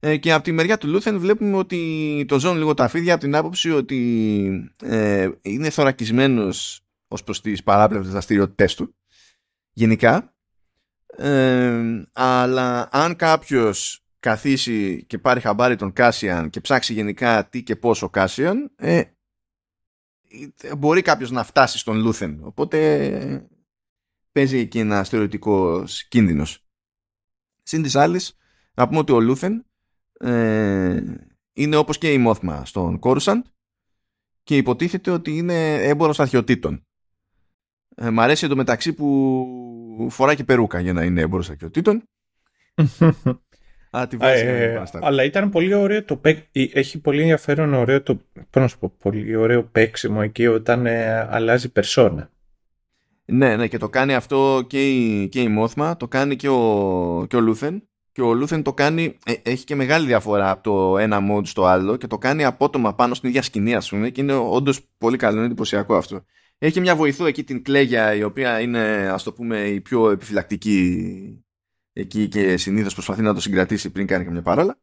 Ε, 0.00 0.16
και 0.16 0.32
από 0.32 0.44
τη 0.44 0.52
μεριά 0.52 0.78
του 0.78 0.88
Λούθεν 0.88 1.18
βλέπουμε 1.18 1.56
ότι 1.56 2.24
το 2.28 2.38
ζώνει 2.38 2.58
λίγο 2.58 2.74
τα 2.74 2.88
φίδια 2.88 3.14
από 3.14 3.22
την 3.22 3.34
άποψη 3.34 3.70
ότι 3.70 4.70
ε, 4.82 5.28
είναι 5.42 5.70
θωρακισμένος 5.70 6.80
ως 7.08 7.24
προς 7.24 7.40
τις 7.40 7.62
παράπλευρες 7.62 8.10
δραστηριότητες 8.10 8.74
του 8.74 8.94
γενικά 9.72 10.34
ε, 11.16 11.82
αλλά 12.12 12.88
αν 12.92 13.16
κάποιος 13.16 14.04
καθίσει 14.20 15.04
και 15.06 15.18
πάρει 15.18 15.40
χαμπάρι 15.40 15.76
τον 15.76 15.92
Κάσιαν 15.92 16.50
και 16.50 16.60
ψάξει 16.60 16.92
γενικά 16.92 17.48
τι 17.48 17.62
και 17.62 17.76
πόσο 17.76 18.08
Κάσιαν 18.08 18.70
ε, 18.76 19.02
μπορεί 20.78 21.02
κάποιος 21.02 21.30
να 21.30 21.44
φτάσει 21.44 21.78
στον 21.78 21.96
Λούθεν 21.96 22.40
οπότε 22.42 23.48
παίζει 24.32 24.58
εκεί 24.58 24.78
ένα 24.78 25.04
θεωρητικό 25.04 25.84
κίνδυνος 26.08 26.64
συν 27.62 27.82
τοις 27.82 27.96
άλλοις 27.96 28.36
να 28.74 28.88
πούμε 28.88 28.98
ότι 28.98 29.12
ο 29.12 29.20
Λούθεν 29.20 29.64
ε, 30.20 31.02
είναι 31.52 31.76
όπως 31.76 31.98
και 31.98 32.12
η 32.12 32.18
Μόθμα 32.18 32.64
στον 32.64 32.98
Κόρουσαντ 32.98 33.44
και 34.42 34.56
υποτίθεται 34.56 35.10
ότι 35.10 35.36
είναι 35.36 35.74
έμπορος 35.74 36.20
αρχαιοτήτων. 36.20 36.86
Ε, 37.94 38.10
μ' 38.10 38.20
αρέσει 38.20 38.54
μεταξύ 38.54 38.92
που 38.92 40.08
φοράει 40.10 40.36
και 40.36 40.44
περούκα 40.44 40.80
για 40.80 40.92
να 40.92 41.04
είναι 41.04 41.20
έμπορος 41.20 41.50
αρχαιοτήτων. 41.50 42.02
Α, 43.90 44.06
τη 44.06 44.16
ε, 44.20 44.82
αλλά 44.92 45.24
ήταν 45.24 45.50
πολύ 45.50 45.74
ωραίο 45.74 46.04
το 46.04 46.20
έχει 46.52 47.00
πολύ 47.00 47.20
ενδιαφέρον 47.20 47.74
ωραίο 47.74 48.02
το 48.02 48.20
πώς 48.50 48.62
να 48.62 48.68
σου 48.68 48.78
πω, 48.78 48.94
πολύ 48.98 49.36
ωραίο 49.36 49.64
παίξιμο 49.64 50.20
εκεί 50.22 50.46
όταν 50.46 50.86
ε, 50.86 51.28
αλλάζει 51.30 51.72
περσόνα. 51.72 52.30
Ναι, 53.32 53.56
ναι, 53.56 53.68
και 53.68 53.78
το 53.78 53.88
κάνει 53.88 54.14
αυτό 54.14 54.64
και 54.66 54.90
η, 54.90 55.28
και 55.28 55.40
η 55.40 55.48
Μόθμα, 55.48 55.96
το 55.96 56.08
κάνει 56.08 56.36
και 56.36 56.48
ο, 56.48 57.26
και 57.28 57.36
ο 57.36 57.40
Λούθεν 57.40 57.88
και 58.18 58.24
ο 58.24 58.34
Λούθεν 58.34 58.62
το 58.62 58.74
κάνει, 58.74 59.18
ε, 59.24 59.32
έχει 59.42 59.64
και 59.64 59.74
μεγάλη 59.74 60.06
διαφορά 60.06 60.50
από 60.50 60.62
το 60.62 60.98
ένα 60.98 61.18
mode 61.30 61.46
στο 61.46 61.64
άλλο 61.64 61.96
και 61.96 62.06
το 62.06 62.18
κάνει 62.18 62.44
απότομα 62.44 62.94
πάνω 62.94 63.14
στην 63.14 63.28
ίδια 63.28 63.42
σκηνή 63.42 63.74
ας 63.74 63.88
πούμε 63.88 64.10
και 64.10 64.20
είναι 64.20 64.34
όντως 64.34 64.80
πολύ 64.98 65.16
καλό, 65.16 65.36
είναι 65.36 65.46
εντυπωσιακό 65.46 65.96
αυτό. 65.96 66.24
Έχει 66.58 66.80
μια 66.80 66.96
βοηθού 66.96 67.24
εκεί 67.24 67.44
την 67.44 67.62
Κλέγια 67.62 68.14
η 68.14 68.22
οποία 68.22 68.60
είναι 68.60 69.08
ας 69.12 69.22
το 69.22 69.32
πούμε 69.32 69.68
η 69.68 69.80
πιο 69.80 70.10
επιφυλακτική 70.10 71.44
εκεί 71.92 72.28
και 72.28 72.56
συνήθως 72.56 72.94
προσπαθεί 72.94 73.22
να 73.22 73.34
το 73.34 73.40
συγκρατήσει 73.40 73.90
πριν 73.90 74.06
κάνει 74.06 74.24
καμιά 74.24 74.42
παρόλα. 74.42 74.78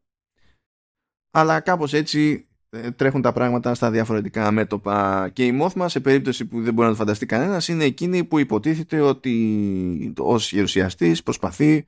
Αλλά 1.32 1.60
κάπως 1.60 1.94
έτσι 1.94 2.48
ε, 2.55 2.55
τρέχουν 2.96 3.22
τα 3.22 3.32
πράγματα 3.32 3.74
στα 3.74 3.92
διαφορετικά 3.92 4.52
μέτωπα. 4.52 5.30
Και 5.30 5.46
η 5.46 5.52
Μόθμα 5.52 5.90
σε 5.90 6.00
περίπτωση 6.00 6.46
που 6.46 6.62
δεν 6.62 6.74
μπορεί 6.74 6.88
να 6.88 6.94
το 6.94 7.00
φανταστεί 7.00 7.26
κανένας 7.26 7.68
είναι 7.68 7.84
εκείνη 7.84 8.24
που 8.24 8.40
υποτίθεται 8.40 9.02
ότι 9.02 10.14
ως 10.18 10.52
γερουσιαστής 10.52 11.24
προσπαθεί 11.24 11.88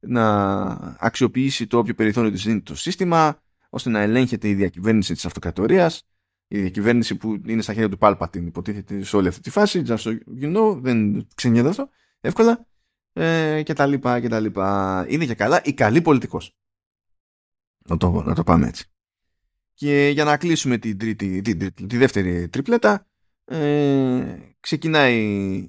να 0.00 0.64
αξιοποιήσει 0.98 1.66
το 1.66 1.78
όποιο 1.78 1.94
περιθώριο 1.94 2.30
της 2.30 2.44
δίνει 2.44 2.60
το 2.60 2.76
σύστημα 2.76 3.40
ώστε 3.68 3.90
να 3.90 4.00
ελέγχεται 4.00 4.48
η 4.48 4.54
διακυβέρνηση 4.54 5.14
της 5.14 5.24
αυτοκρατορίας 5.24 6.02
η 6.48 6.60
διακυβέρνηση 6.60 7.14
που 7.14 7.40
είναι 7.46 7.62
στα 7.62 7.72
χέρια 7.72 7.88
του 7.88 7.98
Πάλπατιν 7.98 8.46
υποτίθεται 8.46 9.04
σε 9.04 9.16
όλη 9.16 9.28
αυτή 9.28 9.40
τη 9.40 9.50
φάση 9.50 9.82
just 9.86 9.96
so 9.96 10.18
you 10.40 10.56
know, 10.56 10.78
δεν 10.80 11.26
ξενιέται 11.34 11.68
αυτό 11.68 11.88
εύκολα 12.20 12.66
ε, 13.12 13.62
και 13.62 13.72
τα 13.72 13.86
λοιπά 13.86 14.20
και 14.20 14.28
τα 14.28 14.40
λοιπά. 14.40 15.04
Είναι 15.08 15.24
και 15.24 15.34
καλά 15.34 15.60
η 15.64 15.72
καλή 15.72 16.02
πολιτικός. 16.02 16.56
Να 17.88 17.96
το, 17.96 18.22
να 18.26 18.34
το 18.34 18.42
πάμε 18.42 18.66
έτσι 18.66 18.90
και 19.78 20.10
για 20.12 20.24
να 20.24 20.36
κλείσουμε 20.36 20.78
την, 20.78 20.98
τρίτη, 20.98 21.42
την, 21.42 21.88
τη 21.88 21.96
δεύτερη 21.96 22.48
τριπλέτα 22.48 23.06
ε, 23.44 24.22
ξεκινάει 24.60 25.16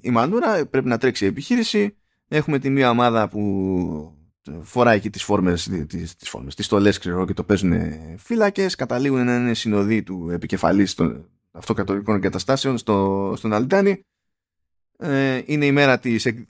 η 0.02 0.10
Μανούρα 0.10 0.66
πρέπει 0.66 0.88
να 0.88 0.98
τρέξει 0.98 1.24
η 1.24 1.28
επιχείρηση 1.28 1.96
έχουμε 2.28 2.58
τη 2.58 2.70
μία 2.70 2.90
ομάδα 2.90 3.28
που 3.28 4.14
φοράει 4.62 5.00
και 5.00 5.10
τις 5.10 5.22
φόρμες, 5.22 5.68
τις, 5.86 6.16
τις, 6.16 6.28
φόρμες, 6.28 6.54
τις 6.54 6.64
στολές 6.64 6.98
ξέρω, 6.98 7.26
και 7.26 7.32
το 7.32 7.44
παίζουν 7.44 7.72
φύλακες, 8.16 8.74
καταλήγουν 8.74 9.24
να 9.24 9.36
είναι 9.36 9.54
συνοδοί 9.54 10.02
του 10.02 10.30
επικεφαλής 10.30 10.94
των 10.94 11.28
αυτοκατορικών 11.50 12.14
εγκαταστάσεων 12.14 12.78
στο, 12.78 13.32
στον 13.36 13.52
Αλντάνη. 13.52 14.00
Ε, 14.98 15.42
είναι 15.44 15.66
η 15.66 15.72
μέρα 15.72 15.98
της, 15.98 16.26
ε, 16.26 16.44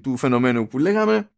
του 0.00 0.16
φαινομένου 0.16 0.68
που 0.68 0.78
λέγαμε. 0.78 1.30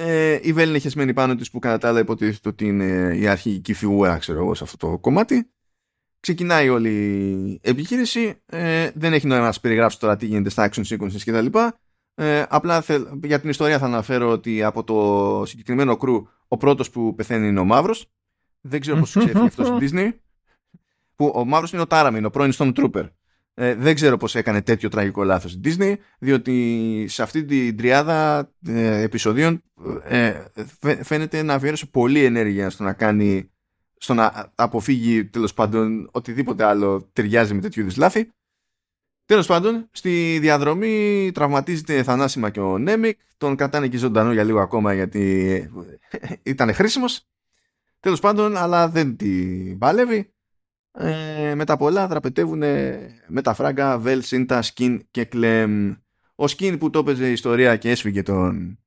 Ε, 0.00 0.38
η 0.42 0.52
Βέλη 0.52 0.68
είναι 0.68 0.78
χεσμένη 0.78 1.12
πάνω 1.12 1.34
της 1.34 1.50
που 1.50 1.58
κατά 1.58 1.78
τα 1.78 1.88
άλλα 1.88 1.98
υποτίθεται 1.98 2.48
ότι 2.48 2.66
είναι 2.66 3.16
η 3.16 3.26
αρχική 3.26 3.72
φιγούρα 3.72 4.18
ξέρω 4.18 4.38
εγώ 4.38 4.54
σε 4.54 4.64
αυτό 4.64 4.76
το 4.76 4.98
κομμάτι. 4.98 5.50
Ξεκινάει 6.20 6.68
όλη 6.68 6.90
η 6.90 7.60
επιχείρηση. 7.62 8.42
Ε, 8.46 8.90
δεν 8.94 9.12
έχει 9.12 9.26
νόημα 9.26 9.44
να 9.44 9.52
σας 9.52 9.60
περιγράψω 9.60 9.98
τώρα 9.98 10.16
τι 10.16 10.26
γίνεται 10.26 10.50
στα 10.50 10.70
action 10.70 10.82
sequences 10.84 11.20
κτλ. 11.24 11.46
Ε, 12.14 12.44
απλά 12.48 12.84
για 13.24 13.40
την 13.40 13.50
ιστορία 13.50 13.78
θα 13.78 13.86
αναφέρω 13.86 14.30
ότι 14.30 14.62
από 14.62 14.84
το 14.84 15.42
συγκεκριμένο 15.46 15.96
κρού 15.96 16.26
ο 16.48 16.56
πρώτος 16.56 16.90
που 16.90 17.14
πεθαίνει 17.14 17.48
είναι 17.48 17.60
ο 17.60 17.64
Μαύρος. 17.64 18.10
Δεν 18.60 18.80
ξέρω 18.80 18.98
πώς 18.98 19.10
ξέφυγε 19.10 19.44
αυτός 19.44 19.66
στην 19.76 19.78
Disney. 19.80 20.10
Που 21.14 21.32
ο 21.34 21.44
Μαύρος 21.44 21.72
είναι 21.72 21.82
ο 21.82 21.86
Τάραμιν, 21.86 22.24
ο 22.24 22.30
πρώην 22.30 22.52
Stormtrooper. 22.54 23.08
Ε, 23.60 23.74
δεν 23.74 23.94
ξέρω 23.94 24.16
πώς 24.16 24.34
έκανε 24.34 24.62
τέτοιο 24.62 24.88
τραγικό 24.88 25.24
λάθος 25.24 25.52
η 25.52 25.60
Disney, 25.64 25.94
διότι 26.18 27.04
σε 27.08 27.22
αυτή 27.22 27.44
την 27.44 27.76
τριάδα 27.76 28.50
ε, 28.66 29.02
επεισοδίων 29.02 29.62
ε, 30.04 30.44
φαίνεται 31.02 31.42
να 31.42 31.54
αφιέρωσε 31.54 31.86
πολλή 31.86 32.24
ενέργεια 32.24 32.70
στο 32.70 32.84
να 32.84 32.92
κάνει 32.92 33.50
στο 33.96 34.14
να 34.14 34.52
αποφύγει 34.54 35.24
τέλος 35.24 35.54
πάντων 35.54 36.08
οτιδήποτε 36.12 36.64
άλλο 36.64 37.10
ταιριάζει 37.12 37.54
με 37.54 37.60
τέτοιου 37.60 37.80
είδους 37.80 37.96
λάθη 37.96 38.32
Τέλος 39.28 39.46
πάντων, 39.46 39.88
στη 39.90 40.38
διαδρομή 40.40 41.30
τραυματίζεται 41.34 42.02
θανάσιμα 42.02 42.50
και 42.50 42.60
ο 42.60 42.78
Νέμικ. 42.78 43.18
Τον 43.36 43.56
κρατάνε 43.56 43.88
και 43.88 43.96
ζωντανό 43.96 44.32
για 44.32 44.44
λίγο 44.44 44.60
ακόμα 44.60 44.94
γιατί 44.94 45.70
ήταν 46.42 46.74
χρήσιμος. 46.74 47.28
Τέλος 48.00 48.20
πάντων, 48.20 48.56
αλλά 48.56 48.88
δεν 48.88 49.16
την 49.16 49.78
παλεύει. 49.78 50.32
Ε, 50.90 51.54
με 51.54 51.64
τα 51.64 51.76
πολλά 51.76 52.06
δραπετεύουν 52.06 52.58
με 53.26 53.42
τα 53.42 53.54
φράγκα 53.54 53.98
Βέλ, 53.98 54.22
Σίντα, 54.22 54.62
Σκιν 54.62 55.06
και 55.10 55.24
Κλεμ. 55.24 55.94
Ο 56.34 56.48
Σκιν 56.48 56.78
που 56.78 56.90
το 56.90 56.98
έπαιζε 56.98 57.30
ιστορία 57.30 57.76
και 57.76 57.90
έσφυγε 57.90 58.22
τον, 58.22 58.78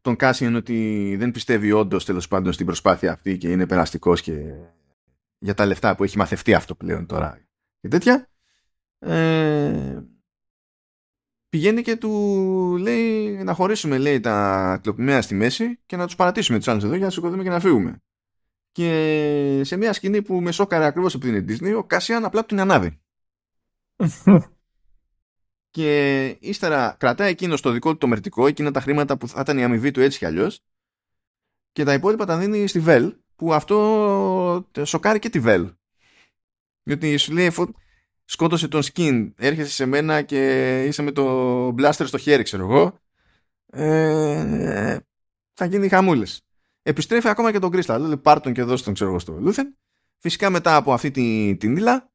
τον 0.00 0.16
Κάσιεν 0.16 0.54
ότι 0.54 1.14
δεν 1.18 1.30
πιστεύει 1.30 1.72
όντως 1.72 2.04
τέλος 2.04 2.28
πάντων 2.28 2.52
στην 2.52 2.66
προσπάθεια 2.66 3.12
αυτή 3.12 3.38
και 3.38 3.50
είναι 3.50 3.66
περαστικός 3.66 4.20
και 4.20 4.54
για 5.38 5.54
τα 5.54 5.66
λεφτά 5.66 5.96
που 5.96 6.04
έχει 6.04 6.18
μαθευτεί 6.18 6.54
αυτό 6.54 6.74
πλέον 6.74 7.06
τώρα 7.06 7.40
και 7.80 7.88
τέτοια 7.88 8.28
ε, 8.98 10.02
πηγαίνει 11.48 11.82
και 11.82 11.96
του 11.96 12.10
λέει 12.80 13.28
να 13.44 13.54
χωρίσουμε 13.54 13.98
λέει 13.98 14.20
τα 14.20 14.78
κλοπημένα 14.82 15.22
στη 15.22 15.34
μέση 15.34 15.80
και 15.86 15.96
να 15.96 16.06
τους 16.06 16.16
παρατήσουμε 16.16 16.58
τους 16.58 16.68
άλλους 16.68 16.84
εδώ 16.84 16.94
για 16.94 17.04
να 17.04 17.10
σηκωθούμε 17.10 17.42
και 17.42 17.48
να 17.48 17.60
φύγουμε. 17.60 18.02
Και 18.74 19.60
σε 19.64 19.76
μια 19.76 19.92
σκηνή 19.92 20.22
που 20.22 20.40
με 20.40 20.52
σόκαρε 20.52 20.84
ακριβώς 20.84 21.14
από 21.14 21.24
την 21.24 21.46
Disney, 21.48 21.74
ο 21.76 21.84
Κάσιαν 21.84 22.24
απλά 22.24 22.40
του 22.40 22.46
την 22.46 22.60
ανάβει. 22.60 23.00
και 25.70 26.26
ύστερα 26.40 26.96
κρατάει 26.98 27.30
εκείνο 27.30 27.56
το 27.56 27.70
δικό 27.70 27.92
του 27.92 27.98
το 27.98 28.06
μερτικό, 28.06 28.46
εκείνα 28.46 28.70
τα 28.70 28.80
χρήματα 28.80 29.16
που 29.16 29.28
θα 29.28 29.40
ήταν 29.40 29.58
η 29.58 29.64
αμοιβή 29.64 29.90
του 29.90 30.00
έτσι 30.00 30.18
κι 30.18 30.24
αλλιώς. 30.24 30.60
Και 31.72 31.84
τα 31.84 31.92
υπόλοιπα 31.92 32.24
τα 32.24 32.38
δίνει 32.38 32.66
στη 32.66 32.80
Βέλ, 32.80 33.14
που 33.36 33.54
αυτό 33.54 34.68
σοκάρει 34.82 35.18
και 35.18 35.28
τη 35.28 35.40
Βέλ. 35.40 35.72
Γιατί 36.82 37.16
σου 37.16 37.32
λέει, 37.32 37.52
σκότωσε 38.24 38.68
τον 38.68 38.82
Skeen, 38.82 39.32
έρχεσαι 39.36 39.70
σε 39.70 39.86
μένα 39.86 40.22
και 40.22 40.82
είσαι 40.84 41.02
με 41.02 41.12
το 41.12 41.68
blaster 41.68 42.06
στο 42.06 42.18
χέρι, 42.18 42.42
ξέρω 42.42 42.62
εγώ, 42.62 42.98
ε, 43.66 44.96
θα 45.52 45.64
γίνει 45.64 45.88
χαμούλες. 45.88 46.43
Επιστρέφει 46.86 47.28
ακόμα 47.28 47.52
και 47.52 47.58
τον 47.58 47.70
κρύσταλλο. 47.70 47.96
Δηλαδή 47.96 48.16
πάρ 48.16 48.40
τον 48.40 48.52
και 48.52 48.62
δώσ' 48.62 48.82
τον, 48.82 48.94
ξέρω 48.94 49.10
εγώ, 49.10 49.18
στο 49.18 49.32
Λούθεν. 49.40 49.76
Φυσικά 50.18 50.50
μετά 50.50 50.76
από 50.76 50.92
αυτή 50.92 51.10
την, 51.10 51.58
τη 51.58 51.76
νίλα, 51.76 52.12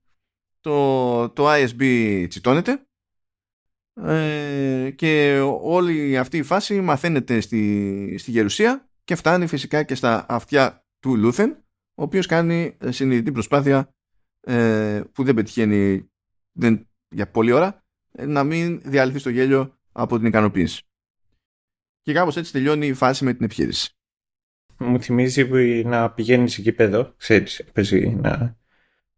το, 0.62 1.30
το 1.30 1.54
ISB 1.54 2.26
τσιτώνεται 2.30 2.88
ε, 3.94 4.92
και 4.96 5.40
όλη 5.62 6.18
αυτή 6.18 6.38
η 6.38 6.44
φάση 6.44 6.82
μαθαίνεται 6.82 7.40
στη, 7.40 8.16
στη 8.20 8.32
γερουσία 8.32 8.90
και 9.04 9.16
φτάνει 9.16 9.48
φυσικά 9.48 9.84
και 9.84 9.96
στα 9.96 10.26
αυτιά 10.30 10.86
του 11.00 11.16
Λούθεν, 11.16 11.52
ο 11.94 12.04
οποίος 12.04 12.26
κάνει 12.26 12.78
συνειδητή 12.90 13.32
προσπάθεια 13.32 13.94
ε, 14.40 15.02
που 15.12 15.24
δεν 15.24 15.36
πετυχαίνει 15.36 16.10
δεν, 16.52 16.90
για 17.10 17.32
πολλή 17.32 17.52
ώρα 17.52 17.84
ε, 18.12 18.26
να 18.26 18.44
μην 18.44 18.82
διαλυθεί 18.84 19.20
στο 19.20 19.30
γέλιο 19.30 19.78
από 19.92 20.18
την 20.18 20.28
ικανοποίηση. 20.28 20.84
Και 22.02 22.14
κάπως 22.14 22.38
έτσι 22.38 22.52
τελειώνει 22.52 22.88
η 22.88 22.94
φάση 22.94 23.24
με 23.24 23.34
την 23.34 23.46
επιχείρηση. 23.46 23.94
Μου 24.82 25.02
θυμίζει 25.02 25.84
να 25.84 26.12
πηγαίνεις 26.12 26.58
εκεί 26.58 26.72
πέδο, 26.72 27.14
ξέρεις, 27.18 27.64
παίζει, 27.74 28.10
να, 28.10 28.58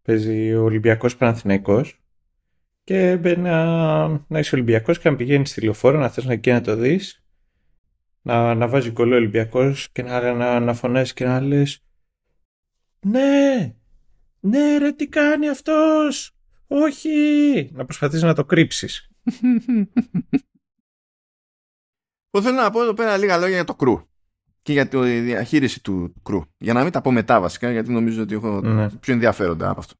παίζει 0.01 0.53
ο 0.53 0.63
Ολυμπιακός 0.63 1.17
Παναθηναϊκός 1.17 2.01
και 2.83 3.15
να, 3.37 4.07
να 4.07 4.39
είσαι 4.39 4.55
Ολυμπιακός 4.55 4.99
και 4.99 5.09
να 5.09 5.15
πηγαίνεις 5.15 5.49
στη 5.49 5.61
λεωφόρο, 5.61 5.99
να 5.99 6.09
θες 6.09 6.25
να 6.25 6.33
εκεί 6.33 6.51
να 6.51 6.61
το 6.61 6.75
δεις, 6.75 7.23
να, 8.21 8.55
να 8.55 8.67
βάζει 8.67 8.91
κολλό 8.91 9.15
Ολυμπιακός 9.15 9.91
και 9.91 10.03
να, 10.03 10.33
να, 10.33 10.59
να 10.59 10.73
φωνάζει 10.73 11.13
και 11.13 11.25
να 11.25 11.41
λες 11.41 11.83
«Ναι, 13.05 13.73
ναι 14.39 14.77
ρε 14.77 14.91
τι 14.91 15.07
κάνει 15.07 15.49
αυτός, 15.49 16.35
όχι, 16.67 17.09
να 17.73 17.85
προσπαθείς 17.85 18.21
να 18.21 18.33
το 18.33 18.45
κρύψεις. 18.45 19.09
Που 22.29 22.41
θέλω 22.41 22.55
να 22.55 22.71
πω 22.71 22.81
εδώ 22.81 22.93
πέρα 22.93 23.17
λίγα 23.17 23.37
λόγια 23.37 23.55
για 23.55 23.63
το 23.63 23.75
κρού. 23.75 24.10
Και 24.61 24.71
για 24.71 24.87
τη 24.87 25.19
διαχείριση 25.19 25.83
του 25.83 26.13
κρού. 26.23 26.41
Για 26.57 26.73
να 26.73 26.83
μην 26.83 26.91
τα 26.91 27.01
πω 27.01 27.11
μετά 27.11 27.39
βασικά, 27.39 27.71
γιατί 27.71 27.91
νομίζω 27.91 28.21
ότι 28.21 28.33
έχω 28.33 28.61
Ναι. 28.61 28.89
πιο 28.89 29.13
ενδιαφέροντα 29.13 29.69
από 29.69 29.79
αυτό. 29.79 29.93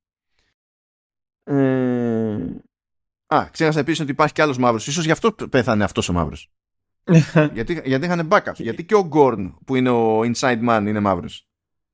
Ε... 1.44 2.36
Α, 3.36 3.48
ξέχασα 3.52 3.80
επίσης 3.80 4.00
ότι 4.02 4.12
υπάρχει 4.12 4.34
κι 4.34 4.42
άλλος 4.42 4.58
μαύρος. 4.58 4.84
σω 4.84 5.02
γι' 5.02 5.12
αυτό 5.12 5.32
πέθανε 5.50 5.84
αυτός 5.84 6.10
ο 6.10 6.14
μαύρος. 6.14 6.52
γιατί, 7.54 7.82
γιατί 7.86 8.06
είχαν 8.06 8.28
backup. 8.32 8.54
γιατί 8.56 8.84
και 8.86 8.96
ο 8.96 9.06
Γκόρν 9.08 9.58
που 9.66 9.76
είναι 9.76 9.90
ο 9.90 10.20
inside 10.22 10.70
man 10.70 10.84
είναι 10.88 11.00
μαύρος. 11.00 11.46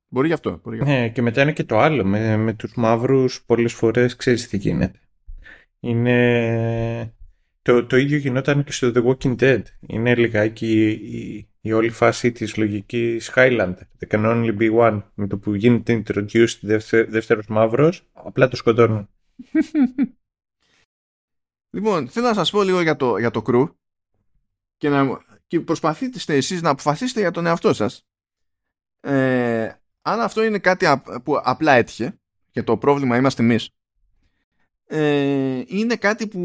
Μπορεί 0.08 0.26
γι' 0.26 0.32
αυτό. 0.32 0.60
Μπορεί 0.62 0.76
γι 0.76 0.82
αυτό. 0.82 0.94
Ναι, 0.94 1.08
και 1.08 1.22
μετά 1.22 1.42
είναι 1.42 1.52
και 1.52 1.64
το 1.64 1.78
άλλο. 1.78 2.04
Με, 2.04 2.36
με 2.36 2.52
τους 2.52 2.72
μαύρους 2.74 3.42
πολλές 3.46 3.72
φορές 3.72 4.16
ξέρεις 4.16 4.48
τι 4.48 4.56
γίνεται. 4.56 5.00
Είναι... 5.80 7.14
Το, 7.68 7.86
το 7.86 7.96
ίδιο 7.96 8.16
γινόταν 8.16 8.64
και 8.64 8.72
στο 8.72 8.92
The 8.94 9.04
Walking 9.04 9.36
Dead. 9.40 9.62
Είναι 9.80 10.14
λιγάκι 10.14 10.90
η, 10.90 11.48
η 11.60 11.72
όλη 11.72 11.90
φάση 11.90 12.32
της 12.32 12.56
λογικής 12.56 13.32
Highlander. 13.34 13.78
There 13.98 14.08
can 14.08 14.24
only 14.24 14.58
be 14.58 14.78
one. 14.78 15.02
Με 15.14 15.26
το 15.26 15.38
που 15.38 15.54
γίνεται 15.54 16.02
introduced 16.06 16.58
δευτε, 16.60 17.04
δεύτερος 17.04 17.46
μαύρος, 17.46 18.08
απλά 18.12 18.48
το 18.48 18.56
σκοτώνουν. 18.56 19.08
Λοιπόν, 21.70 22.08
θέλω 22.08 22.26
να 22.26 22.34
σας 22.34 22.50
πω 22.50 22.62
λίγο 22.62 22.80
για 22.80 22.96
το, 22.96 23.18
για 23.18 23.30
το 23.30 23.42
crew 23.46 23.74
και, 24.76 24.88
να, 24.88 25.24
και 25.46 25.60
προσπαθείτε 25.60 26.34
εσείς 26.34 26.62
να 26.62 26.70
αποφασίσετε 26.70 27.20
για 27.20 27.30
τον 27.30 27.46
εαυτό 27.46 27.72
σας. 27.72 28.06
Ε, 29.00 29.72
αν 30.02 30.20
αυτό 30.20 30.42
είναι 30.42 30.58
κάτι 30.58 30.86
α- 30.86 31.22
που 31.24 31.40
απλά 31.42 31.72
έτυχε 31.72 32.18
και 32.50 32.62
το 32.62 32.76
πρόβλημα 32.76 33.16
είμαστε 33.16 33.42
εμείς 33.42 33.70
ε, 34.90 35.62
είναι 35.66 35.96
κάτι 35.96 36.28
που 36.28 36.40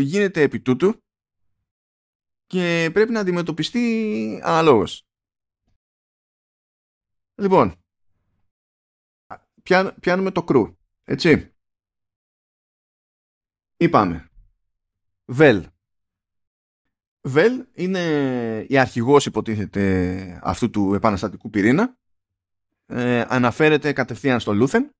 γίνεται 0.00 0.42
επί 0.42 0.60
τούτου 0.60 1.00
και 2.46 2.90
πρέπει 2.92 3.12
να 3.12 3.20
αντιμετωπιστεί 3.20 4.40
αναλόγως. 4.44 5.06
Λοιπόν, 7.34 7.74
πιά- 9.62 9.96
πιάνουμε 10.00 10.30
το 10.30 10.44
crew, 10.48 10.74
έτσι. 11.04 11.54
Είπαμε, 13.76 14.30
Βέλ. 15.24 15.68
Βέλ 17.20 17.66
είναι 17.72 18.00
η 18.68 18.78
αρχηγός 18.78 19.26
υποτίθεται 19.26 20.40
αυτού 20.42 20.70
του 20.70 20.94
επαναστατικού 20.94 21.50
πυρήνα. 21.50 21.98
Ε, 22.86 23.24
αναφέρεται 23.28 23.92
κατευθείαν 23.92 24.40
στο 24.40 24.52
Λούθεν 24.54 24.90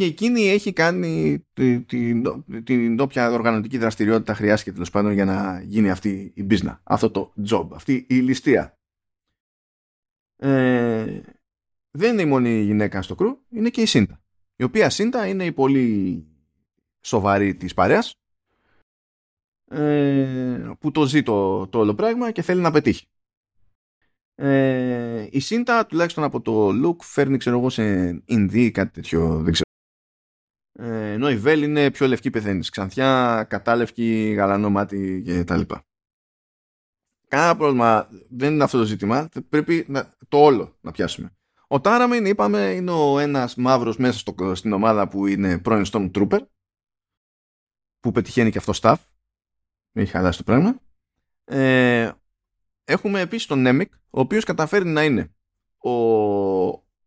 και 0.00 0.06
εκείνη 0.06 0.48
έχει 0.48 0.72
κάνει 0.72 1.44
την, 1.52 1.86
την, 1.86 2.24
την 2.64 3.00
όποια 3.00 3.30
οργανωτική 3.30 3.78
δραστηριότητα 3.78 4.34
χρειάζεται 4.34 4.72
τέλος 4.72 4.90
πάντων 4.90 5.12
για 5.12 5.24
να 5.24 5.62
γίνει 5.62 5.90
αυτή 5.90 6.32
η 6.34 6.46
business, 6.50 6.78
αυτό 6.82 7.10
το 7.10 7.32
job, 7.50 7.68
αυτή 7.72 8.06
η 8.08 8.14
ληστεία. 8.14 8.78
Ε, 10.36 11.20
δεν 11.90 12.12
είναι 12.12 12.22
η 12.22 12.24
μόνη 12.24 12.60
γυναίκα 12.60 13.02
στο 13.02 13.14
κρού, 13.14 13.38
είναι 13.48 13.68
και 13.68 13.80
η 13.80 13.86
Σίντα. 13.86 14.22
Η 14.56 14.62
οποία 14.62 14.90
Σίντα 14.90 15.26
είναι 15.26 15.44
η 15.44 15.52
πολύ 15.52 16.26
σοβαρή 17.00 17.54
της 17.54 17.74
παρέας 17.74 18.14
ε, 19.70 20.72
που 20.78 20.90
το 20.90 21.06
ζει 21.06 21.22
το, 21.22 21.66
το 21.66 21.78
όλο 21.78 21.94
πράγμα 21.94 22.30
και 22.30 22.42
θέλει 22.42 22.60
να 22.60 22.70
πετύχει. 22.70 23.06
Ε, 24.34 25.28
η 25.30 25.40
Σίντα 25.40 25.86
τουλάχιστον 25.86 26.24
από 26.24 26.40
το 26.40 26.68
look 26.68 27.02
φέρνει 27.02 27.36
ξέρω 27.36 27.58
εγώ 27.58 27.70
σε 27.70 27.82
Ινδί 28.24 28.64
ή 28.64 28.70
κάτι 28.70 28.90
τέτοιο 28.92 29.42
δεν 29.42 29.52
ξέρω. 29.52 29.68
Ε, 30.80 31.12
ενώ 31.12 31.30
η 31.30 31.36
Βέλ 31.36 31.62
είναι 31.62 31.90
πιο 31.90 32.06
λευκή 32.06 32.30
πεθαίνεις. 32.30 32.70
Ξανθιά, 32.70 33.44
κατάλευκη, 33.48 34.32
γαλανό 34.36 34.70
μάτι 34.70 35.22
και 35.24 35.44
τα 35.44 35.56
λοιπά. 35.56 35.84
Κάνα 37.28 37.56
πρόβλημα 37.56 38.08
δεν 38.28 38.54
είναι 38.54 38.64
αυτό 38.64 38.78
το 38.78 38.84
ζήτημα. 38.84 39.28
Πρέπει 39.48 39.84
να, 39.88 40.14
το 40.28 40.38
όλο 40.44 40.76
να 40.80 40.90
πιάσουμε. 40.90 41.36
Ο 41.66 41.80
Τάραμιν 41.80 42.26
είπαμε 42.26 42.60
είναι 42.60 42.90
ο 42.90 43.18
ένας 43.18 43.54
μαύρος 43.54 43.96
μέσα 43.96 44.18
στο, 44.18 44.54
στην 44.54 44.72
ομάδα 44.72 45.08
που 45.08 45.26
είναι 45.26 45.58
πρώην 45.58 45.84
Stormtrooper 45.92 46.38
που 48.00 48.12
πετυχαίνει 48.12 48.50
και 48.50 48.58
αυτό 48.58 48.72
staff. 48.76 48.96
Έχει 49.92 50.10
χαλάσει 50.10 50.38
το 50.38 50.44
πράγμα. 50.44 50.80
Ε, 51.44 52.10
έχουμε 52.84 53.20
επίσης 53.20 53.46
τον 53.46 53.60
Νέμικ, 53.60 53.94
ο 53.94 54.20
οποίος 54.20 54.44
καταφέρει 54.44 54.88
να 54.88 55.04
είναι 55.04 55.34
ο 55.78 55.92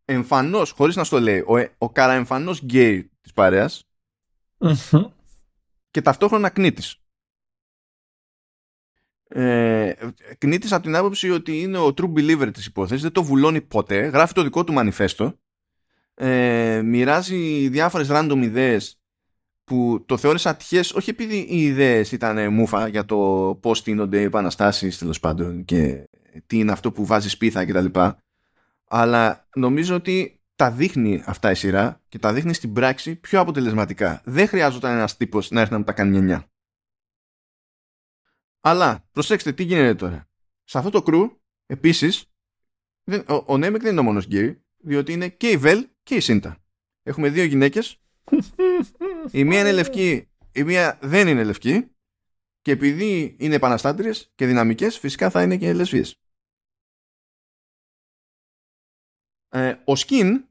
εμφανώς, 0.06 0.72
χωρίς 0.72 0.96
να 0.96 1.04
στο 1.04 1.20
λέει, 1.20 1.40
ο, 1.40 1.76
ο 1.78 1.90
καραεμφανώς 1.90 2.62
γκέι 2.62 3.13
της 3.24 3.34
παρέας 3.34 3.88
και 5.92 6.02
ταυτόχρονα 6.02 6.50
κνήτης. 6.50 6.98
Ε, 9.28 9.94
κνήτης 10.38 10.72
από 10.72 10.84
την 10.84 10.96
άποψη 10.96 11.30
ότι 11.30 11.62
είναι 11.62 11.78
ο 11.78 11.94
true 11.98 12.14
believer 12.14 12.50
της 12.54 12.66
υπόθεσης, 12.66 13.04
δεν 13.04 13.12
το 13.12 13.24
βουλώνει 13.24 13.62
ποτέ, 13.62 14.00
γράφει 14.06 14.34
το 14.34 14.44
δικό 14.44 14.64
του 14.64 14.74
μανιφέστο, 14.74 15.40
ε, 16.14 16.82
μοιράζει 16.82 17.68
διάφορες 17.68 18.08
random 18.12 18.40
ιδέες 18.44 18.98
που 19.64 20.04
το 20.06 20.18
θεώρησα 20.18 20.56
τυχές 20.56 20.92
όχι 20.92 21.10
επειδή 21.10 21.38
οι 21.38 21.62
ιδέες 21.62 22.12
ήταν 22.12 22.54
μούφα 22.54 22.88
για 22.88 23.06
το 23.06 23.18
πώς 23.62 23.78
στείνονται 23.78 24.20
οι 24.20 24.24
επαναστάσεις 24.24 24.98
τέλος 24.98 25.20
πάντων 25.20 25.66
και 25.66 26.10
τι 26.46 26.58
είναι 26.60 26.72
αυτό 26.72 26.92
που 26.92 27.06
βάζει 27.06 27.30
σπίθα 27.30 27.66
κτλ. 27.66 28.00
Αλλά 28.88 29.48
νομίζω 29.56 29.96
ότι 29.96 30.43
τα 30.56 30.72
δείχνει 30.72 31.24
αυτά 31.26 31.52
η 31.52 31.56
σειρά 31.56 32.02
και 32.10 32.20
τα 32.20 32.34
δείχνει 32.34 32.54
στην 32.54 32.74
πράξη 32.74 33.16
πιο 33.16 33.40
αποτελεσματικά. 33.40 34.22
Δεν 34.26 34.48
χρειάζονταν 34.48 34.96
ένας 34.96 35.18
τύπος 35.18 35.52
να 35.52 35.60
έρθει 35.60 35.72
να 35.72 35.78
μου 35.78 35.84
τα 35.84 35.94
κάνει 35.94 36.10
νιανιά. 36.10 36.52
Αλλά 38.62 39.08
προσέξτε 39.12 39.54
τι 39.54 39.64
γίνεται 39.64 39.96
τώρα. 39.96 40.30
Σε 40.64 40.78
αυτό 40.78 40.90
το 40.90 41.02
crew 41.02 41.42
επίσης 41.66 42.26
δεν, 43.04 43.26
ο, 43.28 43.44
ο 43.48 43.58
Νέμικ 43.58 43.82
δεν 43.82 43.92
είναι 43.92 44.00
ο 44.00 44.04
μόνος 44.04 44.26
γκέι 44.26 44.64
διότι 44.78 45.12
είναι 45.12 45.30
και 45.30 45.50
η 45.50 45.58
Βέλ 45.58 45.88
και 46.04 46.16
η 46.16 46.20
Σίντα. 46.20 46.58
Έχουμε 47.04 47.30
δύο 47.30 47.44
γυναίκες 47.44 48.04
η 49.32 49.44
μία 49.44 49.60
είναι 49.60 49.72
λευκή, 49.72 50.28
η 50.52 50.64
μία 50.64 51.00
δεν 51.02 51.28
είναι 51.28 51.44
λευκή 51.44 51.88
και 52.62 52.72
επειδή 52.72 53.36
είναι 53.40 53.56
επαναστάτριες 53.56 54.32
και 54.36 54.46
δυναμικές 54.46 54.98
φυσικά 54.98 55.30
θα 55.30 55.44
είναι 55.44 55.58
και 55.58 55.74
λεσβίες. 55.74 56.23
Ε, 59.56 59.76
ο 59.86 59.96
Σκιν 59.96 60.46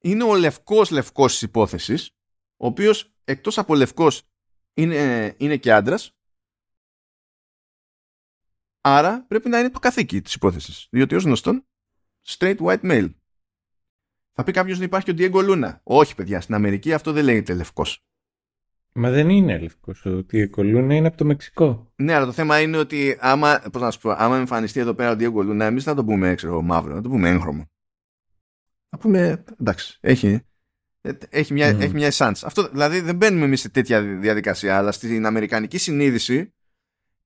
είναι 0.00 0.24
ο 0.24 0.34
λευκός 0.34 0.90
λευκός 0.90 1.32
της 1.32 1.42
υπόθεσης 1.42 2.10
ο 2.56 2.66
οποίος 2.66 3.14
εκτός 3.24 3.58
από 3.58 3.74
λευκός 3.74 4.22
είναι, 4.74 5.34
είναι 5.38 5.56
και 5.56 5.72
άντρας 5.72 6.16
άρα 8.80 9.24
πρέπει 9.28 9.48
να 9.48 9.58
είναι 9.58 9.70
το 9.70 9.78
καθήκη 9.78 10.22
της 10.22 10.34
υπόθεσης 10.34 10.86
διότι 10.90 11.14
ως 11.14 11.24
γνωστόν 11.24 11.66
straight 12.26 12.56
white 12.56 12.82
male 12.82 13.10
θα 14.38 14.44
πει 14.44 14.52
κάποιος 14.52 14.76
ότι 14.76 14.86
υπάρχει 14.86 15.12
και 15.12 15.24
ο 15.24 15.28
Diego 15.32 15.50
Luna. 15.50 15.78
Όχι, 15.82 16.14
παιδιά, 16.14 16.40
στην 16.40 16.54
Αμερική 16.54 16.92
αυτό 16.92 17.12
δεν 17.12 17.24
λέγεται 17.24 17.54
λευκός. 17.54 18.04
Μα 18.92 19.10
δεν 19.10 19.30
είναι 19.30 19.58
λευκός. 19.58 20.06
Ο 20.06 20.26
Diego 20.32 20.58
Luna 20.58 20.90
είναι 20.90 21.06
από 21.06 21.16
το 21.16 21.24
Μεξικό. 21.24 21.92
Ναι, 21.96 22.14
αλλά 22.14 22.26
το 22.26 22.32
θέμα 22.32 22.60
είναι 22.60 22.76
ότι 22.76 23.16
άμα, 23.20 23.62
πώς 23.72 23.82
να 23.82 23.90
σου 23.90 24.00
πω, 24.00 24.10
άμα 24.10 24.36
εμφανιστεί 24.36 24.80
εδώ 24.80 24.94
πέρα 24.94 25.10
ο 25.10 25.16
Diego 25.18 25.50
Luna, 25.50 25.60
εμείς 25.60 25.84
θα 25.84 25.94
το 25.94 26.04
πούμε 26.04 26.34
ξέρω, 26.34 26.62
μαύρο, 26.62 26.94
να 26.94 27.02
το 27.02 27.08
πούμε 27.08 27.28
έγχρωμο. 27.28 27.70
Θα 28.88 28.98
πούμε, 28.98 29.44
εντάξει, 29.60 29.98
έχει, 30.00 30.40
έχει 31.28 31.52
μια, 31.52 31.76
Mm. 31.76 31.80
έχει 31.80 31.94
μια 31.94 32.10
essence. 32.12 32.40
Αυτό, 32.42 32.68
δηλαδή 32.68 33.00
δεν 33.00 33.16
μπαίνουμε 33.16 33.44
εμείς 33.44 33.60
σε 33.60 33.68
τέτοια 33.68 34.02
διαδικασία, 34.02 34.76
αλλά 34.76 34.92
στην 34.92 35.26
αμερικανική 35.26 35.78
συνείδηση 35.78 36.54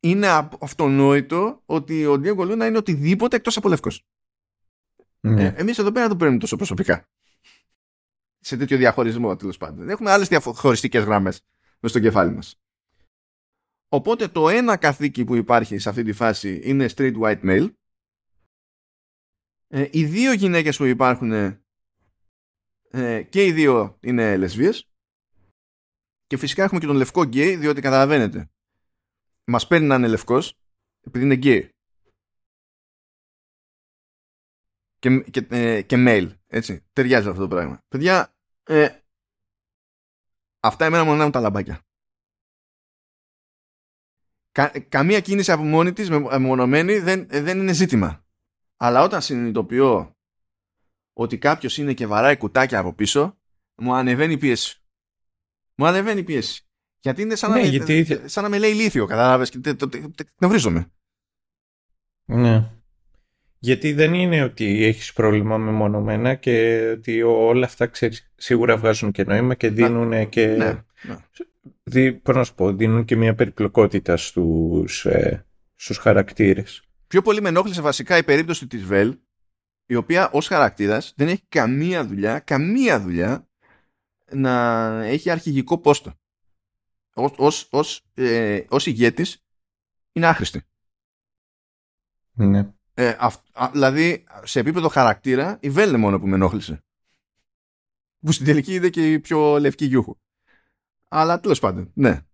είναι 0.01 0.49
αυτονόητο 0.61 1.63
ότι 1.67 2.07
ο 2.07 2.13
Diego 2.25 2.39
Luna 2.41 2.67
είναι 2.67 2.77
οτιδήποτε 2.77 3.37
εκτός 3.37 3.57
από 3.57 3.69
λευκός. 3.69 4.05
Ναι. 5.21 5.45
Ε, 5.45 5.55
Εμείς 5.57 5.79
εδώ 5.79 5.89
πέρα 5.93 6.01
δεν 6.01 6.11
το 6.13 6.17
παίρνουμε 6.17 6.41
τόσο 6.41 6.57
προσωπικά. 6.57 7.09
Σε 8.41 8.57
τέτοιο 8.57 8.77
διαχωρισμό 8.77 9.37
τέλος 9.37 9.57
πάντων. 9.57 9.89
Έχουμε 9.89 10.11
άλλες 10.11 10.29
διαχωριστικές 10.29 11.05
γραμμέ 11.05 11.33
μες 11.81 11.91
στο 11.91 12.01
κεφάλι 12.01 12.33
μας. 12.33 12.61
Οπότε 13.89 14.29
το 14.29 14.49
ένα 14.49 14.77
καθήκη 14.77 15.25
που 15.25 15.35
υπάρχει 15.35 15.79
σε 15.79 15.89
αυτή 15.89 16.03
τη 16.03 16.13
φάση 16.13 16.61
είναι 16.65 16.89
straight 16.97 17.19
white 17.21 17.41
male. 17.43 17.69
Ε, 19.73 19.89
οι 19.91 20.05
δύο 20.05 20.33
γυναίκες 20.33 20.77
που 20.77 20.85
υπάρχουν 20.85 21.33
ε, 22.91 23.23
και 23.23 23.45
οι 23.45 23.53
δύο 23.53 23.99
είναι 24.01 24.37
λεσβίες. 24.37 24.89
Και 26.27 26.37
φυσικά 26.37 26.63
έχουμε 26.63 26.81
και 26.81 26.87
τον 26.87 26.97
λευκό 26.97 27.23
γκέι, 27.23 27.57
διότι 27.57 27.81
καταλαβαίνετε. 27.81 28.51
Μας 29.45 29.67
παίρνει 29.67 29.87
να 29.87 29.95
είναι 29.95 30.09
λευκός 30.09 30.59
επειδή 31.01 31.25
είναι 31.25 31.35
γκέι. 31.35 31.71
και, 35.01 35.21
και, 35.21 35.47
ε, 35.51 35.83
και 35.83 35.97
male. 35.99 36.33
Έτσι. 36.47 36.85
Ταιριάζει 36.93 37.29
αυτό 37.29 37.41
το 37.41 37.49
πράγμα. 37.49 37.83
Παιδιά, 37.89 38.35
ε, 38.63 38.89
αυτά 40.61 40.85
εμένα 40.85 41.05
μου 41.05 41.11
ανάβουν 41.11 41.33
τα 41.33 41.41
λαμπάκια. 41.41 41.81
Κα, 44.53 44.81
καμία 44.89 45.21
κίνηση 45.21 45.53
από 45.53 45.63
μόνη 45.63 45.93
της 45.93 46.11
μεμονωμένη 46.11 46.99
δεν, 46.99 47.27
δεν 47.29 47.59
είναι 47.59 47.73
ζήτημα. 47.73 48.25
Αλλά 48.83 49.03
όταν 49.03 49.21
συνειδητοποιώ 49.23 50.17
ότι 51.13 51.39
κάποιος 51.39 51.79
είναι 51.79 51.95
και 51.95 52.07
βαράει 52.07 52.37
κουτάκια 52.37 52.79
από 52.79 52.93
πίσω, 52.93 53.39
μου 53.75 53.95
ανεβαίνει 53.95 54.33
η 54.33 54.37
πίεση. 54.39 54.83
Μου 55.75 55.87
ανεβαίνει 55.87 56.21
η 56.21 56.25
πίεση. 56.25 56.65
Γιατί 57.01 57.23
είναι 57.23 57.35
σαν, 57.35 57.51
Ναι, 57.51 57.57
να, 57.57 57.63
με, 57.63 57.69
γιατί- 57.69 58.29
σαν 58.29 58.43
να 58.43 58.49
με 58.49 58.59
λέει 58.59 58.71
ηλίθιο, 58.71 59.07
κατάλαβες, 59.07 59.51
και 59.51 59.59
τε- 59.59 59.79
τε- 59.79 59.91
τε- 59.91 60.15
τε- 60.15 60.29
νευρίζομαι. 60.41 60.91
Ναι. 62.25 62.71
Γιατί 63.59 63.93
δεν 63.93 64.15
είναι 64.15 64.43
ότι 64.43 64.85
έχεις 64.85 65.13
πρόβλημα 65.13 65.59
με 65.59 65.71
μονομένα 65.71 66.35
και 66.35 66.81
ότι 66.97 67.23
όλα 67.23 67.67
αυτά 67.67 67.87
ξέρεις, 67.87 68.33
σίγουρα 68.37 68.77
βγάζουν 68.77 69.11
και 69.13 69.25
νόημα 69.25 69.55
και 69.55 69.71
δίνουν 69.71 70.29
και... 70.29 70.47
Ναι, 70.47 70.85
ναι. 71.93 72.13
πώς 72.13 72.37
να 72.37 72.45
σου 72.45 72.55
πω, 72.55 72.73
δίνουν 72.73 73.05
και 73.05 73.17
μια 73.17 73.35
περιπλοκότητα 73.35 74.17
στους, 74.17 75.07
ε, 75.07 75.47
στους 75.75 75.97
χαρακτήρες. 75.99 76.90
Πιο 77.11 77.23
πολύ 77.23 77.41
με 77.41 77.49
ενόχλησε 77.49 77.81
βασικά 77.81 78.17
η 78.17 78.25
περίπτωση 78.25 78.67
της 78.67 78.85
Βέλ, 78.85 79.19
η 79.87 79.95
οποία 79.95 80.31
ως 80.31 80.47
χαρακτήρας 80.47 81.13
δεν 81.17 81.29
έχει 81.29 81.43
καμία 81.49 82.07
δουλειά, 82.07 82.39
καμία 82.39 83.01
δουλειά 83.01 83.49
να 84.33 84.51
έχει 85.05 85.31
αρχηγικό 85.31 85.79
πόστο. 85.79 86.15
Ως, 87.15 87.33
ως, 87.37 87.69
ως, 87.71 88.05
ε, 88.15 88.65
ως 88.69 88.87
ηγέτης 88.87 89.45
είναι 90.13 90.27
άχρηστη. 90.27 90.63
Ναι. 92.33 92.73
Ε, 92.95 93.17
δηλαδή, 93.73 94.25
σε 94.43 94.61
επίπεδο 94.61 94.89
χαρακτήρα, 94.89 95.59
η 95.61 95.71
Βέλ 95.71 95.89
είναι 95.89 95.99
μόνο 95.99 96.21
που 96.21 96.27
με 96.27 96.35
ενόχλησε. 96.35 96.85
Που 98.21 98.33
στην 98.33 98.47
τελική 98.47 98.75
είναι 98.75 98.89
και 98.89 99.13
η 99.13 99.21
πιο 99.21 99.59
λευκή 99.59 99.85
γιούχου. 99.85 100.17
Αλλά 101.09 101.41
τέλος 101.41 101.59
πάντων, 101.59 101.91
ναι. 101.95 102.25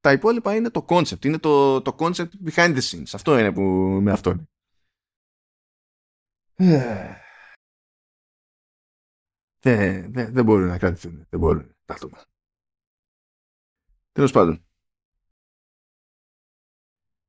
Τα 0.00 0.12
υπόλοιπα 0.12 0.54
είναι 0.54 0.70
το 0.70 0.86
concept. 0.88 1.24
Είναι 1.24 1.38
το, 1.38 1.82
το 1.82 1.96
concept 1.98 2.30
behind 2.44 2.76
the 2.76 2.80
scenes. 2.80 3.10
Αυτό 3.12 3.38
είναι 3.38 3.52
που 3.52 3.62
με 4.02 4.12
αυτό. 4.12 4.46
Δεν, 9.60 10.12
δεν, 10.12 10.32
δεν 10.32 10.44
μπορούν 10.44 10.66
να 10.66 10.78
κρατηθούν. 10.78 11.26
Δεν 11.28 11.40
μπορούν 11.40 11.76
τα 11.84 11.94
άτομα. 11.94 12.24
Τέλος 14.12 14.32
πάντων. 14.32 14.64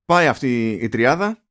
Πάει 0.06 0.28
αυτή 0.28 0.72
η 0.72 0.90
τριάδα 0.90 1.44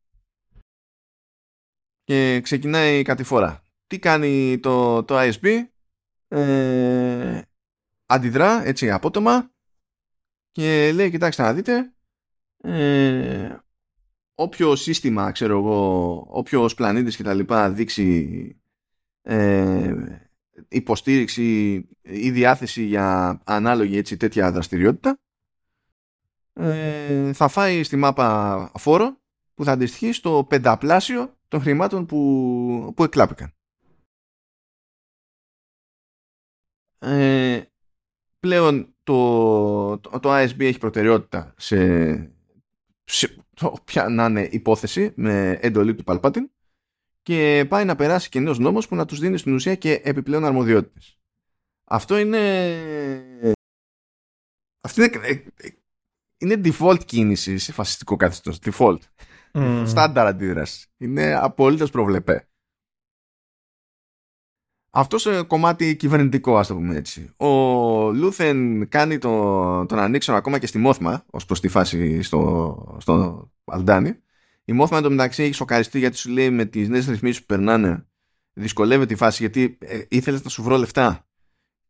και 2.04 2.40
ξεκινάει 2.40 2.98
η 2.98 3.02
κατηφορά. 3.02 3.62
Τι 3.86 3.98
κάνει 3.98 4.58
το, 4.58 5.04
το 5.04 5.14
ISP, 5.18 5.64
ε, 6.28 7.42
αντιδρά 8.06 8.64
έτσι 8.64 8.90
απότομα 8.90 9.52
και 10.52 10.92
λέει 10.92 11.10
κοιτάξτε 11.10 11.42
να 11.42 11.52
δείτε 11.54 11.92
ε, 12.56 13.56
όποιο 14.34 14.76
σύστημα 14.76 15.30
ξέρω 15.30 15.58
εγώ 15.58 16.26
όποιος 16.28 16.74
πλανήτης 16.74 17.16
και 17.16 17.22
τα 17.22 17.34
λοιπά 17.34 17.70
δείξει 17.70 18.60
ε, 19.22 19.94
υποστήριξη 20.68 21.76
ή 22.02 22.30
διάθεση 22.30 22.82
για 22.82 23.40
ανάλογη 23.44 23.96
έτσι 23.96 24.16
τέτοια 24.16 24.52
δραστηριότητα 24.52 25.20
ε, 26.52 27.32
θα 27.32 27.48
φάει 27.48 27.82
στη 27.82 27.96
μάπα 27.96 28.72
φόρο 28.78 29.20
που 29.54 29.64
θα 29.64 29.72
αντιστοιχεί 29.72 30.12
στο 30.12 30.46
πενταπλάσιο 30.48 31.36
των 31.48 31.60
χρημάτων 31.60 32.06
που, 32.06 32.92
που 32.96 33.04
εκλάπηκαν. 33.04 33.52
Ε, 36.98 37.62
πλέον 38.40 38.94
το, 39.02 39.98
το, 39.98 40.18
το 40.20 40.42
ISB 40.42 40.60
έχει 40.60 40.78
προτεραιότητα 40.78 41.54
σε, 41.56 42.30
σε 43.04 43.36
όποια 43.60 44.08
να 44.08 44.24
είναι 44.24 44.48
υπόθεση 44.50 45.12
με 45.14 45.58
εντολή 45.60 45.94
του 45.94 46.04
Παλπάτιν 46.04 46.50
και 47.22 47.66
πάει 47.68 47.84
να 47.84 47.96
περάσει 47.96 48.28
και 48.28 48.40
νέος 48.40 48.58
νόμος 48.58 48.88
που 48.88 48.96
να 48.96 49.04
τους 49.04 49.18
δίνει 49.18 49.38
στην 49.38 49.54
ουσία 49.54 49.74
και 49.74 50.00
επιπλέον 50.04 50.44
αρμοδιότητες. 50.44 51.18
Αυτό 51.84 52.18
είναι... 52.18 52.38
Αυτό 54.80 55.02
είναι, 55.02 55.16
ε, 55.22 55.30
ε, 55.56 55.68
είναι 56.38 56.60
default 56.64 57.04
κίνηση 57.04 57.58
σε 57.58 57.72
φασιστικό 57.72 58.16
καθεστώς. 58.16 58.58
Default. 58.62 58.98
Mm. 59.52 59.82
Στάνταρ 59.86 60.26
αντίδραση. 60.26 60.88
Είναι 60.96 61.34
απολύτω 61.34 61.86
προβλεπέ. 61.86 62.47
Αυτό 64.90 65.18
σε 65.18 65.42
κομμάτι 65.42 65.96
κυβερνητικό, 65.96 66.58
ας 66.58 66.66
το 66.66 66.74
πούμε 66.74 66.96
έτσι. 66.96 67.30
Ο 67.36 67.48
Λούθεν 68.12 68.88
κάνει 68.88 69.18
το, 69.18 69.86
τον 69.86 69.98
ανοίξον 69.98 70.34
ακόμα 70.34 70.58
και 70.58 70.66
στη 70.66 70.78
Μόθμα, 70.78 71.24
ως 71.30 71.44
προς 71.44 71.60
τη 71.60 71.68
φάση 71.68 72.22
στο, 72.22 72.96
στο 73.00 73.48
Αλντάνι. 73.64 74.16
Η 74.64 74.72
Μόθμα 74.72 74.98
εντωμεταξύ 74.98 75.42
έχει 75.42 75.52
σοκαριστεί 75.52 75.98
γιατί 75.98 76.16
σου 76.16 76.30
λέει 76.30 76.50
με 76.50 76.64
τις 76.64 76.88
νέες 76.88 77.06
ρυθμίσεις 77.06 77.40
που 77.40 77.46
περνάνε 77.46 78.06
δυσκολεύεται 78.58 79.14
η 79.14 79.16
φάση 79.16 79.42
γιατί 79.42 79.78
ε, 79.80 80.00
ήθελες 80.08 80.42
να 80.44 80.50
σου 80.50 80.62
βρω 80.62 80.76
λεφτά 80.76 81.26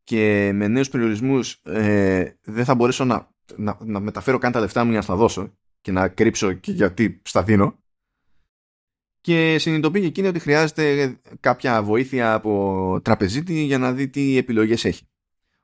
και 0.05 0.51
με 0.55 0.69
νέους 0.69 0.89
περιορισμούς 0.89 1.61
ε, 1.65 2.39
δεν 2.45 2.65
θα 2.65 2.75
μπορέσω 2.75 3.05
να, 3.05 3.29
να, 3.57 3.79
να 3.85 4.01
μεταφέρω 4.01 4.39
καν 4.39 4.53
τα 4.53 4.61
λεφτά 4.61 4.85
μου 4.85 4.89
για 4.89 4.99
να 4.99 5.05
στα 5.05 5.17
δώσω 5.17 5.53
και 5.81 5.93
να 5.93 6.09
κρύψω 6.09 6.53
και 6.53 6.73
γιατί 6.73 7.21
στα 7.25 7.43
δίνω. 7.43 7.79
Και 9.29 9.59
συνειδητοποιεί 9.59 10.03
εκείνη 10.05 10.29
ότι 10.29 10.39
χρειάζεται 10.39 11.17
κάποια 11.41 11.83
βοήθεια 11.83 12.35
από 12.35 13.01
τραπεζίτη 13.03 13.63
για 13.63 13.79
να 13.79 13.93
δει 13.93 14.09
τι 14.09 14.37
επιλογές 14.37 14.85
έχει. 14.85 15.05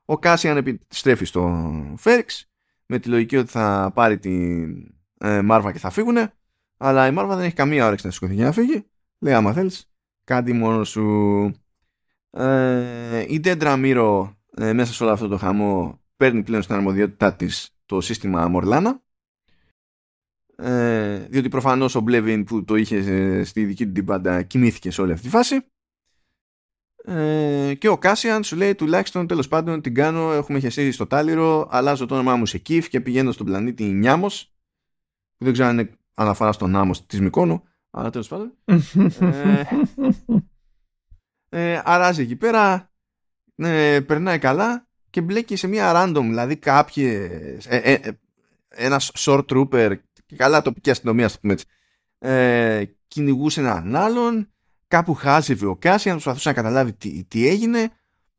Ο 0.05 0.17
Κάσιαν 0.17 0.57
επιστρέφει 0.57 1.25
στο 1.25 1.73
Φέριξ 1.97 2.49
με 2.85 2.99
τη 2.99 3.09
λογική 3.09 3.37
ότι 3.37 3.51
θα 3.51 3.91
πάρει 3.93 4.17
τη 4.17 4.63
ε, 5.17 5.41
Μάρβα 5.41 5.71
και 5.71 5.79
θα 5.79 5.89
φύγουνε 5.89 6.33
αλλά 6.77 7.07
η 7.07 7.11
Μάρβα 7.11 7.35
δεν 7.35 7.45
έχει 7.45 7.55
καμία 7.55 7.85
όρεξη 7.85 8.05
να 8.05 8.11
σηκωθεί 8.11 8.33
για 8.33 8.45
να 8.45 8.51
φύγει. 8.51 8.85
Λέει 9.19 9.33
άμα 9.33 9.53
θέλεις 9.53 9.89
κάτι 10.23 10.53
μόνο 10.53 10.83
σου. 10.83 11.05
Ε, 12.29 13.25
η 13.27 13.39
Ντέντρα 13.39 13.77
Μίρο 13.77 14.37
ε, 14.57 14.73
μέσα 14.73 14.93
σε 14.93 15.03
όλο 15.03 15.11
αυτό 15.11 15.27
το 15.27 15.37
χαμό 15.37 15.99
παίρνει 16.17 16.43
πλέον 16.43 16.61
στην 16.61 16.75
αρμοδιότητά 16.75 17.33
της 17.33 17.75
το 17.85 18.01
σύστημα 18.01 18.47
Μορλάνα 18.47 19.01
ε, 20.57 21.25
διότι 21.29 21.49
προφανώς 21.49 21.95
ο 21.95 21.99
Μπλεβιν 21.99 22.43
που 22.43 22.63
το 22.63 22.75
είχε 22.75 22.97
ε, 22.97 23.43
στη 23.43 23.65
δική 23.65 23.85
του 23.85 23.91
την 23.91 24.05
πάντα 24.05 24.43
κοιμήθηκε 24.43 24.91
σε 24.91 25.01
όλη 25.01 25.11
αυτή 25.11 25.23
τη 25.23 25.29
φάση. 25.29 25.65
Ε, 27.07 27.73
και 27.77 27.87
ο 27.87 27.97
Κάσιαν 27.97 28.43
σου 28.43 28.55
λέει 28.55 28.75
τουλάχιστον 28.75 29.27
τέλος 29.27 29.47
πάντων 29.47 29.81
την 29.81 29.93
κάνω. 29.93 30.31
Έχουμε 30.31 30.59
χεσίσει 30.59 30.91
στο 30.91 31.07
τάλιρο. 31.07 31.67
Αλλάζω 31.71 32.05
το 32.05 32.13
όνομά 32.13 32.35
μου 32.35 32.45
σε 32.45 32.57
Κιφ 32.57 32.89
και 32.89 33.01
πηγαίνω 33.01 33.31
στον 33.31 33.45
πλανήτη 33.45 33.83
Νιάμος 33.83 34.55
που 35.37 35.43
δεν 35.43 35.53
ξέρω 35.53 35.69
αν 35.69 35.79
είναι 35.79 35.91
αναφορά 36.13 36.51
στον 36.51 36.71
Νάμος 36.71 37.05
της 37.05 37.21
Μικόνου 37.21 37.63
αλλά 37.89 38.09
τέλος 38.09 38.27
πάντων. 38.27 38.53
Ε, 39.19 39.63
ε, 41.49 41.81
αράζει 41.83 42.21
εκεί 42.21 42.35
πέρα 42.35 42.91
ε, 43.55 43.99
περνάει 43.99 44.39
καλά 44.39 44.87
και 45.09 45.21
μπλέκει 45.21 45.55
σε 45.55 45.67
μια 45.67 45.91
random 45.95 46.21
δηλαδή 46.21 46.55
κάποιες 46.55 47.65
ε, 47.65 47.77
ε, 47.77 47.99
ένας 48.67 49.11
short 49.15 49.45
trooper 49.45 49.95
και 50.25 50.35
καλά 50.35 50.61
τοπική 50.61 50.89
αστυνομία, 50.89 51.25
ας 51.25 51.39
πούμε 51.39 51.53
έτσι, 51.53 51.65
ε, 52.19 52.83
κυνηγούσε 53.07 53.59
έναν 53.59 53.95
άλλον, 53.95 54.49
κάπου 54.87 55.13
χάζευε 55.13 55.65
ο 55.65 55.75
Κάσιαν, 55.75 56.13
προσπαθούσε 56.13 56.49
να 56.49 56.55
καταλάβει 56.55 56.93
τι, 56.93 57.23
τι 57.23 57.47
έγινε, 57.47 57.89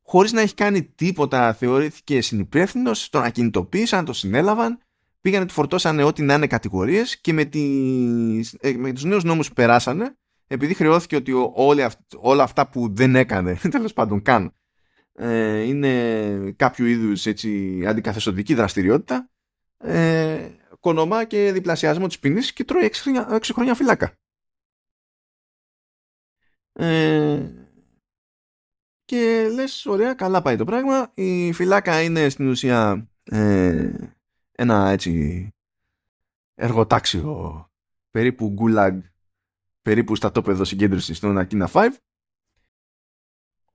χωρίς 0.03 0.31
να 0.31 0.41
έχει 0.41 0.53
κάνει 0.53 0.83
τίποτα, 0.83 1.53
θεωρήθηκε 1.53 2.21
συνυπεύθυνος, 2.21 3.09
τον 3.09 3.23
ακινητοποίησαν, 3.23 4.05
τον 4.05 4.13
συνέλαβαν, 4.13 4.79
πήγανε, 5.21 5.45
του 5.45 5.53
φορτώσανε 5.53 6.03
ό,τι 6.03 6.21
να 6.21 6.33
είναι 6.33 6.47
κατηγορίες 6.47 7.21
και 7.21 7.33
με, 7.33 7.45
τις, 7.45 8.57
ε, 8.59 8.71
με 8.71 8.93
τους 8.93 9.03
νέους 9.03 9.23
νόμους 9.23 9.47
που 9.47 9.53
περάσανε, 9.53 10.17
επειδή 10.47 10.73
χρεώθηκε 10.73 11.15
ότι 11.15 11.31
όλοι 11.53 11.85
όλα 12.17 12.43
αυτά 12.43 12.69
που 12.69 12.93
δεν 12.93 13.15
έκανε, 13.15 13.59
τέλος 13.71 13.93
πάντων 13.93 14.21
καν, 14.21 14.53
ε, 15.13 15.61
είναι 15.61 16.53
κάποιο 16.55 16.85
είδους 16.85 17.25
έτσι, 17.25 17.81
αντικαθεστωτική 17.87 18.53
δραστηριότητα, 18.53 19.29
ε, 19.77 20.49
κονομά 20.87 21.25
και 21.25 21.51
διπλασιασμό 21.51 22.07
της 22.07 22.19
ποινής 22.19 22.53
και 22.53 22.63
τρώει 22.63 22.91
6 22.91 23.39
χρόνια, 23.53 23.75
φυλάκα. 23.75 24.13
Ε, 26.73 27.51
και 29.05 29.49
λες 29.53 29.85
ωραία 29.85 30.13
καλά 30.13 30.41
πάει 30.41 30.55
το 30.55 30.65
πράγμα 30.65 31.11
η 31.13 31.51
φυλάκα 31.51 32.01
είναι 32.01 32.29
στην 32.29 32.47
ουσία 32.47 33.07
ε, 33.23 33.93
ένα 34.51 34.89
έτσι 34.89 35.47
εργοτάξιο 36.55 37.69
περίπου 38.11 38.49
γκουλάγ 38.49 38.99
περίπου 39.81 40.15
στα 40.15 40.31
τόπεδο 40.31 40.63
συγκέντρωση 40.63 41.13
στον 41.13 41.37
Ακίνα 41.37 41.69
5 41.73 41.89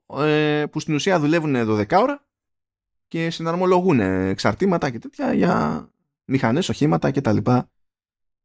ε, 0.06 0.64
που 0.70 0.80
στην 0.80 0.94
ουσία 0.94 1.20
δουλεύουν 1.20 1.54
12 1.56 1.90
ώρα 1.92 2.26
και 3.08 3.30
συναρμολογούν 3.30 4.00
εξαρτήματα 4.00 4.90
και 4.90 4.98
τέτοια 4.98 5.32
για 5.32 5.86
μηχανές, 6.24 6.68
οχήματα 6.68 7.10
και 7.10 7.20
τα 7.20 7.32
λοιπά 7.32 7.70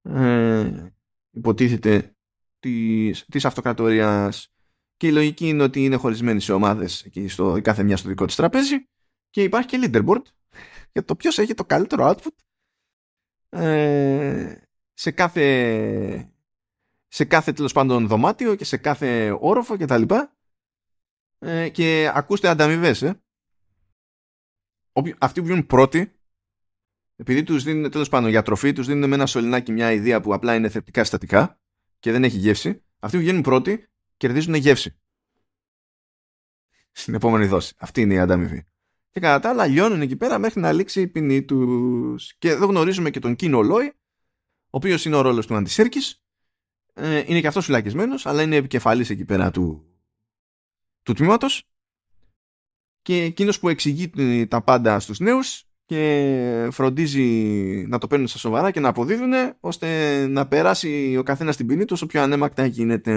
ε, 0.01 0.91
υποτίθεται 1.31 2.15
της, 2.59 3.25
της 3.25 3.45
αυτοκρατορίας 3.45 4.51
και 4.97 5.07
η 5.07 5.11
λογική 5.11 5.47
είναι 5.47 5.63
ότι 5.63 5.83
είναι 5.83 5.95
χωρισμένοι 5.95 6.39
σε 6.39 6.53
ομάδες 6.53 7.03
εκεί 7.05 7.27
στο, 7.27 7.57
η 7.57 7.61
κάθε 7.61 7.83
μια 7.83 7.97
στο 7.97 8.09
δικό 8.09 8.25
της 8.25 8.35
τραπέζι 8.35 8.75
και 9.29 9.43
υπάρχει 9.43 9.67
και 9.67 9.79
leaderboard 9.81 10.21
για 10.93 11.03
το 11.05 11.15
ποιος 11.15 11.37
έχει 11.37 11.53
το 11.53 11.65
καλύτερο 11.65 12.15
output 12.15 12.35
ε, 13.49 14.61
σε 14.93 15.11
κάθε 15.11 16.31
σε 17.07 17.25
κάθε 17.25 17.53
τέλος 17.53 17.73
πάντων 17.73 18.07
δωμάτιο 18.07 18.55
και 18.55 18.65
σε 18.65 18.77
κάθε 18.77 19.37
όροφο 19.39 19.77
και 19.77 19.85
τα 19.85 19.97
λοιπά 19.97 20.37
ε, 21.39 21.69
και 21.69 22.11
ακούστε 22.13 22.47
ανταμοιβές. 22.47 23.01
Ε. 23.01 23.21
Αυτοί 25.17 25.41
που 25.41 25.47
βγουν 25.47 25.65
πρώτοι 25.65 26.16
επειδή 27.19 27.43
τους 27.43 27.63
δίνουν 27.63 27.91
τέλος 27.91 28.09
πάντων 28.09 28.29
για 28.29 28.41
τροφή, 28.41 28.73
τους 28.73 28.87
δίνουν 28.87 29.09
με 29.09 29.15
ένα 29.15 29.25
σωληνάκι 29.25 29.71
μια 29.71 29.91
ιδέα 29.91 30.21
που 30.21 30.33
απλά 30.33 30.55
είναι 30.55 30.69
θετικά 30.69 31.01
συστατικά 31.01 31.59
και 31.99 32.11
δεν 32.11 32.23
έχει 32.23 32.37
γεύση. 32.37 32.83
Αυτοί 32.99 33.17
που 33.17 33.23
γίνουν 33.23 33.41
πρώτοι 33.41 33.89
κερδίζουν 34.17 34.53
γεύση. 34.53 34.99
Στην 36.91 37.13
επόμενη 37.13 37.45
δόση. 37.45 37.73
Αυτή 37.77 38.01
είναι 38.01 38.13
η 38.13 38.19
ανταμοιβή. 38.19 38.67
Και 39.11 39.19
κατά 39.19 39.39
τα 39.39 39.49
άλλα 39.49 39.65
λιώνουν 39.65 40.01
εκεί 40.01 40.15
πέρα 40.15 40.39
μέχρι 40.39 40.61
να 40.61 40.71
λήξει 40.71 41.01
η 41.01 41.07
ποινή 41.07 41.43
τους. 41.43 42.35
Και 42.37 42.49
εδώ 42.49 42.65
γνωρίζουμε 42.65 43.09
και 43.09 43.19
τον 43.19 43.35
Κίνο 43.35 43.61
Λόι, 43.61 43.85
ο 43.85 43.93
οποίος 44.69 45.05
είναι 45.05 45.15
ο 45.15 45.21
ρόλος 45.21 45.47
του 45.47 45.55
Αντισέρκης. 45.55 46.23
Ε, 46.93 47.23
είναι 47.25 47.41
και 47.41 47.47
αυτός 47.47 47.65
φυλακισμένος, 47.65 48.25
αλλά 48.25 48.41
είναι 48.41 48.55
επικεφαλής 48.55 49.09
εκεί 49.09 49.25
πέρα 49.25 49.51
του, 49.51 49.85
του 51.03 51.13
τμήματος. 51.13 51.69
Και 53.01 53.21
εκείνος 53.21 53.59
που 53.59 53.69
εξηγεί 53.69 54.09
τα 54.47 54.61
πάντα 54.61 54.99
στους 54.99 55.19
νέους 55.19 55.66
και 55.87 56.67
φροντίζει 56.71 57.23
να 57.87 57.97
το 57.97 58.07
παίρνουν 58.07 58.27
στα 58.27 58.37
σοβαρά 58.37 58.71
και 58.71 58.79
να 58.79 58.89
αποδίδουν 58.89 59.31
ώστε 59.59 60.27
να 60.27 60.47
περάσει 60.47 61.15
ο 61.17 61.23
καθένας 61.23 61.55
την 61.55 61.67
ποινή 61.67 61.85
του 61.85 61.93
όσο 61.93 62.05
πιο 62.05 62.21
ανέμακτα 62.21 62.65
γίνεται. 62.65 63.13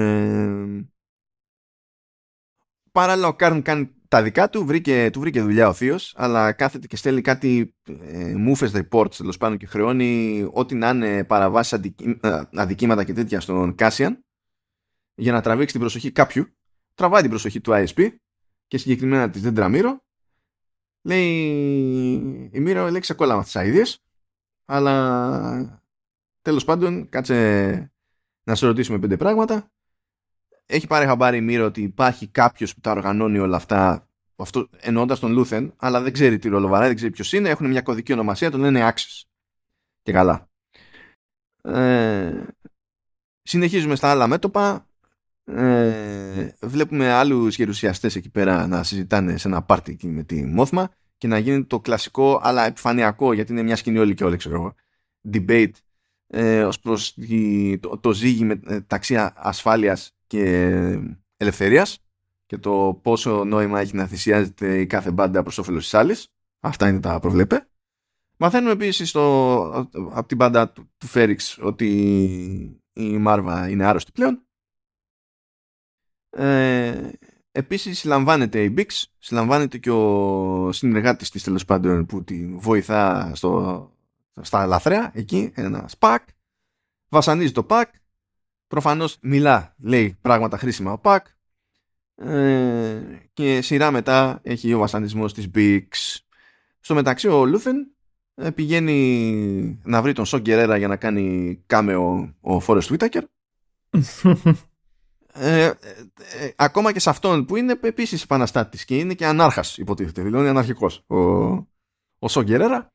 Παράλληλα 2.93 3.29
ο 3.29 3.35
Κάρν 3.35 3.63
κάνει 3.63 3.91
τα 4.09 4.23
δικά 4.23 4.51
του, 4.51 4.65
βρήκε, 4.65 5.11
του 5.13 5.21
βρήκε 5.21 5.41
δουλειά 5.41 5.69
ο 5.69 5.73
Θείος, 5.73 6.15
αλλά 6.17 6.53
κάθεται 6.53 6.87
και 6.87 6.97
στέλνει 6.97 7.21
κάτι 7.21 7.75
ε, 8.03 8.35
μούφες 8.35 8.73
reports 8.75 9.15
τέλος 9.15 9.37
πάνω 9.37 9.57
και 9.57 9.67
χρεώνει 9.67 10.47
ό,τι 10.53 10.75
να 10.75 10.91
είναι 10.91 11.25
παραβάσεις 11.25 11.73
αντικεί, 11.73 12.19
ε, 12.23 12.41
αδικήματα 12.55 13.05
και 13.05 13.13
τέτοια 13.13 13.41
στον 13.41 13.75
Κάσιαν 13.75 14.25
για 15.15 15.33
να 15.33 15.41
τραβήξει 15.41 15.73
την 15.73 15.81
προσοχή 15.81 16.13
κάποιου. 16.13 16.47
Τραβάει 16.95 17.21
την 17.21 17.31
προσοχή 17.31 17.61
του 17.61 17.73
ISP 17.75 18.09
και 18.67 18.79
συγκεκριμένα 18.79 19.31
της 19.31 19.43
Δέντραμίρο 19.43 20.05
Λέει 21.03 21.31
η 22.53 22.61
Μύρο 22.61 22.91
λέει 22.91 23.01
ξεκόλαμα 23.01 23.43
τις 23.43 23.55
αίδειες 23.55 24.03
αλλά 24.65 25.83
τέλος 26.43 26.65
πάντων 26.65 27.09
κάτσε 27.09 27.93
να 28.45 28.55
σε 28.55 28.67
ρωτήσουμε 28.67 28.99
πέντε 28.99 29.17
πράγματα. 29.17 29.71
Έχει 30.67 30.87
πάρει 30.87 31.07
χαμπάρι 31.07 31.37
η 31.37 31.41
Μύρο 31.41 31.65
ότι 31.65 31.83
υπάρχει 31.83 32.27
κάποιος 32.29 32.75
που 32.75 32.81
τα 32.81 32.91
οργανώνει 32.91 33.39
όλα 33.39 33.57
αυτά 33.57 34.11
αυτό 34.43 34.69
εννοώντας 34.77 35.19
τον 35.19 35.33
Λούθεν, 35.33 35.73
αλλά 35.77 36.01
δεν 36.01 36.13
ξέρει 36.13 36.39
τι 36.39 36.49
ρόλο 36.49 36.69
βαράει, 36.69 36.87
δεν 36.87 36.97
ξέρει 36.97 37.13
ποιος 37.13 37.33
είναι. 37.33 37.49
Έχουν 37.49 37.67
μια 37.67 37.83
κωδική 37.83 38.13
ονομασία, 38.13 38.51
τον 38.51 38.61
λένε 38.61 38.93
Access. 38.93 39.23
Και 40.03 40.13
καλά. 40.13 40.49
Ε, 41.63 42.45
συνεχίζουμε 43.43 43.95
στα 43.95 44.11
άλλα 44.11 44.27
μέτωπα. 44.27 44.89
Ε, 45.57 46.55
βλέπουμε 46.61 47.11
άλλους 47.11 47.57
γερουσιαστές 47.57 48.17
εκεί 48.17 48.31
πέρα 48.31 48.67
να 48.67 48.83
συζητάνε 48.83 49.37
σε 49.37 49.49
ένα 49.49 49.63
πάρτι 49.63 49.93
εκεί 49.93 50.07
με 50.07 50.23
τη 50.23 50.45
Μόθμα 50.45 50.91
και 51.19 51.27
να 51.27 51.39
γίνει 51.39 51.65
το 51.65 51.81
κλασικό 51.81 52.41
αλλά 52.43 52.67
επιφανειακό 52.67 53.33
γιατί 53.33 53.53
είναι 53.53 53.63
μια 53.63 53.77
σκηνή 53.77 53.99
όλη 53.99 54.15
και 54.15 54.25
όλη 54.25 54.37
ξέρω 54.37 54.55
εγώ 54.55 54.75
debate 55.33 55.73
ε, 56.27 56.65
ως 56.65 56.81
προς 56.81 57.15
το, 57.81 57.99
το 57.99 58.13
ζύγι 58.13 58.45
μεταξύ 58.45 59.31
ασφάλειας 59.35 60.13
και 60.27 60.75
ελευθερίας 61.37 61.99
και 62.47 62.59
το 62.59 63.01
πόσο 63.03 63.45
νόημα 63.45 63.81
έχει 63.81 63.97
να 63.97 64.07
θυσιάζεται 64.07 64.81
η 64.81 64.87
κάθε 64.87 65.11
μπάντα 65.11 65.43
προς 65.43 65.59
όφελος 65.59 65.83
της 65.83 65.95
άλλης. 65.95 66.29
Αυτά 66.61 66.89
είναι 66.89 67.01
τα 67.01 67.21
προβλέπε. 67.21 67.69
Μαθαίνουμε 68.37 68.73
επίσης 68.73 69.15
από 69.15 70.25
την 70.27 70.37
μπάντα 70.37 70.69
του, 70.71 70.91
του 70.99 71.07
Φέριξ 71.07 71.59
ότι 71.63 71.87
η 72.93 73.19
Μάρβα 73.19 73.69
είναι 73.69 73.85
άρρωστη 73.85 74.13
πλέον 74.13 74.45
ε, 76.31 77.11
επίσης 77.53 77.99
συλλαμβάνεται 77.99 78.63
η 78.63 78.75
Bix, 78.77 78.87
συλλαμβάνεται 79.19 79.79
και 79.79 79.91
ο 79.91 80.73
συνεργάτης 80.73 81.31
της 81.31 81.43
τέλος 81.43 81.65
πάντων 81.65 82.07
που 82.07 82.25
τη 82.25 82.47
βοηθά 82.47 83.33
στο, 83.35 83.91
στα 84.41 84.67
λαθρέα 84.67 85.11
εκεί, 85.15 85.53
ένα 85.55 85.89
σπακ, 85.89 86.23
βασανίζει 87.09 87.53
το 87.53 87.63
πακ, 87.63 87.95
προφανώς 88.67 89.19
μιλά, 89.21 89.75
λέει 89.79 90.19
πράγματα 90.21 90.59
χρήσιμα 90.59 90.93
ο 90.93 90.99
πακ. 90.99 91.27
Ε, 92.15 93.01
και 93.33 93.61
σειρά 93.63 93.91
μετά 93.91 94.41
έχει 94.43 94.73
ο 94.73 94.79
βασανισμός 94.79 95.35
της 95.35 95.51
Bix. 95.55 95.87
Στο 96.81 96.95
μεταξύ 96.95 97.29
ο 97.29 97.47
Λούθεν 97.47 97.95
ε, 98.35 98.51
πηγαίνει 98.51 99.81
να 99.85 100.03
βρει 100.03 100.13
τον 100.13 100.25
Σον 100.25 100.43
για 100.45 100.89
να 100.89 100.97
κάνει 100.97 101.59
κάμεο 101.67 102.35
ο 102.41 102.61
Φόρες 102.61 102.93
Whitaker 102.93 103.23
Ε, 105.33 105.65
ε, 105.65 105.75
ε, 106.41 106.53
ακόμα 106.57 106.93
και 106.93 107.01
σε 107.01 107.11
αυτόν 107.11 107.45
που 107.45 107.57
είναι 107.57 107.79
επίσης 107.81 108.23
επαναστάτης 108.23 108.85
και 108.85 108.99
είναι 108.99 109.15
και 109.15 109.27
ανάρχας, 109.27 109.79
υποτίθεται. 109.79 110.23
Δηλαδή 110.23 110.41
είναι 110.41 110.51
αναρχικός 110.51 111.05
ο, 111.07 111.17
ο 112.19 112.29
Σον 112.29 112.45
Γκερέρα. 112.45 112.93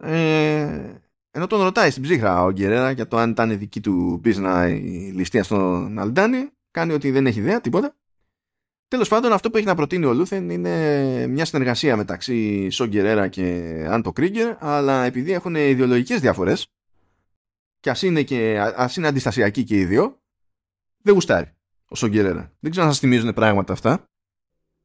Ε, 0.00 0.94
ενώ 1.30 1.46
τον 1.46 1.62
ρωτάει 1.62 1.90
στην 1.90 2.02
ψύχρα 2.02 2.42
ο 2.42 2.50
Γκερέρα 2.50 2.90
για 2.90 3.08
το 3.08 3.16
αν 3.16 3.30
ήταν 3.30 3.58
δική 3.58 3.80
του 3.80 4.18
πίσνα 4.22 4.68
η 4.68 5.12
ληστεία 5.14 5.42
στον 5.42 5.98
Αλντάνι, 5.98 6.50
κάνει 6.70 6.92
ότι 6.92 7.10
δεν 7.10 7.26
έχει 7.26 7.38
ιδέα, 7.38 7.60
τίποτα. 7.60 7.94
Τέλος 8.88 9.08
πάντων, 9.08 9.32
αυτό 9.32 9.50
που 9.50 9.56
έχει 9.56 9.66
να 9.66 9.74
προτείνει 9.74 10.04
ο 10.04 10.14
Λούθεν 10.14 10.50
είναι 10.50 11.26
μια 11.26 11.44
συνεργασία 11.44 11.96
μεταξύ 11.96 12.70
Σον 12.70 12.88
Γκερέρα 12.88 13.28
και 13.28 13.74
Άντο 13.90 14.12
Κρίγκερ, 14.12 14.56
αλλά 14.58 15.04
επειδή 15.04 15.32
έχουν 15.32 15.54
ιδεολογικές 15.54 16.20
διαφορές, 16.20 16.66
και 17.80 17.90
ας 17.90 18.02
είναι, 18.02 18.24
είναι 18.96 19.06
αντιστασιακοί 19.06 19.64
και 19.64 19.76
οι 19.76 19.84
δύο, 19.84 20.19
δεν 21.02 21.14
γουστάρει 21.14 21.54
ο 21.88 21.96
Σογκερέρα. 21.96 22.52
Δεν 22.60 22.70
ξέρω 22.70 22.86
αν 22.86 22.92
σας 22.92 23.00
θυμίζουν 23.00 23.32
πράγματα 23.34 23.72
αυτά. 23.72 24.04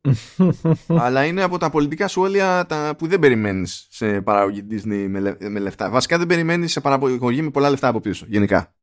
αλλά 0.88 1.26
είναι 1.26 1.42
από 1.42 1.58
τα 1.58 1.70
πολιτικά 1.70 2.08
σχόλια 2.08 2.66
τα 2.66 2.96
που 2.98 3.08
δεν 3.08 3.20
περιμένεις 3.20 3.88
σε 3.90 4.22
παραγωγή 4.22 4.66
Disney 4.70 5.06
με, 5.10 5.38
με 5.40 5.60
λεφτά. 5.60 5.90
Βασικά 5.90 6.18
δεν 6.18 6.28
περιμένεις 6.28 6.72
σε 6.72 6.82
παραγωγή 6.82 7.42
με 7.42 7.50
πολλά 7.50 7.70
λεφτά 7.70 7.88
από 7.88 8.00
πίσω. 8.00 8.26
Γενικά. 8.30 8.76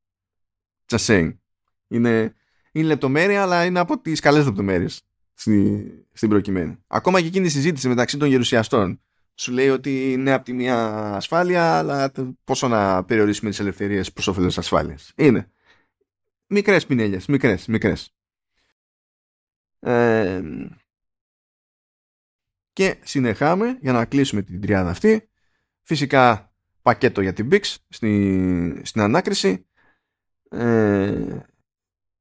Just 0.86 1.06
saying. 1.06 1.36
Είναι, 1.88 2.34
είναι 2.72 2.86
λεπτομέρεια, 2.86 3.42
αλλά 3.42 3.64
είναι 3.64 3.78
από 3.78 4.00
τις 4.00 4.20
καλές 4.20 4.44
λεπτομέρειες 4.44 5.02
στη, 5.34 5.84
στην 6.12 6.28
προκειμένη. 6.28 6.78
Ακόμα 6.86 7.20
και 7.20 7.26
εκείνη 7.26 7.46
η 7.46 7.50
συζήτηση 7.50 7.88
μεταξύ 7.88 8.16
των 8.16 8.28
γερουσιαστών 8.28 9.00
σου 9.34 9.52
λέει 9.52 9.68
ότι 9.68 10.12
είναι 10.12 10.32
από 10.32 10.44
τη 10.44 10.52
μία 10.52 10.76
ασφάλεια, 11.14 11.78
αλλά 11.78 12.12
πόσο 12.44 12.68
να 12.68 13.04
περιορίσουμε 13.04 13.50
τις 13.50 13.60
ελευθερίες 13.60 14.12
προς 14.12 14.26
όφελος 14.26 14.59
ασφάλειας. 14.59 15.12
Είναι 15.16 15.50
μικρές 16.52 16.86
πινέλιες, 16.86 17.26
μικρές, 17.26 17.66
μικρές. 17.66 18.14
Ε, 19.78 20.42
και 22.72 22.96
συνεχάμε 23.02 23.78
για 23.80 23.92
να 23.92 24.04
κλείσουμε 24.04 24.42
την 24.42 24.60
τριάδα 24.60 24.90
αυτή. 24.90 25.30
Φυσικά 25.82 26.54
πακέτο 26.82 27.20
για 27.20 27.32
την 27.32 27.48
Bix 27.52 27.76
στη, 27.88 28.80
στην 28.82 29.00
ανάκριση. 29.00 29.66
Ε, 30.50 31.38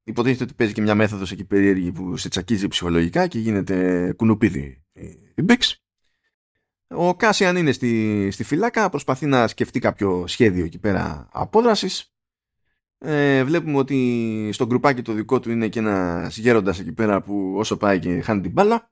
υποτίθεται 0.04 0.44
ότι 0.44 0.54
παίζει 0.54 0.72
και 0.72 0.82
μια 0.82 0.94
μέθοδος 0.94 1.32
εκεί 1.32 1.44
περίεργη 1.44 1.92
που 1.92 2.16
σε 2.16 2.28
τσακίζει 2.28 2.68
ψυχολογικά 2.68 3.26
και 3.26 3.38
γίνεται 3.38 4.12
κουνουπίδι 4.12 4.84
η 5.34 5.44
Bix. 5.48 5.72
Ο 6.88 7.16
Κάσιαν 7.16 7.56
είναι 7.56 7.72
στη, 7.72 8.30
στη 8.30 8.44
φυλάκα, 8.44 8.88
προσπαθεί 8.88 9.26
να 9.26 9.48
σκεφτεί 9.48 9.78
κάποιο 9.78 10.26
σχέδιο 10.26 10.64
εκεί 10.64 10.78
πέρα 10.78 11.28
απόδρασης 11.32 12.11
ε, 13.04 13.44
βλέπουμε 13.44 13.78
ότι 13.78 14.50
στο 14.52 14.66
γκρουπάκι 14.66 15.02
το 15.02 15.12
δικό 15.12 15.40
του 15.40 15.50
είναι 15.50 15.68
και 15.68 15.78
ένας 15.78 16.36
γέροντας 16.36 16.80
εκεί 16.80 16.92
πέρα 16.92 17.22
που 17.22 17.54
όσο 17.56 17.76
πάει 17.76 17.98
και 17.98 18.20
χάνει 18.20 18.40
την 18.40 18.50
μπάλα. 18.50 18.90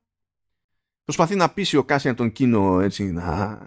Προσπαθεί 1.05 1.35
να 1.35 1.51
πείσει 1.51 1.77
ο 1.77 1.85
Κάσιαν 1.85 2.15
τον 2.15 2.33
Κίνο 2.33 2.81
έτσι 2.81 3.13
να, 3.13 3.59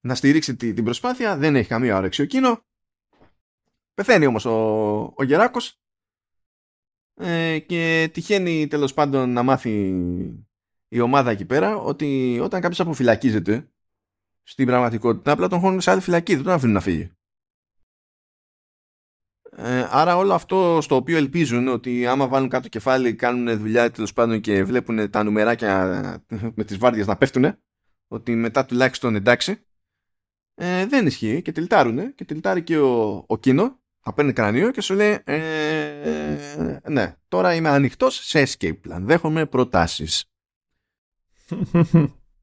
να 0.00 0.14
στηρίξει 0.14 0.56
την 0.56 0.84
προσπάθεια. 0.84 1.36
Δεν 1.36 1.56
έχει 1.56 1.68
καμία 1.68 1.96
όρεξη 1.96 2.22
ο 2.22 2.24
Κίνο. 2.24 2.62
Πεθαίνει 3.94 4.26
όμως 4.26 4.44
ο, 4.44 4.54
ο 5.16 5.22
Γεράκος 5.22 5.80
ε, 7.14 7.58
και 7.58 8.10
τυχαίνει 8.12 8.66
τέλος 8.66 8.94
πάντων 8.94 9.32
να 9.32 9.42
μάθει 9.42 9.94
η 10.88 11.00
ομάδα 11.00 11.30
εκεί 11.30 11.44
πέρα 11.44 11.76
ότι 11.76 12.38
όταν 12.42 12.60
κάποιος 12.60 12.80
αποφυλακίζεται 12.80 13.70
στην 14.42 14.66
πραγματικότητα 14.66 15.32
απλά 15.32 15.48
τον 15.48 15.60
χώνουν 15.60 15.80
σε 15.80 15.90
άλλη 15.90 16.00
φυλακή, 16.00 16.34
δεν 16.34 16.44
τον 16.44 16.52
αφήνουν 16.52 16.74
να 16.74 16.80
φύγει. 16.80 17.12
Ε, 19.56 19.86
άρα 19.90 20.16
όλο 20.16 20.34
αυτό 20.34 20.78
στο 20.82 20.94
οποίο 20.94 21.16
ελπίζουν 21.16 21.68
ότι 21.68 22.06
άμα 22.06 22.28
βάλουν 22.28 22.48
κάτω 22.48 22.68
κεφάλι 22.68 23.14
κάνουν 23.14 23.58
δουλειά 23.58 23.90
τέλος 23.90 24.12
πάντων 24.12 24.40
και 24.40 24.64
βλέπουν 24.64 25.10
τα 25.10 25.22
νουμεράκια 25.22 26.24
με 26.54 26.64
τις 26.64 26.78
βάρδιες 26.78 27.06
να 27.06 27.16
πέφτουν 27.16 27.54
ότι 28.08 28.34
μετά 28.34 28.64
τουλάχιστον 28.64 29.14
εντάξει 29.14 29.64
ε, 30.54 30.86
δεν 30.86 31.06
ισχύει 31.06 31.42
και 31.42 31.52
τυλτάρουν 31.52 32.14
και 32.14 32.24
τυλτάρει 32.24 32.62
και 32.62 32.78
ο, 32.78 33.24
ο 33.26 33.38
Κίνο 33.38 33.78
θα 34.00 34.14
παίρνει 34.14 34.32
κρανίο 34.32 34.70
και 34.70 34.80
σου 34.80 34.94
λέει 34.94 35.18
ε, 35.24 36.36
ναι 36.88 37.14
τώρα 37.28 37.54
είμαι 37.54 37.68
ανοιχτός 37.68 38.14
σε 38.14 38.42
escape 38.46 38.80
plan 38.88 39.00
δέχομαι 39.00 39.46
προτάσεις. 39.46 40.24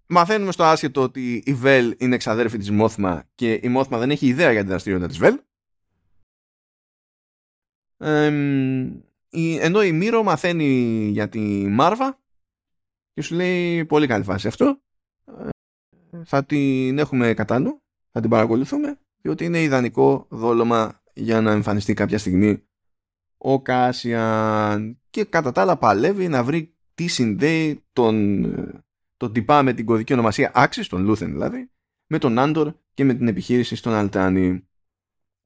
Μαθαίνουμε 0.10 0.52
στο 0.52 0.64
άσχετο 0.64 1.02
ότι 1.02 1.44
η 1.46 1.54
Βέλ 1.54 1.96
είναι 1.98 2.16
εξαδέρφη 2.16 2.58
της 2.58 2.72
Μόθμα 2.72 3.30
και 3.36 3.60
η 3.64 3.68
Μόθμα 3.68 3.98
δεν 3.98 4.12
έχει 4.12 4.28
ιδέα 4.28 4.52
για 4.52 4.60
την 4.60 4.70
δραστηριότητα 4.70 5.10
της 5.10 5.20
Βέλ 5.20 5.40
ενώ 8.00 9.84
η 9.84 9.92
Μύρο 9.92 10.24
μαθαίνει 10.24 10.66
για 11.12 11.30
τη 11.30 11.68
Μάρβα 11.68 12.20
και 13.14 13.22
σου 13.22 13.36
λέει 13.36 13.86
πολύ 13.86 14.08
καλή 14.08 14.24
φάση 14.24 14.48
αυτό 14.48 14.82
ε, 15.26 15.50
θα 16.24 16.46
την 16.46 17.00
έχουμε 17.00 17.34
κατά 17.34 17.60
νου 17.60 17.82
θα 18.12 18.22
την 18.22 18.30
παρακολουθούμε 18.30 19.00
διότι 19.22 19.46
είναι 19.46 19.62
ιδανικό 19.62 20.26
δόλωμα 20.30 21.04
για 21.14 21.42
να 21.42 21.52
εμφανιστεί 21.52 21.94
κάποια 21.94 22.18
στιγμή 22.18 22.68
ο 23.38 23.62
Κάσιαν 23.62 25.00
και 25.10 25.24
κατά 25.24 25.52
τα 25.52 25.62
άλλα 25.62 25.78
παλεύει 25.78 26.28
να 26.28 26.44
βρει 26.44 26.76
τι 26.94 27.08
συνδέει 27.08 27.84
τον, 27.94 28.46
τον 29.18 29.34
τυπά 29.34 29.64
με 29.64 29.74
την 29.74 29.86
κωδική 29.86 30.14
ονομασία 30.14 30.52
Axis, 30.56 30.86
τον 30.90 31.04
Λούθεν 31.04 31.32
δηλαδή, 31.32 31.72
με 32.08 32.18
τον 32.18 32.40
Άντορ 32.40 32.74
και 32.94 33.04
με 33.04 33.14
την 33.14 33.28
επιχείρηση 33.28 33.76
στο 33.76 33.94
Αλντάνι. 33.94 34.67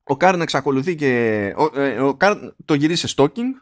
Ο 0.04 0.18
Κάρν 0.18 0.42
εξακολουθεί 0.42 0.96
και... 0.96 1.54
Ο, 1.58 1.80
ε, 1.80 2.00
ο 2.00 2.16
Κάρν 2.16 2.56
το 2.66 2.74
γυρίσει 2.74 3.08
σε 3.08 3.16
stalking. 3.18 3.62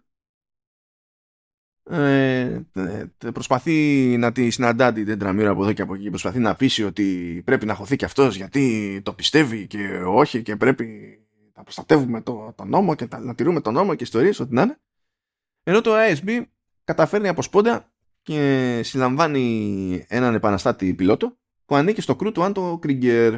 Ε, 1.92 2.62
ε, 2.74 3.06
προσπαθεί 3.34 3.74
να 4.18 4.32
τη 4.32 4.50
συναντά 4.50 4.94
την 4.94 5.06
τεντραμύρα 5.06 5.50
από 5.50 5.64
εδώ 5.64 5.74
και 5.74 5.82
από 5.82 5.96
εκεί 5.96 6.10
προσπαθεί 6.10 6.40
να 6.40 6.56
πείσει 6.56 6.84
ότι 6.84 7.42
πρέπει 7.46 7.66
να 7.66 7.74
χωθεί 7.74 7.96
και 7.96 8.06
αυτός 8.06 8.36
γιατί 8.36 9.02
το 9.04 9.14
πιστεύει 9.14 9.68
και 9.68 10.02
όχι 10.06 10.42
και 10.42 10.56
πρέπει 10.56 11.18
να 11.56 11.64
προστατεύουμε 11.64 12.22
το, 12.22 12.54
το 12.56 12.66
νόμο 12.66 12.96
και 12.96 13.08
να 13.20 13.36
τηρούμε 13.36 13.62
τον 13.62 13.74
νόμο 13.74 13.96
και 13.96 14.04
ιστορίες 14.04 14.40
ό,τι 14.40 14.54
να 14.54 14.62
είναι. 14.62 14.80
Ενώ 15.64 15.82
το 15.82 15.92
ISB 15.96 16.44
καταφέρνει 16.84 17.28
από 17.28 17.42
σπόντα 17.42 17.92
και 18.22 18.82
συλλαμβάνει 18.84 20.06
έναν 20.08 20.36
επαναστάτη 20.36 20.94
πιλότο 20.94 21.38
που 21.66 21.76
ανήκει 21.76 22.02
στο 22.02 22.16
κρού 22.16 22.32
του 22.32 22.44
Άντο 22.44 22.78
Κριγκέρ 22.82 23.36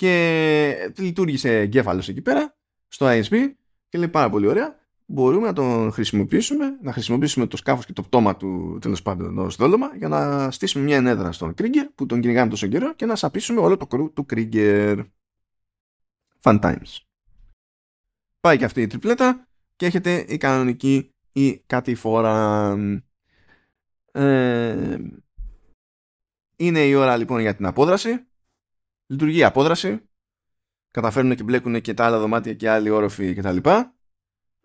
και 0.00 0.92
λειτουργήσε 0.98 1.58
εγκέφαλος 1.58 2.08
εκεί 2.08 2.22
πέρα 2.22 2.56
στο 2.88 3.06
ISB 3.08 3.52
και 3.88 3.98
λέει 3.98 4.08
πάρα 4.08 4.30
πολύ 4.30 4.46
ωραία 4.46 4.78
μπορούμε 5.06 5.46
να 5.46 5.52
τον 5.52 5.92
χρησιμοποιήσουμε, 5.92 6.78
να 6.82 6.92
χρησιμοποιήσουμε 6.92 7.46
το 7.46 7.56
σκάφος 7.56 7.86
και 7.86 7.92
το 7.92 8.02
πτώμα 8.02 8.36
του 8.36 8.78
τέλος 8.80 9.02
πάντων 9.02 9.38
ως 9.38 9.56
δόλωμα 9.56 9.96
για 9.96 10.08
να 10.08 10.50
στήσουμε 10.50 10.84
μια 10.84 10.96
ενέδρα 10.96 11.32
στον 11.32 11.54
Κρίγκερ 11.54 11.86
που 11.86 12.06
τον 12.06 12.20
κυνηγάμε 12.20 12.50
τόσο 12.50 12.66
καιρό 12.66 12.94
και 12.94 13.06
να 13.06 13.16
σαπίσουμε 13.16 13.60
όλο 13.60 13.76
το 13.76 13.86
κρού 13.86 14.12
του 14.12 14.26
Κρίγκερ. 14.26 14.98
Fun 16.42 16.60
times. 16.60 16.98
Πάει 18.40 18.56
και 18.56 18.64
αυτή 18.64 18.82
η 18.82 18.86
τριπλέτα 18.86 19.48
και 19.76 19.86
έχετε 19.86 20.24
η 20.28 20.36
κανονική 20.36 21.14
ή 21.32 21.58
κάτι 21.58 21.94
φορά. 21.94 22.76
Ε, 24.12 24.96
είναι 26.56 26.80
η 26.86 26.94
ώρα 26.94 27.16
λοιπόν 27.16 27.40
για 27.40 27.54
την 27.54 27.66
απόδραση. 27.66 28.24
Λειτουργεί 29.10 29.38
η 29.38 29.44
απόδραση. 29.44 30.00
Καταφέρνουν 30.90 31.36
και 31.36 31.42
μπλέκουν 31.42 31.80
και 31.80 31.94
τα 31.94 32.04
άλλα 32.04 32.18
δωμάτια 32.18 32.54
και 32.54 32.70
άλλοι 32.70 32.90
όροφοι 32.90 33.34
κτλ. 33.34 33.56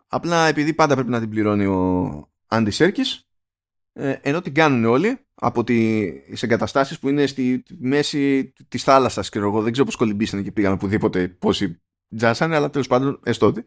Απλά 0.06 0.46
επειδή 0.46 0.74
πάντα 0.74 0.94
πρέπει 0.94 1.10
να 1.10 1.20
την 1.20 1.30
πληρώνει 1.30 1.66
ο 1.66 2.30
Άντι 2.46 2.70
Σέρκης, 2.70 3.28
ε, 3.92 4.18
ενώ 4.22 4.40
την 4.40 4.54
κάνουν 4.54 4.84
όλοι 4.84 5.18
από 5.34 5.64
τις 5.64 6.42
εγκαταστάσεις 6.42 6.98
που 6.98 7.08
είναι 7.08 7.26
στη 7.26 7.62
μέση 7.78 8.52
της 8.68 8.82
θάλασσας 8.82 9.28
και 9.28 9.38
εγώ 9.38 9.62
δεν 9.62 9.72
ξέρω 9.72 9.86
πώς 9.86 9.96
κολυμπήσανε 9.96 10.42
και 10.42 10.52
πήγαν 10.52 10.72
οπουδήποτε 10.72 11.28
πόσοι 11.28 11.82
τζάσανε 12.16 12.56
αλλά 12.56 12.70
τέλος 12.70 12.86
πάντων 12.86 13.20
έστω 13.24 13.46
ότι 13.46 13.64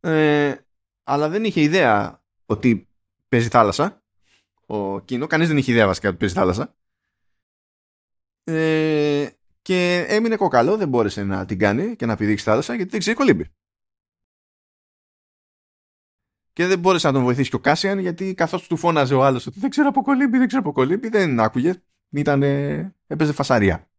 ε, 0.00 0.54
αλλά 1.02 1.28
δεν 1.28 1.44
είχε 1.44 1.60
ιδέα 1.60 2.22
ότι 2.46 2.88
παίζει 3.28 3.48
θάλασσα 3.48 4.02
ο 4.66 5.00
Κίνο, 5.00 5.26
κανείς 5.26 5.48
δεν 5.48 5.56
είχε 5.56 5.72
ιδέα 5.72 5.86
βασικά 5.86 6.08
ότι 6.08 6.16
παίζει 6.18 6.34
θάλασσα 6.34 6.74
ε, 8.44 9.28
και 9.62 10.06
έμεινε 10.08 10.36
κοκαλό, 10.36 10.76
δεν 10.76 10.88
μπόρεσε 10.88 11.24
να 11.24 11.44
την 11.44 11.58
κάνει 11.58 11.96
και 11.96 12.06
να 12.06 12.16
πηδήξει 12.16 12.44
θάλασσα 12.44 12.74
γιατί 12.74 12.90
δεν 12.90 13.00
ξέρει 13.00 13.16
κολύμπη 13.16 13.50
και 16.52 16.66
δεν 16.66 16.78
μπόρεσε 16.78 17.06
να 17.06 17.12
τον 17.12 17.22
βοηθήσει 17.22 17.50
και 17.50 17.56
ο 17.56 17.58
Κάσιαν 17.58 17.98
γιατί 17.98 18.34
καθώς 18.34 18.66
του 18.66 18.76
φώναζε 18.76 19.14
ο 19.14 19.24
άλλος 19.24 19.46
ότι 19.46 19.60
δεν 19.60 19.70
ξέρω 19.70 19.88
από 19.88 20.02
κολύμπη, 20.02 20.38
δεν 20.38 20.46
ξέρω 20.46 20.62
από 20.62 20.72
κολύμπη, 20.72 21.08
δεν 21.08 21.40
άκουγε. 21.40 21.82
Ήταν, 22.10 22.42
έπαιζε 23.06 23.32
φασαρία. 23.32 23.90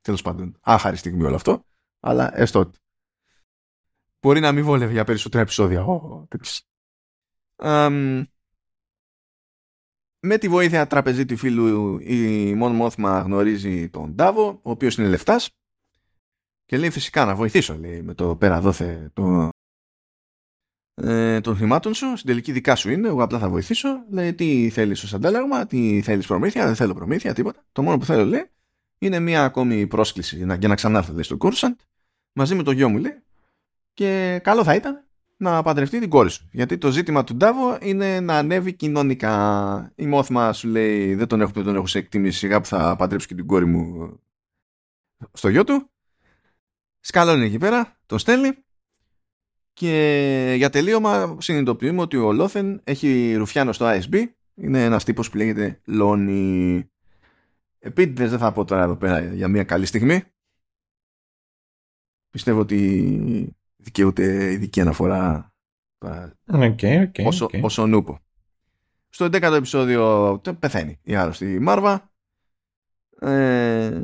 Τέλος 0.00 0.22
πάντων, 0.22 0.58
άχαρη 0.60 0.96
στιγμή 0.96 1.24
όλο 1.24 1.34
αυτό, 1.34 1.64
αλλά 2.00 2.38
έστω 2.38 2.70
Μπορεί 4.20 4.40
να 4.40 4.52
μην 4.52 4.64
βόλευε 4.64 4.92
για 4.92 5.04
περισσότερα 5.04 5.42
επεισόδια. 5.42 5.84
um, 7.56 8.22
με 10.20 10.38
τη 10.38 10.48
βοήθεια 10.48 10.86
τραπεζίτη 10.86 11.36
φίλου 11.36 11.98
η 11.98 12.54
Μον 12.54 12.72
Μόθμα 12.72 13.20
γνωρίζει 13.20 13.88
τον 13.88 14.14
Ντάβο, 14.14 14.60
ο 14.62 14.70
οποίος 14.70 14.96
είναι 14.96 15.08
λεφτάς 15.08 15.50
και 16.64 16.76
λέει 16.78 16.90
φυσικά 16.90 17.24
να 17.24 17.34
βοηθήσω 17.34 17.76
λέει, 17.78 18.02
με 18.02 18.14
το 18.14 18.36
πέρα 18.36 18.60
δόθε 18.60 19.10
το, 19.12 19.48
ε, 20.94 21.40
των 21.40 21.56
χρημάτων 21.56 21.94
σου, 21.94 22.16
στην 22.16 22.28
τελική 22.28 22.52
δικά 22.52 22.76
σου 22.76 22.90
είναι, 22.90 23.08
εγώ 23.08 23.22
απλά 23.22 23.38
θα 23.38 23.48
βοηθήσω. 23.48 24.04
Λέει 24.10 24.34
τι 24.34 24.70
θέλεις 24.70 25.02
ως 25.02 25.14
αντάλλαγμα, 25.14 25.66
τι 25.66 26.02
θέλεις 26.02 26.26
προμήθεια, 26.26 26.66
δεν 26.66 26.74
θέλω 26.74 26.94
προμήθεια, 26.94 27.34
τίποτα. 27.34 27.64
Το 27.72 27.82
μόνο 27.82 27.98
που 27.98 28.04
θέλω 28.04 28.24
λέει 28.24 28.50
είναι 28.98 29.18
μια 29.18 29.44
ακόμη 29.44 29.86
πρόσκληση 29.86 30.36
για 30.36 30.68
να 30.68 30.74
ξανάρθω 30.74 31.12
λέει, 31.12 31.22
στο 31.22 31.36
Κούρσαντ 31.36 31.78
μαζί 32.32 32.54
με 32.54 32.62
το 32.62 32.70
γιο 32.70 32.88
μου 32.88 32.98
λέει 32.98 33.22
και 33.94 34.40
καλό 34.42 34.64
θα 34.64 34.74
ήταν 34.74 35.07
να 35.40 35.62
παντρευτεί 35.62 35.98
την 35.98 36.08
κόρη 36.08 36.30
σου. 36.30 36.48
Γιατί 36.52 36.78
το 36.78 36.90
ζήτημα 36.90 37.24
του 37.24 37.36
Ντάβο 37.36 37.78
είναι 37.80 38.20
να 38.20 38.38
ανέβει 38.38 38.72
κοινωνικά. 38.72 39.92
Η 39.94 40.06
μόθμα 40.06 40.52
σου 40.52 40.68
λέει 40.68 41.14
δεν 41.14 41.26
τον 41.26 41.40
έχω, 41.40 41.50
δεν 41.54 41.64
τον 41.64 41.76
έχω 41.76 41.86
σε 41.86 41.98
εκτίμηση 41.98 42.38
σιγά 42.38 42.60
που 42.60 42.66
θα 42.66 42.96
παντρέψω 42.96 43.26
και 43.26 43.34
την 43.34 43.46
κόρη 43.46 43.66
μου 43.66 44.12
στο 45.32 45.48
γιο 45.48 45.64
του. 45.64 45.90
Σκαλώνει 47.00 47.44
εκεί 47.44 47.58
πέρα, 47.58 47.96
τον 48.06 48.18
στέλνει 48.18 48.52
και 49.72 50.54
για 50.56 50.70
τελείωμα 50.70 51.36
συνειδητοποιούμε 51.40 52.00
ότι 52.00 52.16
ο 52.16 52.32
Λόθεν 52.32 52.80
έχει 52.84 53.34
ρουφιάνο 53.34 53.72
στο 53.72 53.86
ISB. 53.88 54.24
Είναι 54.54 54.84
ένας 54.84 55.04
τύπος 55.04 55.30
που 55.30 55.36
λέγεται 55.36 55.80
Λόνι. 55.84 56.90
Επίτηδες 57.78 58.30
δεν 58.30 58.38
θα 58.38 58.52
πω 58.52 58.64
τώρα 58.64 58.82
εδώ 58.82 58.96
πέρα 58.96 59.20
για 59.20 59.48
μια 59.48 59.64
καλή 59.64 59.86
στιγμή. 59.86 60.22
Πιστεύω 62.30 62.60
ότι 62.60 63.56
δικαιούται 63.88 64.52
ειδική 64.52 64.80
αναφορά 64.80 65.52
okay, 66.52 66.74
okay, 66.76 67.24
όσο, 67.24 67.46
okay. 67.46 67.60
όσο 67.62 67.86
νούπο. 67.86 68.18
Στο 69.08 69.24
11ο 69.24 69.52
επεισόδιο 69.52 70.40
πεθαίνει 70.58 70.98
η 71.02 71.16
άρρωστη 71.16 71.58
Μάρβα. 71.60 72.10
Ε, 73.20 74.02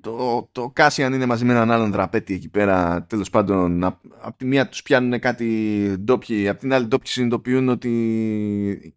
το, 0.00 0.48
το 0.52 0.70
Κάσιαν 0.70 1.12
είναι 1.12 1.26
μαζί 1.26 1.44
με 1.44 1.52
έναν 1.52 1.70
άλλον 1.70 1.90
δραπέτη 1.90 2.34
εκεί 2.34 2.48
πέρα 2.48 3.04
τέλος 3.04 3.30
πάντων 3.30 3.84
από 3.84 4.34
τη 4.36 4.44
μία 4.44 4.68
τους 4.68 4.82
πιάνουν 4.82 5.20
κάτι 5.20 5.46
ντόπιοι 6.00 6.48
από 6.48 6.60
την 6.60 6.72
άλλη 6.72 6.86
ντόπιοι 6.86 7.10
συνειδητοποιούν 7.10 7.68
ότι 7.68 8.94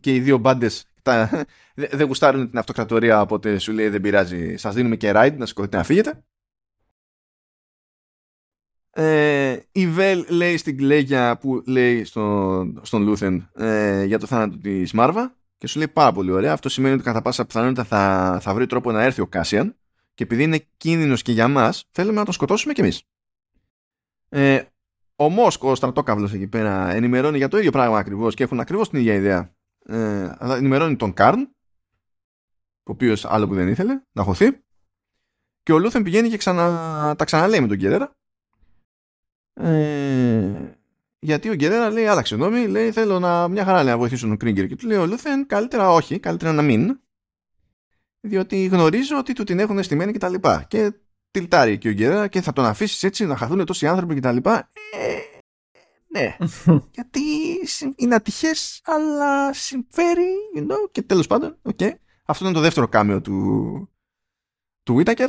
και 0.00 0.14
οι 0.14 0.20
δύο 0.20 0.38
μπάντες 0.38 0.86
δεν 1.74 1.88
δε 1.92 2.04
γουστάρουν 2.04 2.50
την 2.50 2.58
αυτοκρατορία 2.58 3.20
οπότε 3.20 3.58
σου 3.58 3.72
λέει 3.72 3.88
δεν 3.88 4.00
πειράζει 4.00 4.56
σας 4.56 4.74
δίνουμε 4.74 4.96
και 4.96 5.12
ride 5.14 5.36
να 5.36 5.46
σηκωθείτε 5.46 5.76
να 5.76 5.82
φύγετε 5.82 6.24
ε, 9.00 9.58
η 9.72 9.86
Βέλ 9.86 10.24
λέει 10.28 10.56
στην 10.56 10.76
Κλέγια 10.76 11.38
που 11.38 11.62
λέει 11.66 12.04
στον, 12.04 12.80
στον 12.82 13.02
Λούθεν 13.02 13.50
ε, 13.54 14.04
για 14.04 14.18
το 14.18 14.26
θάνατο 14.26 14.58
της 14.58 14.92
Μάρβα 14.92 15.36
και 15.58 15.66
σου 15.66 15.78
λέει 15.78 15.88
πάρα 15.88 16.12
πολύ 16.12 16.30
ωραία 16.30 16.52
αυτό 16.52 16.68
σημαίνει 16.68 16.94
ότι 16.94 17.02
κατά 17.02 17.22
πάσα 17.22 17.46
πιθανότητα 17.46 17.84
θα, 17.84 18.38
θα 18.42 18.54
βρει 18.54 18.66
τρόπο 18.66 18.92
να 18.92 19.02
έρθει 19.02 19.20
ο 19.20 19.26
Κάσιαν 19.26 19.76
και 20.14 20.22
επειδή 20.24 20.42
είναι 20.42 20.66
κίνδυνος 20.76 21.22
και 21.22 21.32
για 21.32 21.48
μας, 21.48 21.84
θέλουμε 21.90 22.18
να 22.18 22.24
τον 22.24 22.34
σκοτώσουμε 22.34 22.72
κι 22.72 22.80
εμείς. 22.80 23.02
Ε, 24.28 24.62
ο 25.16 25.28
Μόσκο, 25.28 25.70
ο 25.70 25.74
στρατόκαυλος 25.74 26.32
εκεί 26.32 26.46
πέρα, 26.46 26.90
ενημερώνει 26.90 27.36
για 27.36 27.48
το 27.48 27.58
ίδιο 27.58 27.70
πράγμα 27.70 27.98
ακριβώς 27.98 28.34
και 28.34 28.42
έχουν 28.42 28.60
ακριβώς 28.60 28.88
την 28.88 28.98
ίδια 28.98 29.14
ιδέα. 29.14 29.54
Ε, 29.84 30.30
ενημερώνει 30.40 30.96
τον 30.96 31.12
Καρν, 31.12 31.40
ο 32.82 32.90
οποίος 32.90 33.24
άλλο 33.24 33.48
που 33.48 33.54
δεν 33.54 33.68
ήθελε 33.68 34.00
να 34.12 34.22
χωθεί. 34.22 34.62
Και 35.62 35.72
ο 35.72 35.78
Λούθεν 35.78 36.02
πηγαίνει 36.02 36.28
και 36.28 36.36
ξανα, 36.36 37.14
τα 37.16 37.24
ξαναλέει 37.24 37.60
με 37.60 37.66
τον 37.66 37.76
Γκερέρα. 37.76 38.17
Ε, 39.60 40.76
γιατί 41.18 41.48
ο 41.48 41.54
Γκερέρα 41.54 41.90
λέει: 41.90 42.06
Άλλαξε 42.06 42.34
γνώμη, 42.34 42.66
λέει: 42.66 42.92
Θέλω 42.92 43.18
να, 43.18 43.48
μια 43.48 43.64
χαρά 43.64 43.82
λέει, 43.82 43.92
να 43.92 43.98
βοηθήσω 43.98 44.26
τον 44.26 44.36
Κρίγκερ. 44.36 44.66
Και 44.66 44.76
του 44.76 44.86
λέει: 44.86 44.98
Ο 44.98 45.06
Λούθεν, 45.06 45.46
καλύτερα 45.46 45.90
όχι, 45.90 46.18
καλύτερα 46.18 46.52
να 46.52 46.62
μην 46.62 46.98
διότι 48.20 48.64
γνωρίζω 48.64 49.18
ότι 49.18 49.32
του 49.32 49.44
την 49.44 49.58
έχουν 49.58 49.82
στημένη 49.82 50.12
και 50.12 50.18
τα 50.18 50.28
λοιπά. 50.28 50.66
Και 50.68 50.92
τιλτάρει 51.30 51.78
και 51.78 51.88
ο 51.88 51.92
Γκερέρα 51.92 52.28
και 52.28 52.40
θα 52.40 52.52
τον 52.52 52.64
αφήσεις 52.64 53.02
έτσι 53.02 53.26
να 53.26 53.36
χαθούν 53.36 53.64
τόσοι 53.64 53.86
άνθρωποι 53.86 54.14
και 54.14 54.20
τα 54.20 54.32
λοιπά. 54.32 54.70
Ε, 54.92 55.18
ναι, 56.06 56.36
γιατί 56.94 57.20
είναι 57.96 58.14
ατυχές, 58.14 58.80
αλλά 58.84 59.52
συμφέρει, 59.52 60.32
you 60.56 60.60
know, 60.60 60.90
και 60.90 61.02
τέλος 61.02 61.26
πάντων, 61.26 61.58
okay. 61.62 61.90
Αυτό 62.24 62.44
είναι 62.44 62.54
το 62.54 62.60
δεύτερο 62.60 62.88
κάμεο 62.88 63.20
του, 63.20 63.90
του 64.82 65.02
Whittaker. 65.02 65.28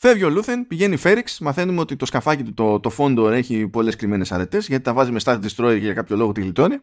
Φεύγει 0.00 0.24
ο 0.24 0.30
Λούθεν, 0.30 0.66
πηγαίνει 0.66 0.96
Φέριξ, 0.96 1.38
μαθαίνουμε 1.38 1.80
ότι 1.80 1.96
το 1.96 2.06
σκαφάκι 2.06 2.42
του, 2.42 2.54
το, 2.54 2.80
το 2.80 2.90
Φόντορ 2.90 3.28
έχει 3.28 3.68
πολλές 3.68 3.96
κρυμμένες 3.96 4.32
αρετές, 4.32 4.66
γιατί 4.68 4.84
τα 4.84 4.92
βάζει 4.92 5.10
με 5.10 5.20
Star 5.22 5.40
Destroyer 5.44 5.78
και 5.78 5.84
για 5.84 5.94
κάποιο 5.94 6.16
λόγο 6.16 6.32
τη 6.32 6.40
γλιτώνει 6.40 6.78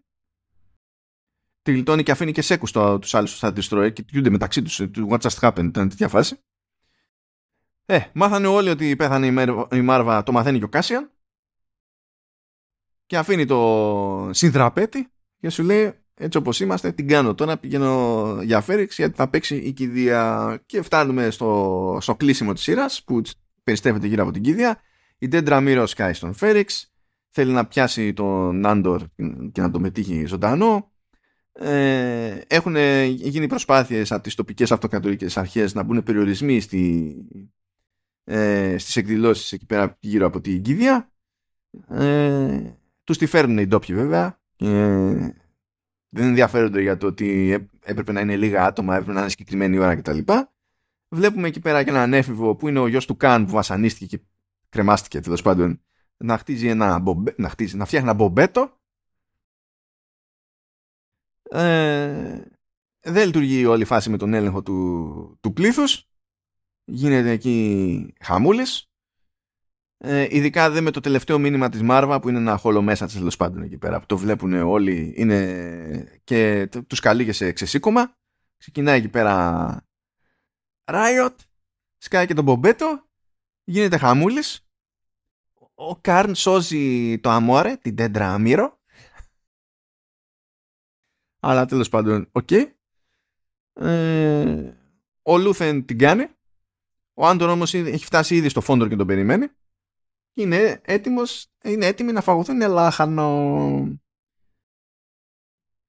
τη 1.65 1.71
γλιτώνει 1.71 2.03
και 2.03 2.11
αφήνει 2.11 2.31
και 2.31 2.41
σέκους 2.41 2.71
τους 2.71 3.13
άλλους 3.13 3.37
στα 3.37 3.53
Destroyer 3.55 3.93
και 3.93 4.03
κοιτιούνται 4.03 4.29
μεταξύ 4.29 4.61
τους. 4.61 4.75
Του 4.75 5.07
What 5.09 5.19
just 5.19 5.39
happened, 5.39 5.65
ήταν 5.65 5.89
τέτοια 5.89 6.07
φάση. 6.07 6.39
Ε, 7.85 7.99
μάθανε 8.13 8.47
όλοι 8.47 8.69
ότι 8.69 8.95
πέθανε 8.95 9.27
η, 9.71 9.81
Μάρβα, 9.81 10.23
το 10.23 10.31
μαθαίνει 10.31 10.57
και 10.57 10.63
ο 10.63 10.69
Κάσιαν. 10.69 11.11
Και 13.05 13.17
αφήνει 13.17 13.45
το 13.45 14.29
συνδραπέτη 14.33 15.11
και 15.39 15.49
σου 15.49 15.63
λέει 15.63 16.04
έτσι 16.17 16.37
όπως 16.37 16.59
είμαστε 16.59 16.91
την 16.91 17.07
κάνω 17.07 17.35
τώρα 17.35 17.57
πηγαίνω 17.57 18.39
για 18.43 18.61
Φέριξ 18.61 18.97
γιατί 18.97 19.15
θα 19.15 19.29
παίξει 19.29 19.55
η 19.55 19.71
κηδεία 19.71 20.61
και 20.65 20.81
φτάνουμε 20.81 21.29
στο, 21.29 21.97
στο 22.01 22.15
κλείσιμο 22.15 22.53
της 22.53 22.63
σειράς 22.63 23.03
που 23.03 23.21
περιστρέφεται 23.63 24.07
γύρω 24.07 24.23
από 24.23 24.31
την 24.31 24.41
κηδεία 24.41 24.81
η 25.17 25.27
Ντέντρα 25.27 25.61
Μύρο 25.61 25.85
σκάει 25.85 26.13
στον 26.13 26.33
Φέριξ 26.33 26.93
θέλει 27.29 27.51
να 27.51 27.65
πιάσει 27.65 28.13
τον 28.13 28.65
Άντορ 28.65 29.01
και 29.51 29.61
να 29.61 29.71
το 29.71 29.79
μετύχει 29.79 30.25
ζωντανό. 30.25 30.91
Ε, 31.51 32.41
έχουν 32.47 32.75
γίνει 33.05 33.47
προσπάθειες 33.47 34.11
από 34.11 34.23
τις 34.23 34.35
τοπικές 34.35 34.71
αυτοκρατορικές 34.71 35.37
αρχές 35.37 35.73
να 35.73 35.83
μπουν 35.83 36.03
περιορισμοί 36.03 36.59
στη, 36.59 37.15
ε, 38.23 38.77
στις 38.77 38.95
εκδηλώσεις 38.95 39.51
εκεί 39.51 39.65
πέρα 39.65 39.97
γύρω 39.99 40.25
από 40.25 40.41
την 40.41 40.61
Κίδια. 40.61 41.11
Ε, 41.89 42.61
τους 43.03 43.17
τη 43.17 43.25
φέρνουν 43.25 43.57
οι 43.57 43.67
ντόπιοι 43.67 43.95
βέβαια. 43.95 44.39
Ε, 44.57 45.29
δεν 46.15 46.27
ενδιαφέρονται 46.27 46.81
για 46.81 46.97
το 46.97 47.07
ότι 47.07 47.51
έπρεπε 47.83 48.11
να 48.11 48.19
είναι 48.19 48.35
λίγα 48.35 48.65
άτομα, 48.65 48.93
έπρεπε 48.93 49.13
να 49.13 49.19
είναι 49.19 49.29
συγκεκριμένη 49.29 49.77
ώρα 49.77 49.95
κτλ. 49.95 50.19
Βλέπουμε 51.09 51.47
εκεί 51.47 51.59
πέρα 51.59 51.83
και 51.83 51.89
έναν 51.89 52.13
έφηβο 52.13 52.55
που 52.55 52.67
είναι 52.67 52.79
ο 52.79 52.87
γιος 52.87 53.05
του 53.05 53.17
Καν 53.17 53.45
που 53.45 53.51
βασανίστηκε 53.51 54.17
και 54.17 54.23
κρεμάστηκε 54.69 55.19
τέλος 55.19 55.41
πάντων 55.41 55.81
να 56.17 56.37
χτίζει 56.37 56.67
ένα 56.67 56.99
μπομπέ, 56.99 57.33
να, 57.37 57.49
χτίζει, 57.49 57.77
να 57.77 57.85
φτιάχνει 57.85 58.09
ένα 58.09 58.17
μπομπέτο. 58.17 58.79
Ε, 61.49 62.41
δεν 62.99 63.25
λειτουργεί 63.25 63.65
όλη 63.65 63.81
η 63.81 63.85
φάση 63.85 64.09
με 64.09 64.17
τον 64.17 64.33
έλεγχο 64.33 64.63
του, 64.63 65.37
του 65.41 65.53
πλήθους. 65.53 66.09
Γίνεται 66.83 67.29
εκεί 67.29 68.13
χαμούλης 68.19 68.89
ε, 69.97 70.27
ειδικά 70.29 70.69
δεν 70.69 70.83
με 70.83 70.91
το 70.91 70.99
τελευταίο 70.99 71.39
μήνυμα 71.39 71.69
της 71.69 71.81
Μάρβα 71.81 72.19
που 72.19 72.29
είναι 72.29 72.37
ένα 72.37 72.57
holo 72.57 72.81
message 72.81 73.15
τέλος 73.15 73.35
πάντων 73.35 73.61
εκεί 73.61 73.77
πέρα 73.77 73.99
που 73.99 74.05
το 74.05 74.17
βλέπουν 74.17 74.53
όλοι 74.53 75.13
είναι 75.17 76.19
και 76.23 76.69
τους 76.87 76.99
καλεί 76.99 77.33
σε 77.33 77.51
ξεσήκωμα. 77.51 78.17
Ξεκινάει 78.57 78.97
εκεί 78.97 79.09
πέρα 79.09 79.87
riot 80.85 81.35
σκάει 81.97 82.25
και 82.25 82.33
τον 82.33 82.43
Μπομπέτο 82.43 83.07
γίνεται 83.63 83.97
χαμούλης. 83.97 84.59
Ο 85.73 85.95
Καρν 85.95 86.35
σώζει 86.35 87.19
το 87.19 87.29
αμόρε 87.29 87.75
την 87.75 87.95
Ντέντρα 87.95 88.33
Μίρο. 88.33 88.79
Αλλά 91.39 91.65
τέλος 91.65 91.89
πάντων 91.89 92.29
ok. 92.31 92.47
Okay. 92.51 92.65
ε, 93.73 94.73
ο 95.21 95.37
Λούθεν 95.37 95.85
την 95.85 95.97
κάνει. 95.97 96.27
Ο 97.13 97.27
Άντορ 97.27 97.49
όμως 97.49 97.73
έχει 97.73 98.05
φτάσει 98.05 98.35
ήδη 98.35 98.49
στο 98.49 98.61
Φόντορ 98.61 98.87
και 98.87 98.95
τον 98.95 99.07
περιμένει 99.07 99.47
είναι 100.35 100.81
έτοιμος, 100.83 101.47
είναι 101.63 101.85
έτοιμοι 101.85 102.11
να 102.11 102.21
φαγωθούν 102.21 102.59
λάχανο. 102.59 103.99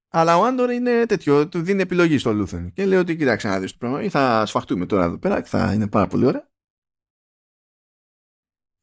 Αλλά 0.09 0.39
ο 0.39 0.45
Άντορ 0.45 0.71
είναι 0.71 1.07
τέτοιο, 1.07 1.49
του 1.49 1.63
δίνει 1.63 1.83
επιλογή 1.83 2.19
στο 2.19 2.33
Λούθεν 2.33 2.73
και 2.73 2.87
λέει 2.87 2.99
ότι 2.99 3.17
κοίταξε 3.17 3.49
να 3.49 3.61
δεις 3.61 3.71
το 3.71 3.77
πράγμα 3.79 4.03
ή 4.03 4.09
θα 4.09 4.47
σφαχτούμε 4.47 4.87
τώρα 4.87 5.05
εδώ 5.05 5.19
πέρα 5.19 5.41
και 5.41 5.49
θα 5.49 5.73
είναι 5.73 5.89
πάρα 5.89 6.07
πολύ 6.07 6.27
ωραία 6.27 6.49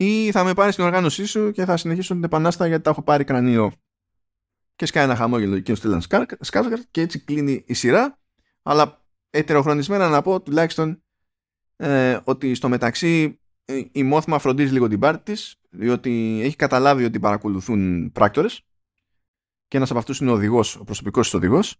ή 0.03 0.31
θα 0.31 0.43
με 0.43 0.53
πάρει 0.53 0.71
στην 0.71 0.83
οργάνωσή 0.83 1.25
σου 1.25 1.51
και 1.51 1.65
θα 1.65 1.77
συνεχίσω 1.77 2.13
την 2.13 2.23
επανάστα 2.23 2.67
γιατί 2.67 2.83
τα 2.83 2.89
έχω 2.89 3.01
πάρει 3.01 3.23
κρανίο. 3.23 3.71
Και 4.75 4.85
σκάει 4.85 5.03
ένα 5.03 5.15
χαμόγελο 5.15 5.55
εκεί 5.55 5.71
ο 5.71 5.75
Στέλαν 5.75 6.01
Σκάργκαρτ 6.39 6.83
και 6.91 7.01
έτσι 7.01 7.19
κλείνει 7.19 7.63
η 7.65 7.73
σειρά. 7.73 8.19
Αλλά 8.61 9.05
ετεροχρονισμένα 9.29 10.09
να 10.09 10.21
πω 10.21 10.41
τουλάχιστον 10.41 11.03
ε, 11.75 12.19
ότι 12.23 12.55
στο 12.55 12.69
μεταξύ 12.69 13.23
ε, 13.23 13.42
η 13.91 14.03
Μόθμα 14.03 14.39
φροντίζει 14.39 14.73
λίγο 14.73 14.87
την 14.87 14.99
πάρτη 14.99 15.23
της, 15.31 15.55
διότι 15.69 16.39
έχει 16.43 16.55
καταλάβει 16.55 17.03
ότι 17.03 17.19
παρακολουθούν 17.19 18.11
πράκτορες 18.11 18.61
και 19.67 19.77
ένας 19.77 19.89
από 19.89 19.99
αυτούς 19.99 20.19
είναι 20.19 20.31
ο 20.31 20.33
οδηγός, 20.33 20.75
ο 20.75 20.83
προσωπικός 20.83 21.25
της 21.25 21.33
οδηγός. 21.33 21.75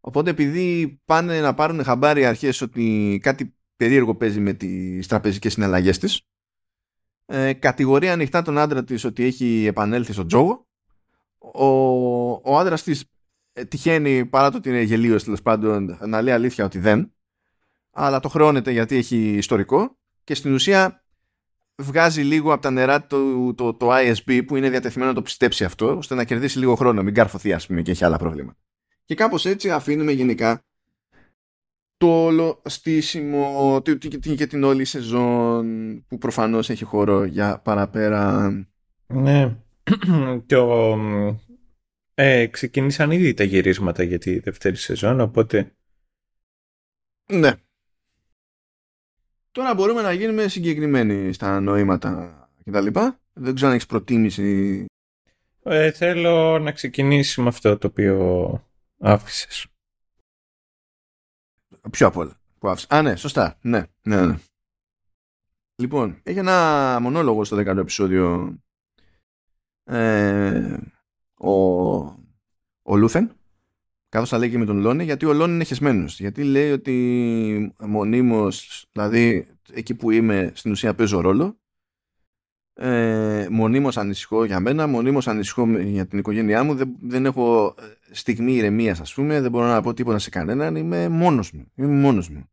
Οπότε 0.00 0.30
επειδή 0.30 1.00
πάνε 1.04 1.40
να 1.40 1.54
πάρουν 1.54 1.84
χαμπάρι 1.84 2.24
αρχές 2.24 2.60
ότι 2.60 3.18
κάτι 3.22 3.54
περίεργο 3.76 4.14
παίζει 4.14 4.40
με 4.40 4.52
τις 4.52 5.06
τραπεζικές 5.06 5.52
συναλλαγές 5.52 5.98
της, 5.98 6.22
ε, 7.26 7.52
κατηγορεί 7.52 8.08
ανοιχτά 8.08 8.42
τον 8.42 8.58
άντρα 8.58 8.84
της 8.84 9.04
ότι 9.04 9.24
έχει 9.24 9.64
επανέλθει 9.66 10.12
στο 10.12 10.26
τζόγο. 10.26 10.66
Ο, 11.38 11.66
ο 12.32 12.58
άντρας 12.58 12.82
της 12.82 13.04
ε, 13.52 13.64
τυχαίνει 13.64 14.26
παρά 14.26 14.50
το 14.50 14.56
ότι 14.56 14.68
είναι 14.68 14.82
γελίος 14.82 15.24
τέλος 15.24 15.42
πάντων 15.42 15.98
να 16.06 16.22
λέει 16.22 16.34
αλήθεια 16.34 16.64
ότι 16.64 16.78
δεν 16.78 17.12
αλλά 17.90 18.20
το 18.20 18.28
χρεώνεται 18.28 18.70
γιατί 18.70 18.96
έχει 18.96 19.16
ιστορικό 19.16 19.96
και 20.24 20.34
στην 20.34 20.54
ουσία 20.54 21.04
βγάζει 21.76 22.22
λίγο 22.22 22.52
από 22.52 22.62
τα 22.62 22.70
νερά 22.70 23.06
το, 23.06 23.54
το, 23.54 23.74
το 23.74 23.88
ISB 23.90 24.42
που 24.46 24.56
είναι 24.56 24.70
διατεθειμένο 24.70 25.10
να 25.10 25.16
το 25.16 25.22
πιστέψει 25.22 25.64
αυτό 25.64 25.96
ώστε 25.96 26.14
να 26.14 26.24
κερδίσει 26.24 26.58
λίγο 26.58 26.74
χρόνο, 26.74 27.02
μην 27.02 27.14
καρφωθεί 27.14 27.52
ας 27.52 27.66
πούμε 27.66 27.82
και 27.82 27.90
έχει 27.90 28.04
άλλα 28.04 28.16
προβλήματα. 28.16 28.58
Και 29.04 29.14
κάπως 29.14 29.46
έτσι 29.46 29.70
αφήνουμε 29.70 30.12
γενικά 30.12 30.64
το 31.96 32.24
όλο 32.24 32.62
στήσιμο 32.64 33.82
και 34.36 34.46
την 34.46 34.64
όλη 34.64 34.84
σεζόν 34.84 36.04
που 36.08 36.18
προφανώς 36.18 36.70
έχει 36.70 36.84
χώρο 36.84 37.24
για 37.24 37.58
παραπέρα. 37.58 38.50
Ναι. 39.06 39.56
και 40.46 40.56
ο, 40.56 40.98
ε, 42.14 42.46
ξεκίνησαν 42.46 43.10
ήδη 43.10 43.34
τα 43.34 43.44
γυρίσματα 43.44 44.02
για 44.02 44.18
τη 44.18 44.38
δεύτερη 44.38 44.76
σεζόν, 44.76 45.20
οπότε... 45.20 45.72
Ναι. 47.32 47.52
Τώρα 49.52 49.74
μπορούμε 49.74 50.02
να 50.02 50.12
γίνουμε 50.12 50.48
συγκεκριμένοι 50.48 51.32
στα 51.32 51.60
νοήματα 51.60 52.48
λοιπά 52.64 53.20
Δεν 53.32 53.54
ξέρω 53.54 53.68
αν 53.68 53.74
έχεις 53.74 53.86
προτίμηση. 53.86 54.84
Ε, 55.62 55.90
θέλω 55.90 56.58
να 56.58 56.72
ξεκινήσει 56.72 57.40
με 57.40 57.48
αυτό 57.48 57.78
το 57.78 57.86
οποίο 57.86 58.68
άφησες. 58.98 59.66
Πιο 61.90 62.06
απ' 62.06 62.16
όλα. 62.16 62.40
Που 62.58 62.74
Α, 62.88 63.02
ναι, 63.02 63.16
σωστά. 63.16 63.58
Ναι, 63.62 63.86
ναι, 64.02 64.26
ναι. 64.26 64.38
Λοιπόν, 65.74 66.20
έχει 66.22 66.38
ένα 66.38 66.98
μονόλογο 67.00 67.44
στο 67.44 67.56
10ο 67.56 67.76
επεισόδιο 67.76 68.56
ε, 69.84 70.76
ο, 71.34 71.52
ο 72.82 72.96
Λούθεν 72.96 73.36
καθώς 74.12 74.28
θα 74.28 74.38
λέει 74.38 74.50
και 74.50 74.58
με 74.58 74.64
τον 74.64 74.78
Λόνι 74.78 75.04
γιατί 75.04 75.26
ο 75.26 75.32
Λόνι 75.32 75.54
είναι 75.54 75.64
χεσμένος. 75.64 76.20
Γιατί 76.20 76.44
λέει 76.44 76.70
ότι 76.72 77.74
μονίμως 77.78 78.86
δηλαδή 78.92 79.46
εκεί 79.72 79.94
που 79.94 80.10
είμαι 80.10 80.52
στην 80.54 80.70
ουσία 80.70 80.94
παίζω 80.94 81.20
ρόλο. 81.20 81.56
Ε, 82.74 83.46
μονίμως 83.50 83.96
ανησυχώ 83.96 84.44
για 84.44 84.60
μένα 84.60 84.86
μονίμως 84.86 85.28
ανησυχώ 85.28 85.66
για 85.78 86.06
την 86.06 86.18
οικογένειά 86.18 86.62
μου. 86.62 86.74
Δεν, 86.74 86.96
δεν 87.00 87.26
έχω 87.26 87.74
ε, 87.78 88.14
στιγμή 88.14 88.52
ηρεμίας 88.52 89.00
ας 89.00 89.14
πούμε. 89.14 89.40
Δεν 89.40 89.50
μπορώ 89.50 89.66
να 89.66 89.82
πω 89.82 89.94
τίποτα 89.94 90.18
σε 90.18 90.30
κανέναν. 90.30 90.76
Είμαι 90.76 91.08
μόνος 91.08 91.52
μου, 91.52 91.72
είμαι 91.74 91.86
μόνος 91.86 92.28
μου. 92.28 92.50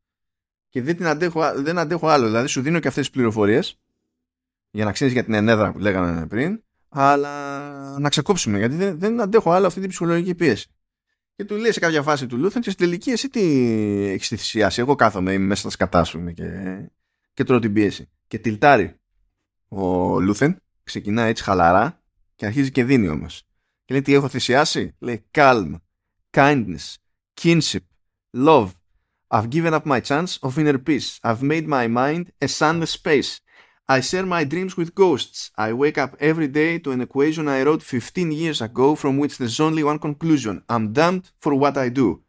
Και 0.69 0.81
δεν, 0.81 0.95
την 0.95 1.07
αντέχω, 1.07 1.53
δεν 1.55 1.77
αντέχω 1.77 2.07
άλλο. 2.07 2.25
Δηλαδή 2.25 2.47
σου 2.47 2.61
δίνω 2.61 2.79
και 2.79 2.87
αυτές 2.87 3.05
τις 3.05 3.13
πληροφορίες 3.15 3.79
για 4.71 4.85
να 4.85 4.91
ξέρεις 4.91 5.13
για 5.13 5.23
την 5.23 5.33
ενέδρα 5.33 5.71
που 5.71 5.79
λέγαμε 5.79 6.27
πριν 6.27 6.63
αλλά 6.89 7.99
να 7.99 8.09
ξεκόψουμε 8.09 8.57
γιατί 8.57 8.75
δεν, 8.75 8.99
δεν 8.99 9.21
αντέχω 9.21 9.51
άλλο 9.51 9.67
αυτή 9.67 9.79
την 9.79 9.89
ψυχολογική 9.89 10.35
πίεση 10.35 10.69
και 11.39 11.45
του 11.45 11.55
λέει 11.55 11.71
σε 11.71 11.79
κάποια 11.79 12.03
φάση 12.03 12.27
του 12.27 12.37
Λούθεν 12.37 12.61
και 12.61 12.69
στην 12.69 12.85
τελική 12.85 13.11
εσύ 13.11 13.29
τι 13.29 13.41
έχεις 14.07 14.27
θυσιάσει; 14.27 14.81
Εγώ 14.81 14.95
κάθομαι 14.95 15.33
είμαι 15.33 15.45
μέσα 15.45 15.61
στα 15.61 15.69
σκατά 15.69 16.03
σου 16.03 16.33
και, 16.33 16.45
και 17.33 17.43
τρώω 17.43 17.59
την 17.59 17.73
πίεση 17.73 18.09
και 18.27 18.39
τιλτάρει 18.39 18.95
ο 19.67 20.19
Λούθεν 20.19 20.61
ξεκινάει 20.83 21.29
έτσι 21.29 21.43
χαλαρά 21.43 22.01
και 22.35 22.45
αρχίζει 22.45 22.71
και 22.71 22.83
δίνει 22.83 23.07
όμως. 23.07 23.43
Και 23.85 23.93
λέει 23.93 24.01
τι 24.01 24.13
έχω 24.13 24.27
θυσιάσει; 24.27 24.95
Λέει 24.99 25.25
calm, 25.31 25.75
kindness, 26.31 26.95
kinship, 27.41 27.85
love. 28.37 28.69
I've 29.27 29.49
given 29.49 29.73
up 29.73 29.85
my 29.85 29.99
chance 30.01 30.37
of 30.41 30.57
inner 30.57 30.77
peace. 30.77 31.19
I've 31.23 31.41
made 31.41 31.67
my 31.67 31.87
mind 31.87 32.23
a 32.41 32.47
sunless 32.47 32.91
space. 33.03 33.37
I 33.91 34.01
share 34.01 34.27
my 34.27 34.43
dreams 34.43 34.77
with 34.77 34.93
ghosts. 34.93 35.49
I 35.57 35.73
wake 35.73 35.97
up 35.97 36.15
every 36.19 36.47
day 36.47 36.77
to 36.77 36.91
an 36.91 37.01
equation 37.01 37.47
I 37.47 37.63
wrote 37.63 37.81
15 37.81 38.31
years 38.31 38.61
ago 38.61 38.93
from 38.93 39.17
which 39.17 39.39
there's 39.39 39.59
only 39.59 39.83
one 39.83 39.97
conclusion. 39.97 40.61
I'm 40.69 40.93
damned 40.93 41.31
for 41.39 41.55
what 41.55 41.75
I 41.75 41.89
do. 41.89 42.21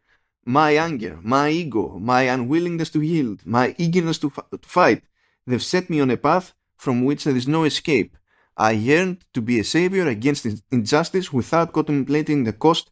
My 0.43 0.71
anger, 0.71 1.19
my 1.21 1.49
ego, 1.49 1.99
my 1.99 2.23
unwillingness 2.23 2.89
to 2.93 3.01
yield, 3.01 3.41
my 3.45 3.75
eagerness 3.77 4.17
to, 4.17 4.31
to 4.31 4.57
fight, 4.63 5.03
they've 5.45 5.61
set 5.61 5.87
me 5.87 5.99
on 5.99 6.09
a 6.09 6.17
path 6.17 6.55
from 6.77 7.05
which 7.05 7.25
there 7.25 7.35
is 7.35 7.47
no 7.47 7.63
escape. 7.65 8.17
I 8.57 8.71
yearned 8.71 9.23
to 9.35 9.41
be 9.41 9.59
a 9.59 9.63
savior 9.63 10.07
against 10.07 10.47
injustice 10.71 11.31
without 11.31 11.73
contemplating 11.73 12.43
the 12.43 12.53
cost, 12.53 12.89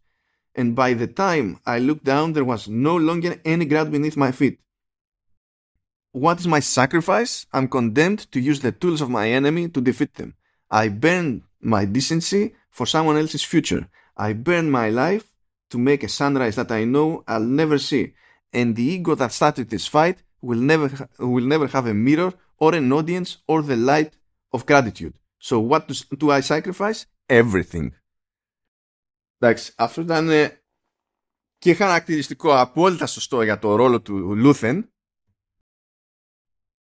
and 0.54 0.76
by 0.76 0.94
the 0.94 1.08
time 1.08 1.58
I 1.66 1.80
looked 1.80 2.04
down, 2.04 2.34
there 2.34 2.46
was 2.46 2.68
no 2.68 2.96
longer 2.96 3.42
any 3.44 3.66
ground 3.66 3.92
beneath 3.92 4.16
my 4.16 4.32
feet. 4.32 4.60
What 6.13 6.39
is 6.41 6.47
my 6.47 6.61
sacrifice? 6.61 7.47
I'm 7.53 7.69
condemned 7.69 8.31
to 8.33 8.39
use 8.41 8.61
the 8.61 8.73
tools 8.73 9.01
of 9.01 9.11
my 9.11 9.27
enemy 9.31 9.69
to 9.71 9.81
defeat 9.81 10.15
them. 10.15 10.31
I 10.71 10.89
burn 10.89 11.43
my 11.61 11.85
decency 11.85 12.55
for 12.71 12.87
someone 12.87 13.17
else's 13.17 13.43
future. 13.43 13.89
I 14.17 14.33
burn 14.33 14.71
my 14.71 14.91
life 14.91 15.25
to 15.71 15.79
make 15.79 16.03
a 16.05 16.09
sunrise 16.09 16.57
that 16.57 16.71
I 16.71 16.85
know 16.85 17.25
I'll 17.27 17.51
never 17.63 17.79
see. 17.79 18.15
And 18.53 18.77
the 18.77 18.87
ego 18.97 19.15
that 19.17 19.33
started 19.33 19.69
this 19.71 19.87
fight 19.89 20.19
will 20.41 20.63
never, 20.73 20.89
will 21.19 21.49
never 21.55 21.67
have 21.67 21.87
a 21.87 21.95
mirror 21.95 22.33
or 22.59 22.75
an 22.75 22.93
audience 22.93 23.39
or 23.49 23.63
the 23.63 23.77
light 23.77 24.13
of 24.53 24.67
gratitude. 24.67 25.15
So 25.39 25.59
what 25.59 25.83
do 26.21 26.31
I 26.31 26.41
sacrifice? 26.41 27.07
Everything. 27.29 27.91
Εντάξει, 29.39 29.73
αυτό 29.77 30.01
ήταν 30.01 30.29
και 31.59 31.75
χαρακτηριστικό 31.75 32.59
απόλυτα 32.61 33.07
σωστό 33.07 33.43
για 33.43 33.59
το 33.59 33.75
ρόλο 33.75 34.01
του 34.01 34.35
Λούθεν 34.35 34.93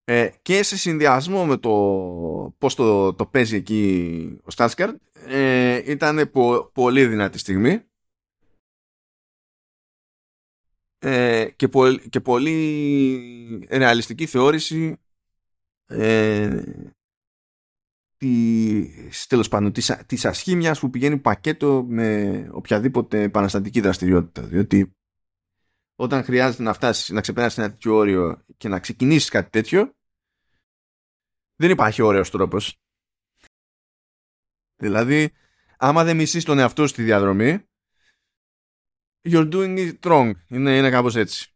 Ε, 0.06 0.30
και 0.42 0.62
σε 0.62 0.76
συνδυασμό 0.76 1.46
με 1.46 1.56
το 1.56 1.70
πώς 2.58 2.74
το, 2.74 3.14
το 3.14 3.26
παίζει 3.26 3.56
εκεί 3.56 4.38
ο 4.44 4.50
Στάτσκαρντ 4.50 4.96
ε, 5.26 5.90
ήταν 5.90 6.30
πολύ 6.72 7.06
δυνατή 7.06 7.38
στιγμή. 7.38 7.84
Ε, 10.98 11.50
και, 11.56 11.68
και 12.10 12.20
πολύ 12.20 13.66
ρεαλιστική 13.70 14.26
θεώρηση 14.26 15.00
ε, 15.86 16.62
της, 18.16 19.26
τέλος 19.26 19.48
πάντων, 19.48 19.72
της, 19.72 19.96
της 20.06 20.24
ασχήμιας 20.24 20.80
που 20.80 20.90
πηγαίνει 20.90 21.18
πακέτο 21.18 21.84
με 21.88 22.48
οποιαδήποτε 22.52 23.22
επαναστατική 23.22 23.80
δραστηριότητα. 23.80 24.42
Διότι 24.42 24.94
όταν 26.04 26.24
χρειάζεται 26.24 26.62
να 26.62 26.72
φτάσεις 26.72 27.08
να 27.08 27.20
ξεπεράσει 27.20 27.60
ένα 27.60 27.70
τέτοιο 27.70 27.94
όριο 27.94 28.44
και 28.56 28.68
να 28.68 28.78
ξεκινήσεις 28.78 29.28
κάτι 29.28 29.50
τέτοιο, 29.50 29.94
δεν 31.56 31.70
υπάρχει 31.70 32.02
ωραίος 32.02 32.30
τρόπος. 32.30 32.78
Δηλαδή, 34.76 35.32
άμα 35.76 36.04
δεν 36.04 36.16
μισείς 36.16 36.44
τον 36.44 36.58
εαυτό 36.58 36.86
στη 36.86 37.02
διαδρομή, 37.02 37.64
you're 39.28 39.52
doing 39.52 39.78
it 39.78 39.98
wrong. 40.00 40.32
Είναι, 40.48 40.76
είναι 40.76 40.90
κάπως 40.90 41.16
έτσι. 41.16 41.48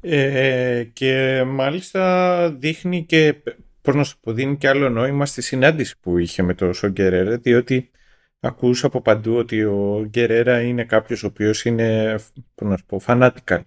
Ε, 0.00 0.84
και 0.92 1.42
μάλιστα 1.44 2.50
δείχνει 2.52 3.04
και, 3.04 3.42
πώς 3.80 3.94
να 3.94 4.04
σου 4.04 4.20
πω, 4.20 4.32
δίνει 4.32 4.56
και 4.56 4.68
άλλο 4.68 4.88
νόημα 4.88 5.26
στη 5.26 5.42
συνάντηση 5.42 5.98
που 6.00 6.18
είχε 6.18 6.42
με 6.42 6.54
τον 6.54 6.74
Σογκερέρα, 6.74 7.38
διότι 7.38 7.90
ακούς 8.44 8.84
από 8.84 9.00
παντού 9.00 9.36
ότι 9.36 9.64
ο 9.64 10.04
Γκερέρα 10.08 10.62
είναι 10.62 10.84
κάποιος 10.84 11.22
ο 11.22 11.26
οποίος 11.26 11.64
είναι, 11.64 12.14
πώς 12.54 12.68
να 12.68 12.78
πω, 12.86 12.98
φανάτικα. 12.98 13.64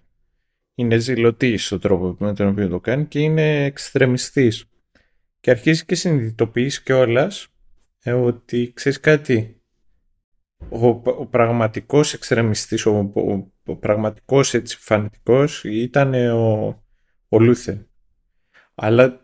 Είναι 0.74 0.98
ζηλωτής 0.98 1.64
στον 1.66 1.80
τρόπος 1.80 2.14
με 2.18 2.34
τον 2.34 2.48
οποίο 2.48 2.68
το 2.68 2.80
κάνει 2.80 3.06
και 3.06 3.18
είναι 3.18 3.64
εξτρεμιστής. 3.64 4.64
Και 5.40 5.50
αρχίζει 5.50 5.84
και 5.84 5.94
συνειδητοποιείς 5.94 6.82
κιόλας 6.82 7.48
ε, 8.02 8.12
ότι 8.12 8.72
ξέρεις 8.74 9.00
κάτι, 9.00 9.60
ο, 10.68 10.86
ο 11.04 11.26
πραγματικός 11.26 12.14
εξτρεμιστής, 12.14 12.86
ο, 12.86 13.12
ο, 13.14 13.52
ο 13.64 13.76
πραγματικός 13.76 14.54
έτσι 14.54 14.76
φανατικός 14.80 15.64
ήταν 15.64 16.14
ο, 16.14 16.82
ο 17.28 17.38
Λούθεν. 17.38 17.88
Αλλά 18.74 19.20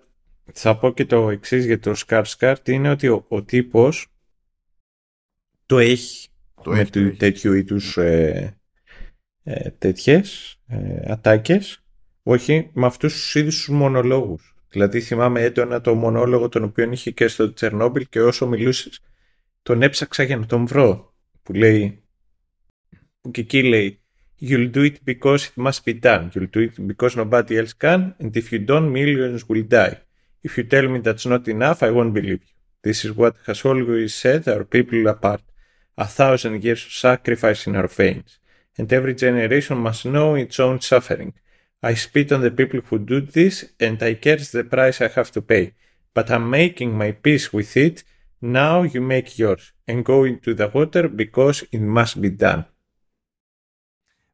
θα 0.52 0.78
πω 0.78 0.92
και 0.92 1.04
το 1.04 1.30
εξής 1.30 1.66
για 1.66 1.78
το 1.78 1.94
Σκάρσκαρτ 1.94 2.68
είναι 2.68 2.90
ότι 2.90 3.08
ο, 3.08 3.24
ο 3.28 3.42
τύπος 3.42 4.11
το 5.72 5.78
έχει 5.78 6.28
το 6.62 6.70
με 6.70 6.80
έχει, 6.80 7.10
τέτοιου 7.10 7.52
είδους 7.52 7.96
ε, 7.96 8.56
ε, 9.42 9.70
τέτοιες 9.70 10.56
ε, 10.66 11.12
ατάκες 11.12 11.84
όχι 12.22 12.70
με 12.72 12.86
αυτούς 12.86 13.12
τους 13.12 13.34
είδους 13.34 13.56
τους 13.56 13.68
μονολόγους 13.68 14.54
δηλαδή 14.68 15.00
θυμάμαι 15.00 15.42
έντονα 15.42 15.80
το 15.80 15.94
μονόλογο 15.94 16.48
τον 16.48 16.62
οποίο 16.62 16.90
είχε 16.92 17.10
και 17.10 17.28
στο 17.28 17.52
Τσερνόμπιλ 17.52 18.06
και 18.08 18.20
όσο 18.22 18.46
μιλούσες 18.46 19.00
τον 19.62 19.82
έψαξα 19.82 20.22
για 20.22 20.36
να 20.36 20.46
τον 20.46 20.66
βρω 20.66 21.14
που 21.42 21.52
λέει 21.52 22.02
που 23.20 23.30
και 23.30 23.40
εκεί 23.40 23.62
λέει 23.62 23.96
You'll 24.48 24.70
do 24.76 24.82
it 24.90 24.96
because 25.04 25.42
it 25.50 25.56
must 25.66 25.84
be 25.84 25.94
done. 26.08 26.24
You'll 26.32 26.52
do 26.56 26.60
it 26.66 26.74
because 26.90 27.12
nobody 27.22 27.52
else 27.60 27.74
can. 27.84 28.00
And 28.20 28.36
if 28.40 28.46
you 28.52 28.58
don't, 28.70 28.88
millions 28.98 29.48
will 29.48 29.64
die. 29.78 29.96
If 30.46 30.50
you 30.56 30.64
tell 30.64 30.86
me 30.92 30.98
that's 30.98 31.26
not 31.32 31.46
enough, 31.46 31.78
I 31.88 31.90
won't 31.96 32.12
believe 32.18 32.42
you. 32.48 32.54
This 32.86 32.98
is 33.04 33.10
what 33.20 33.34
has 33.46 33.64
always 33.64 34.10
set 34.22 34.48
our 34.48 34.64
people 34.64 35.00
apart 35.06 35.42
a 35.96 36.06
thousand 36.06 36.62
years 36.64 36.84
of 36.86 36.92
sacrifice 36.92 37.66
in 37.66 37.76
our 37.76 37.88
veins, 37.88 38.38
and 38.78 38.92
every 38.92 39.14
generation 39.14 39.78
must 39.78 40.04
know 40.04 40.34
its 40.34 40.58
own 40.58 40.80
suffering. 40.80 41.32
I 41.82 41.94
spit 41.94 42.32
on 42.32 42.42
the 42.42 42.50
people 42.50 42.80
who 42.88 42.98
do 42.98 43.20
this, 43.20 43.54
and 43.80 44.02
I 44.02 44.14
curse 44.14 44.50
the 44.50 44.64
price 44.64 45.00
I 45.00 45.08
have 45.08 45.30
to 45.32 45.42
pay. 45.42 45.74
But 46.14 46.30
I'm 46.30 46.48
making 46.50 46.96
my 46.96 47.10
peace 47.12 47.52
with 47.52 47.76
it. 47.76 48.04
Now 48.40 48.82
you 48.82 49.00
make 49.00 49.38
yours, 49.38 49.72
and 49.88 50.04
go 50.04 50.24
into 50.24 50.54
the 50.54 50.68
water 50.74 51.08
because 51.08 51.58
it 51.72 51.80
must 51.80 52.20
be 52.20 52.30
done. 52.30 52.64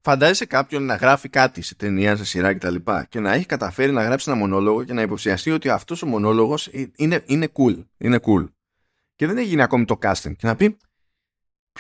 Φαντάζεσαι 0.01 0.47
κάποιον 0.47 0.83
να 0.83 0.95
γράφει 0.95 1.29
κάτι 1.29 1.63
σε 1.63 1.75
ταινία, 1.75 2.17
σε 2.17 2.25
σειρά 2.25 2.55
κτλ. 2.55 2.75
Και, 2.75 3.07
και 3.09 3.21
να 3.21 3.33
έχει 3.33 3.47
καταφέρει 3.47 3.93
να 3.93 4.03
γράψει 4.03 4.31
ένα 4.31 4.39
μονόλογο 4.39 4.85
και 4.85 4.93
να 4.93 5.03
υποψιαστεί 5.03 5.51
ότι 5.51 5.69
αυτό 5.69 5.97
ο 6.03 6.07
μονόλογο 6.07 6.55
είναι, 6.97 7.23
είναι 7.27 7.49
cool. 7.53 7.85
Είναι 7.99 8.19
cool. 8.23 8.49
Και 9.15 9.27
δεν 9.27 9.37
έχει 9.37 9.47
γίνει 9.47 9.63
ακόμη 9.63 9.85
το 9.85 9.99
casting. 10.03 10.37
Και 10.37 10.47
να 10.47 10.57
πει, 10.57 10.77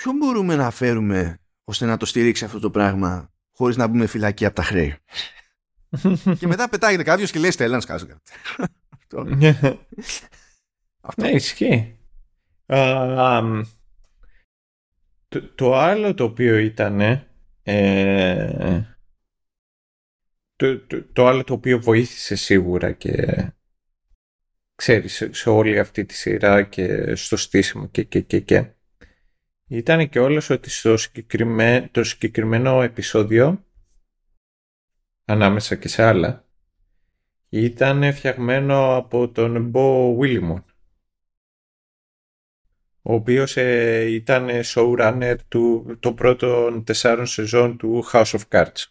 ποιον 0.02 0.16
μπορούμε 0.16 0.56
να 0.56 0.70
φέρουμε 0.70 1.38
ώστε 1.64 1.86
να 1.86 1.96
το 1.96 2.06
στηρίξει 2.06 2.44
αυτό 2.44 2.60
το 2.60 2.70
πράγμα 2.70 3.32
χωρίς 3.52 3.76
να 3.76 3.86
μπούμε 3.86 4.06
φυλακή 4.06 4.44
από 4.44 4.54
τα 4.54 4.62
χρέη; 4.62 4.96
και 6.38 6.46
μετά 6.46 6.68
πετάγεται 6.68 7.02
κάποιος 7.02 7.30
και 7.30 7.38
λέει 7.38 7.50
Στέλλαν 7.50 7.80
Σκάζγκαρτ. 7.80 8.26
Αυτό. 8.90 9.24
Ναι, 11.16 11.28
ισχύει. 11.30 11.98
το, 15.54 15.74
άλλο 15.74 16.14
το 16.14 16.24
οποίο 16.24 16.56
ήταν 16.56 17.00
ε, 17.62 18.96
το, 20.56 20.80
το, 21.12 21.26
άλλο 21.26 21.44
το 21.44 21.52
οποίο 21.52 21.80
βοήθησε 21.80 22.36
σίγουρα 22.36 22.92
και 22.92 23.46
ξέρεις 24.74 25.28
σε 25.30 25.50
όλη 25.50 25.78
αυτή 25.78 26.04
τη 26.04 26.14
σειρά 26.14 26.62
και 26.62 27.14
στο 27.14 27.36
στήσιμο 27.36 27.88
και 27.88 28.02
και 28.02 28.20
και 28.20 28.40
και 28.40 28.77
ήταν 29.68 30.08
και 30.08 30.18
όλος 30.18 30.50
ότι 30.50 30.70
στο 30.70 30.96
συγκεκριμένο, 30.96 31.88
το 31.90 32.04
συγκεκριμένο 32.04 32.82
επεισόδιο 32.82 33.64
ανάμεσα 35.24 35.74
και 35.74 35.88
σε 35.88 36.02
άλλα 36.02 36.44
ήταν 37.48 38.12
φτιαγμένο 38.12 38.96
από 38.96 39.28
τον 39.28 39.68
Μπο 39.68 40.16
Βίλιμον 40.16 40.64
ο 43.02 43.14
οποίος 43.14 43.56
ε, 43.56 44.04
ήταν 44.10 44.48
showrunner 44.64 45.36
του 45.48 45.96
το 46.00 46.12
πρώτο 46.14 46.82
τεσσάρων 46.86 47.26
σεζόν 47.26 47.76
του 47.76 48.04
House 48.12 48.24
of 48.24 48.40
Cards. 48.48 48.84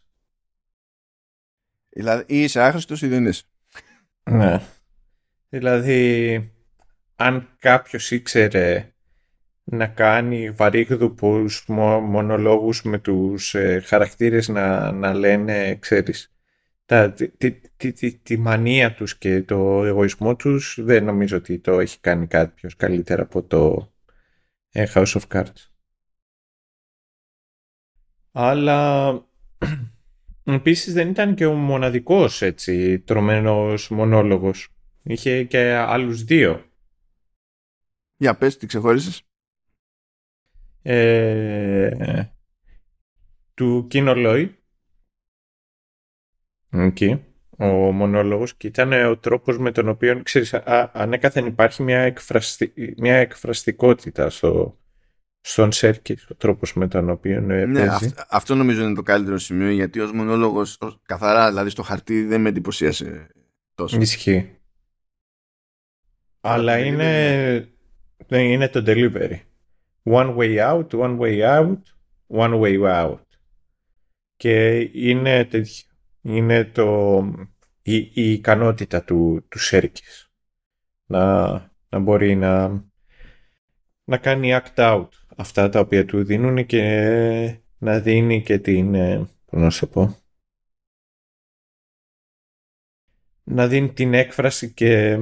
Δηλαδή 1.90 2.24
ή 2.28 2.44
είσαι 2.44 2.62
άχρηστος 2.62 3.02
ή 3.02 3.08
δεν 3.08 3.26
είσαι. 3.26 3.44
Ναι. 4.24 4.62
Δηλαδή 5.49 6.52
αν 7.16 7.56
κάποιος 7.60 8.12
ήξερε 8.12 8.94
να 9.69 9.88
κάνει 9.88 10.49
βαρύγδουπους 10.52 11.65
μονολόγους 11.68 12.81
με 12.84 12.99
τους 12.99 13.56
ε, 13.56 13.80
χαρακτήρες 13.80 14.48
να, 14.48 14.91
να 14.91 15.14
λένε, 15.14 15.76
ξέρεις, 15.76 16.34
τα, 16.85 17.11
τη, 17.11 17.30
τη, 17.30 17.91
τη, 17.91 18.18
τη, 18.18 18.38
μανία 18.38 18.94
τους 18.94 19.18
και 19.18 19.41
το 19.44 19.85
εγωισμό 19.85 20.35
τους 20.35 20.80
δεν 20.81 21.03
νομίζω 21.03 21.38
ότι 21.38 21.60
το 21.60 21.80
έχει 21.80 21.99
κάνει 21.99 22.27
κάποιος 22.27 22.76
καλύτερα 22.76 23.22
από 23.22 23.44
το 23.44 23.91
ε, 24.72 24.85
House 24.94 25.14
of 25.14 25.22
Cards. 25.27 25.69
Αλλά 28.31 29.11
επίσης 30.44 30.94
δεν 30.94 31.10
ήταν 31.10 31.35
και 31.35 31.45
ο 31.45 31.53
μοναδικός 31.53 32.41
έτσι 32.41 32.99
τρομένος 32.99 33.89
μονόλογος. 33.89 34.69
Είχε 35.03 35.44
και 35.44 35.73
άλλους 35.73 36.23
δύο. 36.23 36.65
Για 38.18 38.38
πες, 38.38 38.57
τι 38.57 38.65
ξεχώρισες 38.65 39.27
ε, 40.90 42.26
του 43.54 43.86
Κίνο 43.90 44.16
Λόι. 44.16 44.58
Εκεί, 46.70 47.24
ο 47.58 47.66
μονόλογος 47.92 48.56
και 48.56 48.68
ήταν 48.68 48.92
ο 48.92 49.18
τρόπος 49.18 49.58
με 49.58 49.72
τον 49.72 49.88
οποίο, 49.88 50.24
ξέρεις, 50.24 50.54
α, 50.54 50.92
ανέκαθεν 50.94 51.46
υπάρχει 51.46 51.84
μια, 51.84 52.00
εκφραστι, 52.00 52.74
μια 52.98 53.16
εκφραστικότητα 53.16 54.30
στο, 54.30 54.80
στον 55.42 55.72
Σέρκης, 55.72 56.30
ο 56.30 56.36
τρόπος 56.36 56.74
με 56.74 56.88
τον 56.88 57.10
οποίο 57.10 57.42
ναι, 57.42 57.66
παίζει. 57.66 58.14
αυτό 58.30 58.56
νομίζω 58.56 58.84
είναι 58.84 58.96
το 58.96 59.04
καλύτερο 59.04 59.38
σημείο, 59.38 59.70
γιατί 59.70 60.00
ως 60.00 60.12
μονόλογος, 60.12 60.78
καθαρά 61.06 61.50
δηλαδή 61.50 61.70
στο 61.70 61.84
χαρτί 61.84 62.24
δεν 62.24 62.42
με 62.42 62.50
εντυπωσίασε 62.50 63.28
τόσο. 63.76 64.02
Ισχύει. 64.02 64.52
Αλλά 66.40 66.78
είναι, 66.78 67.70
είναι 68.30 68.68
το 68.68 68.84
delivery. 68.86 69.40
One 70.10 70.36
way 70.36 70.60
out, 70.60 70.94
one 70.94 71.18
way 71.18 71.44
out, 71.44 71.82
one 72.28 72.60
way 72.60 72.78
out. 72.84 73.20
Και 74.36 74.80
είναι, 74.94 75.46
τέτοιο, 75.46 75.84
είναι 76.22 76.66
το, 76.66 77.20
η, 77.82 77.96
η 77.96 78.32
ικανότητα 78.32 79.04
του, 79.04 79.46
του 79.50 79.60
Σέρκης 79.60 80.32
να, 81.06 81.48
να 81.90 82.00
μπορεί 82.00 82.36
να, 82.36 82.68
να 84.04 84.18
κάνει 84.18 84.50
act 84.52 84.76
out 84.76 85.10
αυτά 85.36 85.70
τα 85.70 85.80
οποία 85.80 86.06
του 86.06 86.24
δίνουν 86.24 86.66
και 86.66 87.62
να 87.78 88.00
δίνει 88.00 88.44
και 88.44 88.60
την, 88.60 88.96
ε, 88.96 89.18
πώς 89.46 89.62
να 89.62 89.70
σου 89.70 89.90
πω, 89.90 90.18
να 93.44 93.68
δίνει 93.68 93.94
την 93.94 94.14
έκφραση 94.14 94.74
και 94.74 95.18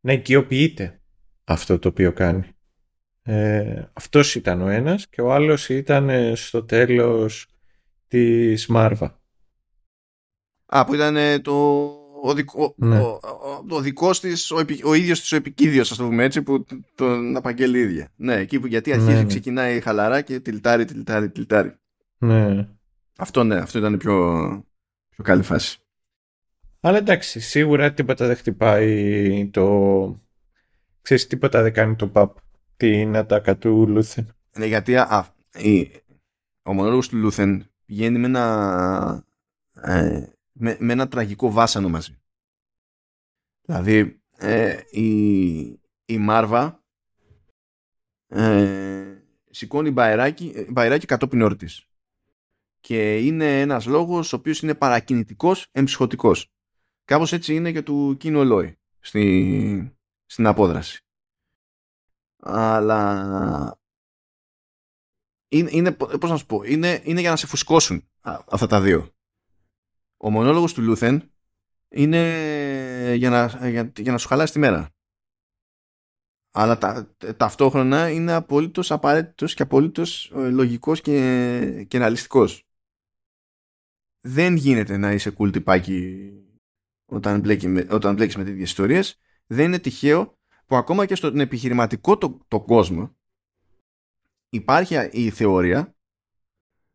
να 0.00 0.12
οικειοποιείται 0.12 1.00
αυτό 1.44 1.78
το 1.78 1.88
οποίο 1.88 2.12
κάνει. 2.12 2.54
Ε, 3.32 3.90
αυτός 3.92 4.34
ήταν 4.34 4.62
ο 4.62 4.68
ένας 4.68 5.08
και 5.08 5.20
ο 5.20 5.32
άλλος 5.32 5.68
ήταν 5.68 6.08
ε, 6.08 6.34
στο 6.34 6.64
τέλος 6.64 7.46
της 8.08 8.66
Μάρβα. 8.66 9.20
Α, 10.66 10.84
που 10.84 10.94
ήταν 10.94 11.16
ε, 11.16 11.38
το, 11.38 11.52
ο, 12.22 12.34
δικό, 12.34 12.74
Ναι. 12.76 12.98
ο, 12.98 13.20
ο, 13.68 13.74
ο 13.76 13.80
δικός 13.80 14.20
της, 14.20 14.50
ο, 14.50 14.58
επι- 14.60 14.84
ο 14.84 14.94
ίδιος 14.94 15.20
της 15.20 15.32
ο 15.32 15.36
επικίδιος, 15.36 15.90
ας 15.90 15.96
το 15.96 16.04
πούμε 16.04 16.24
έτσι, 16.24 16.42
που 16.42 16.64
τον 16.94 17.36
απαγγέλει 17.36 17.78
η 17.78 17.82
ίδια. 17.82 18.12
Ναι, 18.16 18.34
εκεί 18.34 18.60
που 18.60 18.66
γιατί 18.66 18.92
αρχίζει, 18.92 19.12
Ναι, 19.12 19.18
ναι. 19.20 19.26
ξεκινάει 19.26 19.80
χαλαρά 19.80 20.20
και 20.20 20.40
τυλτάρει, 20.40 20.84
τυλτάρει, 20.84 21.30
τυλτάρει. 21.30 21.74
Ναι. 22.18 22.68
Αυτό 23.18 23.44
ναι, 23.44 23.56
αυτό 23.56 23.78
ήταν 23.78 23.94
η 23.94 23.96
πιο, 23.96 24.14
πιο 25.08 25.24
καλή 25.24 25.42
φάση. 25.42 25.78
Αλλά 26.80 26.98
εντάξει, 26.98 27.40
σίγουρα 27.40 27.92
τίποτα 27.92 28.26
δεν 28.26 28.36
χτυπάει 28.36 29.48
το... 29.52 30.20
Ξέρεις, 31.02 31.26
τίποτα 31.26 31.62
δεν 31.62 31.72
κάνει 31.72 31.96
το 31.96 32.08
παπ 32.08 32.36
την 32.80 33.16
ατάκα 33.16 33.56
του 33.56 33.88
Λούθεν. 33.88 34.34
Ναι, 34.56 34.66
γιατί 34.66 34.96
α, 34.96 35.34
η, 35.54 35.90
ο 36.62 36.72
μονόλογος 36.72 37.08
του 37.08 37.16
Λούθεν 37.16 37.70
πηγαίνει 37.86 38.18
με 38.18 38.26
ένα, 38.26 39.24
ε, 39.82 40.26
με, 40.52 40.76
με 40.80 40.92
ένα 40.92 41.08
τραγικό 41.08 41.50
βάσανο 41.50 41.88
μαζί. 41.88 42.18
Δηλαδή, 43.62 44.20
ε, 44.36 44.80
η, 44.90 45.60
η 46.04 46.18
Μάρβα 46.18 46.84
ε, 48.26 49.22
σηκώνει 49.50 49.90
μπαϊράκι, 49.90 50.52
ε, 50.54 50.64
μπαϊράκι 50.70 51.06
κατόπιν 51.06 51.42
εορτής. 51.42 51.84
Και 52.80 53.18
είναι 53.18 53.60
ένας 53.60 53.86
λόγος 53.86 54.32
ο 54.32 54.36
οποίος 54.36 54.62
είναι 54.62 54.74
παρακινητικός 54.74 55.66
εμψυχωτικός. 55.72 56.52
Κάπως 57.04 57.32
έτσι 57.32 57.54
είναι 57.54 57.72
και 57.72 57.82
του 57.82 58.16
Κίνο 58.18 58.44
Λόι 58.44 58.78
στη, 59.00 59.96
στην 60.26 60.46
απόδραση. 60.46 61.04
Αλλά 62.40 63.80
είναι, 65.48 65.70
είναι, 65.72 65.92
πώς 65.92 66.30
να 66.30 66.36
σου 66.36 66.46
πω, 66.46 66.62
είναι, 66.62 67.00
είναι 67.04 67.20
για 67.20 67.30
να 67.30 67.36
σε 67.36 67.46
φουσκώσουν 67.46 68.08
α- 68.20 68.44
αυτά 68.50 68.66
τα 68.66 68.80
δύο. 68.80 69.14
Ο 70.16 70.30
μονόλογος 70.30 70.74
του 70.74 70.82
Λούθεν 70.82 71.30
είναι 71.88 73.14
για 73.16 73.30
να, 73.30 73.68
για, 73.68 73.92
για 73.96 74.12
να 74.12 74.18
σου 74.18 74.28
χαλάσει 74.28 74.52
τη 74.52 74.58
μέρα. 74.58 74.90
Αλλά 76.52 76.78
τα, 76.78 77.14
ταυτόχρονα 77.36 78.10
είναι 78.10 78.32
απολύτως 78.32 78.90
απαραίτητος 78.90 79.54
και 79.54 79.62
απολύτως 79.62 80.30
ε, 80.30 80.50
λογικός 80.50 81.00
και, 81.00 81.84
και 81.88 81.98
ρεαλιστικός. 81.98 82.64
Δεν 84.20 84.56
γίνεται 84.56 84.96
να 84.96 85.12
είσαι 85.12 85.34
cool 85.38 85.52
τυπάκι 85.52 86.30
όταν, 87.04 87.40
μπλέκει 87.40 87.68
με, 87.68 87.86
όταν 87.90 88.14
μπλέκεις 88.14 88.36
με 88.36 88.44
τέτοιες 88.44 88.68
ιστορίες. 88.68 89.20
Δεν 89.46 89.64
είναι 89.64 89.78
τυχαίο 89.78 90.38
που 90.70 90.76
ακόμα 90.76 91.06
και 91.06 91.14
στον 91.14 91.40
επιχειρηματικό 91.40 92.18
το, 92.18 92.38
το 92.48 92.60
κόσμο 92.60 93.16
υπάρχει 94.48 95.08
η 95.12 95.30
θεωρία 95.30 95.96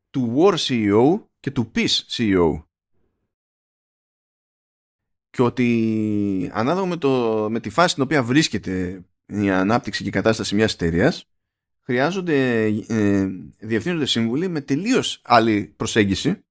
του 0.10 0.36
War 0.38 0.56
CEO 0.56 1.24
και 1.40 1.52
του 1.52 1.72
Peace 1.76 2.00
CEO. 2.08 2.64
Και 5.30 5.42
ότι 5.42 6.50
ανάλογα 6.54 6.86
με, 6.86 6.98
το, 6.98 7.48
με 7.50 7.60
τη 7.60 7.70
φάση 7.70 7.90
στην 7.90 8.04
οποία 8.04 8.24
βρίσκεται 8.24 9.06
η 9.26 9.50
ανάπτυξη 9.50 10.04
και 10.04 10.10
η 10.10 10.12
κατάσταση 10.12 10.56
μιας 10.56 10.74
εταιρείας, 10.74 11.30
χρειάζονται 11.82 12.66
ε, 12.88 13.26
διευθύνονται 13.60 14.06
σύμβουλοι 14.06 14.48
με 14.48 14.62
τελείως 14.62 15.22
άλλη 15.24 15.66
προσέγγιση 15.66 16.45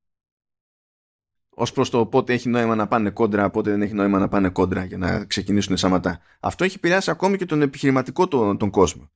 ως 1.55 1.73
προς 1.73 1.91
το 1.91 2.07
πότε 2.07 2.33
έχει 2.33 2.49
νόημα 2.49 2.75
να 2.75 2.87
πάνε 2.87 3.11
κόντρα, 3.11 3.51
πότε 3.51 3.71
δεν 3.71 3.83
έχει 3.83 3.95
νόημα 3.95 4.19
να 4.19 4.29
πάνε 4.29 4.49
κόντρα 4.49 4.85
για 4.85 4.99
να 4.99 5.25
ξεκινήσουν 5.25 5.77
σαματά. 5.77 6.21
Αυτό 6.41 6.65
έχει 6.65 6.77
επηρεάσει 6.77 7.11
ακόμη 7.11 7.37
και 7.37 7.47
τον 7.47 7.63
επιχειρηματικό 7.63 8.29
τον, 8.29 8.59
τον 8.59 8.71
κόσμο. 8.71 9.11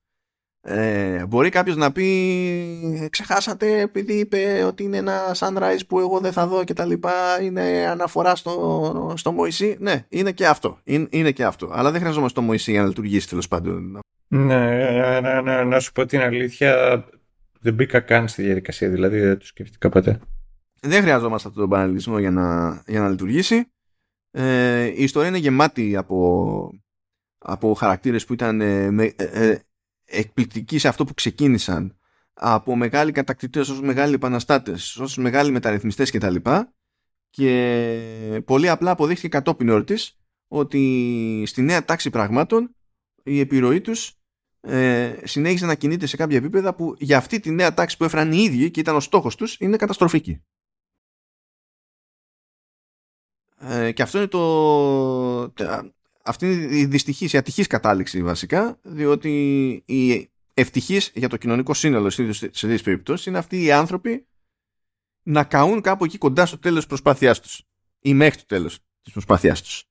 Ε, 0.61 1.25
μπορεί 1.25 1.49
κάποιος 1.49 1.75
να 1.75 1.91
πει 1.91 3.07
ξεχάσατε 3.09 3.79
επειδή 3.79 4.13
είπε 4.13 4.63
ότι 4.67 4.83
είναι 4.83 4.97
ένα 4.97 5.35
sunrise 5.35 5.79
που 5.87 5.99
εγώ 5.99 6.19
δεν 6.19 6.31
θα 6.31 6.47
δω 6.47 6.63
και 6.63 6.73
τα 6.73 6.85
λοιπά 6.85 7.41
είναι 7.41 7.87
αναφορά 7.89 8.35
στο, 8.35 9.13
στο 9.17 9.31
Μωυσή 9.31 9.77
ναι 9.79 10.05
είναι 10.09 10.31
και 10.31 10.47
αυτό 10.47 10.79
είναι, 10.83 11.07
είναι 11.09 11.31
και 11.31 11.43
αυτό 11.43 11.69
αλλά 11.73 11.91
δεν 11.91 11.99
χρειαζόμαστε 11.99 12.39
το 12.39 12.45
Μωυσή 12.45 12.71
για 12.71 12.81
να 12.81 12.87
λειτουργήσει 12.87 13.29
τέλος 13.29 13.47
πάντων 13.47 13.99
Ναι, 14.27 15.19
να, 15.21 15.41
να, 15.41 15.63
να 15.63 15.79
σου 15.79 15.91
πω 15.91 16.05
την 16.05 16.19
αλήθεια, 16.19 17.03
δεν 17.59 17.73
μπήκα 17.73 17.99
καν 17.99 18.27
στη 18.27 18.43
διαδικασία, 18.43 18.89
δηλαδή 18.89 19.19
δεν 19.19 19.37
το 19.37 19.45
σκέφτηκα 19.45 19.89
ποτέ. 19.89 20.19
Δεν 20.81 21.01
χρειαζόμαστε 21.01 21.47
αυτόν 21.47 21.63
τον 21.63 21.71
παραλληλισμό 21.71 22.19
για 22.19 22.31
να, 22.31 22.69
για 22.87 22.99
να 22.99 23.09
λειτουργήσει. 23.09 23.71
Ε, 24.31 24.85
η 24.85 25.03
ιστορία 25.03 25.27
είναι 25.27 25.37
γεμάτη 25.37 25.95
από, 25.95 26.81
από 27.37 27.73
χαρακτήρες 27.73 28.25
που 28.25 28.33
ήταν 28.33 28.61
ε, 28.61 28.91
με, 28.91 29.13
ε, 29.15 29.49
ε, 29.49 29.59
εκπληκτικοί 30.05 30.77
σε 30.77 30.87
αυτό 30.87 31.05
που 31.05 31.13
ξεκίνησαν. 31.13 31.93
Από 32.33 32.75
μεγάλοι 32.75 33.11
κατακτητές 33.11 33.69
ως 33.69 33.81
μεγάλοι 33.81 34.13
επαναστάτες 34.13 34.97
ως 34.97 35.17
μεγάλοι 35.17 35.51
μεταρρυθμιστές 35.51 36.11
κτλ. 36.11 36.35
Και 37.29 38.41
πολύ 38.45 38.69
απλά 38.69 38.91
αποδείχθηκε 38.91 39.27
κατόπιν 39.27 39.69
όρτης 39.69 40.19
ότι 40.47 41.43
στη 41.45 41.61
νέα 41.61 41.85
τάξη 41.85 42.09
πραγμάτων 42.09 42.75
η 43.23 43.39
επιρροή 43.39 43.81
τους 43.81 44.19
ε, 44.61 45.19
συνέχιζε 45.23 45.65
να 45.65 45.75
κινείται 45.75 46.05
σε 46.05 46.17
κάποια 46.17 46.37
επίπεδα 46.37 46.75
που 46.75 46.95
για 46.97 47.17
αυτή 47.17 47.39
τη 47.39 47.51
νέα 47.51 47.73
τάξη 47.73 47.97
που 47.97 48.03
έφεραν 48.03 48.31
οι 48.31 48.37
ίδιοι 48.43 48.71
και 48.71 48.79
ήταν 48.79 48.95
ο 48.95 48.99
στόχος 48.99 49.35
τους 49.35 49.57
είναι 49.59 49.77
καταστροφική. 49.77 50.43
Ε, 53.59 53.91
και 53.91 54.01
αυτό 54.01 54.17
είναι 54.17 54.27
το... 54.27 55.49
τε- 55.49 55.93
Αυτή 56.23 56.53
είναι 56.53 56.75
η 56.75 56.85
δυστυχής, 56.85 57.33
η 57.33 57.37
ατυχής 57.37 57.67
κατάληξη 57.67 58.23
βασικά, 58.23 58.79
διότι 58.83 59.71
η 59.85 60.31
ευτυχής 60.53 61.11
για 61.15 61.29
το 61.29 61.37
κοινωνικό 61.37 61.73
σύνολο 61.73 62.09
σε 62.09 62.23
τέτοιες 62.23 62.81
περιπτώσεις 62.81 63.25
είναι 63.25 63.37
αυτοί 63.37 63.63
οι 63.63 63.71
άνθρωποι 63.71 64.27
να 65.23 65.43
καούν 65.43 65.81
κάπου 65.81 66.03
εκεί 66.05 66.17
κοντά 66.17 66.45
στο 66.45 66.57
τέλος 66.57 66.77
της 66.77 66.87
προσπάθειάς 66.87 67.39
τους 67.39 67.63
ή 67.99 68.13
μέχρι 68.13 68.39
το 68.39 68.45
τέλος 68.45 68.79
της 69.01 69.13
προσπάθειάς 69.13 69.61
τους. 69.61 69.83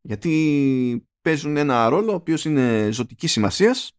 Γιατί 0.00 1.08
παίζουν 1.20 1.56
ένα 1.56 1.88
ρόλο 1.88 2.12
ο 2.12 2.14
οποίος 2.14 2.44
είναι 2.44 2.88
ζωτικής 2.92 3.32
σημασίας 3.32 3.92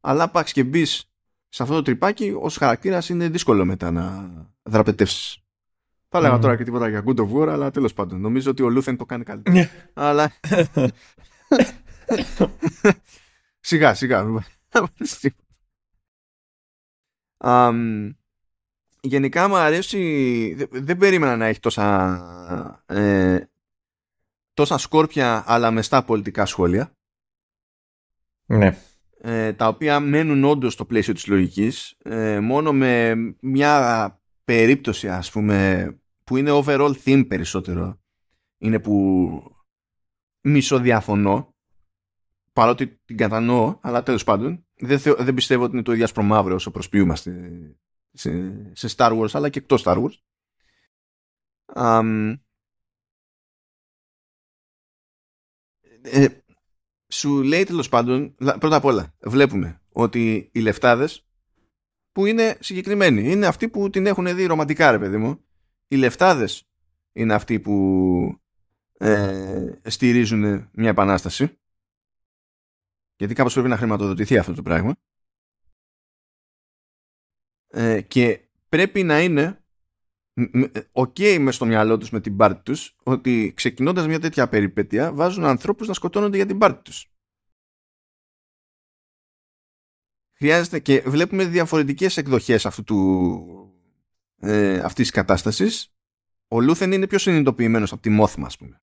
αλλά 0.00 0.30
πάξ 0.30 0.52
και 0.52 0.64
μπεις 0.64 1.10
σε 1.48 1.62
αυτό 1.62 1.74
το 1.74 1.82
τρυπάκι 1.82 2.34
ως 2.40 2.56
χαρακτήρας 2.56 3.08
είναι 3.08 3.28
δύσκολο 3.28 3.64
μετά 3.64 3.90
να 3.90 4.30
δραπετεύσεις. 4.62 5.38
Θα 6.08 6.18
έλεγα 6.18 6.34
Μμμ. 6.34 6.40
τώρα 6.40 6.56
και 6.56 6.64
τίποτα 6.64 6.88
για 6.88 7.02
Good 7.06 7.16
of 7.16 7.32
War, 7.32 7.48
αλλά 7.48 7.70
τέλος 7.70 7.92
πάντων. 7.94 8.20
Νομίζω 8.20 8.50
ότι 8.50 8.62
ο 8.62 8.68
Λούθεν 8.70 8.96
το 8.96 9.04
κάνει 9.04 9.24
καλύτερα. 9.24 9.68
αλλά... 9.94 10.32
σιγά, 13.60 13.94
σιγά. 13.94 14.24
Αμ, 17.36 18.10
γενικά 19.00 19.48
μου 19.48 19.56
αρέσει 19.56 20.54
δε- 20.56 20.80
δεν 20.80 20.96
περίμενα 20.96 21.36
να 21.36 21.46
έχει 21.46 21.60
τόσα 21.60 22.82
ε, 22.86 23.40
τόσα 24.54 24.78
σκόρπια 24.78 25.44
αλλά 25.46 25.70
μεστά 25.70 26.04
πολιτικά 26.04 26.46
σχόλια 26.46 26.92
Ναι. 28.46 28.76
ε, 29.20 29.52
τα 29.52 29.68
οποία 29.68 30.00
μένουν 30.00 30.44
όντως 30.44 30.72
στο 30.72 30.84
πλαίσιο 30.84 31.14
της 31.14 31.26
λογικής 31.26 31.94
ε, 31.98 32.40
μόνο 32.40 32.72
με 32.72 33.14
μια 33.40 34.12
περίπτωση 34.48 35.08
ας 35.08 35.30
πούμε 35.30 35.88
που 36.24 36.36
είναι 36.36 36.50
overall 36.52 36.94
theme 37.04 37.24
περισσότερο 37.28 38.00
είναι 38.58 38.80
που 38.80 38.94
μισοδιαφωνώ 40.40 41.54
παρότι 42.52 42.86
την 43.04 43.16
κατανοώ 43.16 43.78
αλλά 43.82 44.02
τέλος 44.02 44.24
πάντων 44.24 44.66
δεν, 44.74 44.98
θεω- 44.98 45.14
δεν 45.16 45.34
πιστεύω 45.34 45.62
ότι 45.64 45.72
είναι 45.72 45.82
το 45.82 45.92
ίδιο 45.92 46.04
ασπρομαύρο 46.04 46.54
όσο 46.54 46.70
προσποιούμαστε 46.70 47.50
σε, 48.12 48.30
σε 48.74 48.94
Star 48.96 49.18
Wars 49.18 49.30
αλλά 49.32 49.48
και 49.48 49.58
εκτός 49.58 49.82
Star 49.84 49.96
Wars. 50.04 50.12
Αμ, 51.66 52.34
ε, 56.02 56.28
σου 57.08 57.42
λέει 57.42 57.64
τέλος 57.64 57.88
πάντων, 57.88 58.34
λα- 58.38 58.58
πρώτα 58.58 58.76
απ' 58.76 58.84
όλα, 58.84 59.14
βλέπουμε 59.20 59.82
ότι 59.92 60.50
οι 60.52 60.60
λεφτάδες 60.60 61.27
που 62.18 62.26
είναι 62.26 62.56
συγκεκριμένοι, 62.60 63.30
είναι 63.30 63.46
αυτοί 63.46 63.68
που 63.68 63.90
την 63.90 64.06
έχουν 64.06 64.34
δει 64.34 64.46
ρομαντικά, 64.46 64.90
ρε 64.90 64.98
παιδί 64.98 65.16
μου. 65.16 65.44
Οι 65.88 65.96
λεφτάδες 65.96 66.68
είναι 67.12 67.34
αυτοί 67.34 67.60
που 67.60 68.40
ε, 68.98 69.72
στηρίζουν 69.84 70.68
μια 70.72 70.88
επανάσταση. 70.88 71.58
Γιατί 73.16 73.34
κάπως 73.34 73.52
πρέπει 73.52 73.68
να 73.68 73.76
χρηματοδοτηθεί 73.76 74.38
αυτό 74.38 74.54
το 74.54 74.62
πράγμα. 74.62 74.96
Ε, 77.68 78.00
και 78.00 78.48
πρέπει 78.68 79.02
να 79.02 79.20
είναι 79.22 79.64
οκ 80.92 81.16
μες 81.38 81.54
στο 81.54 81.66
μυαλό 81.66 81.98
τους 81.98 82.10
με 82.10 82.20
την 82.20 82.36
πάρτη 82.36 82.62
τους 82.62 82.96
ότι 83.02 83.52
ξεκινώντας 83.56 84.06
μια 84.06 84.20
τέτοια 84.20 84.48
περιπέτεια 84.48 85.12
βάζουν 85.12 85.44
ανθρώπους 85.44 85.88
να 85.88 85.94
σκοτώνονται 85.94 86.36
για 86.36 86.46
την 86.46 86.58
πάρτη 86.58 86.82
τους. 86.82 87.12
Χρειάζεται 90.38 90.78
και 90.78 91.02
βλέπουμε 91.06 91.44
διαφορετικές 91.44 92.16
εκδοχές 92.16 92.66
αυτού 92.66 92.84
του, 92.84 93.46
ε, 94.38 94.78
αυτής 94.78 95.04
της 95.04 95.10
κατάστασης. 95.10 95.92
Ο 96.48 96.60
Λούθεν 96.60 96.92
είναι 96.92 97.06
πιο 97.06 97.18
συνειδητοποιημένος 97.18 97.92
από 97.92 98.02
τη 98.02 98.08
Μόθμα 98.08 98.46
ας 98.46 98.56
πούμε. 98.56 98.82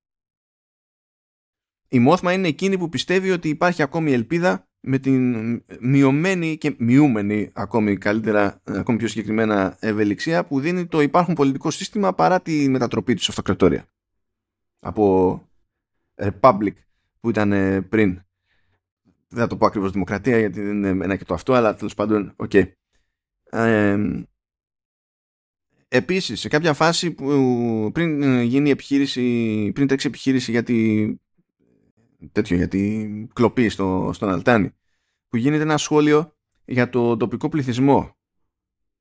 Η 1.88 2.00
Μόθμα 2.00 2.34
είναι 2.34 2.48
εκείνη 2.48 2.78
που 2.78 2.90
πιστεύει 2.90 3.32
ότι 3.32 3.50
υπάρχει 3.50 3.82
ακόμη 3.82 4.12
ελπίδα 4.12 4.68
με 4.80 5.00
την 5.00 5.64
μειωμένη 5.80 6.58
και 6.58 6.76
μειούμενη 6.78 7.52
ακόμη 7.54 7.98
καλύτερα, 7.98 8.62
ακόμη 8.64 8.98
πιο 8.98 9.08
συγκεκριμένα 9.08 9.78
ευελιξία 9.80 10.46
που 10.46 10.60
δίνει 10.60 10.88
το 10.88 11.02
υπάρχον 11.02 11.36
πολιτικό 11.36 11.72
σύστημα 11.72 12.14
παρά 12.14 12.42
τη 12.42 12.70
μετατροπή 12.70 13.14
του 13.14 13.22
σε 13.22 13.28
αυτοκρατορία. 13.30 13.86
Από 14.80 15.42
Republic 16.16 16.74
που 17.20 17.30
ήταν 17.30 17.52
ε, 17.52 17.82
πριν. 17.82 18.25
Δεν 19.36 19.44
θα 19.44 19.50
το 19.50 19.58
πω 19.58 19.66
ακριβώς 19.66 19.92
δημοκρατία 19.92 20.40
γιατί 20.40 20.62
δεν 20.62 20.84
είναι 20.84 21.06
ένα 21.06 21.16
και 21.16 21.24
το 21.24 21.34
αυτό, 21.34 21.54
αλλά 21.54 21.76
τέλος 21.76 21.94
πάντων, 21.94 22.34
OK. 22.36 22.52
Okay. 22.54 22.72
Ε, 23.44 23.98
επίσης, 25.88 26.40
σε 26.40 26.48
κάποια 26.48 26.74
φάση 26.74 27.12
που 27.12 27.90
πριν 27.94 28.42
γίνει 28.42 28.70
επιχείρηση, 28.70 29.22
πριν 29.74 29.88
τρέξει 29.88 30.08
επιχείρηση 30.08 30.52
για 30.52 30.64
τη, 30.64 31.08
τέτοιο, 32.32 32.56
για 32.56 32.68
τη 32.68 33.08
κλοπή 33.34 33.70
στο, 33.70 34.10
στον 34.14 34.30
Αλτάνη, 34.30 34.72
που 35.28 35.38
γίνεται 35.38 35.64
ένα 35.64 35.78
σχόλιο 35.78 36.36
για 36.66 36.90
το 36.90 37.18
τοπικό 37.18 37.50
πληθυσμό 37.50 38.16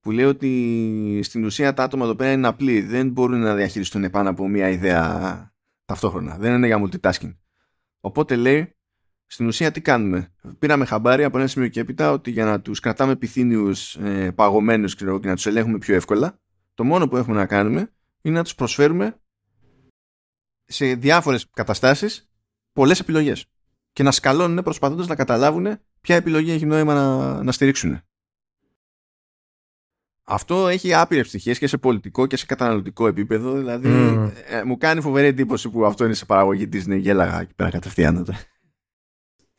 που 0.00 0.10
λέει 0.10 0.24
ότι 0.24 1.20
στην 1.22 1.44
ουσία 1.44 1.74
τα 1.74 1.82
άτομα 1.82 2.04
εδώ 2.04 2.14
πέρα 2.14 2.32
είναι 2.32 2.46
απλοί, 2.46 2.80
δεν 2.80 3.08
μπορούν 3.08 3.40
να 3.40 3.54
διαχειριστούν 3.54 4.10
πάνω 4.10 4.30
από 4.30 4.48
μία 4.48 4.68
ιδέα 4.68 5.52
ταυτόχρονα. 5.84 6.36
Δεν 6.36 6.54
είναι 6.54 6.66
για 6.66 6.82
multitasking. 6.82 7.36
Οπότε 8.00 8.36
λέει, 8.36 8.73
στην 9.34 9.46
ουσία 9.46 9.70
τι 9.70 9.80
κάνουμε; 9.80 10.32
Πήραμε 10.58 10.84
χαμπάρι 10.84 11.24
από 11.24 11.38
ένα 11.38 11.46
σημείο 11.46 11.68
και 11.68 11.80
έπειτα 11.80 12.10
ότι 12.10 12.30
για 12.30 12.44
να 12.44 12.60
τους 12.60 12.80
κρατάμε 12.80 13.16
πυθύνιους 13.16 13.96
ε, 13.96 14.30
παγωμένους 14.30 14.94
και 14.94 15.04
να 15.04 15.34
τους 15.34 15.46
ελέγχουμε 15.46 15.78
πιο 15.78 15.94
εύκολα, 15.94 16.38
το 16.74 16.84
μόνο 16.84 17.08
που 17.08 17.16
έχουμε 17.16 17.36
να 17.36 17.46
κάνουμε 17.46 17.92
είναι 18.22 18.36
να 18.36 18.42
τους 18.42 18.54
προσφέρουμε 18.54 19.20
σε 20.64 20.94
διάφορες 20.94 21.50
καταστάσεις 21.50 22.30
πολλές 22.72 23.00
επιλογές 23.00 23.46
και 23.92 24.02
να 24.02 24.10
σκαλώνουν 24.10 24.62
προσπαθώντας 24.62 25.06
να 25.06 25.14
καταλάβουν 25.14 25.78
ποια 26.00 26.16
επιλογή 26.16 26.50
έχει 26.50 26.66
νόημα 26.66 26.94
να, 26.94 27.42
να 27.42 27.52
στηρίξουν. 27.52 28.00
Αυτό 30.24 30.68
έχει 30.68 30.94
άπειρες 30.94 31.28
πτυχές 31.28 31.58
και 31.58 31.66
σε 31.66 31.78
πολιτικό 31.78 32.26
και 32.26 32.36
σε 32.36 32.46
καταναλωτικό 32.46 33.06
επίπεδο. 33.06 33.52
Δηλαδή, 33.52 33.88
ε, 34.46 34.62
μου 34.62 34.76
κάνει 34.76 35.00
φοβερή 35.00 35.26
εντύπωση 35.26 35.68
που 35.70 35.86
αυτό 35.86 36.04
είναι 36.04 36.14
σε 36.14 36.24
παραγωγή 36.24 36.68
Disney. 36.72 36.98
Γέλαγα 36.98 37.40
εκεί 37.40 37.54
πέρα 37.54 37.70
κατευθείαν. 37.70 38.26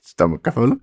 Στάμε 0.05 0.37
καθόλου. 0.37 0.81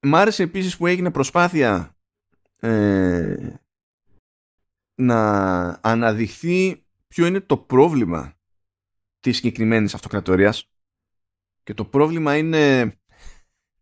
μ' 0.00 0.14
άρεσε 0.14 0.42
επίσης 0.42 0.76
που 0.76 0.86
έγινε 0.86 1.10
προσπάθεια 1.10 1.96
ε, 2.60 3.54
να 4.94 5.20
αναδειχθεί 5.82 6.84
ποιο 7.08 7.26
είναι 7.26 7.40
το 7.40 7.56
πρόβλημα 7.56 8.36
της 9.20 9.36
συγκεκριμένης 9.36 9.94
αυτοκρατορίας 9.94 10.70
και 11.62 11.74
το 11.74 11.84
πρόβλημα 11.84 12.36
είναι 12.36 12.94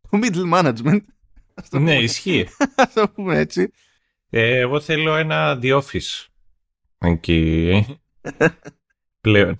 το 0.00 0.18
middle 0.22 0.52
management 0.52 1.00
ναι, 1.70 1.98
ισχύει. 1.98 2.48
Α 2.82 2.90
το 2.94 3.08
πούμε 3.08 3.38
έτσι. 3.38 3.70
Ε, 4.30 4.58
εγώ 4.58 4.80
θέλω 4.80 5.16
ένα 5.16 5.58
The 5.62 5.82
Office. 5.82 6.26
Εκεί. 6.98 7.86
Πλέον. 9.20 9.58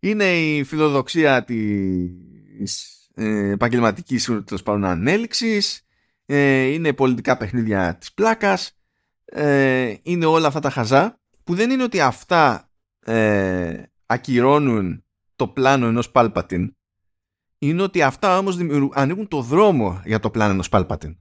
Είναι 0.00 0.38
η 0.38 0.64
φιλοδοξία 0.64 1.44
της 1.44 3.08
ε, 3.14 3.50
επαγγελματικής 3.50 4.24
τέλος 4.24 4.62
πάντων 4.62 4.84
ανέλυξης. 4.84 5.86
Ε, 6.26 6.62
είναι 6.62 6.92
πολιτικά 6.92 7.36
παιχνίδια 7.36 7.96
της 7.96 8.12
πλάκας. 8.14 8.78
Ε, 9.24 9.94
είναι 10.02 10.26
όλα 10.26 10.46
αυτά 10.46 10.60
τα 10.60 10.70
χαζά 10.70 11.20
που 11.44 11.54
δεν 11.54 11.70
είναι 11.70 11.82
ότι 11.82 12.00
αυτά 12.00 12.70
ε, 13.00 13.82
ακυρώνουν 14.06 15.04
το 15.36 15.48
πλάνο 15.48 15.86
ενός 15.86 16.10
Πάλπατιν 16.10 16.74
είναι 17.62 17.82
ότι 17.82 18.02
αυτά 18.02 18.38
όμως 18.38 18.58
ανοίγουν 18.92 19.28
το 19.28 19.42
δρόμο 19.42 20.02
για 20.04 20.20
το 20.20 20.30
πλάνο 20.30 20.52
ενός 20.52 20.68
Πάλπατιν. 20.68 21.16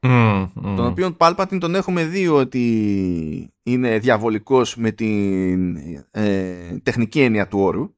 Mm, 0.00 0.48
Τον 0.54 0.86
οποίο 0.86 1.12
Πάλπατιν 1.12 1.58
τον 1.58 1.74
έχουμε 1.74 2.04
δει 2.04 2.28
ότι 2.28 3.54
είναι 3.62 3.98
διαβολικός 3.98 4.76
με 4.76 4.90
την 4.90 5.76
ε, 6.10 6.78
τεχνική 6.82 7.20
έννοια 7.20 7.48
του 7.48 7.58
όρου. 7.58 7.95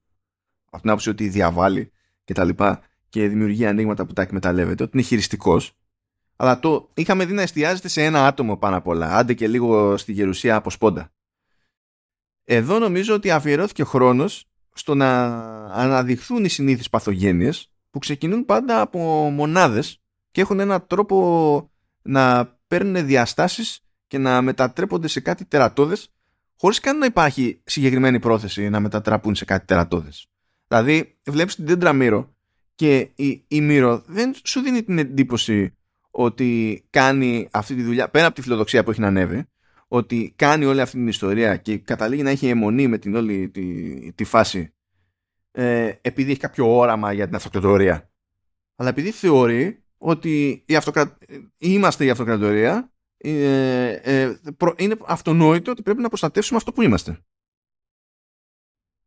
Από 0.71 0.81
την 0.81 0.91
άποψη 0.91 1.11
ότι 1.11 1.29
διαβάλλει 1.29 1.93
και 2.25 2.33
τα 2.33 2.45
λοιπά 2.45 2.81
και 3.09 3.29
δημιουργεί 3.29 3.67
ανοίγματα 3.67 4.07
που 4.07 4.13
τα 4.13 4.23
εκμεταλλεύεται, 4.23 4.83
ότι 4.83 4.93
είναι 4.95 5.07
χειριστικός. 5.07 5.73
Αλλά 6.37 6.59
το 6.59 6.91
είχαμε 6.95 7.25
δει 7.25 7.33
να 7.33 7.43
εστιάζεται 7.43 7.89
σε 7.89 8.05
ένα 8.05 8.27
άτομο 8.27 8.57
πάνω 8.57 8.77
απ' 8.77 8.87
όλα, 8.87 9.17
άντε 9.17 9.35
και 9.35 9.49
λίγο 9.49 9.97
στη 9.97 10.13
γερουσία 10.13 10.57
από 10.57 10.71
σπόντα. 10.71 11.13
Εδώ 12.45 12.79
νομίζω 12.79 13.15
ότι 13.15 13.31
αφιερώθηκε 13.31 13.85
χρόνος 13.85 14.45
στο 14.73 14.95
να 14.95 15.27
αναδειχθούν 15.67 16.45
οι 16.45 16.49
συνήθεις 16.49 16.91
παθογένειες 16.91 17.71
που 17.91 17.99
ξεκινούν 17.99 18.45
πάντα 18.45 18.81
από 18.81 18.99
μονάδες 19.31 20.01
και 20.31 20.41
έχουν 20.41 20.61
έναν 20.61 20.87
τρόπο 20.87 21.71
να 22.03 22.57
παίρνουν 22.67 23.07
διαστάσεις 23.07 23.81
και 24.07 24.19
να 24.19 24.43
μετατρέπονται 24.43 25.09
σε 25.09 25.21
κάτι 25.21 25.45
τερατώδες 25.45 26.13
χωρίς 26.59 26.81
καν 26.81 26.99
να 26.99 27.07
υπάρχει 27.07 27.61
συγκεκριμένη 27.65 28.19
πρόθεση 28.19 28.69
να 28.69 28.81
μετατραπούν 28.81 29.35
σε 29.35 29.45
κάτι 29.45 29.67
τερατώδες. 29.67 30.27
Δηλαδή 30.69 31.19
βλέπεις 31.25 31.55
την 31.55 31.67
Dendra 31.69 32.01
Miro 32.03 32.27
και 32.75 33.11
η, 33.15 33.29
η 33.49 33.59
Miro 33.71 34.03
δεν 34.07 34.35
σου 34.45 34.61
δίνει 34.61 34.83
την 34.83 34.99
εντύπωση 34.99 35.73
ότι 36.11 36.83
κάνει 36.91 37.49
αυτή 37.51 37.75
τη 37.75 37.83
δουλειά 37.83 38.09
πέρα 38.09 38.27
από 38.27 38.35
τη 38.35 38.43
φιλοδοξία 38.43 38.85
που 38.85 38.91
έχει 38.91 39.01
να 39.01 39.07
ανέβει 39.07 39.45
ότι 39.89 40.33
κάνει 40.37 40.65
όλη 40.65 40.81
αυτή 40.81 40.97
την 40.97 41.09
ιστορία 41.09 41.57
και 41.57 41.79
καταλήγει 41.79 42.23
να 42.23 42.31
έχει 42.31 42.49
αιμονή 42.49 42.87
με 42.87 42.99
την 42.99 43.15
όλη 43.15 43.49
τη, 43.49 44.13
τη 44.13 44.25
φάση 44.25 44.73
ε, 45.51 45.93
επειδή 46.01 46.31
έχει 46.31 46.41
κάποιο 46.41 46.77
όραμα 46.77 47.13
για 47.13 47.27
την 47.27 47.35
αυτοκρατορία. 47.35 48.11
Αλλά 48.77 48.89
επειδή 48.89 49.11
θεωρεί 49.11 49.83
ότι 49.99 50.65
η 50.67 50.77
αυτοκρα... 50.77 51.19
είμαστε 51.59 52.05
η 52.05 52.11
αυτοκρατορία, 52.11 52.93
ε, 53.17 53.91
ε, 53.93 54.39
είναι 54.77 54.97
αυτονόητο 55.07 55.71
ότι 55.71 55.83
πρέπει 55.83 56.01
να 56.01 56.09
προστατεύσουμε 56.09 56.59
αυτό 56.59 56.73
που 56.73 56.83
είμαστε. 56.83 57.25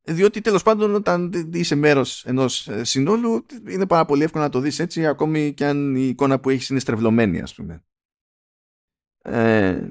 Διότι 0.03 0.41
τέλος 0.41 0.63
πάντων 0.63 0.95
όταν 0.95 1.31
είσαι 1.53 1.75
μέρος 1.75 2.25
ενός 2.25 2.67
ε, 2.67 2.83
συνόλου 2.83 3.45
είναι 3.67 3.87
πάρα 3.87 4.05
πολύ 4.05 4.23
εύκολο 4.23 4.43
να 4.43 4.49
το 4.49 4.59
δεις 4.59 4.79
έτσι 4.79 5.07
ακόμη 5.07 5.53
και 5.53 5.65
αν 5.65 5.95
η 5.95 6.07
εικόνα 6.07 6.39
που 6.39 6.49
έχεις 6.49 6.69
είναι 6.69 6.79
στρεβλωμένη 6.79 7.41
ας 7.41 7.53
πούμε. 7.55 7.83
Ε, 9.21 9.89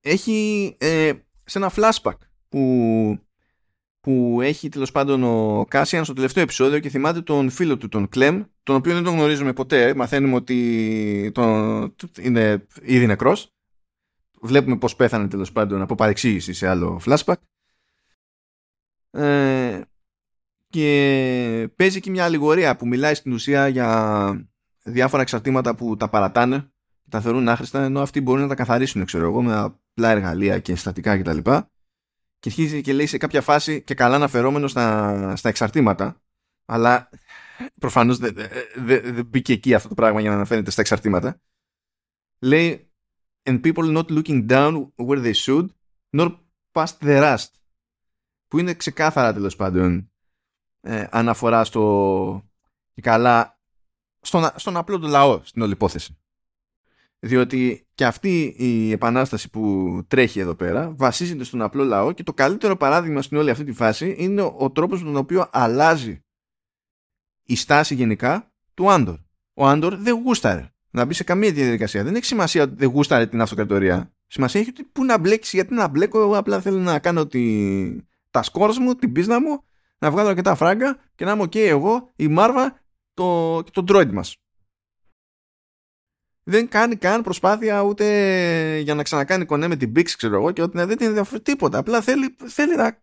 έχει 0.00 0.76
ε, 0.78 1.12
σε 1.44 1.58
ένα 1.58 1.72
flashback 1.74 2.16
που 2.48 3.18
που 4.00 4.38
έχει 4.42 4.68
τέλος 4.68 4.92
πάντων 4.92 5.22
ο 5.22 5.64
Κάσιαν 5.68 6.04
στο 6.04 6.12
τελευταίο 6.12 6.42
επεισόδιο 6.42 6.78
και 6.78 6.88
θυμάται 6.88 7.20
τον 7.22 7.50
φίλο 7.50 7.76
του, 7.76 7.88
τον 7.88 8.08
Κλέμ, 8.08 8.42
τον 8.62 8.76
οποίο 8.76 8.94
δεν 8.94 9.04
τον 9.04 9.14
γνωρίζουμε 9.14 9.52
ποτέ. 9.52 9.94
Μαθαίνουμε 9.94 10.34
ότι 10.34 11.30
τον... 11.34 11.94
είναι 12.20 12.66
ήδη 12.82 13.06
νεκρός. 13.06 13.52
Βλέπουμε 14.40 14.76
πώς 14.76 14.96
πέθανε 14.96 15.28
τέλος 15.28 15.52
πάντων 15.52 15.82
από 15.82 15.94
παρεξήγηση 15.94 16.52
σε 16.52 16.68
άλλο 16.68 17.00
flashback. 17.04 17.34
Ε, 19.10 19.80
και 20.68 21.70
παίζει 21.76 21.96
εκεί 21.96 22.10
μια 22.10 22.24
αλληγορία 22.24 22.76
που 22.76 22.86
μιλάει 22.86 23.14
στην 23.14 23.32
ουσία 23.32 23.68
για 23.68 24.48
διάφορα 24.82 25.22
εξαρτήματα 25.22 25.74
που 25.74 25.96
τα 25.96 26.08
παρατάνε 26.08 26.70
τα 27.10 27.20
θεωρούν 27.20 27.48
άχρηστα 27.48 27.82
ενώ 27.82 28.00
αυτοί 28.00 28.20
μπορούν 28.20 28.42
να 28.42 28.48
τα 28.48 28.54
καθαρίσουν 28.54 29.04
ξέρω 29.04 29.24
εγώ 29.24 29.42
με 29.42 29.54
απλά 29.54 30.10
εργαλεία 30.10 30.58
και 30.58 30.76
στατικά 30.76 31.18
κτλ 31.18 31.38
και 32.38 32.48
αρχίζει 32.48 32.80
και 32.80 32.92
λέει 32.92 33.06
σε 33.06 33.18
κάποια 33.18 33.40
φάση 33.40 33.82
και 33.82 33.94
καλά 33.94 34.14
αναφερόμενο 34.14 34.68
στα, 34.68 35.36
στα 35.36 35.48
εξαρτήματα 35.48 36.20
αλλά 36.64 37.08
προφανώς 37.78 38.18
δεν 38.18 38.34
δε, 38.76 39.00
δε 39.00 39.22
μπήκε 39.22 39.52
εκεί 39.52 39.74
αυτό 39.74 39.88
το 39.88 39.94
πράγμα 39.94 40.20
για 40.20 40.30
να 40.30 40.36
αναφέρεται 40.36 40.70
στα 40.70 40.80
εξαρτήματα. 40.80 41.40
Λέει 42.38 42.92
and 43.42 43.60
people 43.62 43.96
not 43.96 44.10
looking 44.10 44.46
down 44.46 44.92
where 44.96 45.20
they 45.20 45.32
should 45.32 45.68
nor 46.16 46.30
past 46.72 47.00
the 47.00 47.20
rust 47.20 47.57
που 48.48 48.58
είναι 48.58 48.74
ξεκάθαρα 48.74 49.32
τέλος 49.32 49.56
πάντων 49.56 50.10
ε, 50.80 51.06
αναφορά 51.10 51.64
στο 51.64 52.42
και 52.94 53.00
καλά 53.00 53.58
στον, 54.20 54.48
στον 54.54 54.76
απλό 54.76 54.98
του 54.98 55.08
λαό 55.08 55.40
στην 55.44 55.62
όλη 55.62 55.72
υπόθεση 55.72 56.18
διότι 57.18 57.86
και 57.94 58.06
αυτή 58.06 58.54
η 58.58 58.92
επανάσταση 58.92 59.50
που 59.50 60.02
τρέχει 60.08 60.40
εδώ 60.40 60.54
πέρα 60.54 60.90
βασίζεται 60.96 61.44
στον 61.44 61.62
απλό 61.62 61.84
λαό 61.84 62.12
και 62.12 62.22
το 62.22 62.32
καλύτερο 62.32 62.76
παράδειγμα 62.76 63.22
στην 63.22 63.36
όλη 63.36 63.50
αυτή 63.50 63.64
τη 63.64 63.72
φάση 63.72 64.14
είναι 64.18 64.42
ο 64.56 64.70
τρόπος 64.70 65.02
με 65.02 65.06
τον 65.06 65.16
οποίο 65.16 65.48
αλλάζει 65.52 66.22
η 67.42 67.56
στάση 67.56 67.94
γενικά 67.94 68.52
του 68.74 68.90
Άντορ. 68.90 69.16
Ο 69.54 69.66
Άντορ 69.66 69.96
δεν 69.96 70.14
γούσταρε 70.14 70.72
να 70.90 71.04
μπει 71.04 71.14
σε 71.14 71.24
καμία 71.24 71.52
διαδικασία. 71.52 72.04
Δεν 72.04 72.14
έχει 72.14 72.24
σημασία 72.24 72.62
ότι 72.62 72.74
δεν 72.74 72.88
γούσταρε 72.88 73.26
την 73.26 73.40
αυτοκρατορία. 73.40 74.12
Σημασία 74.26 74.60
έχει 74.60 74.70
ότι 74.70 74.82
πού 74.82 75.04
να 75.04 75.18
μπλέξει, 75.18 75.56
γιατί 75.56 75.74
να 75.74 75.88
μπλέκω. 75.88 76.20
Εγώ 76.20 76.36
απλά 76.36 76.60
θέλω 76.60 76.78
να 76.78 76.98
κάνω 76.98 77.26
τη... 77.26 77.88
τα 78.30 78.42
σκόρ 78.42 78.78
μου, 78.78 78.94
την 78.94 79.12
πίσνα 79.12 79.40
μου, 79.40 79.64
να 79.98 80.10
βγάλω 80.10 80.28
αρκετά 80.28 80.54
φράγκα 80.54 80.98
και 81.14 81.24
να 81.24 81.32
είμαι 81.32 81.42
OK 81.42 81.56
εγώ, 81.56 82.12
η 82.16 82.28
Μάρβα 82.28 82.80
το... 83.14 83.60
και 83.64 83.70
το 83.70 83.84
droid 83.88 84.12
μας 84.12 84.36
δεν 86.48 86.68
κάνει 86.68 86.96
καν 86.96 87.22
προσπάθεια 87.22 87.82
ούτε 87.82 88.78
για 88.78 88.94
να 88.94 89.02
ξανακάνει 89.02 89.44
κονέ 89.44 89.68
με 89.68 89.76
την 89.76 89.92
Bix, 89.96 90.10
ξέρω 90.10 90.34
εγώ, 90.34 90.52
και 90.52 90.62
ότι 90.62 90.76
δεν 90.76 90.96
την 90.96 91.06
ενδιαφέρει 91.06 91.42
τίποτα. 91.42 91.78
Απλά 91.78 92.00
θέλει, 92.00 92.36
θέλει 92.46 92.76
να, 92.76 93.02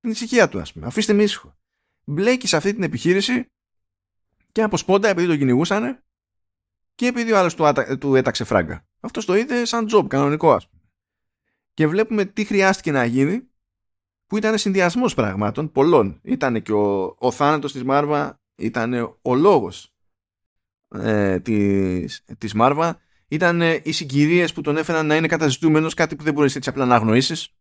την 0.00 0.10
ησυχία 0.10 0.48
του, 0.48 0.60
ας 0.60 0.72
πούμε. 0.72 0.86
Αφήστε 0.86 1.12
με 1.12 1.22
ήσυχο. 1.22 1.56
μπλέκει 2.04 2.46
σε 2.46 2.56
αυτή 2.56 2.74
την 2.74 2.82
επιχείρηση 2.82 3.46
και 4.52 4.62
από 4.62 4.76
σπόντα 4.76 5.08
επειδή 5.08 5.26
το 5.26 5.36
κυνηγούσαν 5.36 6.02
και 6.94 7.06
επειδή 7.06 7.32
ο 7.32 7.38
άλλος 7.38 7.54
του, 7.54 7.72
του 7.98 8.14
έταξε 8.14 8.44
φράγκα. 8.44 8.86
Αυτό 9.00 9.24
το 9.24 9.34
είδε 9.34 9.64
σαν 9.64 9.88
job 9.92 10.06
κανονικό 10.08 10.52
ας 10.52 10.68
πούμε. 10.68 10.82
Και 11.74 11.86
βλέπουμε 11.86 12.24
τι 12.24 12.44
χρειάστηκε 12.44 12.92
να 12.92 13.04
γίνει 13.04 13.49
που 14.30 14.36
ήταν 14.36 14.58
συνδυασμός 14.58 15.14
πραγμάτων 15.14 15.72
πολλών. 15.72 16.20
Ήταν 16.22 16.62
και 16.62 16.72
ο, 16.72 17.16
ο 17.18 17.30
θάνατος 17.30 17.72
της 17.72 17.84
Μάρβα, 17.84 18.40
ήταν 18.56 19.18
ο 19.22 19.34
λόγος 19.34 19.94
ε, 20.88 21.40
της, 21.40 22.24
της 22.38 22.54
Μάρβα, 22.54 23.00
ήταν 23.28 23.60
οι 23.60 23.92
συγκυρίες 23.92 24.52
που 24.52 24.60
τον 24.60 24.76
έφεραν 24.76 25.06
να 25.06 25.16
είναι 25.16 25.26
καταζητούμενος, 25.26 25.94
κάτι 25.94 26.16
που 26.16 26.22
δεν 26.24 26.32
μπορείς 26.32 26.56
έτσι 26.56 26.68
απλά 26.68 26.84
να 26.84 26.94
αγνοήσεις. 26.94 27.54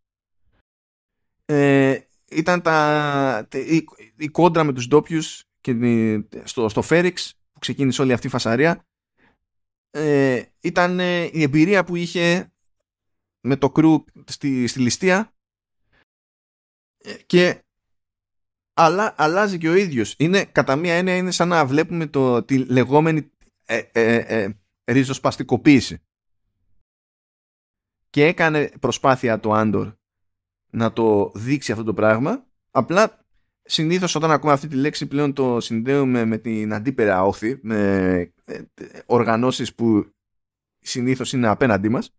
Ε, 1.45 1.99
ήταν 2.29 2.61
τα, 2.61 3.47
η, 3.51 3.85
η, 4.15 4.27
κόντρα 4.27 4.63
με 4.63 4.73
τους 4.73 4.87
ντόπιους 4.87 5.43
και 5.61 5.73
στο, 6.43 6.69
στο 6.69 6.81
Φέριξ 6.81 7.39
που 7.51 7.59
ξεκίνησε 7.59 8.01
όλη 8.01 8.13
αυτή 8.13 8.27
η 8.27 8.29
φασαρία 8.29 8.85
ε, 9.91 10.43
ήταν 10.59 10.99
η 11.31 11.41
εμπειρία 11.41 11.83
που 11.83 11.95
είχε 11.95 12.51
με 13.41 13.55
το 13.55 13.69
κρου 13.69 14.03
στη, 14.25 14.67
στη 14.67 14.79
ληστεία 14.79 15.19
ε, 15.19 15.38
και 17.25 17.63
αλλά, 18.73 19.13
αλλάζει 19.17 19.57
και 19.57 19.69
ο 19.69 19.75
ίδιος. 19.75 20.15
Είναι, 20.17 20.45
κατά 20.45 20.75
μία 20.75 20.93
έννοια 20.93 21.15
είναι 21.15 21.31
σαν 21.31 21.47
να 21.47 21.65
βλέπουμε 21.65 22.07
το, 22.07 22.43
τη 22.43 22.57
λεγόμενη 22.57 23.31
ε, 23.65 23.81
ε, 23.91 24.15
ε, 24.15 24.49
ριζοσπαστικοποίηση. 24.85 26.01
Και 28.09 28.25
έκανε 28.25 28.71
προσπάθεια 28.79 29.39
το 29.39 29.51
Άντορ 29.51 29.93
να 30.69 30.93
το 30.93 31.31
δείξει 31.35 31.71
αυτό 31.71 31.83
το 31.83 31.93
πράγμα. 31.93 32.45
Απλά 32.71 33.25
συνήθως 33.61 34.15
όταν 34.15 34.31
ακούμε 34.31 34.53
αυτή 34.53 34.67
τη 34.67 34.75
λέξη 34.75 35.07
πλέον 35.07 35.33
το 35.33 35.59
συνδέουμε 35.59 36.25
με 36.25 36.37
την 36.37 36.73
αντίπερα 36.73 37.23
όχθη, 37.23 37.59
με 37.61 37.75
ε, 38.45 38.61
οργανώσεις 39.05 39.75
που 39.75 40.13
συνήθως 40.79 41.33
είναι 41.33 41.47
απέναντί 41.47 41.89
μας. 41.89 42.13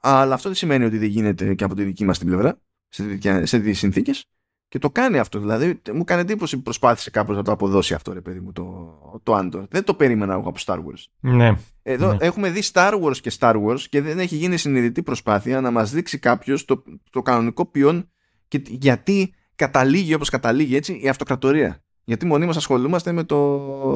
Αλλά 0.00 0.34
αυτό 0.34 0.48
δεν 0.48 0.58
σημαίνει 0.58 0.84
ότι 0.84 0.98
δεν 0.98 1.08
γίνεται 1.08 1.54
και 1.54 1.64
από 1.64 1.74
τη 1.74 1.84
δική 1.84 2.04
μας 2.04 2.18
την 2.18 2.26
πλευρά, 2.26 2.60
σε 2.92 3.56
τέτοιες 3.58 3.78
συνθήκες. 3.78 4.26
Και 4.68 4.78
το 4.78 4.90
κάνει 4.90 5.18
αυτό. 5.18 5.38
Δηλαδή, 5.38 5.80
μου 5.92 6.04
κάνει 6.04 6.20
εντύπωση 6.20 6.56
που 6.56 6.62
προσπάθησε 6.62 7.10
κάπως 7.10 7.36
να 7.36 7.42
το 7.42 7.52
αποδώσει 7.52 7.94
αυτό, 7.94 8.12
ρε 8.12 8.20
παιδί 8.20 8.40
μου, 8.40 8.52
το, 8.52 9.20
το 9.22 9.38
Andor. 9.38 9.64
Δεν 9.68 9.84
το 9.84 9.94
περίμενα 9.94 10.32
εγώ 10.32 10.48
από 10.48 10.58
Star 10.64 10.76
Wars. 10.76 11.04
Ναι. 11.20 11.56
Εδώ 11.82 12.12
ναι. 12.12 12.16
έχουμε 12.20 12.50
δει 12.50 12.62
Star 12.72 13.02
Wars 13.02 13.16
και 13.16 13.32
Star 13.38 13.54
Wars 13.66 13.80
και 13.80 14.00
δεν 14.00 14.18
έχει 14.18 14.36
γίνει 14.36 14.56
συνειδητή 14.56 15.02
προσπάθεια 15.02 15.60
να 15.60 15.70
μας 15.70 15.90
δείξει 15.90 16.18
κάποιος 16.18 16.64
το, 16.64 16.82
το 17.10 17.22
κανονικό 17.22 17.66
ποιόν 17.66 18.10
και 18.48 18.62
γιατί 18.66 19.34
καταλήγει 19.54 20.14
όπως 20.14 20.28
καταλήγει 20.28 20.76
έτσι 20.76 21.00
η 21.02 21.08
αυτοκρατορία. 21.08 21.82
Γιατί 22.04 22.26
μονίμως 22.26 22.56
ασχολούμαστε 22.56 23.12
με, 23.12 23.24
το, 23.24 23.38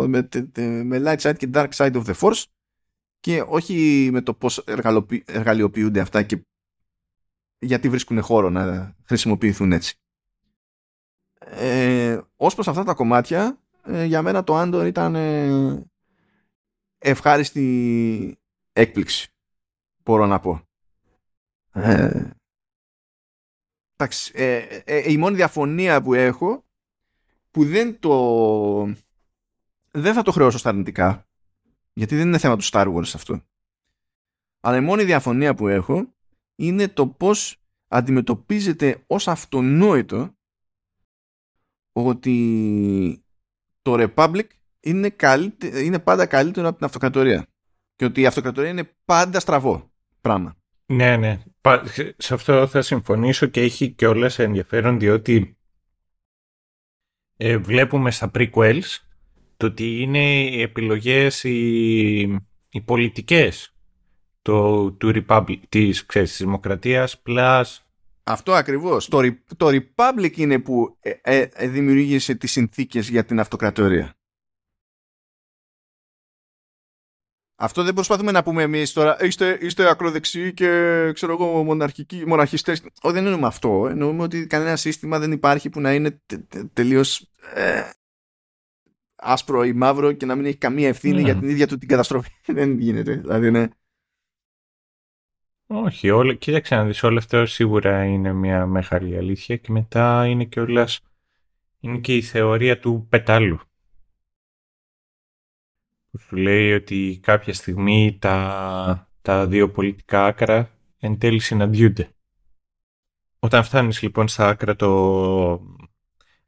με, 0.06 0.28
με 0.84 1.02
light 1.04 1.18
side 1.18 1.36
και 1.36 1.50
dark 1.54 1.68
side 1.76 1.92
of 1.92 2.04
the 2.04 2.14
force 2.20 2.42
και 3.20 3.44
όχι 3.46 4.08
με 4.12 4.20
το 4.20 4.34
πώς 4.34 4.64
εργαλειοποιούνται 5.26 6.00
αυτά 6.00 6.22
και 6.22 6.46
γιατί 7.58 7.88
βρίσκουν 7.88 8.22
χώρο 8.22 8.50
να 8.50 8.94
χρησιμοποιηθούν 9.04 9.72
έτσι. 9.72 9.98
Ε, 11.38 12.20
ως 12.36 12.54
προς 12.54 12.68
αυτά 12.68 12.84
τα 12.84 12.94
κομμάτια 12.94 13.58
ε, 13.82 14.04
για 14.04 14.22
μένα 14.22 14.44
το 14.44 14.60
Andor 14.60 14.86
ήταν 14.86 15.14
ε, 15.14 15.82
ευχάριστη 16.98 18.38
έκπληξη 18.72 19.30
μπορώ 20.06 20.26
να 20.26 20.40
πω. 20.40 20.60
Ε, 21.72 22.30
εντάξει, 23.96 24.32
ε, 24.34 24.56
ε, 24.84 25.12
η 25.12 25.16
μόνη 25.16 25.36
διαφωνία 25.36 26.02
που 26.02 26.14
έχω 26.14 26.64
που 27.50 27.64
δεν 27.64 27.98
το 27.98 28.94
δεν 29.90 30.14
θα 30.14 30.22
το 30.22 30.32
χρεώσω 30.32 30.58
στα 30.58 30.68
αρνητικά 30.68 31.26
γιατί 31.92 32.16
δεν 32.16 32.26
είναι 32.26 32.38
θέμα 32.38 32.56
του 32.56 32.64
Star 32.64 32.94
Wars 32.94 33.10
αυτό 33.14 33.42
αλλά 34.60 34.76
η 34.76 34.80
μόνη 34.80 35.04
διαφωνία 35.04 35.54
που 35.54 35.68
έχω 35.68 36.14
είναι 36.56 36.88
το 36.88 37.06
πως 37.06 37.60
αντιμετωπίζεται 37.88 39.04
ως 39.06 39.28
αυτονόητο 39.28 40.36
ότι 41.92 43.24
το 43.82 43.94
Republic 43.98 44.46
είναι, 44.80 45.16
είναι 45.84 45.98
πάντα 45.98 46.26
καλύτερο 46.26 46.68
από 46.68 46.76
την 46.76 46.86
αυτοκρατορία 46.86 47.46
και 47.96 48.04
ότι 48.04 48.20
η 48.20 48.26
αυτοκρατορία 48.26 48.70
είναι 48.70 48.96
πάντα 49.04 49.40
στραβό 49.40 49.92
πράγμα. 50.20 50.56
Ναι, 50.86 51.16
ναι. 51.16 51.42
Σε 52.16 52.34
αυτό 52.34 52.66
θα 52.66 52.82
συμφωνήσω 52.82 53.46
και 53.46 53.60
έχει 53.60 53.92
και 53.92 54.06
όλα 54.06 54.30
ενδιαφέρον 54.36 54.98
διότι 54.98 55.58
ε, 57.36 57.56
βλέπουμε 57.56 58.10
στα 58.10 58.30
prequels 58.34 58.98
το 59.56 59.66
ότι 59.66 60.00
είναι 60.00 60.42
οι 60.42 60.60
επιλογές 60.60 61.44
οι, 61.44 62.20
οι 62.68 62.80
πολιτικές 62.84 63.75
το, 64.46 64.90
του 64.90 65.12
Republic, 65.14 65.58
της, 65.68 66.06
ξέρεις, 66.06 66.30
της 66.30 66.38
Δημοκρατίας 66.38 67.22
plus 67.26 67.64
αυτό 68.28 68.52
ακριβώς. 68.52 69.08
Το, 69.08 69.20
το 69.56 69.66
Republic 69.66 70.36
είναι 70.36 70.58
που 70.58 70.96
ε, 71.00 71.10
ε, 71.22 71.48
ε, 71.52 71.68
δημιουργήσε 71.68 72.34
τις 72.34 72.52
συνθήκες 72.52 73.08
για 73.08 73.24
την 73.24 73.40
αυτοκρατορία. 73.40 74.14
Αυτό 77.58 77.82
δεν 77.82 77.94
προσπαθούμε 77.94 78.32
να 78.32 78.42
πούμε 78.42 78.62
εμείς 78.62 78.92
τώρα. 78.92 79.24
Είστε, 79.24 79.58
είστε 79.60 79.88
ακροδεξιοί 79.88 80.52
και 80.52 80.66
ξέρω 81.14 81.32
εγώ 81.32 81.62
μοναρχικοί, 81.64 82.26
μοναρχιστές. 82.26 82.82
Όχι, 83.02 83.14
δεν 83.14 83.24
εννοούμε 83.24 83.46
αυτό. 83.46 83.86
Εννοούμε 83.90 84.22
ότι 84.22 84.46
κανένα 84.46 84.76
σύστημα 84.76 85.18
δεν 85.18 85.32
υπάρχει 85.32 85.70
που 85.70 85.80
να 85.80 85.94
είναι 85.94 86.20
τε, 86.26 86.38
τε, 86.38 86.64
τελείως 86.64 87.30
ε, 87.54 87.82
άσπρο 89.16 89.64
ή 89.64 89.72
μαύρο 89.72 90.12
και 90.12 90.26
να 90.26 90.34
μην 90.34 90.44
έχει 90.44 90.56
καμία 90.56 90.88
ευθύνη 90.88 91.20
για 91.20 91.34
ναι. 91.34 91.40
την 91.40 91.48
ίδια 91.48 91.66
του 91.66 91.78
την 91.78 91.88
καταστροφή. 91.88 92.30
δεν 92.52 92.78
γίνεται. 92.78 93.14
Δηλαδή, 93.14 93.50
ναι. 93.50 93.68
Όχι, 95.68 96.10
όλα, 96.10 96.34
κοίταξε 96.34 96.74
να 96.74 96.84
δεις, 96.84 97.02
όλο 97.02 97.18
αυτό 97.18 97.46
σίγουρα 97.46 98.04
είναι 98.04 98.32
μια 98.32 98.66
μεγάλη 98.66 99.16
αλήθεια 99.16 99.56
και 99.56 99.72
μετά 99.72 100.26
είναι 100.26 100.44
και 100.44 100.60
όλας, 100.60 101.00
είναι 101.80 101.98
και 101.98 102.16
η 102.16 102.22
θεωρία 102.22 102.78
του 102.78 103.06
πετάλου. 103.08 103.60
Που 106.10 106.18
σου 106.18 106.36
λέει 106.36 106.72
ότι 106.72 107.20
κάποια 107.22 107.54
στιγμή 107.54 108.18
τα, 108.20 109.10
τα 109.22 109.46
δύο 109.46 109.70
πολιτικά 109.70 110.24
άκρα 110.24 110.70
εν 110.98 111.18
τέλει 111.18 111.38
συναντιούνται. 111.38 112.10
Όταν 113.38 113.64
φτάνεις 113.64 114.02
λοιπόν 114.02 114.28
στα 114.28 114.48
άκρα 114.48 114.76
το 114.76 114.90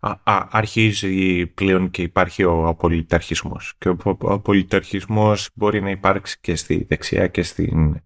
α, 0.00 0.46
αρχίζει 0.50 1.46
πλέον 1.46 1.90
και 1.90 2.02
υπάρχει 2.02 2.44
ο 2.44 2.66
απολυταρχισμός. 2.66 3.74
Και 3.78 3.88
ο, 3.88 3.96
ο 4.04 4.32
απολυταρχισμός 4.32 5.50
μπορεί 5.54 5.80
να 5.80 5.90
υπάρξει 5.90 6.38
και 6.40 6.54
στη 6.54 6.84
δεξιά 6.88 7.26
και 7.26 7.42
στην 7.42 8.02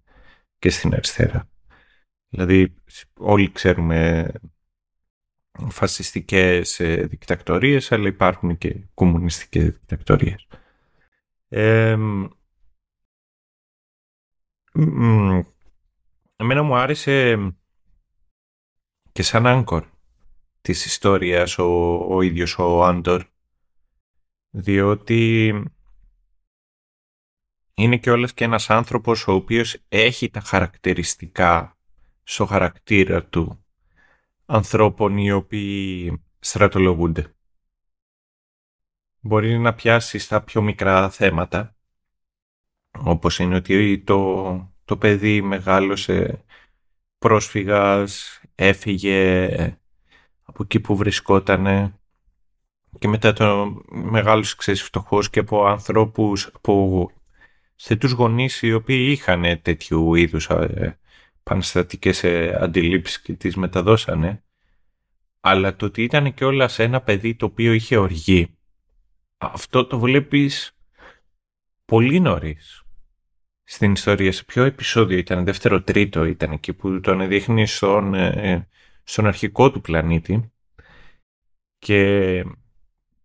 και 0.62 0.70
στην 0.70 0.92
αριστερά. 0.92 1.48
Δηλαδή 2.28 2.74
όλοι 3.16 3.52
ξέρουμε 3.52 4.30
φασιστικές 5.68 6.80
ε, 6.80 7.06
δικτακτορίες 7.06 7.92
αλλά 7.92 8.08
υπάρχουν 8.08 8.58
και 8.58 8.86
κομμουνιστικές 8.94 9.64
δικτακτορίες. 9.64 10.46
Ε, 11.48 11.96
εμένα 16.36 16.62
μου 16.62 16.76
άρεσε 16.76 17.36
και 19.12 19.22
σαν 19.22 19.46
άγκορ 19.46 19.86
της 20.60 20.84
ιστορίας 20.84 21.58
ο, 21.58 21.96
ο 22.14 22.22
ίδιος 22.22 22.58
ο 22.58 22.84
Άντορ 22.84 23.24
διότι 24.50 25.52
είναι 27.82 27.96
και 27.96 28.10
όλες 28.10 28.34
και 28.34 28.44
ένας 28.44 28.70
άνθρωπος 28.70 29.28
ο 29.28 29.32
οποίος 29.32 29.76
έχει 29.88 30.30
τα 30.30 30.40
χαρακτηριστικά 30.40 31.76
στο 32.22 32.46
χαρακτήρα 32.46 33.24
του 33.24 33.64
ανθρώπων 34.46 35.16
οι 35.16 35.32
οποίοι 35.32 36.22
στρατολογούνται. 36.38 37.34
Μπορεί 39.20 39.58
να 39.58 39.74
πιάσει 39.74 40.18
στα 40.18 40.42
πιο 40.42 40.62
μικρά 40.62 41.10
θέματα, 41.10 41.76
όπως 42.98 43.38
είναι 43.38 43.54
ότι 43.54 44.00
το, 44.00 44.72
το 44.84 44.96
παιδί 44.96 45.42
μεγάλωσε 45.42 46.44
πρόσφυγας, 47.18 48.40
έφυγε 48.54 49.48
από 50.42 50.62
εκεί 50.62 50.80
που 50.80 50.96
βρισκότανε 50.96 51.94
και 52.98 53.08
μετά 53.08 53.32
το 53.32 53.76
μεγάλος 53.90 54.54
ξέρεις 54.54 54.82
φτωχός 54.82 55.30
και 55.30 55.40
από 55.40 55.66
ανθρώπους 55.66 56.50
που 56.60 57.06
σε 57.84 57.96
τους 57.96 58.12
γονείς 58.12 58.62
οι 58.62 58.72
οποίοι 58.72 59.08
είχαν 59.10 59.62
τέτοιου 59.62 60.14
είδους 60.14 60.48
ε, 60.48 60.98
πανεστατικές 61.42 62.24
ε, 62.24 62.58
αντιλήψεις 62.60 63.20
και 63.20 63.32
τις 63.32 63.56
μεταδώσανε, 63.56 64.44
αλλά 65.40 65.76
το 65.76 65.86
ότι 65.86 66.02
ήταν 66.02 66.34
και 66.34 66.44
όλα 66.44 66.68
σε 66.68 66.82
ένα 66.82 67.00
παιδί 67.00 67.34
το 67.34 67.46
οποίο 67.46 67.72
είχε 67.72 67.96
οργή, 67.96 68.56
αυτό 69.38 69.86
το 69.86 69.98
βλέπεις 69.98 70.76
πολύ 71.84 72.20
νωρίς 72.20 72.82
στην 73.64 73.92
ιστορία. 73.92 74.32
Σε 74.32 74.44
ποιο 74.44 74.64
επεισόδιο 74.64 75.18
ήταν, 75.18 75.44
δεύτερο 75.44 75.82
τρίτο 75.82 76.24
ήταν 76.24 76.52
εκεί 76.52 76.72
που 76.72 77.00
τον 77.00 77.28
δείχνει 77.28 77.66
στον, 77.66 78.14
ε, 78.14 78.68
στον 79.02 79.26
αρχικό 79.26 79.70
του 79.70 79.80
πλανήτη 79.80 80.52
και 81.78 82.44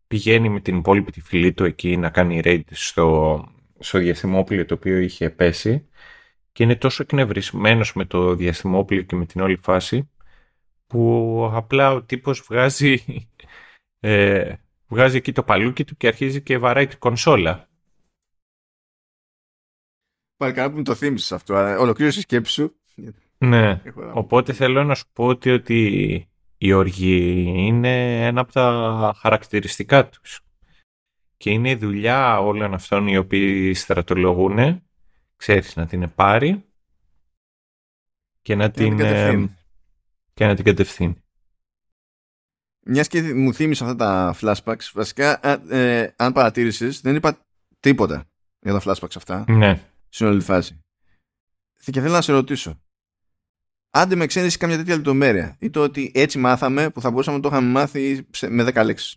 πηγαίνει 0.08 0.50
με 0.50 0.60
την 0.60 0.78
υπόλοιπη 0.78 1.12
τη 1.12 1.22
φυλή 1.22 1.54
του 1.54 1.64
εκεί 1.64 1.98
να 1.98 2.10
κάνει 2.10 2.42
raid 2.44 2.62
στο, 2.72 3.46
στο 3.80 4.00
διαστημόπλαιο 4.00 4.66
το 4.66 4.74
οποίο 4.74 4.98
είχε 4.98 5.30
πέσει 5.30 5.88
και 6.52 6.64
είναι 6.64 6.76
τόσο 6.76 7.04
εκνευρισμένος 7.04 7.94
με 7.94 8.06
το 8.06 8.36
διαστημόπλαιο 8.36 9.02
και 9.02 9.16
με 9.16 9.26
την 9.26 9.42
όλη 9.42 9.58
φάση 9.58 10.10
που 10.88 11.50
απλά 11.54 11.92
ο 11.92 12.04
τύπος 12.04 12.42
βγάζει, 12.42 13.04
ε, 14.00 14.54
βγάζει 14.88 15.18
εκεί 15.18 15.32
το 15.32 15.44
παλούκι 15.44 15.84
του 15.84 15.98
και 15.98 16.08
αρχίζει 16.08 16.42
και 16.42 16.58
βαράει 16.58 16.88
την 16.88 17.00
κονσόλα. 17.00 17.70
Πάλι 20.38 20.54
καλά 20.54 20.70
που 20.70 20.78
μου 20.78 20.84
το 20.84 20.96
θύμισες 20.96 21.32
αυτό. 21.32 21.54
Ολοκλήρωσε 21.80 22.20
η 22.20 22.22
σκέψη 22.22 22.54
σου. 22.54 22.76
Ναι, 23.38 23.82
οπότε 24.14 24.54
θέλω 24.54 24.84
να 24.84 24.96
σου 24.96 25.06
πω 25.14 25.26
ότι, 25.26 25.52
ότι 25.52 26.30
η 26.58 26.74
οργή 26.74 27.44
είναι 27.58 28.26
ένα 28.26 28.42
από 28.42 28.52
τα 28.52 29.14
χαρακτηριστικά 29.18 30.10
τους. 30.10 30.42
Και 31.38 31.50
είναι 31.50 31.70
η 31.70 31.76
δουλειά 31.76 32.40
όλων 32.40 32.74
αυτών 32.74 33.08
οι 33.08 33.18
οποίοι 33.18 33.74
στρατολογούν, 33.74 34.84
ξέρεις, 35.36 35.76
να 35.76 35.86
την 35.86 36.12
πάρει 36.16 36.66
και 38.42 38.56
να, 38.56 38.72
την, 38.72 39.00
ε, 39.00 39.50
και 40.34 40.46
να 40.46 40.56
την 40.56 40.66
κατευθύνει. 40.66 41.16
Μιας 42.86 43.08
και 43.08 43.34
μου 43.34 43.54
θύμισε 43.54 43.84
αυτά 43.84 43.96
τα 43.96 44.36
flashbacks, 44.42 44.92
βασικά, 44.94 45.40
ε, 45.70 46.14
αν 46.16 46.34
παρατήρησες, 46.34 47.02
δεν 47.02 47.16
είπα 47.16 47.46
τίποτα 47.80 48.26
για 48.60 48.80
τα 48.80 48.82
flashbacks 48.84 49.16
αυτά. 49.16 49.46
Ναι. 49.48 49.82
Στην 50.10 50.28
όλη 50.28 50.42
φάση. 50.42 50.82
Και 51.92 52.02
θέλω 52.02 52.14
να 52.14 52.22
σε 52.22 52.32
ρωτήσω. 52.32 52.82
Άντε 53.90 54.16
με 54.16 54.26
ξένησε 54.26 54.58
καμιά 54.58 54.78
τέτοια 54.78 54.96
λεπτομέρεια. 54.96 55.56
Ή 55.60 55.70
το 55.70 55.84
ότι 55.84 56.12
έτσι 56.14 56.38
μάθαμε 56.38 56.90
που 56.90 57.02
θα 57.02 57.10
μπορούσαμε 57.10 57.38
να 57.38 57.44
το 57.44 57.50
είχαμε 57.50 57.68
μάθει 57.70 58.28
με 58.48 58.64
10 58.64 58.84
λέξεις. 58.86 59.16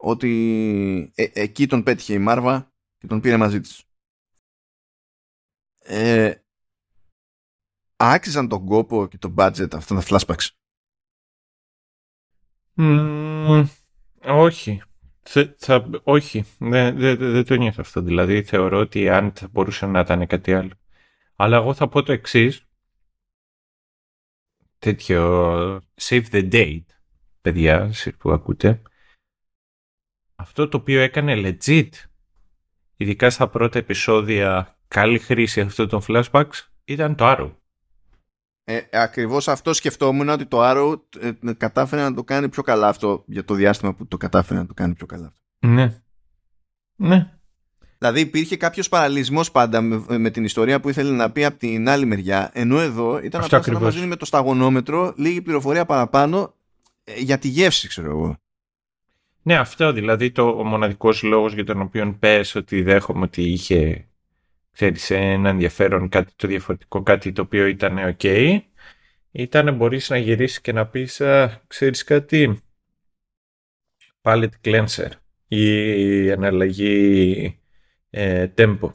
Ότι 0.00 1.12
ε, 1.14 1.26
εκεί 1.32 1.66
τον 1.66 1.82
πέτυχε 1.82 2.12
η 2.12 2.18
Μάρβα 2.18 2.72
και 2.98 3.06
τον 3.06 3.20
πήρε 3.20 3.36
μαζί 3.36 3.60
της. 3.60 3.82
Ε, 5.78 6.34
άξιζαν 7.96 8.48
τον 8.48 8.66
κόπο 8.66 9.06
και 9.06 9.18
το 9.18 9.34
budget 9.38 9.74
αυτά 9.74 9.94
τα 9.94 10.02
flashbacks. 10.06 10.48
όχι. 14.20 14.82
Θα, 15.56 15.90
όχι. 16.02 16.44
Δεν 16.58 16.96
δε, 16.96 17.14
δε, 17.14 17.42
το 17.42 17.54
νιώθω 17.54 17.78
αυτό. 17.80 18.00
Δηλαδή 18.02 18.42
θεωρώ 18.42 18.78
ότι 18.78 19.08
αν 19.08 19.32
θα 19.32 19.48
μπορούσε 19.48 19.86
να 19.86 20.00
ήταν 20.00 20.26
κάτι 20.26 20.54
άλλο. 20.54 20.72
Αλλά 21.36 21.56
εγώ 21.56 21.74
θα 21.74 21.88
πω 21.88 22.02
το 22.02 22.12
εξής. 22.12 22.62
Τέτοιο 24.78 25.82
save 26.00 26.24
the 26.30 26.52
date, 26.52 26.84
παιδιά, 27.40 27.92
που 28.18 28.30
ακούτε. 28.30 28.82
Αυτό 30.40 30.68
το 30.68 30.76
οποίο 30.76 31.00
έκανε 31.00 31.34
legit, 31.36 31.88
ειδικά 32.96 33.30
στα 33.30 33.48
πρώτα 33.48 33.78
επεισόδια, 33.78 34.76
καλή 34.88 35.18
χρήση 35.18 35.60
αυτών 35.60 35.88
των 35.88 36.02
flashbacks, 36.08 36.68
ήταν 36.84 37.14
το 37.14 37.24
Arrow. 37.26 37.50
Ε, 38.64 38.80
ακριβώς 38.92 39.48
αυτό 39.48 39.72
σκεφτόμουν 39.72 40.28
ότι 40.28 40.46
το 40.46 40.58
Arrow 40.60 41.00
ε, 41.20 41.52
κατάφερε 41.52 42.02
να 42.02 42.14
το 42.14 42.24
κάνει 42.24 42.48
πιο 42.48 42.62
καλά 42.62 42.88
αυτό 42.88 43.24
για 43.26 43.44
το 43.44 43.54
διάστημα 43.54 43.94
που 43.94 44.06
το 44.06 44.16
κατάφερε 44.16 44.58
να 44.58 44.66
το 44.66 44.74
κάνει 44.74 44.94
πιο 44.94 45.06
καλά. 45.06 45.32
Ναι. 45.58 46.00
Ναι. 46.96 47.32
Δηλαδή 47.98 48.20
υπήρχε 48.20 48.56
κάποιος 48.56 48.88
παραλυσμός 48.88 49.50
πάντα 49.50 49.80
με, 49.80 50.30
την 50.30 50.44
ιστορία 50.44 50.80
που 50.80 50.88
ήθελε 50.88 51.10
να 51.10 51.30
πει 51.30 51.44
από 51.44 51.58
την 51.58 51.88
άλλη 51.88 52.04
μεριά, 52.04 52.50
ενώ 52.52 52.80
εδώ 52.80 53.20
ήταν 53.22 53.40
αυτό 53.40 53.56
απλά 53.56 53.72
να 53.72 53.80
μας 53.80 53.94
δίνει 53.94 54.06
με 54.06 54.16
το 54.16 54.24
σταγονόμετρο 54.24 55.12
λίγη 55.16 55.42
πληροφορία 55.42 55.84
παραπάνω 55.86 56.54
ε, 57.04 57.20
για 57.20 57.38
τη 57.38 57.48
γεύση, 57.48 57.88
ξέρω 57.88 58.10
εγώ. 58.10 58.36
Ναι, 59.48 59.56
αυτό 59.56 59.92
δηλαδή 59.92 60.30
το, 60.30 60.48
ο 60.48 60.64
μοναδικός 60.64 61.22
λόγος 61.22 61.52
για 61.52 61.64
τον 61.64 61.80
οποίο 61.80 62.16
πες 62.18 62.54
ότι 62.54 62.82
δέχομαι 62.82 63.24
ότι 63.24 63.42
είχε 63.42 64.08
ξέρεις, 64.72 65.10
ένα 65.10 65.48
ενδιαφέρον, 65.48 66.08
κάτι 66.08 66.32
το 66.36 66.46
διαφορετικό, 66.46 67.02
κάτι 67.02 67.32
το 67.32 67.42
οποίο 67.42 67.66
ήταν 67.66 68.16
ok, 68.18 68.58
ήταν 69.30 69.76
μπορείς 69.76 70.10
να 70.10 70.16
γυρίσεις 70.16 70.60
και 70.60 70.72
να 70.72 70.86
πεις, 70.86 71.20
α, 71.20 71.62
ξέρεις 71.66 72.04
κάτι, 72.04 72.62
palette 74.22 74.48
cleanser 74.64 75.10
ή 75.48 76.28
εναλλαγή 76.28 77.58
ε, 78.10 78.46
tempo. 78.56 78.92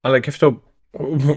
Αλλά 0.00 0.20
και 0.20 0.30
αυτό, 0.30 0.74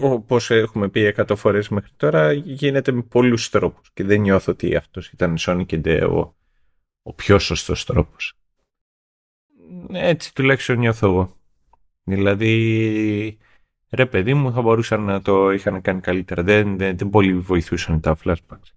όπως 0.00 0.50
έχουμε 0.50 0.88
πει 0.88 1.00
εκατό 1.00 1.36
φορές 1.36 1.68
μέχρι 1.68 1.92
τώρα, 1.96 2.32
γίνεται 2.32 2.92
με 2.92 3.02
πολλούς 3.02 3.48
τρόπους 3.48 3.90
και 3.92 4.04
δεν 4.04 4.20
νιώθω 4.20 4.52
ότι 4.52 4.76
αυτός 4.76 5.08
ήταν 5.08 5.36
Sonic 5.38 5.66
και 5.66 6.04
ο, 6.04 6.36
ο 7.02 7.12
πιο 7.14 7.38
σωστός 7.38 7.84
τρόπος. 7.84 8.36
Έτσι 9.90 10.34
τουλάχιστον 10.34 10.78
νιώθω 10.78 11.06
εγώ. 11.06 11.36
Δηλαδή, 12.02 13.38
ρε 13.90 14.06
παιδί 14.06 14.34
μου 14.34 14.52
θα 14.52 14.62
μπορούσαν 14.62 15.02
να 15.02 15.22
το 15.22 15.50
είχαν 15.50 15.80
κάνει 15.80 16.00
καλύτερα. 16.00 16.42
Δεν, 16.42 16.78
δεν, 16.78 16.98
δεν 16.98 17.10
πολύ 17.10 17.38
βοηθούσαν 17.38 18.00
τα 18.00 18.16
flashbacks. 18.24 18.70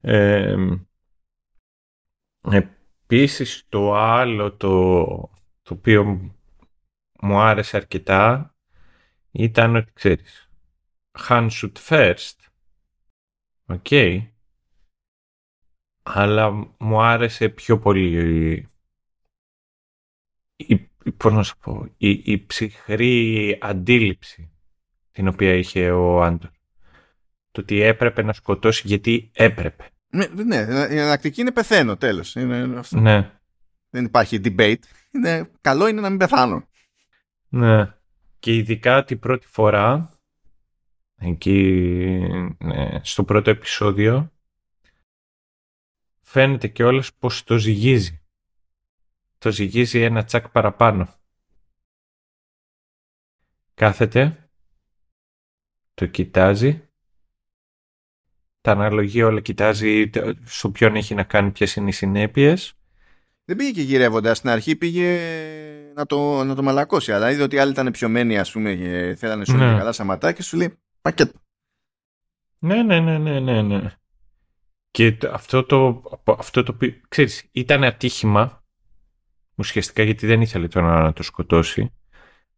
Ε, 0.00 0.56
επίσης 2.50 3.66
το 3.68 3.94
άλλο 3.94 4.52
το, 4.56 5.04
το 5.62 5.74
οποίο 5.74 6.04
μου 7.20 7.38
άρεσε 7.38 7.76
αρκετά 7.76 8.54
ήταν 9.30 9.76
ότι 9.76 9.92
ξέρεις 9.92 10.50
hand 11.28 11.48
shoot 11.50 11.72
first 11.88 12.36
οκ 13.66 13.86
okay. 13.90 14.28
αλλά 16.02 16.50
μου 16.78 17.00
άρεσε 17.00 17.48
πιο 17.48 17.78
πολύ 17.78 18.69
η, 20.66 20.90
πώς 21.16 21.32
να 21.32 21.42
σου 21.42 21.58
πω, 21.58 21.86
η, 21.96 22.10
η 22.10 22.44
ψυχρή 22.46 23.58
αντίληψη 23.60 24.52
την 25.12 25.28
οποία 25.28 25.54
είχε 25.54 25.90
ο 25.90 26.22
Άντορ. 26.22 26.50
Το 27.50 27.60
ότι 27.60 27.80
έπρεπε 27.80 28.22
να 28.22 28.32
σκοτώσει 28.32 28.82
γιατί 28.86 29.30
έπρεπε. 29.34 29.88
Ναι, 30.10 30.26
ναι 30.26 30.56
η 30.90 30.96
εναλλακτική 30.96 31.40
είναι 31.40 31.52
πεθαίνω 31.52 31.96
τέλος. 31.96 32.34
Είναι 32.34 32.78
αυτό. 32.78 33.00
Ναι. 33.00 33.30
Δεν 33.90 34.04
υπάρχει 34.04 34.40
debate. 34.44 34.82
Είναι, 35.10 35.50
καλό 35.60 35.86
είναι 35.86 36.00
να 36.00 36.08
μην 36.08 36.18
πεθάνω. 36.18 36.68
Ναι. 37.48 37.94
Και 38.38 38.54
ειδικά 38.54 39.04
την 39.04 39.18
πρώτη 39.18 39.46
φορά 39.46 40.10
εκεί 41.16 41.62
ναι, 42.58 43.00
στο 43.02 43.24
πρώτο 43.24 43.50
επεισόδιο 43.50 44.32
φαίνεται 46.20 46.68
και 46.68 46.84
όλες 46.84 47.14
πως 47.14 47.44
το 47.44 47.58
ζυγίζει 47.58 48.19
το 49.40 49.50
ζυγίζει 49.50 50.00
ένα 50.00 50.24
τσακ 50.24 50.48
παραπάνω. 50.48 51.08
Κάθεται, 53.74 54.50
το 55.94 56.06
κοιτάζει, 56.06 56.88
τα 58.60 58.72
αναλογεί 58.72 59.22
όλα, 59.22 59.40
κοιτάζει 59.40 60.10
στο 60.44 60.70
ποιον 60.70 60.96
έχει 60.96 61.14
να 61.14 61.22
κάνει 61.22 61.50
ποιες 61.50 61.76
είναι 61.76 61.88
οι 61.88 61.92
συνέπειες. 61.92 62.74
Δεν 63.44 63.56
πήγε 63.56 63.70
και 63.70 63.82
γυρεύοντας. 63.82 64.36
Στην 64.38 64.50
αρχή 64.50 64.76
πήγε 64.76 65.20
να 65.94 66.06
το, 66.06 66.44
να 66.44 66.54
το 66.54 66.62
μαλακώσει. 66.62 67.12
Αλλά 67.12 67.30
είδε 67.30 67.42
ότι 67.42 67.58
άλλοι 67.58 67.70
ήταν 67.70 67.90
πιωμένοι, 67.90 68.38
ας 68.38 68.52
πούμε, 68.52 68.74
και 68.74 69.14
θέλανε 69.18 69.44
σου 69.44 69.56
ναι. 69.56 69.76
καλά 69.76 69.92
σαματά 69.92 70.32
και 70.32 70.42
σου 70.42 70.56
λέει 70.56 70.78
πακέτο. 71.00 71.38
Ναι, 72.58 72.82
ναι, 72.82 73.00
ναι, 73.00 73.18
ναι, 73.18 73.40
ναι. 73.40 73.62
ναι. 73.62 73.94
Και 74.90 75.18
αυτό 75.30 75.64
το, 75.64 76.02
αυτό 76.24 76.62
το 76.62 76.76
ξέρεις, 77.08 77.48
ήταν 77.52 77.84
ατύχημα 77.84 78.59
ουσιαστικά 79.60 80.02
γιατί 80.02 80.26
δεν 80.26 80.40
ήθελε 80.40 80.68
τώρα 80.68 81.02
να 81.02 81.12
το 81.12 81.22
σκοτώσει. 81.22 81.92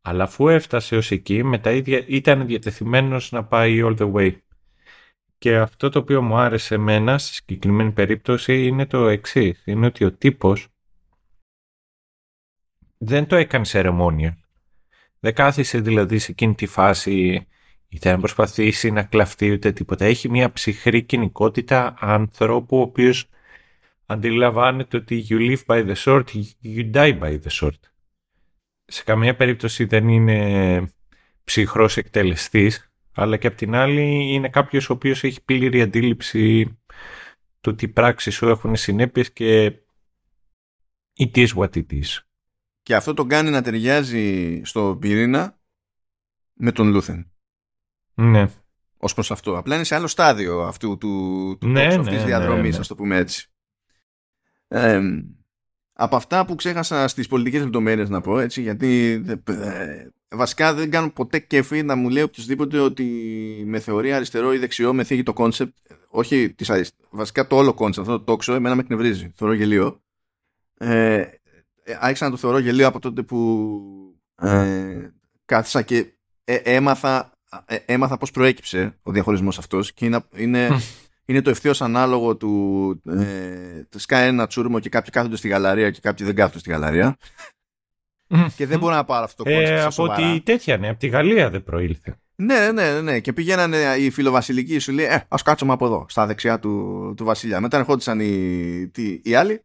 Αλλά 0.02 0.24
αφού 0.24 0.48
έφτασε 0.48 0.96
ως 0.96 1.10
εκεί, 1.10 1.42
μετά 1.42 1.70
ήταν 2.06 2.46
διατεθειμένος 2.46 3.32
να 3.32 3.44
πάει 3.44 3.80
all 3.84 3.96
the 3.98 4.12
way. 4.12 4.36
Και 5.38 5.56
αυτό 5.56 5.88
το 5.88 5.98
οποίο 5.98 6.22
μου 6.22 6.36
άρεσε 6.36 6.74
εμένα 6.74 7.18
στη 7.18 7.34
συγκεκριμένη 7.34 7.90
περίπτωση 7.90 8.66
είναι 8.66 8.86
το 8.86 9.08
εξής. 9.08 9.62
Είναι 9.64 9.86
ότι 9.86 10.04
ο 10.04 10.12
τύπος 10.12 10.68
δεν 12.98 13.26
το 13.26 13.36
έκανε 13.36 13.64
σερεμόνια. 13.64 14.38
Δεν 15.20 15.34
κάθισε 15.34 15.80
δηλαδή 15.80 16.18
σε 16.18 16.30
εκείνη 16.30 16.54
τη 16.54 16.66
φάση 16.66 17.46
είτε 17.88 18.10
να 18.10 18.18
προσπαθήσει 18.18 18.90
να 18.90 19.02
κλαφτεί 19.02 19.50
ούτε 19.50 19.72
τίποτα. 19.72 20.04
Έχει 20.04 20.28
μια 20.28 20.52
ψυχρή 20.52 21.02
κοινικότητα 21.02 21.94
ανθρώπου 21.98 22.76
ο 22.76 22.80
οποίος 22.80 23.28
αντιλαμβάνεται 24.06 24.96
ότι 24.96 25.26
you 25.28 25.38
live 25.38 25.64
by 25.66 25.86
the 25.86 25.94
sword, 25.94 26.24
you 26.62 26.90
die 26.92 27.18
by 27.18 27.40
the 27.40 27.50
sword. 27.60 27.78
Σε 28.84 29.04
καμία 29.04 29.36
περίπτωση 29.36 29.84
δεν 29.84 30.08
είναι 30.08 30.92
ψυχρός 31.44 31.96
εκτελεστής, 31.96 32.92
αλλά 33.12 33.36
και 33.36 33.46
απ' 33.46 33.56
την 33.56 33.74
άλλη 33.74 34.32
είναι 34.32 34.48
κάποιος 34.48 34.90
ο 34.90 34.92
οποίος 34.92 35.24
έχει 35.24 35.44
πλήρη 35.44 35.82
αντίληψη 35.82 36.78
το 37.60 37.70
ότι 37.70 37.84
οι 37.84 37.88
πράξεις 37.88 38.34
σου 38.34 38.48
έχουν 38.48 38.76
συνέπειες 38.76 39.32
και 39.32 39.72
it 41.18 41.36
is 41.36 41.48
what 41.54 41.70
it 41.74 41.92
is. 41.92 42.18
Και 42.82 42.94
αυτό 42.94 43.14
το 43.14 43.24
κάνει 43.24 43.50
να 43.50 43.62
ταιριάζει 43.62 44.60
στο 44.64 44.96
πυρήνα 45.00 45.58
με 46.52 46.72
τον 46.72 46.88
Λούθεν. 46.88 47.32
Ναι. 48.14 48.42
Ω 48.96 49.12
προς 49.14 49.30
αυτό. 49.30 49.58
Απλά 49.58 49.74
είναι 49.74 49.84
σε 49.84 49.94
άλλο 49.94 50.06
στάδιο 50.06 50.60
αυτού 50.60 50.98
του, 50.98 51.56
του 51.60 51.68
ναι, 51.68 51.86
ναι, 51.86 51.98
της 51.98 52.06
ναι, 52.06 52.24
διαδρομής, 52.24 52.72
ναι, 52.72 52.78
ναι. 52.78 52.84
το 52.84 52.94
πούμε 52.94 53.16
έτσι 53.16 53.51
από 55.92 56.16
αυτά 56.16 56.44
που 56.44 56.54
ξέχασα 56.54 57.08
στις 57.08 57.28
πολιτικές 57.28 57.62
λεπτομέρειες 57.62 58.08
να 58.08 58.20
πω, 58.20 58.38
έτσι, 58.38 58.62
γιατί 58.62 59.22
ε, 59.44 60.08
βασικά 60.28 60.74
δεν 60.74 60.90
κάνω 60.90 61.10
ποτέ 61.10 61.38
κέφι 61.38 61.82
να 61.82 61.94
μου 61.94 62.08
λέει 62.08 62.22
οποιοσδήποτε 62.22 62.78
ότι 62.78 63.04
με 63.66 63.80
θεωρεί 63.80 64.12
αριστερό 64.12 64.52
ή 64.52 64.58
δεξιό 64.58 64.94
με 64.94 65.04
θίγει 65.04 65.22
το 65.22 65.32
κόνσεπτ, 65.32 65.76
όχι 66.08 66.52
της 66.52 66.70
αριστερό, 66.70 67.08
βασικά 67.10 67.46
το 67.46 67.56
όλο 67.56 67.74
κόνσεπτ, 67.74 68.06
αυτό 68.06 68.18
το 68.18 68.24
τόξο, 68.24 68.54
εμένα 68.54 68.74
με 68.74 68.80
εκνευρίζει, 68.80 69.32
θεωρώ 69.34 69.54
γελίο. 69.54 70.02
Ε, 70.78 71.24
ε, 71.84 71.96
άρχισα 72.00 72.24
να 72.24 72.30
το 72.30 72.36
θεωρώ 72.36 72.58
γελίο 72.58 72.86
από 72.86 72.98
τότε 72.98 73.22
που 73.22 73.60
ε, 74.42 75.10
κάθισα 75.44 75.82
και 75.82 76.14
ε, 76.44 76.54
έμαθα, 76.54 77.32
ε, 77.64 77.76
έμαθα 77.86 78.16
πώς 78.16 78.30
προέκυψε 78.30 78.98
ο 79.02 79.12
διαχωρισμός 79.12 79.58
αυτός 79.58 79.92
και 79.92 80.04
είναι, 80.04 80.20
είναι 80.36 80.68
είναι 81.32 81.42
το 81.42 81.50
ευθέως 81.50 81.72
ανάλογο 81.78 82.36
του 82.36 83.02
ε, 83.08 83.98
σκάει 83.98 84.28
ένα 84.28 84.46
τσούρμο 84.46 84.78
και 84.78 84.88
κάποιοι 84.88 85.10
κάθονται 85.10 85.36
στη 85.36 85.48
γαλαρία 85.48 85.90
και 85.90 86.00
κάποιοι 86.02 86.26
δεν 86.26 86.34
κάθονται 86.34 86.58
στη 86.58 86.70
γαλαρία. 86.70 87.16
και 88.56 88.66
δεν 88.66 88.78
μπορώ 88.78 88.94
να 88.94 89.04
πάρω 89.04 89.24
αυτό 89.24 89.42
το 89.42 89.50
κόνσεπτ. 89.50 89.78
Ε, 89.78 89.82
από 89.82 90.08
τη 90.14 90.40
τέτοια, 90.40 90.76
ναι, 90.76 90.88
από 90.88 90.98
τη 90.98 91.06
Γαλλία 91.06 91.50
δεν 91.50 91.62
προήλθε. 91.62 92.16
Ναι, 92.34 92.70
ναι, 92.72 92.90
ναι, 92.92 93.00
ναι. 93.00 93.20
Και 93.20 93.32
πηγαίνανε 93.32 93.94
οι 93.98 94.10
φιλοβασιλικοί 94.10 94.78
σου 94.78 94.92
λέει, 94.92 95.06
ε, 95.06 95.24
ας 95.28 95.42
κάτσουμε 95.42 95.72
από 95.72 95.86
εδώ, 95.86 96.06
στα 96.08 96.26
δεξιά 96.26 96.58
του, 96.58 97.14
του 97.16 97.24
βασιλιά. 97.24 97.60
Μετά 97.60 97.78
ερχόντουσαν 97.78 98.20
οι, 98.20 98.90
τι, 98.92 99.20
οι 99.24 99.34
άλλοι 99.34 99.62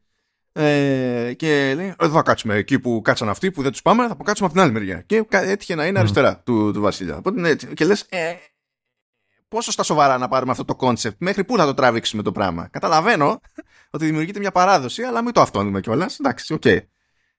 ε, 0.60 1.34
και 1.36 1.74
λέει, 1.76 1.94
εδώ 2.00 2.14
θα 2.14 2.22
κάτσουμε 2.22 2.56
εκεί 2.56 2.80
που 2.80 3.02
κάτσαν 3.04 3.30
αυτοί 3.30 3.52
που 3.52 3.62
δεν 3.62 3.72
τους 3.72 3.82
πάμε, 3.82 4.08
θα 4.08 4.18
κάτσουμε 4.24 4.48
από 4.48 4.58
την 4.58 4.60
άλλη 4.60 4.72
μεριά. 4.72 5.04
Και 5.06 5.26
έτυχε 5.30 5.76
να 5.76 5.86
είναι 5.86 6.00
αριστερά 6.00 6.42
του, 6.46 6.72
του 6.74 6.82
βασιλιά. 6.82 7.18
Οπότε, 7.18 7.40
ναι, 7.40 7.56
και 7.56 7.86
λες, 7.86 8.02
ε, 8.10 8.34
πόσο 9.48 9.72
στα 9.72 9.84
σοβαρά 9.84 10.18
να 10.18 10.28
πάρουμε 10.28 10.52
αυτό 10.52 10.66
το 10.66 10.76
κόνσεπτ, 10.76 11.16
μέχρι 11.20 11.44
πού 11.44 11.58
θα 11.58 11.66
το 11.66 11.74
τραβήξουμε 11.74 12.24
το 12.24 12.32
πράγμα. 12.32 12.68
Καταλαβαίνω 12.68 13.42
ότι 13.90 14.06
δημιουργείται 14.06 14.40
μια 14.40 14.52
παράδοση, 14.52 15.04
αλλά 15.04 15.22
μην 15.22 15.34
το 15.34 15.42
αυτώνουμε 15.42 15.80
κιόλας. 15.80 16.20
Εντάξει, 16.20 16.54
OK. 16.54 16.62
Okay. 16.66 16.80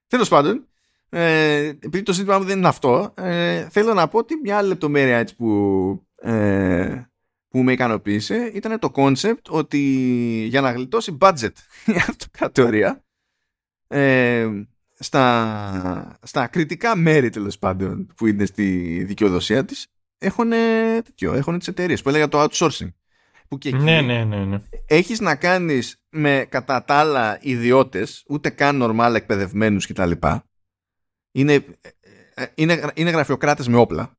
Τέλος 0.07 0.29
πάντων, 0.29 0.69
ε, 1.09 1.67
επειδή 1.67 2.03
το 2.03 2.13
ζήτημα 2.13 2.39
μου 2.39 2.45
δεν 2.45 2.59
είναι 2.59 2.69
αυτό, 2.69 3.15
ε, 3.17 3.69
θέλω 3.69 3.95
να 3.95 4.09
πω 4.09 4.19
ότι 4.19 4.37
μια 4.37 4.57
άλλη 4.57 4.69
λεπτομέρεια 4.69 5.19
έτσι 5.19 5.37
που, 5.37 6.07
ε, 6.17 7.03
που 7.49 7.63
με 7.63 7.73
ικανοποίησε 7.73 8.51
ήταν 8.55 8.79
το 8.79 8.91
κόνσεπτ 8.91 9.47
ότι 9.51 9.79
για 10.49 10.61
να 10.61 10.73
γλιτώσει 10.73 11.19
budget 11.21 11.53
η 11.95 11.97
αυτοκρατορία 11.97 13.05
ε, 13.87 14.49
στα, 14.99 16.19
στα 16.23 16.47
κριτικά 16.47 16.97
μέρη 16.97 17.31
τέλος 17.31 17.59
πάντων 17.59 18.13
που 18.17 18.27
είναι 18.27 18.45
στη 18.45 18.65
δικαιοδοσία 19.05 19.65
της 19.65 19.87
έχουν, 20.19 20.51
τέτοιο, 21.05 21.33
έχουν 21.35 21.59
τις 21.59 21.69
εταιρείες 21.69 22.03
που 22.03 22.09
έλεγα 22.09 22.29
το 22.29 22.43
outsourcing. 22.43 22.93
Που 23.49 23.59
και 23.59 23.69
εκεί 23.69 23.79
ναι, 23.79 24.01
ναι, 24.01 24.25
ναι, 24.25 24.45
ναι. 24.45 24.63
έχεις 24.87 25.21
να 25.21 25.37
κάνεις 25.37 26.03
με 26.11 26.47
κατά 26.49 26.85
τα 26.85 26.95
άλλα 26.95 27.39
ιδιώτες, 27.41 28.25
ούτε 28.29 28.51
καν 28.51 28.81
normal 28.83 29.15
εκπαιδευμένους 29.15 29.87
κτλ. 29.87 30.11
Είναι, 31.33 31.65
ε, 32.35 32.45
είναι, 32.55 32.91
είναι 32.95 33.11
γραφειοκράτες 33.11 33.69
με 33.69 33.77
όπλα. 33.77 34.17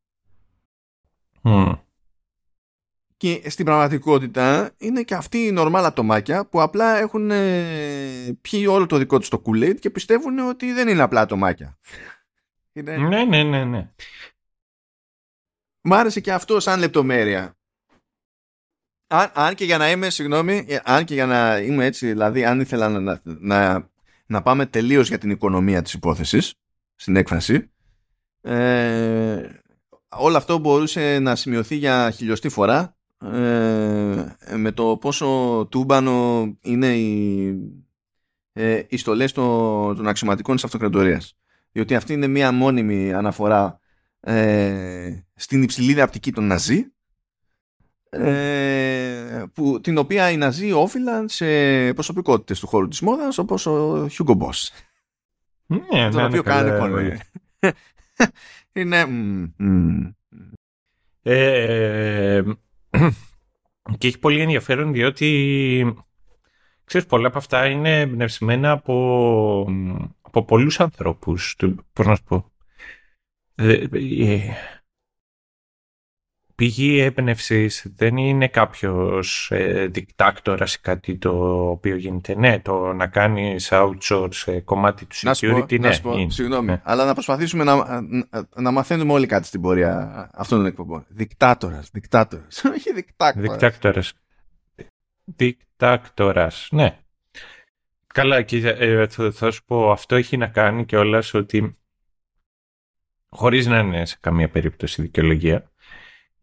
Και 3.18 3.50
στην 3.50 3.66
πραγματικότητα 3.66 4.72
είναι 4.78 5.02
και 5.02 5.14
αυτοί 5.14 5.38
οι 5.38 5.52
νορμάλ 5.52 5.86
ατομάκια 5.86 6.46
που 6.46 6.62
απλά 6.62 6.98
έχουν 6.98 7.32
ε, 7.32 8.38
πιει 8.42 8.66
όλο 8.70 8.86
το 8.86 8.98
δικό 8.98 9.20
τους 9.20 9.30
το 9.30 9.42
kool 9.46 9.80
και 9.80 9.90
πιστεύουν 9.90 10.40
ότι 10.40 10.72
δεν 10.72 10.88
είναι 10.88 11.02
απλά 11.02 11.22
ατομάκια. 11.22 11.78
Είναι... 12.74 12.98
Ναι, 12.98 13.24
ναι, 13.24 13.44
ναι, 13.44 13.64
ναι. 13.64 13.92
Μ' 15.82 15.94
άρεσε 15.94 16.20
και 16.20 16.34
αυτό 16.34 16.60
σαν 16.60 16.80
λεπτομέρεια. 16.80 17.58
Αν, 19.08 19.32
αν 19.34 19.56
και 19.56 19.66
για 19.66 19.78
να 19.78 19.92
είμαι, 19.92 20.10
συγγνώμη, 20.10 20.66
ε, 20.68 20.80
αν 20.84 21.06
και 21.06 21.14
για 21.14 21.26
να 21.26 21.58
είμαι 21.58 21.86
έτσι, 21.86 22.08
δηλαδή 22.08 22.46
αν 22.46 22.60
ήθελα 22.60 22.90
να, 22.90 23.22
να, 23.24 23.90
να 24.26 24.42
πάμε 24.42 24.66
τελείως 24.66 25.08
για 25.08 25.18
την 25.18 25.30
οικονομία 25.30 25.82
της 25.82 25.94
υπόθεσης, 25.94 26.54
στην 26.96 27.16
έκφραση, 27.16 27.72
ε, 28.42 29.50
όλο 30.10 30.38
αυτό 30.38 30.58
μπορούσε 30.58 31.20
να 31.20 31.36
σημειωθεί 31.36 31.76
για 31.76 32.12
χιλιοστή 32.12 32.50
φορά 32.50 32.96
ε, 33.24 34.56
με 34.56 34.72
το 34.74 34.98
πόσο 34.98 35.68
τούμπανο 35.72 36.48
είναι 36.62 36.98
οι, 36.98 37.48
ε, 38.54 38.82
οι 38.88 38.98
στολές 38.98 39.32
των, 39.32 39.96
των 39.96 40.08
αξιωματικών 40.08 40.56
της 40.56 40.64
αυτοκρατορίας. 40.64 41.34
Διότι 41.72 41.96
αυτή 41.96 42.14
είναι 42.14 42.28
μία 42.28 42.52
μόνιμη 42.52 43.14
αναφορά 43.14 43.79
ε, 44.20 45.20
στην 45.36 45.64
υψηλή 45.64 45.94
διαπτική 45.94 46.32
των 46.32 46.48
Ναζί 46.48 46.86
ε, 48.10 49.44
που, 49.54 49.82
την 49.82 49.98
οποία 49.98 50.32
οι 50.32 50.38
Ναζί 50.38 50.72
όφυλαν 50.72 51.30
σε 51.30 51.46
προσωπικότητες 51.94 52.60
του 52.60 52.68
χώρου 52.68 52.88
της 52.88 53.02
μόδας 53.02 53.38
όπως 53.38 53.66
ο 53.66 54.06
Hugo 54.06 54.38
Boss. 54.38 54.68
Ναι, 55.66 56.10
τον 56.10 56.22
ναι, 56.22 56.26
οποίο 56.26 56.44
κάνει 56.44 56.70
εικόνα 56.70 57.18
είναι 58.74 59.06
ε, 61.22 62.42
και 63.98 64.08
έχει 64.08 64.20
πολύ 64.20 64.42
ενδιαφέρον 64.42 64.94
διότι 64.94 65.96
ξέρεις 66.84 67.08
πολλά 67.08 67.28
από 67.28 67.38
αυτά 67.38 67.66
είναι 67.66 68.00
εμπνευσμένα 68.00 68.72
από, 68.72 69.68
από 70.22 70.44
πολλούς 70.46 70.80
ανθρώπους 70.80 71.56
πώς 71.94 72.06
να 72.06 72.16
σου 72.16 72.24
πω 72.24 72.36
ε, 72.36 72.46
ε, 72.46 72.49
πηγή 76.60 77.00
έμπνευσης 77.00 77.86
δεν 77.96 78.18
είναι 78.18 78.48
κάποιος 78.48 79.50
ε, 79.52 79.88
δικτάκτορας 79.88 80.74
ή 80.74 80.80
κάτι 80.80 81.18
το 81.18 81.32
οποίο 81.70 81.96
γίνεται. 81.96 82.36
Ναι, 82.36 82.60
το 82.60 82.94
να 82.94 83.08
κάνεις 83.08 83.70
outsource 83.72 84.62
κομμάτι 84.64 85.06
του 85.06 85.16
security, 85.16 85.80
να 85.80 85.92
σου 85.92 86.02
πω, 86.02 86.16
ναι. 86.16 86.30
συγγνώμη, 86.30 86.68
ναι. 86.68 86.82
αλλά 86.84 87.06
να 87.06 87.14
προσπαθήσουμε 87.14 87.64
να, 87.64 88.02
να, 88.56 88.72
μαθαίνουμε 88.72 89.14
όλοι 89.14 89.26
κάτι 89.26 89.48
στην 89.48 89.62
πορεία 89.62 90.30
αυτών 90.34 90.58
των 90.58 90.68
εκπομπών. 90.68 91.06
Δικτάτορας, 91.08 91.90
δικτάτορας, 91.92 92.64
όχι 92.76 92.94
δικτάκτορας. 92.94 93.52
Δικτάκτορας. 93.52 94.14
Δικτάκτορας, 95.26 96.68
ναι. 96.72 96.98
Καλά, 98.14 98.42
και 98.42 98.68
ε, 98.68 99.08
θα 99.32 99.52
σου 99.52 99.64
πω, 99.66 99.92
αυτό 99.92 100.16
έχει 100.16 100.38
να 100.38 100.48
κάνει 100.48 100.86
και 100.86 100.98
όλα 100.98 101.24
ότι 101.34 101.78
χωρίς 103.30 103.68
να 103.68 103.80
είναι 103.80 104.06
σε 104.06 104.18
καμία 104.20 104.50
περίπτωση 104.50 105.02
δικαιολογία, 105.02 105.72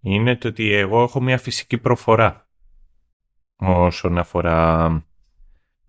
είναι 0.01 0.37
το 0.37 0.49
ότι 0.49 0.73
εγώ 0.73 1.03
έχω 1.03 1.21
μια 1.21 1.39
φυσική 1.39 1.79
προφορά 1.79 2.49
όσον 3.57 4.19
αφορά 4.19 5.05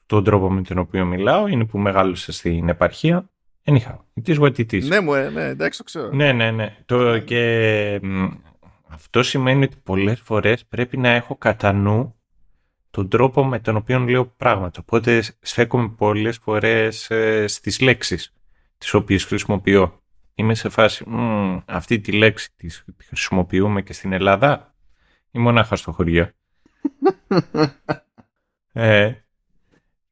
τον 0.05 0.23
τρόπο 0.23 0.51
με 0.51 0.61
τον 0.61 0.77
οποίο 0.77 1.05
μιλάω, 1.05 1.47
είναι 1.47 1.65
που 1.65 1.77
μεγάλωσα 1.77 2.31
στην 2.31 2.69
επαρχία. 2.69 3.29
Anyhow, 3.65 3.97
it 4.23 4.35
is 4.35 4.39
what 4.39 4.55
it 4.57 4.71
is. 4.71 4.83
Ναι, 4.83 4.99
μου, 4.99 5.13
ε, 5.13 5.29
ναι, 5.29 5.43
εντάξει, 5.43 5.77
το 5.77 5.83
ξέρω. 5.83 6.11
Ναι, 6.11 6.31
ναι, 6.31 6.51
ναι. 6.51 6.77
Το, 6.85 7.19
και 7.19 8.01
αυτό 8.87 9.23
σημαίνει 9.23 9.63
ότι 9.63 9.75
πολλές 9.83 10.19
φορές 10.19 10.65
πρέπει 10.65 10.97
να 10.97 11.09
έχω 11.09 11.35
κατά 11.35 11.71
νου 11.71 12.15
τον 12.91 13.09
τρόπο 13.09 13.45
με 13.45 13.59
τον 13.59 13.75
οποίο 13.75 13.99
λέω 13.99 14.25
πράγματα. 14.25 14.79
Οπότε 14.81 15.23
στέκομαι 15.41 15.89
πολλές 15.89 16.37
φορές 16.37 17.09
ε, 17.09 17.47
στις 17.47 17.79
λέξεις 17.79 18.33
τις 18.77 18.93
οποίες 18.93 19.23
χρησιμοποιώ 19.25 20.01
είμαι 20.39 20.53
σε 20.53 20.69
φάση 20.69 21.05
αυτή 21.65 21.99
τη 21.99 22.11
λέξη 22.11 22.49
τη 22.55 22.67
χρησιμοποιούμε 23.05 23.81
και 23.81 23.93
στην 23.93 24.13
Ελλάδα 24.13 24.75
ή 25.31 25.39
μονάχα 25.39 25.75
στο 25.75 25.91
χωριό. 25.91 26.31
ε, 28.73 29.13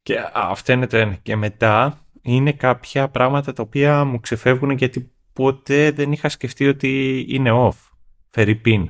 και 0.02 0.16
αυτό 0.34 0.72
είναι 0.72 0.88
το 0.88 0.98
ένα. 0.98 1.14
Και 1.14 1.36
μετά 1.36 2.06
είναι 2.22 2.52
κάποια 2.52 3.10
πράγματα 3.10 3.54
τα 3.54 3.64
οποία 3.64 4.04
μου 4.04 4.20
ξεφεύγουν 4.20 4.72
γιατί 4.72 5.12
ποτέ 5.34 5.92
δεν 5.92 6.12
είχα 6.12 6.30
σκεφτεί 6.30 6.68
ότι 6.68 7.26
είναι 7.30 7.50
off. 7.54 7.90
Φερρυπίν. 8.30 8.90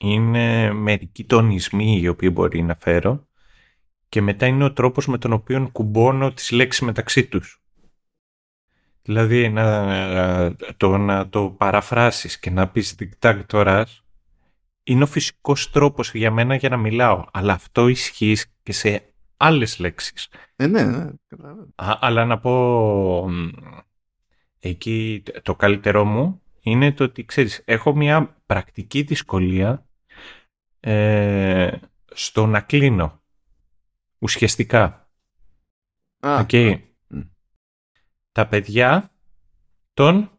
Είναι 0.00 0.72
μερικοί 0.72 1.24
τονισμοί 1.24 2.00
οι 2.00 2.08
οποίοι 2.08 2.30
μπορεί 2.32 2.62
να 2.62 2.74
φέρω 2.80 3.26
και 4.08 4.20
μετά 4.20 4.46
είναι 4.46 4.64
ο 4.64 4.72
τρόπος 4.72 5.06
με 5.06 5.18
τον 5.18 5.32
οποίο 5.32 5.68
κουμπώνω 5.72 6.32
τις 6.32 6.50
λέξεις 6.50 6.80
μεταξύ 6.80 7.26
τους. 7.26 7.61
Δηλαδή 9.02 9.48
να 9.48 10.54
το, 10.76 10.96
να 10.96 11.28
το 11.28 11.50
παραφράσεις 11.50 12.38
και 12.38 12.50
να 12.50 12.68
πεις 12.68 12.94
δικτάκτορας 12.94 14.04
είναι 14.82 15.02
ο 15.02 15.06
φυσικός 15.06 15.70
τρόπος 15.70 16.14
για 16.14 16.30
μένα 16.30 16.54
για 16.54 16.68
να 16.68 16.76
μιλάω. 16.76 17.24
Αλλά 17.32 17.52
αυτό 17.52 17.88
ισχύει 17.88 18.36
και 18.62 18.72
σε 18.72 19.12
άλλες 19.36 19.78
λέξεις. 19.78 20.28
Ε, 20.56 20.66
ναι, 20.66 20.84
ναι. 20.84 21.10
αλλά 21.76 22.24
να 22.24 22.38
πω 22.38 23.28
εκεί 24.58 25.22
το 25.42 25.54
καλύτερό 25.54 26.04
μου 26.04 26.42
είναι 26.60 26.92
το 26.92 27.04
ότι 27.04 27.24
ξέρεις 27.24 27.62
έχω 27.64 27.94
μια 27.94 28.36
πρακτική 28.46 29.02
δυσκολία 29.02 29.86
ε, 30.80 31.76
στο 32.12 32.46
να 32.46 32.60
κλείνω 32.60 33.22
ουσιαστικά. 34.18 35.10
Α, 36.20 36.46
okay 36.48 36.91
τα 38.32 38.48
παιδιά 38.48 39.10
των... 39.94 40.30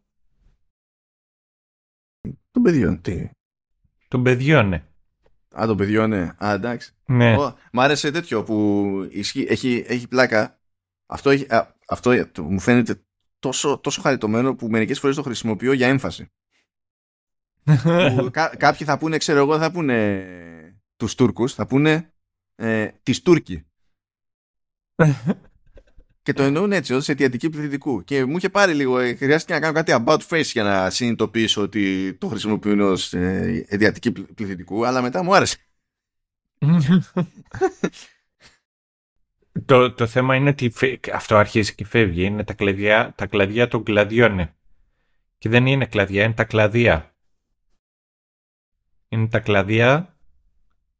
Των 2.50 2.62
παιδιών, 2.62 3.00
τι; 3.00 3.30
Των 4.08 4.22
παιδιών, 4.22 4.68
ναι. 4.68 4.84
Α, 5.60 5.66
των 5.66 5.76
παιδιών, 5.76 6.08
ναι. 6.10 6.34
Α, 6.44 6.52
εντάξει. 6.52 6.92
Ναι. 7.06 7.36
μ' 7.72 7.80
άρεσε 7.80 8.10
τέτοιο 8.10 8.42
που 8.42 9.08
ισχύει, 9.10 9.46
έχει, 9.48 9.84
έχει 9.86 10.08
πλάκα 10.08 10.60
Αυτό, 11.06 11.30
αυτό 11.88 12.26
μου 12.42 12.60
φαίνεται 12.60 13.04
τόσο, 13.38 13.78
τόσο 13.78 14.00
χαριτωμένο 14.00 14.54
που 14.54 14.68
μερικές 14.68 14.98
φορές 14.98 15.16
το 15.16 15.22
χρησιμοποιώ 15.22 15.72
για 15.72 15.88
έμφαση. 15.88 16.32
κάποιοι 18.56 18.86
θα 18.86 18.98
πούνε, 18.98 19.16
ξέρω 19.16 19.38
εγώ, 19.38 19.58
θα 19.58 19.70
πούνε 19.70 20.26
τους 20.96 21.14
Τούρκους, 21.14 21.54
θα 21.54 21.66
πούνε 21.66 22.12
ε, 22.54 22.88
τις 23.02 23.22
Τούρκοι. 23.22 23.66
και 26.24 26.32
το 26.32 26.42
εννοούν 26.42 26.72
έτσι, 26.72 26.94
ως 26.94 27.08
αιτιατική 27.08 27.50
πληθυντικού. 27.50 28.04
Και 28.04 28.24
μου 28.24 28.36
είχε 28.36 28.48
πάρει 28.48 28.74
λίγο, 28.74 28.98
ε, 28.98 29.14
χρειάστηκε 29.14 29.52
να 29.52 29.60
κάνω 29.60 29.72
κάτι 29.72 30.02
about 30.04 30.18
face 30.28 30.44
για 30.44 30.62
να 30.62 30.90
συνειδητοποιήσω 30.90 31.62
ότι 31.62 32.14
το 32.14 32.26
χρησιμοποιούν 32.26 32.80
ως 32.80 33.12
ε, 33.12 33.64
αιτιατική 33.68 34.12
πληθυντικού, 34.12 34.86
αλλά 34.86 35.02
μετά 35.02 35.22
μου 35.22 35.34
άρεσε. 35.34 35.56
το, 39.66 39.92
το 39.92 40.06
θέμα 40.06 40.34
είναι 40.34 40.48
ότι 40.48 40.72
αυτό 41.12 41.36
αρχίζει 41.36 41.74
και 41.74 41.84
φεύγει. 41.84 42.24
Είναι 42.24 42.44
τα 42.44 42.52
κλαδιά, 42.52 43.12
τα 43.16 43.26
κλαδιά 43.26 43.68
των 43.68 43.82
κλαδιών. 43.82 44.54
Και 45.38 45.48
δεν 45.48 45.66
είναι 45.66 45.86
κλαδιά, 45.86 46.24
είναι 46.24 46.34
τα 46.34 46.44
κλαδιά. 46.44 47.14
Είναι 49.08 49.28
τα 49.28 49.40
κλαδιά 49.40 50.16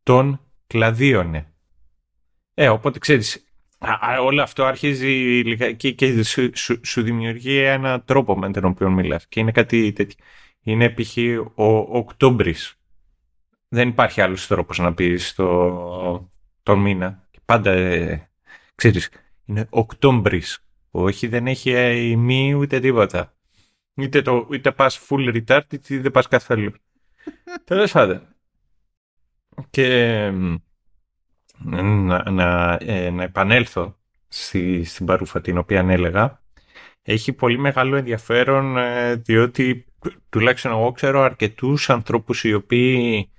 των 0.02 0.40
κλαδίων. 0.66 1.46
Ε, 2.55 2.68
οπότε 2.68 2.98
ξέρεις, 2.98 3.44
όλο 4.20 4.43
αυτό 4.43 4.65
αρχίζει 4.65 5.06
λιγάκι 5.44 5.94
και 5.94 6.23
σου, 6.23 6.51
σου, 6.82 7.02
δημιουργεί 7.02 7.56
ένα 7.56 8.02
τρόπο 8.02 8.39
με 8.39 8.51
τον 8.51 8.65
οποίο 8.65 8.90
μιλάς. 8.90 9.27
Και 9.27 9.40
είναι 9.40 9.52
κάτι 9.52 9.93
τέτοιο. 9.93 10.16
Είναι 10.62 10.90
π.χ. 10.90 11.16
ο 11.55 11.77
Οκτώμπρης. 11.98 12.78
Δεν 13.69 13.89
υπάρχει 13.89 14.20
άλλος 14.20 14.47
τρόπος 14.47 14.78
να 14.78 14.94
πεις 14.94 15.35
το, 15.35 16.31
τον 16.62 16.78
μήνα. 16.78 17.28
Και 17.31 17.39
πάντα, 17.44 17.70
ε, 17.70 18.28
ξέρεις, 18.74 19.11
είναι 19.44 19.66
Οκτώμπρης. 19.70 20.59
Όχι, 20.90 21.27
δεν 21.27 21.47
έχει 21.47 21.70
ημί 22.11 22.55
ούτε 22.55 22.81
τίποτα. 22.81 23.35
Είτε, 23.94 24.23
το, 24.23 24.48
είτε 24.52 24.73
πας 24.73 25.01
full 25.09 25.35
retard, 25.35 25.73
είτε 25.73 25.98
δεν 25.98 26.11
πας 26.11 26.28
καθόλου. 26.28 26.73
Τέλος 27.65 27.93
πάντων. 27.93 28.23
Και 29.70 30.31
να, 31.65 32.31
να, 32.31 32.78
ε, 32.81 33.11
να 33.11 33.23
επανέλθω 33.23 33.97
στη, 34.28 34.85
στην 34.85 35.07
παρούφα 35.07 35.41
την 35.41 35.59
οποία 35.59 35.86
έλεγα 35.89 36.43
έχει 37.03 37.32
πολύ 37.32 37.59
μεγάλο 37.59 37.97
ενδιαφέρον 37.97 38.77
ε, 38.77 39.15
διότι 39.15 39.86
τουλάχιστον 40.28 40.73
εγώ 40.73 40.93
ξέρω 40.93 41.23
αρκετούς 41.23 41.91
ανθρώπους 41.91 42.45
οι 42.45 42.55
οποίοι 42.55 43.31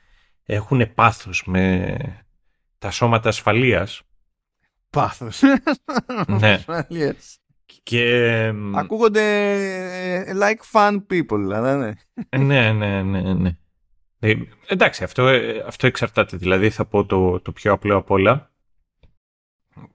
έχουν 0.45 0.93
πάθος 0.93 1.43
με 1.45 1.97
τα 2.77 2.91
σώματα 2.91 3.29
ασφαλείας. 3.29 4.01
Πάθος. 4.89 5.41
ναι. 6.27 6.53
Ασφαλείας. 6.67 7.39
Και... 7.83 8.53
Ακούγονται 8.75 9.51
ε, 10.27 10.33
like 10.33 10.71
fun 10.71 11.03
people, 11.09 11.53
αλλά 11.53 11.77
ναι. 11.77 11.93
ναι, 12.37 12.71
ναι, 12.71 13.01
ναι, 13.01 13.33
ναι. 13.33 13.57
Ε, 14.19 14.33
εντάξει, 14.67 15.03
αυτό, 15.03 15.27
ε, 15.27 15.63
αυτό 15.67 15.87
εξαρτάται. 15.87 16.37
Δηλαδή 16.37 16.69
θα 16.69 16.85
πω 16.85 17.05
το, 17.05 17.39
το 17.39 17.51
πιο 17.51 17.73
απλό 17.73 17.97
απ' 17.97 18.11
όλα. 18.11 18.51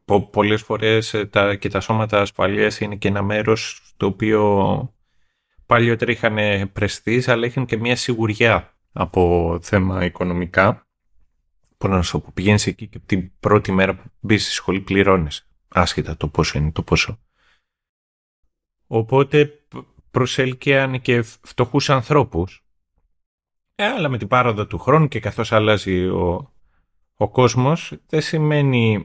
Πο, 0.04 0.26
πολλές 0.26 0.62
φορές 0.62 1.14
ε, 1.14 1.26
τα, 1.26 1.54
και 1.54 1.68
τα 1.68 1.80
σώματα 1.80 2.20
ασφαλείας 2.20 2.80
είναι 2.80 2.96
και 2.96 3.08
ένα 3.08 3.22
μέρος 3.22 3.92
το 3.96 4.06
οποίο 4.06 4.94
παλιότερα 5.66 6.10
είχαν 6.10 6.36
πρεστής 6.72 7.28
αλλά 7.28 7.46
είχαν 7.46 7.66
και 7.66 7.76
μια 7.76 7.96
σιγουριά 7.96 8.74
από 8.92 9.58
θέμα 9.62 10.04
οικονομικά. 10.04 10.86
Μπορώ 11.78 11.94
να 11.94 12.02
σου 12.02 12.20
πω, 12.20 12.30
πηγαίνεις 12.34 12.66
εκεί 12.66 12.86
και 12.86 12.98
την 12.98 13.30
πρώτη 13.40 13.72
μέρα 13.72 13.94
που 13.94 14.10
μπεις 14.20 14.44
στη 14.44 14.52
σχολή 14.52 14.80
πληρώνεις. 14.80 15.48
Άσχετα 15.68 16.16
το 16.16 16.28
πόσο 16.28 16.58
είναι 16.58 16.72
το 16.72 16.82
πόσο. 16.82 17.18
Οπότε 18.86 19.64
προσέλκυαν 20.10 21.00
και 21.00 21.22
φτωχούς 21.22 21.90
ανθρώπους 21.90 22.64
ε, 23.82 23.86
αλλά 23.86 24.08
με 24.08 24.18
την 24.18 24.28
πάροδο 24.28 24.66
του 24.66 24.78
χρόνου 24.78 25.08
και 25.08 25.20
καθώς 25.20 25.52
αλλάζει 25.52 26.06
ο, 26.06 26.52
ο 27.16 27.28
κόσμος, 27.28 27.92
δεν 28.06 28.20
σημαίνει 28.20 29.04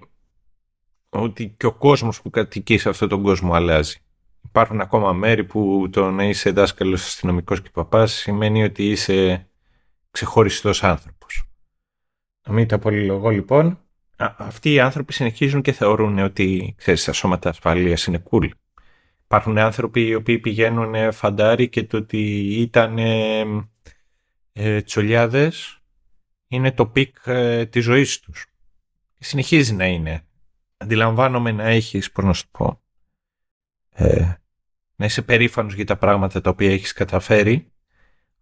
ότι 1.10 1.54
και 1.58 1.66
ο 1.66 1.74
κόσμος 1.74 2.22
που 2.22 2.30
κατοικεί 2.30 2.78
σε 2.78 2.90
αυτόν 2.90 3.10
τον 3.10 3.24
κόσμο 3.24 3.54
αλλάζει. 3.54 3.98
Υπάρχουν 4.42 4.82
ακόμα 4.82 5.14
μέρη 5.14 5.44
που 5.44 5.90
το 5.92 6.12
να 6.12 6.24
είσαι 6.24 6.52
δάσκαλος 6.52 7.06
αστυνομικός 7.06 7.62
και 7.62 7.70
παπάς 7.74 8.14
σημαίνει 8.14 8.64
ότι 8.64 8.90
είσαι 8.90 9.48
ξεχωριστός 10.12 10.84
άνθρωπος. 10.84 11.50
Να 12.48 12.54
μην 12.54 12.68
τα 12.68 12.80
πολυλογώ 12.80 13.30
λοιπόν, 13.30 13.80
αυτοί 14.38 14.74
οι 14.74 14.80
άνθρωποι 14.80 15.14
συνεχίζουν 15.14 15.62
και 15.62 15.72
θεωρούν 15.72 16.20
ότι 16.20 16.76
ξέρεις, 16.78 17.04
τα 17.04 17.14
σώματα 17.14 17.50
ασφαλείας 17.50 18.06
είναι 18.06 18.24
cool. 18.32 18.50
Υπάρχουν 19.24 19.58
άνθρωποι 19.58 20.08
οι 20.08 20.16
οποίοι 20.16 20.40
πηγαίνουν 20.40 21.12
φαντάρι 21.12 21.70
και 21.70 21.84
το 21.84 21.98
ότι 21.98 22.22
ήταν 22.62 22.98
ε, 24.58 24.82
τσολιάδες 24.82 25.82
είναι 26.48 26.72
το 26.72 26.86
peak 26.88 27.18
ε, 27.26 27.66
της 27.66 27.84
ζωής 27.84 28.20
τους. 28.20 28.46
Συνεχίζει 29.20 29.74
να 29.74 29.86
είναι. 29.86 30.26
Αντιλαμβάνομαι 30.78 31.52
να 31.52 31.64
έχεις, 31.64 32.12
πώς 32.12 32.24
να 32.24 32.34
σου 32.34 32.48
πω, 32.52 32.82
ε, 33.90 34.34
να 34.96 35.06
είσαι 35.06 35.22
περήφανος 35.22 35.74
για 35.74 35.86
τα 35.86 35.98
πράγματα 35.98 36.42
τα 36.42 36.50
οποία 36.50 36.72
έχεις 36.72 36.94
καταφέρει, 36.94 37.72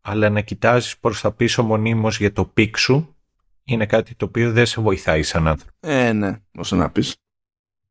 αλλά 0.01 0.29
να 0.29 0.41
κοιτάζεις 0.41 0.97
προς 0.97 1.21
τα 1.21 1.31
πίσω 1.31 1.63
μονίμως 1.63 2.17
για 2.17 2.33
το 2.33 2.45
peak 2.45 2.77
σου, 2.77 3.15
είναι 3.63 3.85
κάτι 3.85 4.15
το 4.15 4.25
οποίο 4.25 4.51
δεν 4.51 4.65
σε 4.65 4.81
βοηθάει 4.81 5.23
σαν 5.23 5.47
άνθρωπο. 5.47 5.75
Ε, 5.79 6.13
ναι, 6.13 6.41
όσο 6.57 6.75
να 6.75 6.91
πεις. 6.91 7.15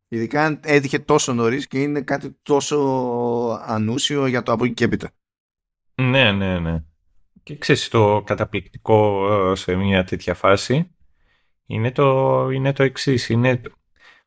Ειδικά 0.08 0.44
αν 0.44 0.60
έτυχε 0.62 0.98
τόσο 0.98 1.32
νωρίς 1.32 1.66
και 1.66 1.82
είναι 1.82 2.00
κάτι 2.00 2.36
τόσο 2.42 2.78
ανούσιο 3.66 4.26
για 4.26 4.42
το 4.42 4.52
από 4.52 4.64
εκεί 4.64 4.74
και 4.74 4.84
έπειτα. 4.84 5.10
Ναι, 5.94 6.32
ναι, 6.32 6.58
ναι. 6.58 6.84
Και 7.43 7.56
ξέρεις 7.56 7.89
το 7.89 8.23
καταπληκτικό 8.27 9.28
ε, 9.51 9.55
σε 9.55 9.74
μια 9.74 10.05
τέτοια 10.05 10.35
φάση 10.35 10.94
είναι 11.66 11.93
το, 11.93 12.48
είναι 12.51 12.73
το 12.73 12.82
εξής. 12.82 13.28
Είναι 13.28 13.60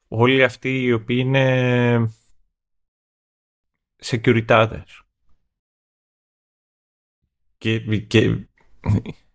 όλοι 0.08 0.44
αυτοί 0.44 0.84
οι 0.84 0.92
οποίοι 0.92 1.18
είναι 1.26 2.16
σεκιουριτάδες. 3.96 5.04
Και, 7.58 7.80
και 7.98 8.48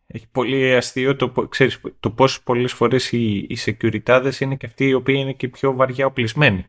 έχει 0.07 0.29
πολύ 0.31 0.77
αστείο 0.77 1.17
το, 1.17 1.49
ξέρεις, 1.49 1.81
το 2.01 2.11
πώς 2.11 2.43
πολλές 2.43 2.73
φορές 2.73 3.13
οι, 3.13 3.37
οι 3.37 3.59
είναι 4.41 4.57
και 4.57 4.67
αυτοί 4.67 4.85
οι 4.85 4.93
οποίοι 4.93 5.17
είναι 5.19 5.33
και 5.33 5.49
πιο 5.49 5.73
βαριά 5.73 6.07
οπλισμένοι. 6.07 6.67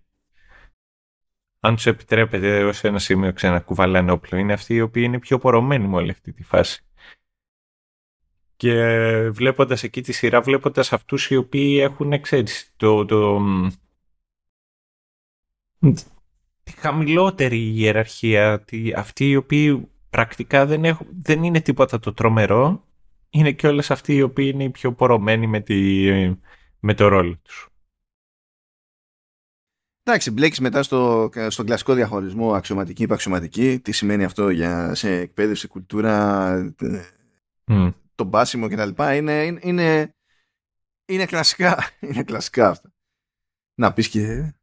Αν 1.60 1.76
τους 1.76 1.86
επιτρέπεται 1.86 2.64
ως 2.64 2.84
ένα 2.84 3.00
σημείο 3.00 3.34
ξανακουβαλάνε 3.34 4.12
όπλο, 4.12 4.40
είναι 4.40 4.54
αυτοί 4.54 4.74
οι 4.74 4.82
οποίοι 4.82 5.04
είναι 5.06 5.20
πιο 5.20 5.38
πορωμένοι 5.38 5.88
με 5.88 5.96
όλη 5.96 6.12
αυτή 6.12 6.34
τη 6.34 6.44
φάση. 6.44 6.86
Και 8.62 9.30
βλέποντας 9.30 9.84
εκεί 9.84 10.02
τη 10.02 10.12
σειρά, 10.12 10.42
βλέποντας 10.42 10.94
αυτούς 10.94 11.30
οι 11.30 11.36
οποίοι 11.36 11.78
έχουν, 11.82 12.22
ξέρεις, 12.22 12.74
το, 12.78 13.06
το, 13.06 13.42
τη 16.64 16.72
χαμηλότερη 16.78 17.58
ιεραρχία, 17.58 18.62
τη, 18.62 18.94
αυτοί 18.94 19.30
οι 19.30 19.36
οποίοι 19.36 19.88
πρακτικά 20.10 20.66
δεν, 20.66 20.86
έχουν, 20.86 21.08
δεν 21.22 21.44
είναι 21.44 21.62
τίποτα 21.62 22.00
το 22.00 22.14
τρομερό, 22.14 22.88
είναι 23.30 23.52
και 23.52 23.68
όλες 23.68 23.92
αυτοί 23.92 24.16
οι 24.16 24.22
οποίοι 24.22 24.52
είναι 24.54 24.64
οι 24.64 24.70
πιο 24.70 24.94
πορωμένοι 24.94 25.48
με, 25.48 25.60
τη, 25.60 26.08
με 26.80 26.94
το 26.94 27.08
ρόλο 27.08 27.38
τους. 27.42 27.70
Εντάξει, 30.04 30.32
μπλέκεις 30.32 30.60
μετά 30.60 30.84
στο, 30.84 31.30
στον 31.48 31.66
κλασικό 31.66 31.94
διαχωρισμό 31.94 32.54
αξιωματική 32.54 33.04
υπαξιωματική. 33.04 33.80
Τι 33.80 33.92
σημαίνει 33.92 34.24
αυτό 34.24 34.50
για 34.50 34.96
σε 34.96 35.12
εκπαίδευση, 35.12 35.68
κουλτούρα, 35.68 36.76
mm 37.68 37.92
το 38.23 38.30
μπάσιμο 38.30 38.68
και 38.68 38.76
τα 38.76 38.85
λοιπά 38.85 39.15
είναι, 39.15 39.60
είναι, 39.61 40.15
είναι, 41.06 41.26
κλασικά 41.26 41.89
είναι 41.99 42.23
κλασικά 42.23 42.69
αυτά. 42.69 42.93
Να 43.76 43.93
πεις 43.93 44.10
και 44.10 44.53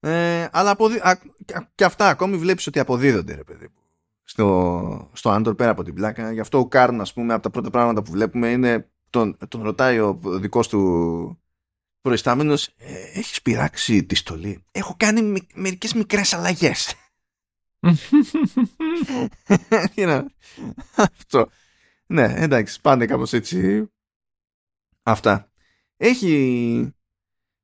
ε, 0.00 0.48
αλλά 0.52 0.70
αποδι... 0.70 1.00
και 1.74 1.84
αυτά 1.84 2.08
ακόμη 2.08 2.36
βλέπεις 2.36 2.66
ότι 2.66 2.78
αποδίδονται 2.78 3.34
ρε 3.34 3.44
παιδί 3.44 3.68
στο, 4.24 5.10
στο 5.12 5.30
Άντορ 5.30 5.54
πέρα 5.54 5.70
από 5.70 5.82
την 5.82 5.94
πλάκα. 5.94 6.32
Γι' 6.32 6.40
αυτό 6.40 6.58
ο 6.58 6.68
Κάρν 6.68 7.00
ας 7.00 7.12
πούμε 7.12 7.32
από 7.32 7.42
τα 7.42 7.50
πρώτα 7.50 7.70
πράγματα 7.70 8.02
που 8.02 8.10
βλέπουμε 8.10 8.50
είναι 8.50 8.90
τον, 9.10 9.36
τον 9.48 9.62
ρωτάει 9.62 9.98
ο 9.98 10.20
δικός 10.22 10.68
του 10.68 11.42
προϊστάμενος 12.00 12.66
ε, 12.66 12.94
έχεις 13.14 13.42
πειράξει 13.42 14.04
τη 14.04 14.14
στολή; 14.14 14.64
Έχω 14.72 14.94
κάνει 14.96 15.22
μ, 15.22 15.36
μερικές 15.54 15.94
μικρές 15.94 16.32
αλλαγές 16.32 16.94
αυτό 20.96 21.48
ναι, 22.12 22.34
εντάξει, 22.36 22.80
πάνε 22.80 23.06
κάπως 23.06 23.32
έτσι. 23.32 23.90
Αυτά. 25.02 25.50
Έχει... 25.96 26.94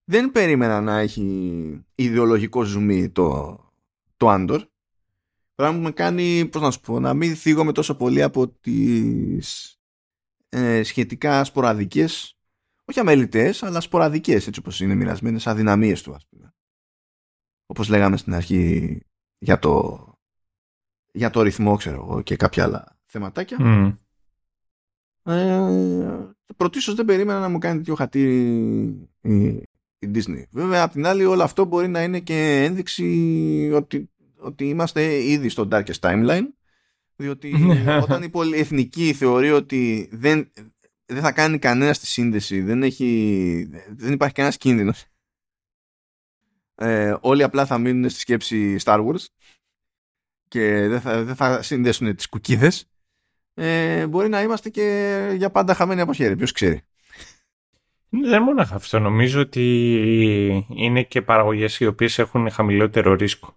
Δεν 0.05 0.33
περίμενα 0.33 0.81
να 0.81 0.99
έχει 0.99 1.85
ιδεολογικό 1.95 2.63
ζουμί 2.63 3.09
το, 3.11 3.59
το 4.17 4.29
Άντορ. 4.29 4.67
Πράγμα 5.55 5.77
που 5.77 5.83
με 5.83 5.91
κάνει, 5.91 6.49
πώς 6.53 6.63
να 6.63 6.71
σου 6.71 6.81
πω, 6.81 7.01
να 7.01 7.15
μην 7.15 7.37
θίγομαι 7.37 7.73
τόσο 7.73 7.97
πολύ 7.97 8.23
από 8.23 8.49
τις 8.49 9.79
ε, 10.49 10.83
σχετικά 10.83 11.45
σποραδικές, 11.45 12.39
όχι 12.85 13.01
αμελητές, 13.01 13.63
αλλά 13.63 13.81
σποραδικές, 13.81 14.47
έτσι 14.47 14.61
όπως 14.61 14.81
είναι 14.81 14.95
μοιρασμένες, 14.95 15.47
αδυναμίες 15.47 16.03
του, 16.03 16.15
ας 16.15 16.27
πούμε. 16.27 16.55
όπως 17.67 17.89
λέγαμε 17.89 18.17
στην 18.17 18.35
αρχή 18.35 19.01
για 19.39 19.59
το, 19.59 20.05
για 21.13 21.31
το 21.31 21.43
ρυθμό 21.43 21.77
ξέρω 21.77 21.97
εγώ 21.97 22.23
και 22.23 22.37
κάποια 22.37 22.65
άλλα 22.65 22.99
θεματάκια 23.05 23.57
Mm. 23.61 23.97
Ε, 25.27 26.35
πρωτίστως 26.57 26.95
δεν 26.95 27.05
περίμενα 27.05 27.41
να 27.41 27.49
μου 27.49 27.59
κάνει 27.59 27.77
τέτοιο 27.77 27.95
χατήρι 27.95 28.39
η, 29.21 29.47
η 29.99 30.11
Disney. 30.15 30.43
Βέβαια, 30.51 30.83
απ' 30.83 30.93
την 30.93 31.07
άλλη, 31.07 31.25
όλο 31.25 31.43
αυτό 31.43 31.65
μπορεί 31.65 31.89
να 31.89 32.03
είναι 32.03 32.21
και 32.21 32.65
ένδειξη 32.65 33.71
ότι, 33.75 34.11
ότι 34.37 34.69
είμαστε 34.69 35.23
ήδη 35.23 35.49
στο 35.49 35.69
darkest 35.71 36.01
timeline. 36.01 36.47
Διότι 37.17 37.55
όταν 38.03 38.23
η 38.23 38.29
πολυεθνική 38.29 39.13
θεωρεί 39.13 39.51
ότι 39.51 40.09
δεν, 40.13 40.53
δεν 41.07 41.21
θα 41.21 41.33
κάνει 41.33 41.59
κανένα 41.59 41.93
τη 41.93 42.07
σύνδεση, 42.07 42.61
δεν, 42.61 42.83
έχει, 42.83 43.71
δεν 43.91 44.13
υπάρχει 44.13 44.35
κανένας 44.35 44.57
κίνδυνος. 44.57 45.05
Ε, 46.75 47.15
όλοι 47.21 47.43
απλά 47.43 47.67
θα 47.67 47.79
μείνουν 47.79 48.11
στη 48.11 48.21
σκέψη 48.21 48.77
Star 48.85 49.07
Wars 49.07 49.25
και 50.49 50.89
δεν 50.89 51.01
θα, 51.01 51.25
δεν 51.25 51.35
θα 51.35 51.63
συνδέσουν 51.63 52.17
τις 52.17 52.29
κουκίδες 52.29 52.91
ε, 53.59 54.07
μπορεί 54.07 54.29
να 54.29 54.43
είμαστε 54.43 54.71
και 54.71 55.33
για 55.37 55.51
πάντα 55.51 55.75
χαμένοι 55.75 56.01
από 56.01 56.13
χέρι. 56.13 56.37
Ποιος 56.37 56.53
ξέρει. 56.53 56.83
Δεν 58.09 58.43
μόνο 58.43 58.63
αυτό. 58.63 58.99
Νομίζω 58.99 59.41
ότι 59.41 60.67
είναι 60.69 61.03
και 61.03 61.23
παραγωγές 61.23 61.81
οι 61.81 61.87
οποίες 61.87 62.19
έχουν 62.19 62.51
χαμηλότερο 62.51 63.15
ρίσκο. 63.15 63.57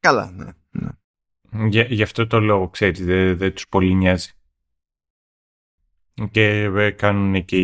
Καλά, 0.00 0.30
ναι. 0.30 0.52
ναι. 0.70 1.68
Για, 1.68 1.82
γι' 1.82 2.02
αυτό 2.02 2.26
το 2.26 2.40
λόγο, 2.40 2.68
ξέρεις, 2.68 3.04
δεν, 3.04 3.36
δεν 3.36 3.54
τους 3.54 3.68
πολύ 3.68 3.94
νοιάζει. 3.94 4.32
Και 6.30 6.62
ε, 6.62 6.90
κάνουν 6.90 7.44
και 7.44 7.60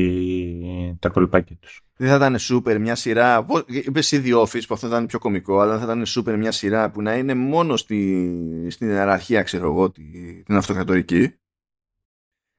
τα 0.99 1.09
κολπάκια 1.09 1.57
τους. 1.57 1.88
Δεν 2.01 2.09
θα 2.09 2.15
ήταν 2.16 2.39
σούπερ 2.39 2.81
μια 2.81 2.95
σειρά. 2.95 3.47
Είπες 3.66 4.12
εσύ 4.12 4.23
The 4.27 4.41
Office 4.43 4.66
που 4.66 4.75
αυτό 4.75 4.87
θα 4.89 4.95
ήταν 4.97 5.07
πιο 5.07 5.19
κωμικό, 5.19 5.61
αλλά 5.61 5.79
θα 5.79 5.85
ήταν 5.85 6.07
σούπερ 6.07 6.39
μια 6.39 6.53
σειρά 6.53 6.91
που 6.91 7.03
να 7.03 7.16
είναι 7.16 7.35
μόνο 7.35 7.77
στη, 7.77 8.66
στην 8.70 8.89
ιεραρχία, 8.89 9.43
ξέρω 9.43 9.70
εγώ, 9.70 9.91
τη- 9.91 10.43
την 10.43 10.57
αυτοκρατορική. 10.57 11.35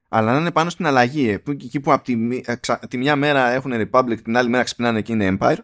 Αλλά 0.09 0.31
να 0.33 0.39
είναι 0.39 0.51
πάνω 0.51 0.69
στην 0.69 0.85
αλλαγή. 0.85 1.29
ε, 1.29 1.37
Που, 1.37 1.51
εκεί 1.51 1.79
που 1.79 1.91
από 1.93 2.03
τη, 2.03 2.15
μη- 2.15 2.43
ε, 2.49 2.55
ξα- 2.55 2.79
τη 2.87 2.97
μια 2.97 3.15
μέρα 3.15 3.49
έχουν 3.49 3.71
Republic, 3.75 4.17
την 4.23 4.37
άλλη 4.37 4.49
μέρα 4.49 4.63
ξυπνάνε 4.63 5.01
και 5.01 5.11
είναι 5.13 5.37
Empire. 5.39 5.57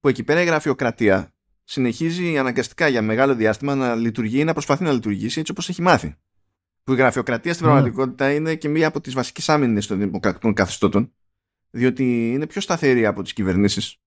Που 0.00 0.08
εκεί 0.08 0.22
πέρα 0.24 0.42
η 0.42 0.44
γραφειοκρατία 0.44 1.34
συνεχίζει 1.64 2.38
αναγκαστικά 2.38 2.88
για 2.88 3.02
μεγάλο 3.02 3.34
διάστημα 3.34 3.74
να 3.74 3.94
λειτουργεί 3.94 4.38
ή 4.40 4.44
να 4.44 4.52
προσπαθεί 4.52 4.84
να 4.84 4.92
λειτουργήσει 4.92 5.40
έτσι 5.40 5.52
όπως 5.52 5.68
έχει 5.68 5.82
μάθει. 5.82 6.14
Που 6.84 6.92
η 6.92 6.96
γραφειοκρατία 6.96 7.52
στην 7.54 7.66
Ναι. 7.66 7.72
πραγματικότητα 7.72 8.32
είναι 8.32 8.54
και 8.54 8.68
μία 8.68 8.86
από 8.86 9.00
τις 9.00 9.14
βασικές 9.14 9.48
άμυνες 9.48 9.86
των 9.86 9.98
δημοκρατικών 9.98 10.52
καθεστώτων 10.54 11.12
διότι 11.76 12.32
είναι 12.32 12.46
πιο 12.46 12.60
σταθερή 12.60 13.06
από 13.06 13.22
τις 13.22 13.32
κυβερνήσεις 13.32 14.00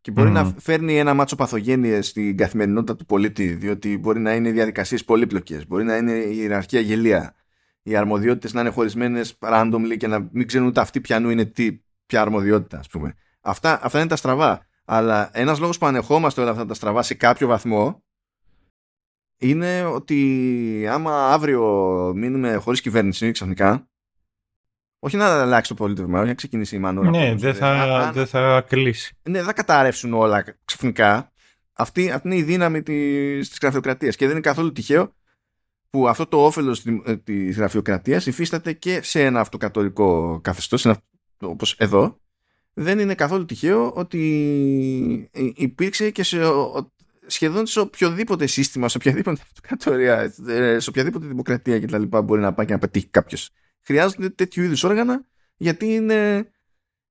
και 0.00 0.10
μπορεί 0.10 0.28
Μμμ. 0.28 0.34
να 0.34 0.54
φέρνει 0.58 0.98
ένα 0.98 1.14
μάτσο 1.14 1.36
παθογένειες 1.36 2.06
στην 2.06 2.36
καθημερινότητα 2.36 2.96
του 2.96 3.04
πολίτη 3.04 3.46
διότι 3.46 3.98
μπορεί 3.98 4.20
να 4.20 4.34
είναι 4.34 4.48
οι 4.48 4.52
διαδικασίες 4.52 5.04
πολύπλοκες, 5.04 5.66
μπορεί 5.66 5.84
να 5.84 5.96
είναι 5.96 6.12
η 6.12 6.36
ιεραρχία 6.36 6.80
γελία, 6.80 7.34
οι 7.82 7.96
αρμοδιότητες 7.96 8.52
να 8.52 8.60
είναι 8.60 8.70
χωρισμένες 8.70 9.38
randomly 9.40 9.96
και 9.96 10.06
να 10.06 10.28
μην 10.32 10.46
ξέρουν 10.46 10.66
ούτε 10.66 10.80
αυτοί 10.80 11.00
πιανού 11.00 11.30
είναι 11.30 11.44
τι, 11.44 11.80
ποια 12.06 12.20
αρμοδιότητα 12.20 12.78
ας 12.78 12.88
πούμε. 12.88 13.14
Αυτά, 13.40 13.84
αυτά 13.84 13.98
είναι 13.98 14.08
τα 14.08 14.16
στραβά. 14.16 14.66
Αλλά 14.84 15.30
ένας 15.32 15.58
λόγος 15.58 15.78
που 15.78 15.86
ανεχόμαστε 15.86 16.40
όλα 16.40 16.50
αυτά 16.50 16.66
τα 16.66 16.74
στραβά 16.74 17.02
σε 17.02 17.14
κάποιο 17.14 17.46
βαθμό 17.46 18.04
είναι 19.38 19.84
ότι 19.84 20.86
άμα 20.90 21.32
αύριο 21.32 22.12
μείνουμε 22.16 22.54
χωρίς 22.54 22.80
κυβέρνηση 22.80 23.30
ξαφνικά 23.30 23.89
όχι 25.02 25.16
να 25.16 25.40
αλλάξει 25.42 25.68
το 25.68 25.74
πολίτευμα, 25.74 26.18
όχι 26.18 26.28
να 26.28 26.34
ξεκινήσει 26.34 26.76
η 26.76 26.78
μανούρα. 26.78 27.10
Ναι, 27.10 27.28
όπως 27.30 27.40
δεν 27.40 27.52
λέει. 27.52 27.60
Α- 27.62 27.84
θα, 27.84 27.98
αν- 28.06 28.12
δεν 28.12 28.26
θα 28.26 28.64
κλείσει. 28.68 29.16
ναι, 29.28 29.36
δεν 29.38 29.46
θα 29.46 29.52
καταρρεύσουν 29.52 30.12
όλα 30.14 30.44
ξαφνικά. 30.64 31.32
Αυτή, 31.72 32.10
αυτή 32.10 32.28
είναι 32.28 32.36
η 32.36 32.42
δύναμη 32.42 32.82
της, 32.82 33.48
της 33.48 33.58
γραφειοκρατίας 33.62 34.16
και 34.16 34.24
δεν 34.24 34.32
είναι 34.32 34.40
καθόλου 34.44 34.72
τυχαίο 34.72 35.14
που 35.90 36.08
αυτό 36.08 36.26
το 36.26 36.44
όφελος 36.44 36.82
της, 36.82 36.92
ε, 37.04 37.16
της 37.16 37.56
γραφειοκρατίας 37.56 38.26
υφίσταται 38.26 38.72
και 38.72 39.00
σε 39.02 39.24
ένα 39.24 39.40
αυτοκατορικό 39.40 40.40
καθεστώς, 40.42 40.80
σε 40.80 40.88
ένα- 40.88 41.00
όπως 41.40 41.74
εδώ. 41.78 42.20
Δεν 42.74 42.98
είναι 42.98 43.14
καθόλου 43.14 43.44
τυχαίο 43.44 43.90
ότι 43.92 44.18
υ- 45.32 45.58
υπήρξε 45.60 46.10
και 46.10 46.22
σε 46.22 46.44
ο- 46.44 46.92
σχεδόν 47.26 47.66
σε 47.66 47.80
οποιοδήποτε 47.80 48.46
σύστημα, 48.46 48.88
σε 48.88 48.96
οποιαδήποτε 48.96 49.40
αυτοκρατορία, 49.46 50.32
ε, 50.48 50.78
σε 50.78 50.88
οποιαδήποτε 50.90 51.26
δημοκρατία 51.26 51.80
κτλ. 51.80 52.02
μπορεί 52.24 52.40
να 52.40 52.52
πάει 52.52 52.66
και 52.66 52.72
να 52.72 52.78
πετύχει 52.78 53.06
κάποιος. 53.06 53.50
Χρειάζονται 53.82 54.28
τέτοιου 54.28 54.62
είδους 54.62 54.84
όργανα 54.84 55.24
γιατί 55.56 55.86
είναι 55.86 56.50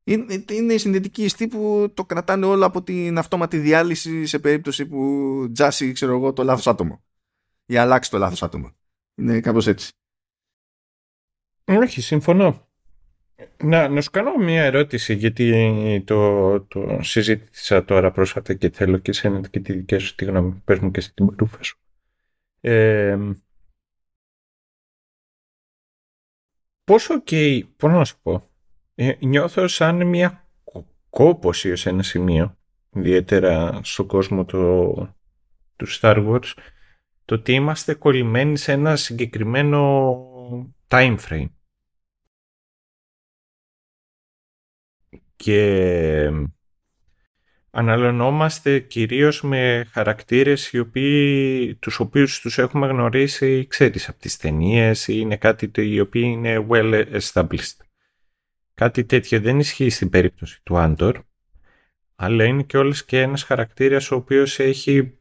είναι, 0.09 0.45
είναι 0.51 0.73
η 0.73 0.77
συνδετική 0.77 1.23
ιστή 1.23 1.47
που 1.47 1.91
το 1.93 2.05
κρατάνε 2.05 2.45
όλο 2.45 2.65
από 2.65 2.83
την 2.83 3.17
αυτόματη 3.17 3.57
διάλυση 3.57 4.25
σε 4.25 4.39
περίπτωση 4.39 4.85
που 4.85 5.49
τζάσει, 5.53 5.91
ξέρω 5.91 6.15
εγώ, 6.15 6.33
το 6.33 6.43
λάθος 6.43 6.67
άτομο. 6.67 7.03
Ή 7.65 7.77
αλλάξει 7.77 8.09
το 8.09 8.17
λάθος 8.17 8.43
άτομο. 8.43 8.71
Είναι 9.15 9.39
κάπως 9.39 9.67
έτσι. 9.67 9.91
Όχι, 11.65 12.01
συμφωνώ. 12.01 12.67
Να, 13.63 13.87
να 13.87 14.01
σου 14.01 14.09
κάνω 14.09 14.35
μια 14.37 14.63
ερώτηση, 14.63 15.13
γιατί 15.13 16.03
το, 16.05 16.61
το 16.61 16.99
συζήτησα 17.01 17.85
τώρα 17.85 18.11
πρόσφατα 18.11 18.53
και 18.53 18.69
θέλω 18.69 18.97
και 18.97 19.09
εσένα 19.09 19.47
και 19.47 19.59
τη 19.59 19.73
δική 19.73 19.97
σου 19.97 20.15
τη 20.15 20.25
γνώμη. 20.25 20.61
Πες 20.65 20.79
μου 20.79 20.91
και 20.91 21.01
στην 21.01 21.25
παρούφα 21.25 21.63
σου. 21.63 21.77
Ε, 22.61 23.17
πόσο 26.89 27.23
ok, 27.25 27.61
πώς 27.77 27.91
να 27.91 28.05
σου 28.05 28.19
πω, 28.21 28.49
ε, 28.95 29.13
νιώθω 29.19 29.67
σαν 29.67 30.07
μια 30.07 30.47
κο- 30.63 30.87
κόπωση 31.09 31.75
σε 31.75 31.89
ένα 31.89 32.03
σημείο, 32.03 32.57
ιδιαίτερα 32.95 33.79
στον 33.83 34.07
κόσμο 34.07 34.45
το, 34.45 34.91
του 35.75 35.87
Star 35.87 36.27
Wars, 36.27 36.53
το 37.25 37.35
ότι 37.35 37.53
είμαστε 37.53 37.93
κολλημένοι 37.93 38.57
σε 38.57 38.71
ένα 38.71 38.95
συγκεκριμένο 38.95 40.13
time 40.87 41.17
frame. 41.29 41.49
και 45.35 46.31
αναλωνόμαστε 47.71 48.79
κυρίως 48.79 49.41
με 49.41 49.87
χαρακτήρες 49.91 50.71
οι 50.71 50.79
οποίοι, 50.79 51.75
τους 51.75 51.99
οποίους 51.99 52.39
τους 52.39 52.57
έχουμε 52.57 52.87
γνωρίσει, 52.87 53.67
ξέρεις, 53.67 54.09
από 54.09 54.19
τις 54.19 54.37
ταινίες 54.37 55.07
ή 55.07 55.13
είναι 55.17 55.37
κάτι 55.37 55.69
το, 55.69 55.81
οι 55.81 55.99
οποίοι 55.99 56.23
είναι 56.25 56.65
well 56.69 57.19
established. 57.19 57.77
Κάτι 58.73 59.05
τέτοιο 59.05 59.39
δεν 59.39 59.59
ισχύει 59.59 59.89
στην 59.89 60.09
περίπτωση 60.09 60.59
του 60.63 60.77
Άντορ, 60.77 61.19
αλλά 62.15 62.43
είναι 62.43 62.63
και 62.63 62.77
όλες 62.77 63.05
και 63.05 63.21
ένας 63.21 63.43
χαρακτήρας 63.43 64.11
ο 64.11 64.15
οποίος 64.15 64.59
έχει 64.59 65.17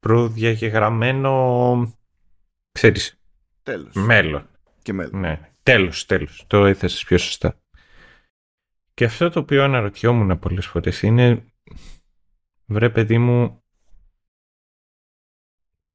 προδιαγεγραμμένο, 0.00 1.98
ξέρεις, 2.72 3.20
Τέλος. 3.62 3.94
μέλλον. 3.94 4.48
Και 4.82 4.92
μέλλον. 4.92 5.20
Ναι, 5.20 5.40
τέλος, 5.62 6.06
τέλος. 6.06 6.44
Το 6.46 6.64
έθεσες 6.64 7.04
πιο 7.04 7.18
σωστά. 7.18 7.60
Και 8.94 9.04
αυτό 9.04 9.30
το 9.30 9.40
οποίο 9.40 9.64
αναρωτιόμουν 9.64 10.38
πολλές 10.38 10.66
φορές 10.66 11.02
είναι, 11.02 11.44
βρε 12.66 12.90
παιδί 12.90 13.18
μου, 13.18 13.62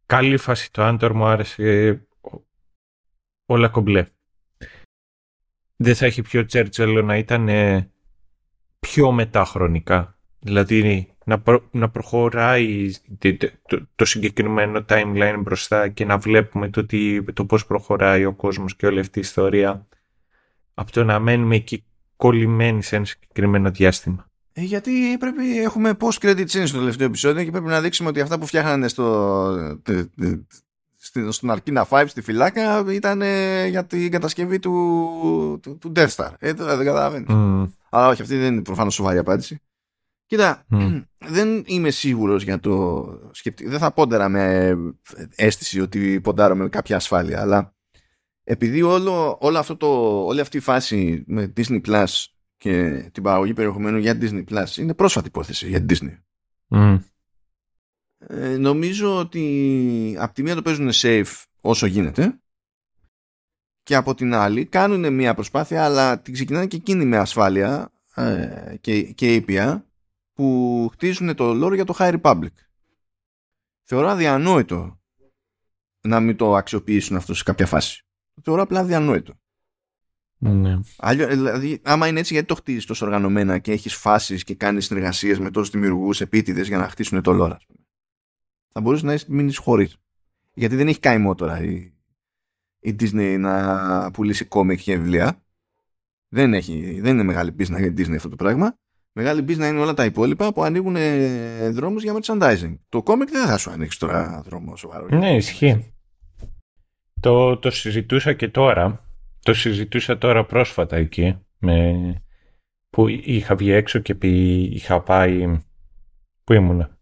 καλή 0.06 0.38
φάση 0.38 0.72
το 0.72 0.84
Άντορ 0.84 1.14
μου 1.14 1.26
άρεσε 1.26 2.08
όλα 3.46 3.70
κομπλέ. 3.70 4.06
Δεν 5.76 5.96
θα 5.96 6.06
έχει 6.06 6.22
πιο 6.22 6.46
τσέρτσελο 6.46 7.02
να 7.02 7.18
ήταν 7.18 7.50
ε, 7.50 7.92
πιο 8.80 9.12
μετάχρονικά. 9.12 10.20
Δηλαδή 10.40 11.10
να, 11.26 11.42
προ- 11.42 11.68
να 11.72 11.90
προχωράει 11.90 12.92
το, 13.18 13.38
το- 13.68 13.88
το 13.96 14.06
συγκεκριμένο 14.06 14.86
timeline 14.90 15.40
μπροστά 15.40 15.90
και 15.90 16.06
να 16.06 16.18
βλέπουμε 16.18 16.70
το, 16.70 16.86
τι, 16.86 17.24
το 17.34 17.46
πώς 17.46 17.66
προχωράει 17.66 18.26
ο 18.26 18.34
κόσμος 18.34 18.76
και 18.76 18.86
όλη 18.86 19.00
αυτή 19.00 19.18
η 19.20 19.22
ιστορία 19.22 19.88
από 20.74 20.92
το 20.92 21.04
να 21.04 21.20
μένουμε 21.20 21.56
εκεί 21.56 21.86
κολλημένοι 22.16 22.84
σε 22.84 22.96
ένα 22.96 23.06
συγκεκριμένο 23.06 23.72
διάστημα. 23.72 24.30
Ε, 24.58 24.62
γιατί 24.62 25.18
πρέπει, 25.20 25.60
έχουμε 25.62 25.98
post-credit 26.00 26.46
scene 26.48 26.68
στο 26.68 26.78
τελευταίο 26.78 27.08
επεισόδιο 27.08 27.44
και 27.44 27.52
πρέπει 27.52 27.66
να 27.66 27.82
δείξουμε 27.82 28.10
ότι 28.10 28.22
αυτά 28.22 28.40
που 28.40 28.46
φτιάχνανε 28.46 28.88
στο, 28.88 29.80
τε- 29.84 30.10
τε- 30.16 30.40
στη- 31.00 31.32
στον 31.32 31.52
Αρκίνα 31.52 31.88
5 31.90 32.04
στη 32.08 32.22
φυλάκα 32.22 32.86
ήταν 32.92 33.22
ε, 33.22 33.68
για 33.68 33.86
την 33.86 34.12
κατασκευή 34.12 34.60
του, 34.60 35.60
του, 35.62 35.78
του 35.78 35.92
Death 35.96 36.08
Star. 36.16 36.30
Ε, 36.40 36.54
τώρα 36.54 36.76
δεν 36.78 36.86
καταλαβαίνεις. 36.86 37.28
Αλλά 37.90 38.08
όχι, 38.08 38.22
αυτή 38.22 38.38
δεν 38.38 38.54
είναι 38.54 38.62
προφανώς 38.62 38.94
σοβαρή 38.94 39.18
απάντηση. 39.18 39.60
Κοίτα, 40.26 40.64
Μμ. 40.68 41.00
δεν 41.36 41.64
είμαι 41.66 41.90
σίγουρος 41.90 42.44
για 42.44 42.60
το 42.60 43.06
σκεπτικό. 43.32 43.70
Δεν 43.70 43.80
θα 43.80 43.92
πόντερα 43.92 44.30
με 44.30 44.76
αίσθηση 45.36 45.82
ότι 45.82 46.22
ποντάρω 46.22 46.56
με 46.56 46.70
κάποια 46.70 46.96
ασφάλεια, 46.96 47.42
αλλά 47.42 47.74
επειδή 48.44 48.82
όλο, 48.82 49.38
όλο 49.42 49.58
αυτό 49.58 49.76
το, 49.78 49.88
όλη 50.26 50.40
αυτή 50.40 50.58
η 50.58 50.60
φάση 50.60 51.24
με 51.28 51.54
Disney 51.58 51.82
Plus 51.88 52.06
και 52.66 53.10
την 53.12 53.24
παραγωγή 53.24 53.54
περιεχομένου 53.54 53.98
για 53.98 54.18
Disney 54.22 54.44
Plus 54.50 54.78
είναι 54.78 54.94
πρόσφατη 54.94 55.28
υπόθεση 55.28 55.68
για 55.68 55.86
Disney. 55.90 56.18
Μμ. 56.68 56.98
Ε, 58.18 58.58
νομίζω 58.58 59.18
ότι 59.18 60.16
από 60.20 60.34
τη 60.34 60.44
μία 60.44 60.56
το 60.56 60.62
παίζουν 60.62 60.90
safe 60.94 61.44
όσο 61.62 61.86
γίνεται 61.86 62.40
και 63.84 63.96
από 63.96 64.16
την 64.16 64.34
άλλη 64.34 64.66
κάνουν 64.66 65.14
μια 65.14 65.34
προσπάθεια 65.34 65.86
αλλά 65.86 66.22
την 66.22 66.34
ξεκινάνε 66.34 66.68
και 66.68 66.76
εκείνη 66.76 67.06
με 67.06 67.18
ασφάλεια 67.18 67.92
ε, 68.16 68.76
και, 68.82 69.02
και 69.04 69.34
ήπια 69.34 69.86
που 70.34 70.90
χτίζουν 70.92 71.36
το 71.36 71.66
lore 71.66 71.74
για 71.74 71.86
το 71.86 71.96
High 71.98 72.22
Republic. 72.22 72.54
Θεωρώ 73.84 74.08
αδιανόητο 74.08 75.00
να 76.02 76.20
μην 76.20 76.36
το 76.36 76.56
αξιοποιήσουν 76.56 77.16
αυτό 77.16 77.34
σε 77.34 77.44
κάποια 77.44 77.66
φάση. 77.66 78.06
Το 78.34 78.42
θεωρώ 78.42 78.62
απλά 78.62 78.80
αδιανόητο. 78.80 79.34
Ναι. 80.38 80.80
Αλλιώ, 80.98 81.28
δηλαδή, 81.28 81.80
άμα 81.84 82.08
είναι 82.08 82.20
έτσι, 82.20 82.34
γιατί 82.34 82.48
το 82.48 82.56
χτίζεις 82.56 82.86
τόσο 82.86 83.06
οργανωμένα 83.06 83.58
και 83.58 83.72
έχεις 83.72 83.96
φάσεις 83.96 84.44
και 84.44 84.56
κάνεις 84.56 84.86
συνεργασίες 84.86 85.40
με 85.40 85.52
τόσους 85.52 85.70
δημιουργούς 85.70 86.22
επίτηδες 86.22 86.68
για 86.68 86.78
να 86.78 86.90
χτίσουν 86.90 87.22
το 87.22 87.32
lore, 87.32 87.52
ας 87.56 87.66
πούμε; 87.66 87.80
Θα 88.72 88.82
μπορούσε 88.82 89.06
να 89.06 89.18
μείνεις 89.28 89.58
χωρίς. 89.58 89.98
Γιατί 90.54 90.76
δεν 90.76 90.88
έχει 90.88 91.00
καημό 91.00 91.36
τώρα 91.36 91.64
η, 91.64 91.94
η 92.80 92.96
Disney 93.00 93.38
να 93.40 94.12
πουλήσει 94.12 94.46
κόμικ 94.46 94.82
και 94.82 94.98
βιβλία. 94.98 95.44
Δεν, 96.30 96.54
έχει, 96.54 97.00
δεν 97.02 97.14
είναι 97.14 97.24
μεγάλη 97.24 97.56
business 97.60 97.78
για 97.78 97.94
την 97.94 98.06
Disney 98.06 98.16
αυτό 98.16 98.30
το 98.30 98.36
πράγμα. 98.36 98.76
Μεγάλη 99.12 99.42
business 99.48 99.70
είναι 99.70 99.80
όλα 99.80 99.94
τα 99.94 100.06
υπόλοιπα 100.06 100.54
που 100.54 100.64
ανοίγουν 100.64 100.96
ε, 100.96 101.70
δρόμους 101.70 102.04
για 102.04 102.14
merchandising. 102.20 102.78
Το 102.90 103.04
κόμικ 103.04 103.30
δεν 103.30 103.48
θα 103.48 103.58
σου 103.58 103.72
ανοίξει 103.72 104.00
τώρα 104.00 104.42
δρόμο 104.46 104.76
σοβαρό. 104.76 105.08
Ναι, 105.18 105.36
ισχύει. 105.36 105.94
Το, 107.20 107.58
το 107.58 107.72
συζητούσα 107.72 108.34
και 108.34 108.48
τώρα. 108.48 109.05
Το 109.46 109.54
συζητούσα 109.54 110.18
τώρα 110.18 110.46
πρόσφατα 110.46 110.96
εκεί. 110.96 111.38
Με, 111.58 111.94
που 112.90 113.08
είχα 113.08 113.56
βγει 113.56 113.72
έξω 113.72 114.00
και 114.00 114.16
πει, 114.16 114.62
είχα 114.62 115.02
πάει... 115.02 115.62
Πού 116.44 116.54
ήμουνα. 116.54 116.98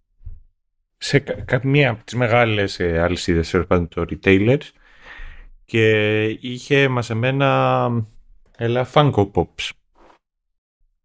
Σε 0.97 1.19
καμία 1.19 1.89
από 1.89 2.03
τις 2.03 2.13
μεγάλες 2.13 2.79
ε, 2.79 2.99
αλυσίδες, 2.99 3.49
το 3.49 4.05
retailers 4.09 4.61
και 5.65 6.23
είχε 6.25 6.87
μαζεμένα 6.87 7.89
έλα 8.57 8.87
Funko 8.93 9.31
Pops. 9.31 9.69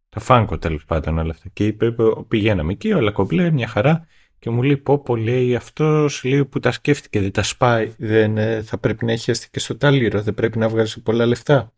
Τα 0.08 0.23
Funko 0.26 0.60
τέλος 0.60 0.84
πάντων 0.84 1.18
όλα 1.18 1.31
αυτά. 1.31 1.49
Και 1.52 1.67
είπε, 1.67 1.94
πηγαίναμε 2.28 2.73
εκεί, 2.73 2.92
όλα 2.92 3.10
κομπλέ, 3.10 3.50
μια 3.50 3.67
χαρά. 3.67 4.07
Και 4.39 4.50
μου 4.50 4.62
λέει, 4.62 4.76
πω 4.76 4.99
πω, 4.99 5.17
λέει, 5.17 5.55
αυτός 5.55 6.25
λέει, 6.25 6.44
που 6.44 6.58
τα 6.58 6.70
σκέφτηκε, 6.70 7.20
δεν 7.20 7.33
τα 7.33 7.42
σπάει, 7.42 7.94
δεν 7.99 8.39
ε, 8.39 8.62
θα 8.62 8.78
πρέπει 8.78 9.05
να 9.05 9.12
έχει 9.12 9.33
και 9.50 9.58
στο 9.58 9.76
τάλιρο, 9.76 10.23
δεν 10.23 10.34
πρέπει 10.34 10.58
να 10.58 10.68
βγάζει 10.68 11.02
πολλά 11.02 11.26
λεφτά. 11.26 11.73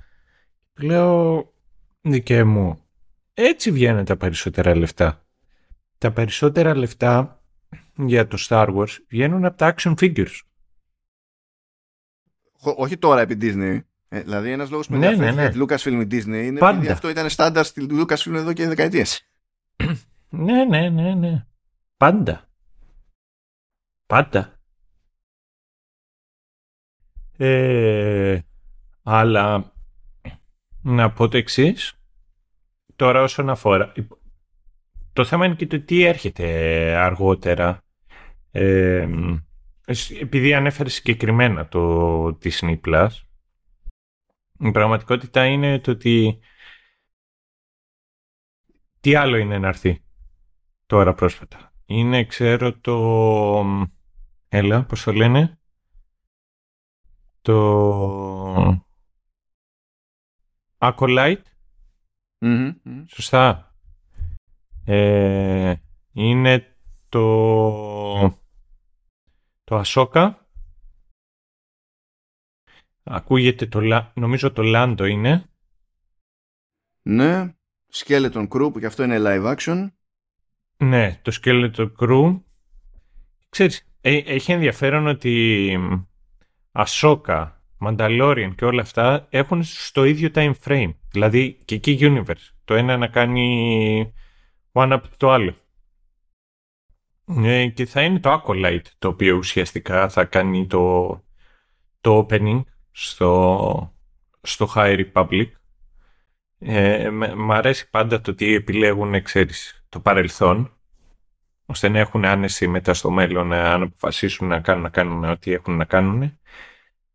Λέω, 0.81 1.53
δικαί 2.01 2.45
μου, 2.45 2.81
έτσι 3.35 3.71
βγαίνουν 3.71 4.05
τα 4.05 4.17
περισσότερα 4.17 4.77
λεφτά. 4.77 5.25
Τα 5.99 6.13
περισσότερα 6.13 6.77
λεφτά 6.77 7.43
για 7.95 8.27
το 8.27 8.37
Star 8.49 8.77
Wars 8.77 8.97
βγαίνουν 9.09 9.45
από 9.45 9.57
τα 9.57 9.75
action 9.77 9.95
figures. 10.01 10.41
Όχι 12.77 12.97
τώρα 12.99 13.21
επί 13.21 13.39
Disney. 13.41 13.81
Ε, 14.09 14.21
δηλαδή, 14.21 14.51
ένας 14.51 14.71
λόγος 14.71 14.87
που 14.87 14.97
ναι, 14.97 15.11
ναι, 15.11 15.31
ναι. 15.31 15.51
Lucasfilm 15.55 16.01
Disney 16.11 16.27
είναι 16.27 16.59
Πάντα. 16.59 16.77
επειδή 16.77 16.93
αυτό 16.93 17.09
ήταν 17.09 17.29
στάνταρ 17.29 17.65
στη 17.65 17.87
Lucasfilm 17.91 18.35
εδώ 18.35 18.53
και 18.53 18.69
δεκαετίες. 18.69 19.31
ναι, 20.29 20.65
ναι, 20.65 20.89
ναι, 20.89 21.15
ναι. 21.15 21.45
Πάντα. 21.97 22.50
Πάντα. 24.11 24.61
Ε, 27.37 28.41
αλλά 29.03 29.73
να 30.83 31.13
πω 31.13 31.29
το 31.29 31.37
εξής. 31.37 32.03
Τώρα 32.97 33.23
όσον 33.23 33.51
αφορά... 33.51 33.93
Το 35.13 35.25
θέμα 35.25 35.47
είναι 35.47 35.55
και 35.55 35.67
το 35.67 35.81
τι 35.81 36.03
έρχεται 36.03 36.47
αργότερα. 36.97 37.85
Ε, 38.51 39.09
επειδή 40.21 40.55
ανέφερες 40.55 40.95
συγκεκριμένα 40.95 41.69
το 41.69 42.25
Disney 42.27 42.81
Plus, 42.81 43.09
η 44.59 44.71
πραγματικότητα 44.71 45.47
είναι 45.47 45.79
το 45.79 45.91
ότι 45.91 46.39
τι 49.01 49.15
άλλο 49.15 49.37
είναι 49.37 49.59
να 49.59 49.69
έρθει 49.69 50.05
τώρα 50.87 51.15
πρόσφατα. 51.15 51.73
Είναι, 51.87 52.25
ξέρω, 52.25 52.79
το... 52.79 52.99
Έλα, 54.53 54.85
πώς 54.85 55.03
το 55.03 55.13
λένε; 55.13 55.59
Το... 57.41 58.85
Acolyte. 60.79 61.43
Σωστά. 63.07 63.75
Ε, 64.85 65.75
είναι 66.13 66.77
το... 67.09 68.39
Το 69.65 69.77
Ασόκα. 69.77 70.49
Ακούγεται 73.03 73.67
το... 73.67 73.81
Νομίζω 74.15 74.53
το 74.53 74.63
Λάντο 74.63 75.05
είναι. 75.05 75.45
Ναι. 77.03 77.55
Skeleton 77.93 78.49
Crew 78.49 78.71
που 78.73 78.79
και 78.79 78.87
αυτό 78.87 79.03
είναι 79.03 79.19
live 79.21 79.57
action. 79.57 79.91
Ναι, 80.77 81.21
το 81.23 81.39
Skeleton 81.43 81.93
Crew. 81.99 82.43
Ξέρεις, 83.49 83.79
ε, 83.79 83.90
έχει 84.01 84.53
ενδιαφέρον 84.53 85.07
ότι 85.07 85.79
Ασόκα, 86.73 87.63
Mandalorian 87.81 88.53
και 88.57 88.65
όλα 88.65 88.83
αυτά 88.83 89.27
έχουν 89.31 89.63
στο 89.63 90.05
ίδιο 90.05 90.29
time 90.35 90.53
frame. 90.65 90.95
Δηλαδή 91.11 91.63
και 91.65 91.75
εκεί 91.75 91.99
universe. 92.01 92.49
Το 92.65 92.75
ένα 92.75 92.97
να 92.97 93.07
κάνει 93.07 94.13
one 94.73 94.93
up 94.93 95.01
το 95.17 95.31
άλλο. 95.31 95.55
Ε, 97.37 97.67
και 97.67 97.87
θα 97.87 98.03
είναι 98.03 98.19
το 98.19 98.43
Acolyte 98.43 98.87
το 98.99 99.09
οποίο 99.09 99.37
ουσιαστικά 99.37 100.09
θα 100.09 100.25
κάνει 100.25 100.67
το, 100.67 101.09
το 102.01 102.27
opening 102.27 102.63
στο, 102.91 103.95
στο 104.41 104.73
High 104.75 105.05
Republic. 105.13 105.47
Ε, 106.59 107.11
μ' 107.37 107.53
αρέσει 107.53 107.91
πάντα 107.91 108.21
το 108.21 108.31
ότι 108.31 108.55
επιλέγουν, 108.55 109.23
ξέρεις, 109.23 109.85
το 109.89 110.01
παρελθόν, 110.01 110.80
ώστε 111.71 111.89
να 111.89 111.99
έχουν 111.99 112.25
άνεση 112.25 112.69
μετά 112.69 112.95
στο 112.95 113.11
μέλλον 113.11 113.53
αν 113.53 113.83
αποφασίσουν 113.83 114.49
να 114.49 114.61
κάνουν, 114.61 114.83
να 114.83 114.89
κάνουν 114.89 115.25
ό,τι 115.25 115.53
έχουν 115.53 115.77
να 115.77 115.85
κάνουν. 115.85 116.39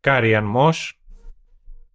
Carrie-Anne 0.00 0.52
Moss, 0.56 0.90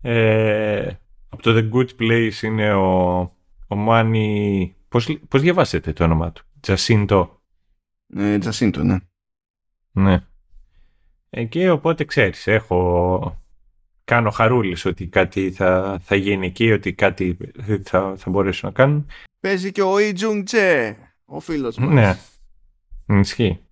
ε, 0.02 0.92
από 1.30 1.42
το 1.42 1.52
The 1.58 1.70
Good 1.74 1.90
Place 2.00 2.42
είναι 2.42 2.74
ο, 2.74 3.20
ο 3.68 3.76
Manny... 3.76 4.76
Πώς, 4.88 5.20
πώς 5.28 5.42
διαβάζεται 5.42 5.94
το 5.94 6.04
όνομά 6.04 6.32
του; 6.32 6.44
Jacinto. 6.60 7.42
Ε, 8.16 8.38
Jacinto, 8.38 8.84
ναι. 8.84 8.98
Ναι. 9.92 10.24
Ε, 11.30 11.44
και 11.44 11.70
οπότε 11.70 12.04
ξέρεις, 12.04 12.48
έχω... 12.48 13.36
Κάνω 14.04 14.30
χαρούλες 14.30 14.86
ότι 14.86 15.08
κάτι 15.08 15.52
θα, 15.52 16.00
θα 16.02 16.16
γίνει 16.16 16.46
εκεί, 16.46 16.72
ότι 16.72 16.94
κάτι 16.94 17.38
θα, 17.84 18.14
θα 18.18 18.30
μπορέσουν 18.30 18.70
να 18.70 18.76
κάνουν. 18.76 19.08
Παίζει 19.40 19.72
και 19.72 19.82
ο 19.82 20.00
Lee 20.00 20.44
Jung-jae, 20.44 20.98
ο 21.26 21.40
φίλος 21.40 21.78
μας. 21.78 21.94
Ναι, 21.94 22.18
ισχύει. 23.20 23.66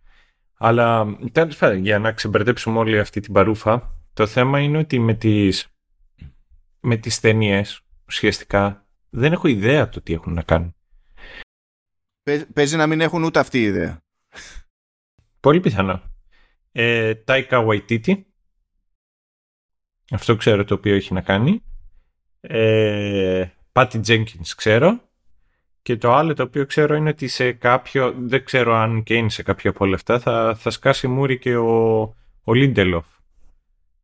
Αλλά 0.53 1.17
τέλος 1.31 1.57
πάντων, 1.57 1.77
για 1.77 1.99
να 1.99 2.11
ξεμπερδέψουμε 2.11 2.77
όλη 2.77 2.99
αυτή 2.99 3.19
την 3.19 3.33
παρούφα, 3.33 3.95
το 4.13 4.27
θέμα 4.27 4.59
είναι 4.59 4.77
ότι 4.77 4.99
με 4.99 5.13
τις, 5.13 5.67
με 6.79 6.95
τις 6.97 7.19
ταινίες, 7.19 7.81
ουσιαστικά, 8.07 8.87
δεν 9.09 9.31
έχω 9.31 9.47
ιδέα 9.47 9.89
το 9.89 10.01
τι 10.01 10.13
έχουν 10.13 10.33
να 10.33 10.41
κάνουν. 10.41 10.75
Παίζει 12.53 12.75
να 12.75 12.87
μην 12.87 13.01
έχουν 13.01 13.23
ούτε 13.23 13.39
αυτή 13.39 13.59
η 13.59 13.63
ιδέα. 13.63 14.03
Πολύ 15.39 15.59
πιθανό. 15.59 16.01
Ε, 16.71 17.13
Taika 17.25 17.67
Waititi. 17.67 18.23
Αυτό 20.11 20.35
ξέρω 20.35 20.63
το 20.63 20.73
οποίο 20.73 20.95
έχει 20.95 21.13
να 21.13 21.21
κάνει. 21.21 21.63
Ε, 22.39 23.47
Patty 23.71 24.01
Jenkins 24.05 24.47
ξέρω. 24.55 25.08
Και 25.81 25.97
το 25.97 26.13
άλλο 26.13 26.33
το 26.33 26.43
οποίο 26.43 26.65
ξέρω 26.65 26.95
είναι 26.95 27.09
ότι 27.09 27.27
σε 27.27 27.51
κάποιο, 27.51 28.15
δεν 28.17 28.45
ξέρω 28.45 28.75
αν 28.75 29.03
και 29.03 29.13
είναι 29.13 29.29
σε 29.29 29.43
κάποιο 29.43 29.69
από 29.69 29.85
όλα 29.85 29.95
αυτά, 29.95 30.19
θα, 30.19 30.55
θα 30.55 30.69
σκάσει 30.69 31.07
μούρι 31.07 31.37
και 31.39 31.55
ο, 31.55 31.99
ο 32.43 32.51
Lindelof. 32.53 33.03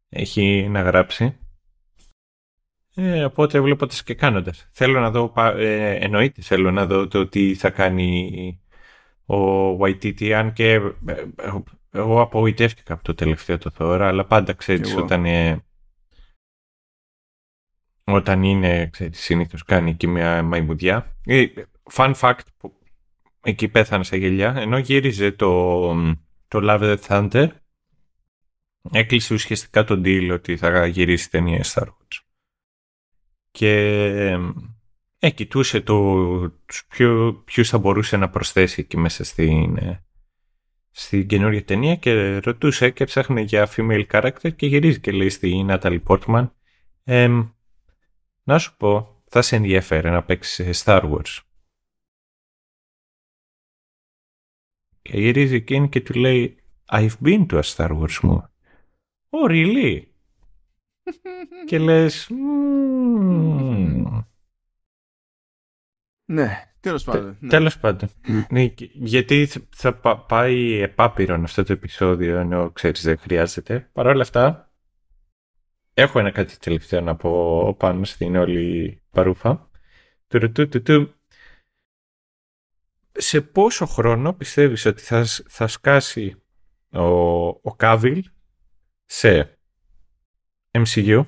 Έχει 0.10 0.68
να 0.70 0.82
γράψει. 0.82 1.38
Ε, 2.96 3.24
οπότε 3.24 3.60
βλέπω 3.60 3.88
και 4.06 4.14
κάνοντας. 4.14 4.70
Θέλω 4.72 5.00
να 5.00 5.12
δω, 5.12 5.34
ε, 5.58 5.96
εννοείται 5.96 6.42
θέλω 6.42 6.72
να 6.72 6.86
δω 6.86 7.08
το 7.08 7.28
τι 7.28 7.54
θα 7.54 7.70
κάνει 7.70 8.60
ο 9.26 9.72
YTT, 9.72 10.30
αν 10.30 10.54
και 10.54 10.74
ε, 10.74 10.82
εγώ 11.92 12.22
απογοητεύτηκα 12.22 12.94
από 12.94 13.04
το 13.04 13.14
τελευταίο 13.14 13.58
το 13.58 13.70
Θόρα, 13.70 14.08
αλλά 14.08 14.26
πάντα 14.26 14.54
ξέρεις 14.54 14.96
όταν, 14.96 15.26
ε, 15.26 15.64
όταν 18.06 18.44
είναι, 18.44 18.88
ξέρεις, 18.88 19.20
συνήθως 19.20 19.64
κάνει 19.64 19.96
και 19.96 20.08
μια 20.08 20.44
μαϊμουδιά. 20.44 21.16
Ε, 21.26 21.46
fun 21.94 22.14
fact, 22.14 22.40
που 22.58 22.74
εκεί 23.42 23.68
πέθανε 23.68 24.04
στα 24.04 24.16
γελιά, 24.16 24.56
ενώ 24.58 24.78
γύριζε 24.78 25.32
το, 25.32 25.82
το 26.48 26.60
Love 26.62 26.82
the 26.82 26.98
Thunder, 27.08 27.48
έκλεισε 28.92 29.34
ουσιαστικά 29.34 29.84
τον 29.84 30.02
deal 30.06 30.30
ότι 30.32 30.58
θα 30.58 30.86
γυρίσει 30.86 31.30
ταινία 31.30 31.64
Star 31.64 31.84
Wars. 31.84 32.20
Και 33.52 33.72
ε, 35.20 35.30
κοιτούσε 35.30 35.82
το, 35.82 35.96
ποιο, 36.88 37.42
ποιους 37.46 37.70
θα 37.70 37.78
μπορούσε 37.78 38.18
να 38.18 38.30
προσθέσει 38.30 38.82
εκεί 38.82 38.98
μέσα 38.98 39.24
στην, 39.24 39.78
ε, 39.78 40.04
στην 40.92 41.28
καινούργια 41.28 41.64
ταινία 41.64 41.96
και 41.96 42.38
ρωτούσε 42.38 42.90
και 42.90 43.06
ψάχνε 43.06 43.42
για 43.42 43.70
female 43.76 44.06
character 44.12 44.56
και 44.56 44.68
γυρίζει 44.68 45.00
και 45.00 45.12
λέει 45.12 45.30
στη 45.30 45.66
Natalie 45.70 46.04
Portman 46.08 46.50
ε, 47.04 47.30
να 48.48 48.60
σου 48.60 48.78
πω, 48.78 49.24
θα 49.26 49.42
σε 49.42 49.56
ενδιαφέρει 49.56 50.10
να 50.10 50.24
παίξεις 50.24 50.84
Star 50.86 51.02
Wars. 51.12 51.40
Και 55.02 55.18
γυρίζει 55.18 55.56
εκείνη 55.56 55.90
και 55.90 56.02
του 56.02 56.14
λέει 56.14 56.64
I've 56.92 57.18
been 57.24 57.46
to 57.46 57.62
a 57.62 57.62
Star 57.62 57.90
Wars 58.00 58.20
movie. 58.22 58.50
Oh, 59.30 59.50
really? 59.50 60.02
και 61.68 61.80
λες 61.80 62.30
Ναι, 66.26 66.74
τέλος 66.80 67.04
πάντων. 67.04 67.38
Ναι. 67.40 67.50
Τέλος 67.50 67.80
πάντων. 67.80 68.10
ναι, 68.50 68.74
γιατί 68.94 69.48
θα 69.70 69.98
πάει 70.28 70.74
επάπειρον 70.74 71.44
αυτό 71.44 71.64
το 71.64 71.74
επεισόδιο 71.74 72.38
ενώ 72.38 72.72
ξέρεις 72.72 73.04
δεν 73.04 73.18
χρειάζεται. 73.18 73.90
Παρ' 73.94 74.08
όλα 74.08 74.22
αυτά 74.22 74.65
έχω 75.98 76.20
ένα 76.20 76.32
κάτι 76.32 76.60
τελευταίο 76.60 77.02
να 77.02 77.16
πω 77.16 77.74
πάνω 77.74 78.04
στην 78.04 78.36
όλη 78.36 79.02
παρούφα. 79.10 79.70
Σε 83.12 83.42
πόσο 83.42 83.86
χρόνο 83.86 84.34
πιστεύεις 84.34 84.86
ότι 84.86 85.02
θα, 85.02 85.26
θα 85.48 85.68
σκάσει 85.68 86.44
ο, 86.92 87.06
ο 87.48 87.76
Κάβιλ 87.76 88.24
σε 89.06 89.60
MCU, 90.72 91.26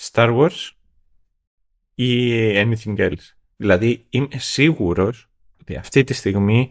Star 0.00 0.38
Wars 0.38 0.70
ή 1.94 2.30
anything 2.56 2.96
else; 2.96 3.32
Δηλαδή 3.56 4.06
είμαι 4.10 4.38
σίγουρος 4.38 5.30
ότι 5.60 5.76
αυτή 5.76 6.04
τη 6.04 6.12
στιγμή 6.12 6.70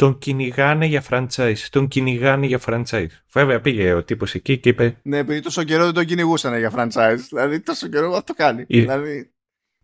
τον 0.00 0.18
κυνηγάνε 0.18 0.86
για 0.86 1.04
franchise. 1.10 1.58
Τον 1.70 1.88
κυνηγάνε 1.88 2.46
για 2.46 2.60
franchise. 2.66 3.06
Βέβαια 3.32 3.60
πήγε 3.60 3.92
ο 3.92 4.04
τύπος 4.04 4.34
εκεί 4.34 4.58
και 4.58 4.68
είπε... 4.68 4.96
Ναι, 5.02 5.18
επειδή 5.18 5.40
τόσο 5.40 5.64
καιρό 5.64 5.84
δεν 5.84 5.94
τον 5.94 6.04
κυνηγούσαν 6.04 6.58
για 6.58 6.72
franchise. 6.76 7.18
Δηλαδή 7.28 7.60
τόσο 7.60 7.88
καιρό 7.88 8.12
αυτό 8.12 8.34
κάνει. 8.34 8.64
Ι... 8.68 8.80
Δηλαδή... 8.80 9.32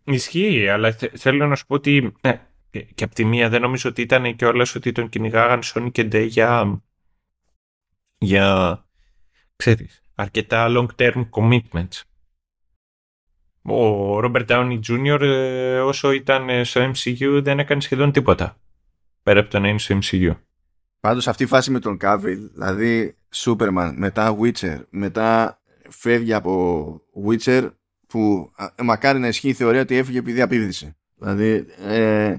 Ισχύει, 0.03 0.67
αλλά 0.67 0.91
θέλω 1.13 1.47
να 1.47 1.55
σου 1.55 1.65
πω 1.65 1.75
ότι... 1.75 2.13
Ναι, 2.21 2.41
και, 2.69 2.79
και 2.79 3.03
από 3.03 3.15
τη 3.15 3.25
μία 3.25 3.49
δεν 3.49 3.61
νομίζω 3.61 3.89
ότι 3.89 4.01
ήταν 4.01 4.35
και 4.35 4.45
όλες 4.45 4.75
ότι 4.75 4.91
τον 4.91 5.09
κυνηγάγαν 5.09 5.61
Sony 5.63 5.89
και 5.91 6.07
Day 6.11 6.27
για... 6.27 6.81
για... 8.17 8.85
ξέρεις, 9.55 10.01
αρκετά 10.15 10.67
long 10.69 10.87
term 10.95 11.29
commitments. 11.29 12.01
Ο 13.61 14.19
Robert 14.19 14.45
Downey 14.47 14.79
Jr. 14.87 15.21
Ε, 15.21 15.79
όσο 15.79 16.11
ήταν 16.11 16.65
στο 16.65 16.91
MCU 16.91 17.39
δεν 17.43 17.59
έκανε 17.59 17.81
σχεδόν 17.81 18.11
τίποτα. 18.11 18.57
Πέρα 19.27 19.39
από 19.39 19.49
το 19.49 19.59
να 19.59 19.67
είναι 19.67 19.79
στο 19.79 19.99
MCU. 20.01 20.31
Πάντως 20.99 21.27
αυτή 21.27 21.43
η 21.43 21.45
φάση 21.45 21.71
με 21.71 21.79
τον 21.79 21.97
Cavill, 22.01 22.49
δηλαδή 22.53 23.17
Superman, 23.35 23.93
μετά 23.95 24.37
Witcher, 24.41 24.79
μετά 24.89 25.61
φεύγει 25.89 26.33
από 26.33 27.01
Witcher 27.27 27.71
που 28.07 28.51
μακάρι 28.83 29.19
να 29.19 29.27
ισχύει 29.27 29.49
η 29.49 29.53
θεωρία 29.53 29.81
ότι 29.81 29.95
έφυγε 29.95 30.17
επειδή 30.17 30.41
απίβδησε. 30.41 30.97
Δηλαδή 31.15 31.65
ε, 31.77 32.35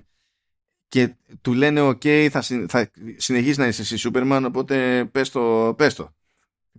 και 0.89 1.15
του 1.41 1.52
λένε 1.52 1.89
ok 1.89 2.28
θα, 2.31 2.42
θα 2.68 2.91
συνεχίσεις 3.17 3.58
να 3.58 3.67
είσαι 3.67 3.83
εσύ 3.83 4.10
Superman 4.12 4.42
οπότε 4.47 5.05
πες 5.12 5.31
το, 5.31 5.75
πες 5.76 5.94
το. 5.94 6.15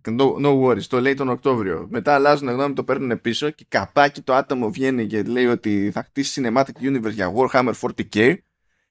No, 0.04 0.46
no 0.46 0.62
worries, 0.62 0.84
το 0.84 1.02
λέει 1.02 1.14
τον 1.14 1.30
Οκτώβριο. 1.30 1.88
Μετά 1.90 2.14
αλλάζουν 2.14 2.50
γνώμη, 2.50 2.74
το 2.74 2.84
παίρνουν 2.84 3.22
πίσω 3.22 3.50
και 3.50 3.66
καπάκι 3.68 4.22
το 4.22 4.34
άτομο 4.34 4.72
βγαίνει 4.72 5.08
και 5.08 5.24
λέει 5.24 5.46
ότι 5.46 5.92
θα 5.94 6.04
χτίσει 6.04 6.42
Cinematic 6.46 6.82
Universe 6.82 7.12
για 7.12 7.34
Warhammer 7.36 7.74
40k 7.82 8.38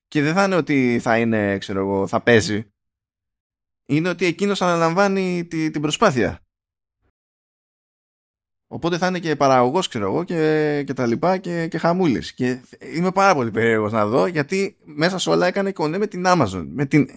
και 0.09 0.23
δεν 0.23 0.35
θα 0.35 0.45
είναι 0.45 0.57
ότι 0.57 0.99
θα 1.01 1.19
είναι, 1.19 1.59
ξέρω 1.59 1.81
εγώ, 1.81 2.07
θα 2.07 2.21
παίζει. 2.23 2.73
Είναι 3.87 4.09
ότι 4.09 4.25
εκείνος 4.25 4.63
αναλαμβάνει 4.63 5.47
τη, 5.47 5.71
την 5.71 5.81
προσπάθεια. 5.81 6.41
Οπότε 8.71 8.99
θα 8.99 9.07
είναι 9.07 9.19
και 9.19 9.37
παραγωγός, 9.37 9.89
ξέρω 9.89 10.05
εγώ, 10.05 10.25
και, 10.25 10.83
και 10.87 10.93
τα 10.93 11.07
λοιπά 11.07 11.39
και, 11.39 11.69
και 11.69 11.79
χαμούλης. 11.79 12.35
Και 12.35 12.61
είμαι 12.95 13.13
πάρα 13.13 13.35
πολύ 13.35 13.51
περίεργος 13.51 13.93
να 13.93 14.07
δω 14.07 14.27
γιατί 14.27 14.77
μέσα 14.85 15.19
σε 15.19 15.31
όλα 15.31 15.47
έκανε 15.47 15.73
κονέ 15.73 15.99
με 15.99 16.07
την 16.07 16.25
Amazon. 16.27 16.67
Με 16.69 16.87
την 16.87 17.09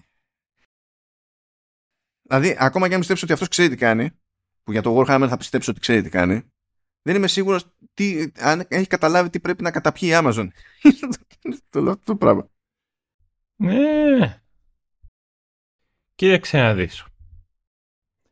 Δηλαδή, 2.31 2.55
ακόμα 2.59 2.87
και 2.87 2.93
αν 2.93 2.99
πιστέψω 2.99 3.23
ότι 3.25 3.33
αυτός 3.33 3.47
ξέρει 3.47 3.69
τι 3.69 3.75
κάνει, 3.75 4.09
που 4.63 4.71
για 4.71 4.81
το 4.81 4.99
Warhammer 4.99 5.25
θα 5.29 5.37
πιστέψω 5.37 5.71
ότι 5.71 5.79
ξέρει 5.79 6.01
τι 6.01 6.09
κάνει, 6.09 6.51
δεν 7.01 7.15
είμαι 7.15 7.27
σίγουρος 7.27 7.75
αν 8.37 8.65
έχει 8.67 8.87
καταλάβει 8.87 9.29
τι 9.29 9.39
πρέπει 9.39 9.63
να 9.63 9.71
καταπιεί 9.71 10.09
η 10.11 10.15
Amazon. 10.15 10.47
το, 11.69 11.97
το 11.97 12.15
πράγμα. 12.15 12.49
Ναι. 13.61 14.41
Κοίταξε 16.15 16.57
να 16.57 16.73
δεις. 16.73 17.05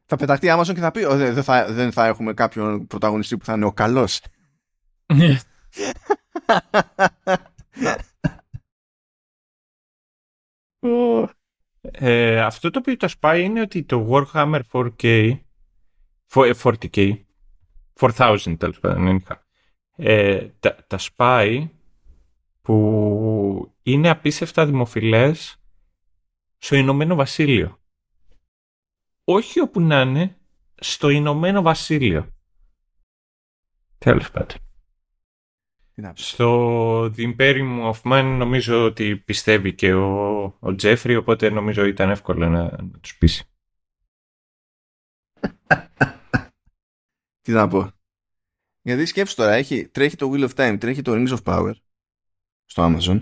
Θα 0.05 0.15
πεταχτεί 0.15 0.45
η 0.45 0.49
Amazon 0.51 0.73
και 0.73 0.79
θα 0.79 0.91
πει 0.91 1.05
δεν 1.05 1.43
θα, 1.43 1.73
δεν 1.73 1.91
θα 1.91 2.05
έχουμε 2.05 2.33
κάποιον 2.33 2.87
πρωταγωνιστή 2.87 3.37
που 3.37 3.45
θα 3.45 3.53
είναι 3.53 3.65
ο 3.65 3.73
καλός. 3.73 4.21
Ναι. 5.13 5.39
Ε, 11.81 12.41
αυτό 12.41 12.69
το 12.69 12.79
οποίο 12.79 12.97
τα 12.97 13.07
σπάει 13.07 13.43
είναι 13.43 13.61
ότι 13.61 13.83
το 13.83 14.09
Warhammer 14.11 14.61
4K 14.71 15.39
40K 16.33 17.15
4000 17.99 18.55
τέλος 18.57 18.79
πάντων 18.79 19.23
ε, 19.95 20.47
τα, 20.59 20.75
τα 20.87 20.97
σπάει 20.97 21.69
που 22.61 23.73
είναι 23.91 24.09
απίστευτα 24.09 24.65
δημοφιλές 24.65 25.63
στο 26.57 26.75
Ηνωμένο 26.75 27.15
Βασίλειο. 27.15 27.81
Όχι 29.23 29.59
όπου 29.59 29.81
να 29.81 30.01
είναι, 30.01 30.37
στο 30.75 31.09
Ηνωμένο 31.09 31.61
Βασίλειο. 31.61 32.35
Τέλος 33.97 34.31
πάντων. 34.31 34.57
Στο 36.13 37.05
The 37.05 37.35
Imperium 37.35 37.93
of 37.93 38.01
Man 38.01 38.35
νομίζω 38.37 38.85
ότι 38.85 39.17
πιστεύει 39.17 39.73
και 39.73 39.93
ο, 39.93 40.43
ο 40.59 40.75
Τζέφρι, 40.75 41.15
οπότε 41.15 41.49
νομίζω 41.49 41.85
ήταν 41.85 42.09
εύκολο 42.09 42.49
να, 42.49 42.63
να 42.63 42.99
τους 42.99 43.17
πείσει. 43.17 43.49
Τι 47.41 47.51
να 47.51 47.67
πω. 47.67 47.91
Γιατί 48.81 49.05
σκέψου 49.05 49.35
τώρα, 49.35 49.53
έχει, 49.53 49.87
τρέχει 49.87 50.15
το 50.15 50.31
Wheel 50.33 50.49
of 50.49 50.55
Time, 50.55 50.77
τρέχει 50.79 51.01
το 51.01 51.11
Rings 51.13 51.37
of 51.37 51.43
Power 51.43 51.73
στο 52.65 52.85
Amazon. 52.85 53.21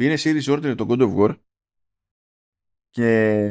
Πήρε 0.00 0.14
series 0.18 0.44
order 0.44 0.74
το 0.76 0.86
God 0.88 1.00
of 1.00 1.16
War 1.16 1.36
και 2.90 3.48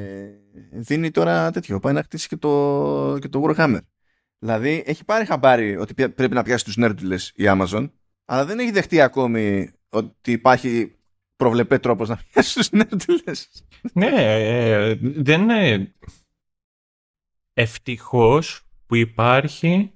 δίνει 0.72 1.12
τώρα 1.12 1.52
τέτοιο. 1.52 1.80
Πάει 1.80 1.94
να 1.94 2.04
χτίσει 2.04 2.28
και 2.28 2.38
το, 2.38 3.18
και 3.22 3.28
το 3.28 3.44
Warhammer. 3.44 3.80
Δηλαδή 4.40 4.84
έχει 4.86 5.06
πάρει 5.06 5.26
χαμπάρι 5.26 5.78
ότι 5.78 5.94
πρέπει 5.94 6.34
να 6.34 6.44
πιάσει 6.44 6.64
τους 6.64 6.78
νέρντουλες 6.78 7.32
η 7.36 7.44
Amazon 7.46 7.90
αλλά 8.26 8.46
δεν 8.46 8.60
έχει 8.60 8.72
δεχτεί 8.72 9.02
ακόμη 9.02 9.72
ότι 9.90 10.32
υπάρχει 10.32 10.96
προβλεπέ 11.36 11.80
τρόπος 11.80 12.10
να 12.10 12.16
πιάσει 12.32 12.56
τους 12.56 12.72
νέρντουλες. 12.72 13.66
Ναι, 13.94 14.12
ε, 14.16 14.96
δεν 15.02 15.42
είναι 15.42 15.94
ευτυχώς 17.54 18.68
που 18.86 18.96
υπάρχει 18.96 19.92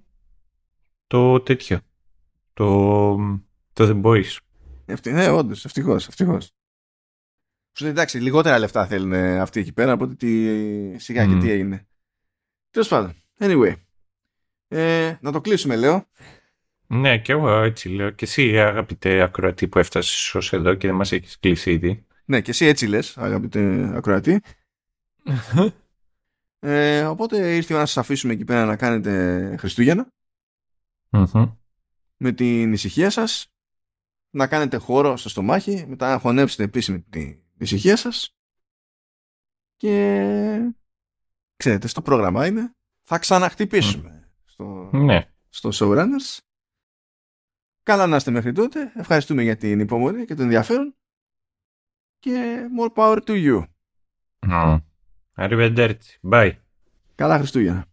το 1.08 1.42
τέτοιο, 1.42 1.80
το, 2.54 3.16
το 3.74 3.90
The 3.90 4.02
Boys. 4.02 4.38
Ευτυ... 4.86 5.12
Ναι, 5.12 5.30
όντως, 5.30 5.66
ευτυχώς, 5.66 6.08
ευτυχώς. 6.08 6.52
Σου 7.78 7.88
εντάξει, 7.88 8.20
λιγότερα 8.20 8.60
λεφτά 8.60 8.88
θέλουν 8.88 9.14
αυτοί 9.14 9.60
εκεί 9.60 9.74
πέρα 9.74 9.92
από 9.92 10.04
ότι 10.04 10.16
τι... 10.16 11.00
σιγά 11.00 11.26
και 11.26 11.36
τι 11.36 11.52
έγινε. 11.52 11.88
Τέλος 12.70 12.88
πάντων, 12.88 13.14
anyway. 13.40 13.74
Ε, 14.68 15.18
να 15.22 15.32
το 15.32 15.42
κλείσουμε, 15.42 15.76
λέω. 15.76 16.08
Ναι, 16.88 17.18
και 17.18 17.32
εγώ 17.32 17.62
έτσι 17.62 17.90
λέω. 17.90 18.10
Και 18.10 18.26
εσύ, 18.26 18.60
αγαπητέ 18.60 19.22
ακροατή 19.22 19.68
που 19.68 19.80
έφτασες 19.80 20.36
ως 20.36 20.54
εδώ 20.54 20.74
και 20.74 20.88
δεν 20.88 20.96
μας 20.96 21.12
έχεις 21.12 21.40
κλείσει 21.40 21.72
ήδη. 21.72 22.06
Ναι, 22.26 22.42
και 22.42 22.52
εσύ 22.52 22.66
έτσι 22.66 22.88
λες, 22.88 23.18
αγαπητέ 23.18 23.92
ακροατή. 23.96 24.42
ε, 26.60 27.04
οπότε 27.04 27.56
ήρθε 27.56 27.68
η 27.68 27.76
ώρα 27.76 27.82
να 27.82 27.86
σας 27.86 27.98
αφήσουμε 27.98 28.34
εκεί 28.34 28.44
πέρα 28.44 28.66
να 28.66 28.76
κάνετε 28.76 29.56
Χριστούγεννα. 29.60 30.14
Με 32.18 32.32
την 32.32 32.74
ησυχία 32.74 33.10
σας. 33.10 33.53
Να 34.36 34.48
κάνετε 34.48 34.78
χώρο 34.78 35.18
στο 35.18 35.30
στομάχι. 35.30 35.86
Μετά 35.88 36.10
να 36.10 36.20
χωνέψετε 36.20 36.64
επίση 36.64 36.92
με 36.92 36.98
την 37.10 37.42
ησυχία 37.58 37.96
σας. 37.96 38.38
Και 39.76 40.74
ξέρετε, 41.56 41.88
στο 41.88 42.02
πρόγραμμα 42.02 42.48
είναι. 42.48 42.76
Θα 43.04 43.18
ξαναχτυπήσουμε 43.18 44.32
στο, 44.44 44.90
ναι. 44.94 45.34
στο 45.50 45.70
Showrunners. 45.74 46.38
Καλά 47.84 48.08
να 48.08 48.16
είστε 48.16 48.32
μέχρι 48.32 48.52
τότε. 48.52 48.92
Ευχαριστούμε 48.96 49.44
για 49.44 49.58
την 49.58 49.80
υπομονή 49.80 50.26
και 50.26 50.36
τον 50.36 50.44
ενδιαφέρον. 50.44 50.96
Και 52.20 52.66
more 52.80 52.94
power 52.94 53.20
to 53.26 53.32
you. 53.32 53.64
Arrivederci. 55.36 56.20
Bye. 56.32 56.52
Καλά 57.16 57.38
Χριστούγεννα. 57.38 57.93